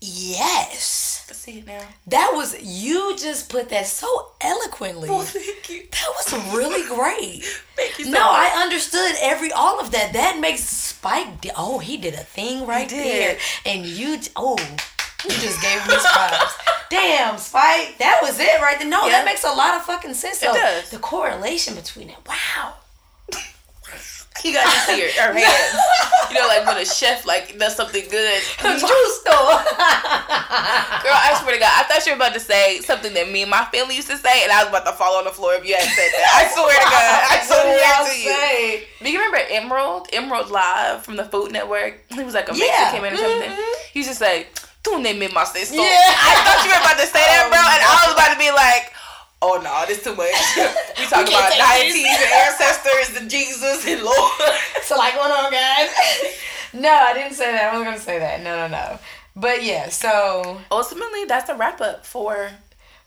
Yes. 0.00 1.26
I 1.30 1.34
see 1.34 1.58
it 1.58 1.66
now. 1.66 1.82
That 2.06 2.32
was 2.34 2.60
you 2.62 3.16
just 3.18 3.50
put 3.50 3.68
that 3.70 3.86
so 3.86 4.32
eloquently. 4.40 5.08
Well, 5.10 5.20
thank 5.20 5.68
you. 5.68 5.82
That 5.90 6.08
was 6.16 6.54
really 6.54 6.86
great. 6.88 7.44
Thank 7.76 7.98
you 7.98 8.06
so 8.06 8.10
no, 8.10 8.18
much. 8.20 8.52
I 8.52 8.62
understood 8.62 9.12
every 9.20 9.52
all 9.52 9.78
of 9.80 9.92
that. 9.92 10.12
That 10.14 10.40
makes 10.40 10.64
Spike. 10.64 11.46
Oh, 11.56 11.78
he 11.78 11.96
did 11.96 12.14
a 12.14 12.24
thing 12.24 12.66
right 12.66 12.88
there, 12.88 13.38
and 13.64 13.86
you. 13.86 14.18
Oh, 14.34 14.56
you 15.24 15.30
just 15.30 15.60
gave 15.62 15.86
me 15.86 15.94
props. 15.94 16.58
Damn, 16.90 17.36
Spike, 17.38 17.98
that 17.98 18.20
was 18.22 18.40
it 18.40 18.60
right 18.62 18.78
there. 18.78 18.88
No, 18.88 19.04
Yeah. 19.06 19.12
that 19.12 19.24
makes 19.26 19.44
a 19.44 19.50
lot 19.52 19.74
of 19.76 19.82
fucking 19.82 20.14
sense. 20.14 20.42
It 20.42 20.46
does. 20.46 20.90
The 20.90 20.98
correlation 20.98 21.74
between 21.74 22.08
it. 22.10 22.16
Wow. 22.26 22.74
You 24.44 24.52
got 24.52 24.72
to 24.72 24.80
see 24.82 25.00
her, 25.00 25.08
her 25.20 25.32
hands. 25.36 25.80
You 26.30 26.38
know, 26.40 26.46
like 26.48 26.66
when 26.66 26.76
a 26.76 26.84
chef 26.84 27.24
like 27.26 27.58
does 27.58 27.76
something 27.76 28.04
good. 28.10 28.40
Juice 28.62 29.20
store. 29.20 29.58
Girl, 31.02 31.16
I 31.16 31.38
swear 31.40 31.54
to 31.54 31.60
God, 31.60 31.72
I 31.72 31.84
thought 31.88 32.04
you 32.06 32.12
were 32.12 32.16
about 32.16 32.34
to 32.34 32.40
say 32.40 32.80
something 32.80 33.12
that 33.14 33.30
me 33.30 33.42
and 33.42 33.50
my 33.50 33.64
family 33.72 33.96
used 33.96 34.08
to 34.10 34.16
say, 34.16 34.42
and 34.44 34.52
I 34.52 34.64
was 34.64 34.68
about 34.70 34.86
to 34.86 34.92
fall 34.92 35.16
on 35.16 35.24
the 35.24 35.30
floor 35.30 35.54
if 35.54 35.64
you 35.66 35.74
had 35.74 35.88
said 35.88 36.10
that. 36.12 36.28
I 36.34 36.42
swear 36.54 36.74
to 36.74 36.88
God, 36.90 37.08
I 37.30 37.36
swear 37.46 37.64
to 38.04 38.14
you. 38.18 38.86
Do 39.02 39.10
you 39.12 39.18
remember 39.24 39.40
Emeril? 39.48 40.06
Emeril 40.10 40.50
Live 40.50 41.04
from 41.04 41.16
the 41.16 41.24
Food 41.24 41.52
Network. 41.52 42.00
He 42.10 42.22
was 42.22 42.34
like 42.34 42.48
a 42.50 42.54
Yeah. 42.56 42.66
Mexican 42.92 43.02
man 43.02 43.12
or 43.14 43.16
something. 43.16 43.50
Mhm. 43.50 43.74
He 43.92 44.00
used 44.00 44.10
to 44.10 44.16
say, 44.16 44.46
"Tú 44.82 45.00
me 45.00 45.12
más 45.28 45.54
esto." 45.56 45.76
Yeah. 45.76 45.84
I 45.86 46.34
thought 46.44 46.60
you 46.64 46.70
were 46.70 46.80
about 46.82 46.98
to 47.00 47.06
say 47.06 47.24
that, 47.24 47.48
bro, 47.48 47.58
and 47.58 47.82
I 47.82 47.92
was 48.06 48.14
about 48.14 48.32
to 48.32 48.38
be 48.38 48.50
like. 48.50 48.92
Oh 49.40 49.60
no, 49.62 49.84
this 49.86 50.02
too 50.02 50.14
much. 50.16 50.26
we 50.98 51.04
talk 51.06 51.26
can't 51.26 51.28
about 51.28 51.52
deities 51.52 52.04
and 52.06 52.32
ancestors 52.32 53.16
and 53.20 53.30
Jesus 53.30 53.86
and 53.86 54.02
Lord. 54.02 54.32
So 54.82 54.96
like, 54.96 55.14
going 55.14 55.30
on, 55.30 55.52
guys? 55.52 55.90
no, 56.72 56.88
I 56.88 57.12
didn't 57.12 57.34
say 57.34 57.52
that. 57.52 57.64
I 57.64 57.72
wasn't 57.72 57.88
gonna 57.90 58.00
say 58.00 58.18
that. 58.18 58.42
No, 58.42 58.56
no, 58.56 58.68
no. 58.68 58.98
But 59.36 59.62
yeah, 59.62 59.90
so 59.90 60.60
Ultimately, 60.72 61.24
that's 61.26 61.48
a 61.50 61.54
wrap 61.54 61.80
up 61.82 62.06
for 62.06 62.50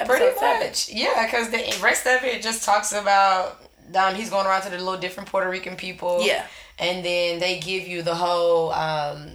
pretty 0.06 0.26
episode 0.26 0.76
seven. 0.76 0.98
yeah, 0.98 1.26
because 1.26 1.50
the 1.50 1.78
rest 1.84 2.06
of 2.08 2.24
it 2.24 2.42
just 2.44 2.64
talks 2.64 2.92
about 2.94 3.62
um, 3.96 4.16
he's 4.16 4.30
going 4.30 4.46
around 4.46 4.62
to 4.62 4.70
the 4.70 4.78
little 4.78 4.98
different 4.98 5.28
Puerto 5.30 5.50
Rican 5.50 5.76
people. 5.76 6.20
Yeah. 6.22 6.46
and 6.80 7.04
then 7.04 7.40
they 7.40 7.60
give 7.60 7.88
you 7.88 8.04
the 8.04 8.16
whole. 8.16 8.72
Um, 8.72 9.32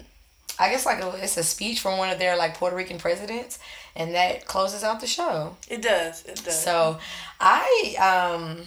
I 0.59 0.71
guess 0.71 0.87
like 0.87 1.03
a, 1.03 1.09
it's 1.23 1.37
a 1.37 1.43
speech 1.43 1.81
from 1.81 1.99
one 1.99 2.09
of 2.11 2.19
their 2.19 2.37
like 2.37 2.57
Puerto 2.57 2.75
Rican 2.77 2.97
presidents, 2.99 3.59
and 3.97 4.15
that 4.15 4.47
closes 4.47 4.85
out 4.85 5.01
the 5.01 5.07
show. 5.07 5.57
It 5.69 5.83
does. 5.83 6.25
It 6.25 6.43
does. 6.45 6.63
So, 6.63 6.99
I 7.41 7.95
um, 8.37 8.63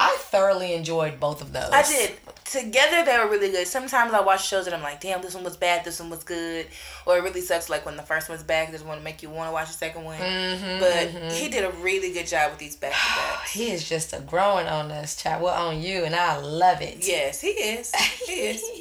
I 0.00 0.16
thoroughly 0.20 0.74
enjoyed 0.74 1.18
both 1.18 1.42
of 1.42 1.52
those. 1.52 1.70
I 1.72 1.82
did. 1.82 2.12
Together 2.44 3.04
they 3.04 3.18
were 3.18 3.28
really 3.28 3.50
good. 3.50 3.66
Sometimes 3.66 4.12
I 4.14 4.20
watch 4.20 4.46
shows 4.46 4.66
and 4.66 4.74
I'm 4.74 4.82
like, 4.82 5.00
damn, 5.00 5.20
this 5.20 5.34
one 5.34 5.44
was 5.44 5.56
bad, 5.56 5.84
this 5.84 6.00
one 6.00 6.08
was 6.08 6.22
good. 6.24 6.66
Or 7.04 7.18
it 7.18 7.22
really 7.22 7.42
sucks 7.42 7.68
like 7.68 7.84
when 7.84 7.96
the 7.96 8.02
first 8.02 8.28
one's 8.30 8.42
bad, 8.42 8.68
it 8.68 8.72
doesn't 8.72 8.86
want 8.86 9.00
to 9.00 9.04
make 9.04 9.22
you 9.22 9.28
want 9.28 9.48
to 9.48 9.52
watch 9.52 9.66
the 9.66 9.74
second 9.74 10.04
one. 10.04 10.18
Mm-hmm, 10.18 10.78
but 10.80 11.32
he 11.32 11.48
did 11.48 11.64
a 11.64 11.70
really 11.82 12.12
good 12.12 12.26
job 12.26 12.50
with 12.52 12.58
these 12.58 12.76
back 12.76 12.92
to 12.92 12.96
backs. 13.20 13.50
He 13.52 13.70
is 13.70 13.86
just 13.86 14.14
a 14.14 14.20
growing 14.20 14.66
on 14.66 14.90
us, 14.92 15.20
child. 15.20 15.42
Well, 15.42 15.68
on 15.68 15.82
you, 15.82 16.04
and 16.04 16.14
I 16.14 16.38
love 16.38 16.80
it. 16.80 17.06
yes, 17.06 17.40
he 17.40 17.48
is. 17.48 17.94
He 17.94 18.32
is. 18.32 18.62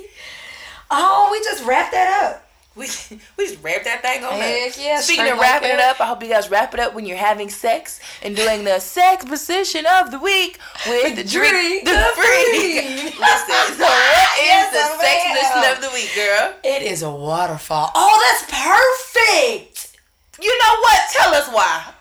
Oh, 0.89 1.27
we 1.33 1.39
just 1.39 1.65
wrapped 1.65 1.91
that 1.91 2.23
up. 2.23 2.46
We, 2.77 2.85
we 3.37 3.47
just 3.47 3.63
wrap 3.63 3.83
that 3.85 4.01
thing 4.01 4.23
on 4.23 4.33
up. 4.33 4.39
Heck 4.39 4.77
yeah, 4.77 4.99
Speaking 4.99 5.25
of 5.25 5.37
like 5.37 5.41
wrapping 5.41 5.69
it 5.71 5.79
up, 5.79 5.99
I 5.99 6.05
hope 6.05 6.21
you 6.21 6.29
guys 6.29 6.49
wrap 6.51 6.73
it 6.73 6.79
up 6.79 6.93
when 6.93 7.05
you're 7.05 7.17
having 7.17 7.49
sex 7.49 7.99
and 8.21 8.35
doing 8.35 8.63
the 8.63 8.79
sex 8.79 9.25
position 9.25 9.85
of 9.99 10.11
the 10.11 10.19
week 10.19 10.59
with 10.87 11.15
the 11.15 11.23
drink, 11.23 11.51
Drink 11.51 11.85
the 11.85 11.91
the 11.91 12.11
freak. 12.15 13.19
Listen, 13.19 13.77
so 13.77 13.83
what 13.83 14.39
is 14.39 14.45
Yes, 14.45 14.73
the 14.73 14.93
I'm 14.93 14.99
sex 14.99 15.23
position 15.33 15.63
of 15.75 15.81
the 15.81 15.89
week, 15.95 16.11
girl? 16.15 16.53
It 16.63 16.83
is 16.83 17.01
a 17.01 17.09
waterfall. 17.11 17.91
Oh, 17.95 18.13
that's 18.29 18.51
perfect. 18.51 19.97
You 20.41 20.49
know 20.59 20.75
what? 20.81 20.99
Tell 21.11 21.33
us 21.33 21.47
why. 21.49 21.93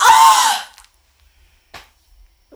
Ah, 0.00 0.69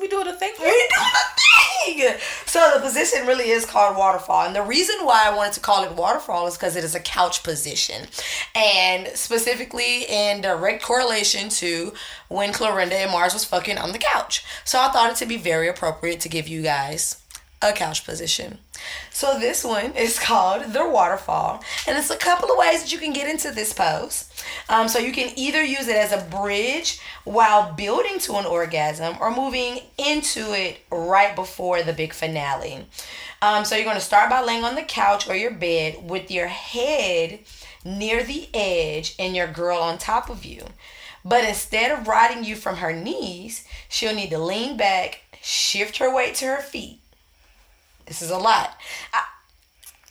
We 0.05 0.11
doing 0.11 0.26
a 0.26 0.34
thing 0.34 0.52
for 0.55 0.64
we 0.64 0.68
doing 0.68 0.90
a 0.92 1.94
thing. 2.05 2.18
So 2.44 2.72
the 2.74 2.80
position 2.80 3.26
really 3.26 3.48
is 3.48 3.64
called 3.64 3.96
waterfall, 3.96 4.44
and 4.44 4.55
the 4.55 4.61
reason 4.61 4.96
why 5.00 5.22
I 5.26 5.34
wanted 5.34 5.55
to 5.55 5.61
call 5.61 5.82
it 5.82 5.92
waterfall 5.92 6.46
is 6.46 6.59
because 6.59 6.76
it 6.76 6.84
is 6.84 6.94
a 6.94 7.00
couch 7.00 7.42
position, 7.42 8.07
and 8.55 9.09
specifically 9.14 10.02
in 10.02 10.42
direct 10.42 10.82
correlation 10.82 11.48
to 11.48 11.94
when 12.28 12.52
Clorinda 12.52 12.92
and 12.92 13.12
Mars 13.12 13.32
was 13.32 13.46
fucking 13.46 13.78
on 13.78 13.92
the 13.92 13.98
couch. 13.98 14.44
So 14.64 14.78
I 14.78 14.88
thought 14.90 15.11
it 15.11 15.16
to 15.16 15.26
be 15.26 15.38
very 15.38 15.68
appropriate 15.68 16.20
to 16.20 16.28
give 16.28 16.48
you 16.48 16.61
guys 16.61 17.23
a 17.64 17.72
couch 17.72 18.04
position. 18.04 18.58
So 19.10 19.38
this 19.38 19.64
one 19.64 19.92
is 19.92 20.18
called 20.18 20.72
the 20.72 20.88
waterfall, 20.88 21.64
and 21.86 21.96
it's 21.96 22.10
a 22.10 22.16
couple 22.16 22.50
of 22.50 22.58
ways 22.58 22.82
that 22.82 22.92
you 22.92 22.98
can 22.98 23.12
get 23.12 23.28
into 23.28 23.50
this 23.50 23.72
pose. 23.72 24.30
Um, 24.68 24.88
so 24.88 24.98
you 24.98 25.12
can 25.12 25.32
either 25.36 25.62
use 25.62 25.88
it 25.88 25.96
as 25.96 26.12
a 26.12 26.24
bridge 26.30 27.00
while 27.24 27.72
building 27.72 28.18
to 28.20 28.34
an 28.34 28.44
orgasm, 28.44 29.16
or 29.20 29.34
moving 29.34 29.80
into 29.96 30.52
it 30.52 30.78
right 30.90 31.34
before 31.34 31.82
the 31.82 31.92
big 31.92 32.12
finale. 32.12 32.86
Um, 33.40 33.64
so 33.64 33.74
you're 33.74 33.84
going 33.84 33.96
to 33.96 34.00
start 34.00 34.30
by 34.30 34.42
laying 34.42 34.64
on 34.64 34.74
the 34.74 34.82
couch 34.82 35.28
or 35.28 35.34
your 35.34 35.52
bed 35.52 36.08
with 36.08 36.30
your 36.30 36.48
head 36.48 37.40
near 37.84 38.24
the 38.24 38.48
edge 38.54 39.14
and 39.18 39.34
your 39.34 39.46
girl 39.46 39.78
on 39.78 39.98
top 39.98 40.30
of 40.30 40.44
you. 40.44 40.64
But 41.24 41.44
instead 41.44 41.90
of 41.90 42.06
riding 42.06 42.44
you 42.44 42.56
from 42.56 42.76
her 42.76 42.92
knees, 42.92 43.64
she'll 43.88 44.14
need 44.14 44.30
to 44.30 44.38
lean 44.38 44.76
back, 44.76 45.22
shift 45.42 45.98
her 45.98 46.14
weight 46.14 46.34
to 46.36 46.46
her 46.46 46.62
feet. 46.62 47.00
This 48.07 48.22
is 48.22 48.30
a 48.30 48.38
lot. 48.38 48.76
I, 49.12 49.24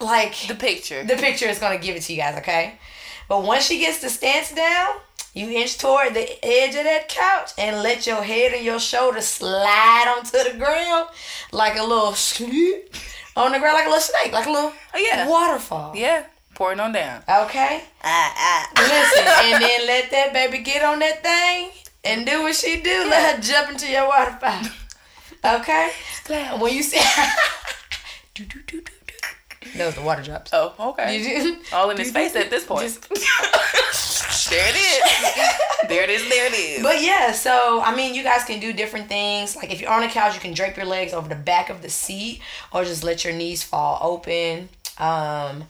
like 0.03 0.35
The 0.47 0.55
picture. 0.55 1.03
the 1.03 1.15
picture 1.15 1.45
is 1.47 1.59
gonna 1.59 1.77
give 1.77 1.95
it 1.95 2.01
to 2.03 2.13
you 2.13 2.19
guys, 2.21 2.37
okay? 2.39 2.75
But 3.29 3.43
once 3.43 3.65
she 3.67 3.79
gets 3.79 3.99
the 3.99 4.09
stance 4.09 4.51
down, 4.53 4.95
you 5.33 5.49
inch 5.49 5.77
toward 5.77 6.13
the 6.13 6.45
edge 6.45 6.75
of 6.75 6.83
that 6.83 7.07
couch 7.09 7.51
and 7.57 7.81
let 7.81 8.05
your 8.05 8.21
head 8.21 8.53
and 8.53 8.63
your 8.65 8.79
shoulder 8.79 9.21
slide 9.21 10.13
onto 10.17 10.31
the 10.31 10.57
ground 10.57 11.07
like 11.51 11.77
a 11.77 11.83
little 11.83 12.13
sloop 12.13 12.93
on 13.35 13.51
the 13.53 13.59
ground, 13.59 13.75
like 13.75 13.85
a 13.85 13.89
little 13.89 14.01
snake, 14.01 14.31
like 14.33 14.45
a 14.45 14.51
little 14.51 14.73
Oh, 14.93 14.97
yeah. 14.99 15.27
waterfall. 15.27 15.93
yeah, 15.95 16.25
pouring 16.53 16.79
on 16.79 16.91
down. 16.91 17.23
Okay? 17.27 17.83
Ah, 18.03 18.33
ah. 18.37 18.69
Listen, 18.77 19.23
and 19.53 19.63
then 19.63 19.87
let 19.87 20.11
that 20.11 20.33
baby 20.33 20.59
get 20.59 20.83
on 20.83 20.99
that 20.99 21.23
thing 21.23 21.71
and 22.03 22.25
do 22.27 22.43
what 22.43 22.53
she 22.55 22.81
do. 22.81 23.07
Let 23.09 23.35
her 23.37 23.41
jump 23.41 23.69
into 23.71 23.89
your 23.89 24.07
waterfall. 24.07 24.61
Okay? 25.45 25.91
When 26.57 26.73
you 26.73 26.81
see 26.83 27.01
do, 28.33 28.45
do, 28.45 28.59
do, 28.65 28.81
do, 28.81 28.93
do. 29.07 29.77
Those 29.77 29.93
are 29.93 30.01
the 30.01 30.05
water 30.05 30.21
drops. 30.21 30.51
Oh, 30.53 30.73
okay. 30.79 31.55
All 31.73 31.89
in 31.89 31.97
his 31.97 32.11
face 32.11 32.35
at 32.35 32.49
this 32.49 32.65
point. 32.65 32.99
There 34.49 34.67
it 34.67 34.75
is. 34.75 35.87
there 35.87 36.03
it 36.03 36.09
is. 36.09 36.29
There 36.29 36.45
it 36.47 36.53
is. 36.53 36.83
But 36.83 37.01
yeah, 37.01 37.31
so 37.31 37.81
I 37.81 37.95
mean, 37.95 38.13
you 38.13 38.23
guys 38.23 38.43
can 38.43 38.59
do 38.59 38.73
different 38.73 39.07
things. 39.07 39.55
Like 39.55 39.71
if 39.71 39.79
you're 39.79 39.89
on 39.89 40.03
a 40.03 40.09
couch, 40.09 40.33
you 40.35 40.41
can 40.41 40.53
drape 40.53 40.75
your 40.75 40.85
legs 40.85 41.13
over 41.13 41.29
the 41.29 41.35
back 41.35 41.69
of 41.69 41.81
the 41.81 41.89
seat, 41.89 42.41
or 42.71 42.83
just 42.83 43.03
let 43.03 43.23
your 43.23 43.33
knees 43.33 43.63
fall 43.63 43.99
open. 44.01 44.69
Um, 44.97 45.63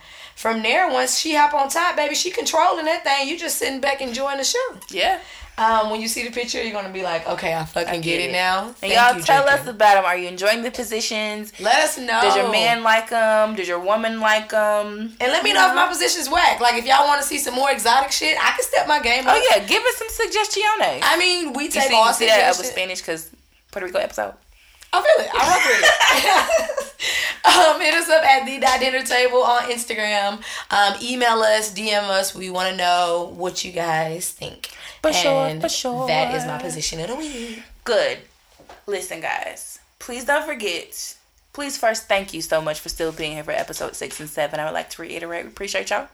from 0.44 0.62
there, 0.62 0.92
once 0.92 1.18
she 1.18 1.34
hop 1.36 1.54
on 1.54 1.70
top, 1.70 1.96
baby, 1.96 2.16
she 2.16 2.30
controlling 2.30 2.84
that 2.84 3.06
thing. 3.06 3.30
You 3.30 3.40
just 3.40 3.58
sitting 3.58 3.80
back 3.80 4.02
enjoying 4.02 4.38
the 4.38 4.44
show. 4.44 4.60
yeah. 4.90 5.20
Um, 5.56 5.92
when 5.92 6.02
you 6.02 6.08
see 6.08 6.24
the 6.28 6.32
picture, 6.32 6.62
you're 6.64 6.74
gonna 6.74 6.92
be 6.92 7.04
like, 7.04 7.28
okay, 7.30 7.54
I 7.54 7.64
fucking 7.64 8.02
get 8.02 8.18
get, 8.18 8.20
it 8.22 8.30
it. 8.30 8.32
now. 8.34 8.66
And 8.66 8.76
Thank 8.78 8.94
y'all 8.96 9.16
you, 9.16 9.22
tell 9.22 9.48
us 9.48 9.62
about 9.68 9.94
them. 9.96 10.04
Are 10.04 10.18
you 10.18 10.28
enjoying 10.28 10.64
the 10.64 10.72
positions? 10.72 11.54
Let 11.62 11.76
us 11.86 11.98
know. 12.00 12.20
Does 12.22 12.36
your 12.36 12.52
man 12.52 12.82
like 12.82 13.10
them? 13.12 13.56
Does 13.56 13.68
your 13.68 13.80
woman 13.80 14.20
like 14.20 14.50
them? 14.50 15.16
And 15.22 15.32
let 15.32 15.44
me 15.44 15.54
know 15.54 15.70
if 15.70 15.76
my 15.76 15.88
position's 15.88 16.28
whack. 16.28 16.60
Like 16.60 16.74
if 16.82 16.86
y'all 16.88 17.06
want 17.08 17.22
to 17.22 17.28
see 17.28 17.38
some 17.38 17.54
more 17.54 17.70
exotic 17.72 18.12
shit, 18.12 18.36
I 18.44 18.50
can 18.58 18.64
step 18.64 18.88
my 18.88 19.00
game 19.00 19.28
up. 19.28 19.36
Oh 19.38 19.48
yeah, 19.52 19.64
give 19.64 19.84
us 19.84 19.96
some 19.98 20.10
suggestions. 20.10 20.66
I 21.04 21.18
mean, 21.20 21.54
we 21.54 21.66
You 21.66 21.70
take 21.70 21.84
see, 21.90 21.94
all 21.96 22.08
you 22.08 22.14
see 22.16 22.26
that 22.26 22.58
with. 22.58 22.66
Spanish 22.66 23.00
because 23.02 23.30
Puerto 23.72 23.86
Rico 23.86 24.00
episode. 24.00 24.34
I 24.94 25.02
feel 25.02 25.26
it. 25.26 25.32
I 25.34 25.50
rock 25.50 25.66
with 25.66 26.94
it. 27.46 27.74
um, 27.76 27.82
hit 27.82 27.94
us 27.96 28.10
up 28.10 28.24
at 28.24 28.46
the 28.46 28.60
Dot 28.60 28.80
dinner 28.80 29.04
table 29.04 29.44
on 29.44 29.64
Instagram. 29.64 30.44
Um, 30.70 30.94
email 31.02 31.40
us, 31.42 31.74
DM 31.74 32.04
us. 32.04 32.36
We 32.36 32.50
want 32.52 32.70
to 32.70 32.78
know 32.78 33.34
what 33.36 33.66
you 33.66 33.72
guys 33.72 34.30
think. 34.30 34.70
For 35.02 35.12
sure, 35.12 35.60
for 35.60 35.70
sure. 35.70 36.08
That 36.08 36.34
is 36.36 36.46
my 36.46 36.60
position 36.60 37.00
of 37.00 37.08
the 37.08 37.16
week. 37.16 37.64
Good. 37.84 38.20
Listen, 38.86 39.20
guys. 39.20 39.80
Please 40.00 40.26
don't 40.26 40.46
forget. 40.46 41.18
Please 41.54 41.78
first 41.78 42.08
thank 42.08 42.34
you 42.34 42.42
so 42.42 42.62
much 42.62 42.80
for 42.80 42.90
still 42.90 43.12
being 43.12 43.34
here 43.34 43.44
for 43.44 43.52
episode 43.52 43.96
six 43.96 44.20
and 44.20 44.30
seven. 44.30 44.60
I 44.60 44.66
would 44.66 44.74
like 44.74 44.90
to 44.92 45.02
reiterate, 45.02 45.46
we 45.46 45.50
appreciate 45.50 45.90
y'all. 45.90 46.08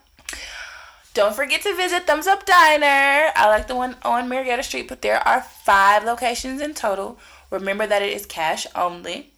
Don't 1.14 1.36
forget 1.36 1.62
to 1.64 1.76
visit 1.76 2.06
Thumbs 2.06 2.28
Up 2.28 2.46
Diner. 2.46 3.32
I 3.36 3.48
like 3.48 3.68
the 3.68 3.76
one 3.76 3.96
on 4.04 4.30
Marietta 4.30 4.64
Street, 4.64 4.88
but 4.88 5.02
there 5.02 5.18
are 5.28 5.42
five 5.42 6.04
locations 6.04 6.62
in 6.62 6.74
total. 6.74 7.18
Remember 7.50 7.88
that 7.88 8.02
it 8.02 8.14
is 8.14 8.26
cash 8.26 8.68
only. 8.76 9.32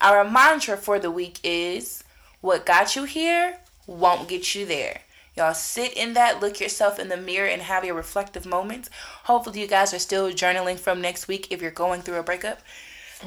Our 0.00 0.24
mantra 0.24 0.76
for 0.76 0.98
the 0.98 1.10
week 1.10 1.40
is 1.42 2.04
what 2.40 2.66
got 2.66 2.96
you 2.96 3.04
here 3.04 3.58
won't 3.86 4.28
get 4.28 4.54
you 4.54 4.66
there. 4.66 5.00
Y'all 5.36 5.54
sit 5.54 5.92
in 5.94 6.14
that, 6.14 6.40
look 6.40 6.60
yourself 6.60 6.98
in 6.98 7.08
the 7.08 7.16
mirror, 7.16 7.46
and 7.46 7.62
have 7.62 7.84
your 7.84 7.94
reflective 7.94 8.44
moments. 8.44 8.90
Hopefully, 9.24 9.60
you 9.60 9.68
guys 9.68 9.94
are 9.94 9.98
still 10.00 10.30
journaling 10.30 10.78
from 10.78 11.00
next 11.00 11.28
week 11.28 11.46
if 11.50 11.62
you're 11.62 11.70
going 11.70 12.02
through 12.02 12.18
a 12.18 12.22
breakup. 12.22 12.60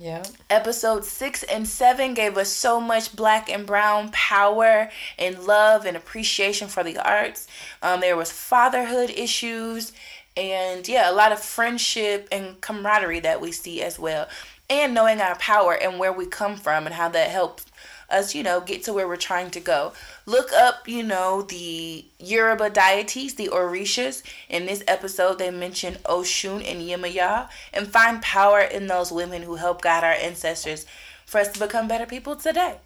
Yeah. 0.00 0.24
Episode 0.50 1.04
six 1.04 1.44
and 1.44 1.68
seven 1.68 2.14
gave 2.14 2.36
us 2.36 2.48
so 2.48 2.80
much 2.80 3.14
black 3.14 3.48
and 3.48 3.64
brown 3.64 4.10
power 4.10 4.90
and 5.16 5.44
love 5.44 5.86
and 5.86 5.96
appreciation 5.96 6.66
for 6.66 6.82
the 6.82 6.98
arts. 6.98 7.46
Um, 7.80 8.00
there 8.00 8.16
was 8.16 8.32
fatherhood 8.32 9.10
issues 9.10 9.92
and 10.36 10.86
yeah, 10.88 11.10
a 11.10 11.14
lot 11.14 11.32
of 11.32 11.40
friendship 11.40 12.28
and 12.32 12.60
camaraderie 12.60 13.20
that 13.20 13.40
we 13.40 13.52
see 13.52 13.82
as 13.82 13.98
well. 13.98 14.28
And 14.68 14.94
knowing 14.94 15.20
our 15.20 15.36
power 15.36 15.74
and 15.74 15.98
where 15.98 16.12
we 16.12 16.26
come 16.26 16.56
from 16.56 16.86
and 16.86 16.94
how 16.94 17.08
that 17.10 17.30
helps 17.30 17.66
us, 18.10 18.34
you 18.34 18.42
know, 18.42 18.60
get 18.60 18.82
to 18.84 18.92
where 18.92 19.06
we're 19.06 19.16
trying 19.16 19.50
to 19.50 19.60
go. 19.60 19.92
Look 20.26 20.52
up, 20.52 20.88
you 20.88 21.02
know, 21.02 21.42
the 21.42 22.04
Yoruba 22.18 22.70
deities, 22.70 23.34
the 23.34 23.48
Orishas. 23.48 24.22
In 24.48 24.66
this 24.66 24.82
episode, 24.88 25.38
they 25.38 25.50
mention 25.50 25.94
Oshun 26.04 26.64
and 26.66 26.80
Yemaya, 26.80 27.48
and 27.72 27.86
find 27.86 28.22
power 28.22 28.60
in 28.60 28.86
those 28.86 29.12
women 29.12 29.42
who 29.42 29.56
help 29.56 29.82
guide 29.82 30.04
our 30.04 30.12
ancestors 30.12 30.86
for 31.26 31.38
us 31.40 31.48
to 31.48 31.60
become 31.60 31.88
better 31.88 32.06
people 32.06 32.36
today. 32.36 32.76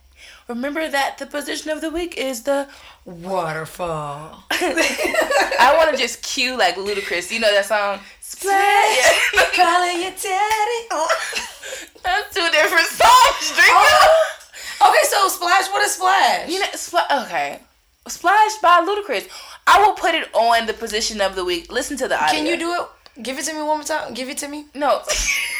Remember 0.49 0.89
that 0.89 1.19
the 1.19 1.27
position 1.27 1.71
of 1.71 1.83
the 1.83 1.91
week 1.91 2.17
is 2.17 2.45
the 2.45 2.69
Waterfall. 3.05 4.45
I 4.51 5.75
want 5.77 5.91
to 5.91 5.97
just 5.97 6.23
cue 6.23 6.57
like 6.57 6.77
Ludacris. 6.77 7.31
You 7.31 7.41
know 7.41 7.53
that 7.53 7.67
song? 7.67 8.01
Splash. 8.23 9.31
Yeah. 9.35 9.43
Calling 9.55 10.01
your 10.01 10.11
daddy. 10.11 10.81
Oh. 10.91 11.09
That's 12.03 12.35
two 12.35 12.49
different 12.51 12.87
songs, 12.87 13.53
Drika. 13.53 13.69
Oh. 13.69 14.89
Okay, 14.89 15.05
so 15.05 15.29
Splash, 15.29 15.69
what 15.69 15.85
is 15.85 15.93
Splash? 15.93 16.49
You 16.49 16.61
know, 16.61 16.67
Spl- 16.73 17.25
okay. 17.27 17.61
Splash 18.07 18.57
by 18.63 18.81
Ludacris. 18.87 19.29
I 19.67 19.83
will 19.85 19.93
put 19.93 20.15
it 20.15 20.35
on 20.35 20.67
the 20.67 20.73
position 20.73 21.21
of 21.21 21.37
the 21.37 21.45
week. 21.45 21.71
Listen 21.71 21.99
to 21.99 22.09
the 22.09 22.17
audio. 22.17 22.35
Can 22.35 22.47
you 22.47 22.57
do 22.57 22.73
it? 22.73 23.23
Give 23.23 23.39
it 23.39 23.45
to 23.45 23.53
me 23.53 23.59
one 23.59 23.79
more 23.79 23.85
time. 23.85 24.15
Give 24.15 24.31
it 24.31 24.39
to 24.39 24.49
me. 24.49 24.65
No. 24.75 25.03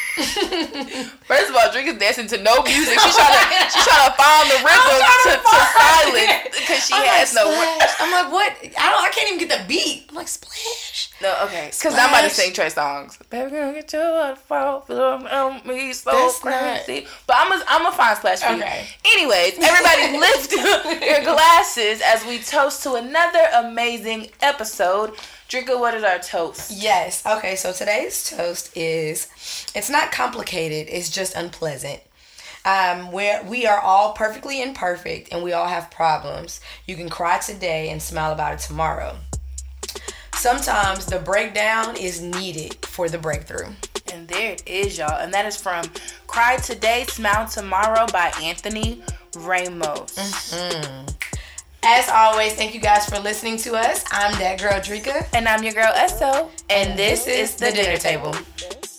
First 1.29 1.49
of 1.49 1.55
all, 1.55 1.71
Drink 1.71 1.87
is 1.87 1.97
dancing 1.97 2.27
to 2.27 2.37
no 2.41 2.61
music. 2.63 2.99
She's 2.99 3.15
trying 3.19 3.33
to 3.33 3.45
she's 3.69 3.85
trying 3.85 4.09
to 4.09 4.15
find 4.17 4.45
the 4.49 4.59
rhythm 4.65 4.99
to, 4.99 5.29
to 5.29 5.37
to, 5.37 5.59
silence 5.75 6.57
because 6.57 6.85
she 6.85 6.93
I'm 6.93 7.05
has 7.05 7.33
like, 7.33 7.45
no. 7.45 7.51
Splash. 7.51 7.95
I'm 7.99 8.11
like, 8.11 8.31
what? 8.31 8.51
I 8.77 8.91
don't. 8.91 9.05
I 9.05 9.09
can't 9.13 9.27
even 9.31 9.47
get 9.47 9.57
the 9.57 9.65
beat. 9.67 10.05
I'm 10.09 10.15
like, 10.15 10.27
Splash. 10.27 11.11
No, 11.21 11.35
okay. 11.45 11.69
Because 11.71 11.93
I'm 11.95 12.09
about 12.09 12.23
to 12.23 12.29
sing 12.29 12.53
Trey 12.53 12.67
Songz. 12.67 13.17
Baby, 13.29 13.51
gonna 13.51 13.73
get 13.73 13.91
your 13.91 14.11
waterfall, 14.11 14.85
on 14.89 15.67
me 15.67 15.93
so 15.93 16.11
That's 16.11 16.39
crazy. 16.39 17.07
But 17.27 17.35
I'm 17.39 17.51
a, 17.51 17.63
I'm 17.67 17.85
a 17.85 17.91
fine 17.91 18.15
splash 18.15 18.39
for 18.39 18.53
you. 18.53 18.57
Okay. 18.57 18.87
Anyways, 19.05 19.59
everybody 19.59 20.17
lift 20.19 20.51
your 20.53 21.23
glasses 21.23 22.01
as 22.05 22.25
we 22.25 22.39
toast 22.39 22.83
to 22.83 22.95
another 22.95 23.45
amazing 23.55 24.29
episode. 24.41 25.13
Drika, 25.49 25.79
what 25.79 25.95
is 25.95 26.03
our 26.03 26.19
toast? 26.19 26.69
Yes. 26.69 27.25
Okay. 27.25 27.55
So 27.55 27.73
today's 27.73 28.29
toast 28.29 28.77
is, 28.77 29.27
it's 29.73 29.89
not 29.89 30.11
complicated. 30.11 30.87
It's 30.93 31.09
just 31.09 31.35
unpleasant. 31.35 32.01
Um, 32.65 33.11
where 33.11 33.43
we 33.43 33.65
are 33.65 33.79
all 33.79 34.13
perfectly 34.13 34.61
imperfect 34.61 35.29
and 35.31 35.41
we 35.41 35.53
all 35.53 35.67
have 35.67 35.89
problems. 35.89 36.61
You 36.85 36.95
can 36.95 37.09
cry 37.09 37.39
today 37.39 37.89
and 37.89 37.99
smile 37.99 38.31
about 38.31 38.53
it 38.53 38.59
tomorrow. 38.59 39.15
Sometimes 40.35 41.07
the 41.07 41.17
breakdown 41.17 41.97
is 41.97 42.21
needed 42.21 42.85
for 42.85 43.09
the 43.09 43.17
breakthrough. 43.17 43.73
And 44.13 44.27
there 44.27 44.51
it 44.51 44.67
is, 44.67 44.99
y'all. 44.99 45.19
And 45.19 45.33
that 45.33 45.47
is 45.47 45.57
from 45.57 45.83
Cry 46.27 46.57
Today, 46.57 47.05
Smile 47.07 47.47
Tomorrow 47.47 48.05
by 48.13 48.31
Anthony 48.41 49.01
Ramos. 49.35 50.53
As 51.83 52.09
always, 52.09 52.53
thank 52.53 52.73
you 52.73 52.79
guys 52.81 53.05
for 53.05 53.19
listening 53.19 53.57
to 53.59 53.75
us. 53.75 54.03
I'm 54.11 54.37
that 54.39 54.59
girl 54.59 54.73
Drika, 54.73 55.27
And 55.33 55.47
I'm 55.47 55.63
your 55.63 55.73
girl 55.73 55.93
Esso. 55.93 56.49
And 56.69 56.97
this, 56.99 57.25
is 57.27 57.55
The 57.55 57.71
Dinner 57.71 57.97
Table. 57.97 58.33
table. 58.33 58.98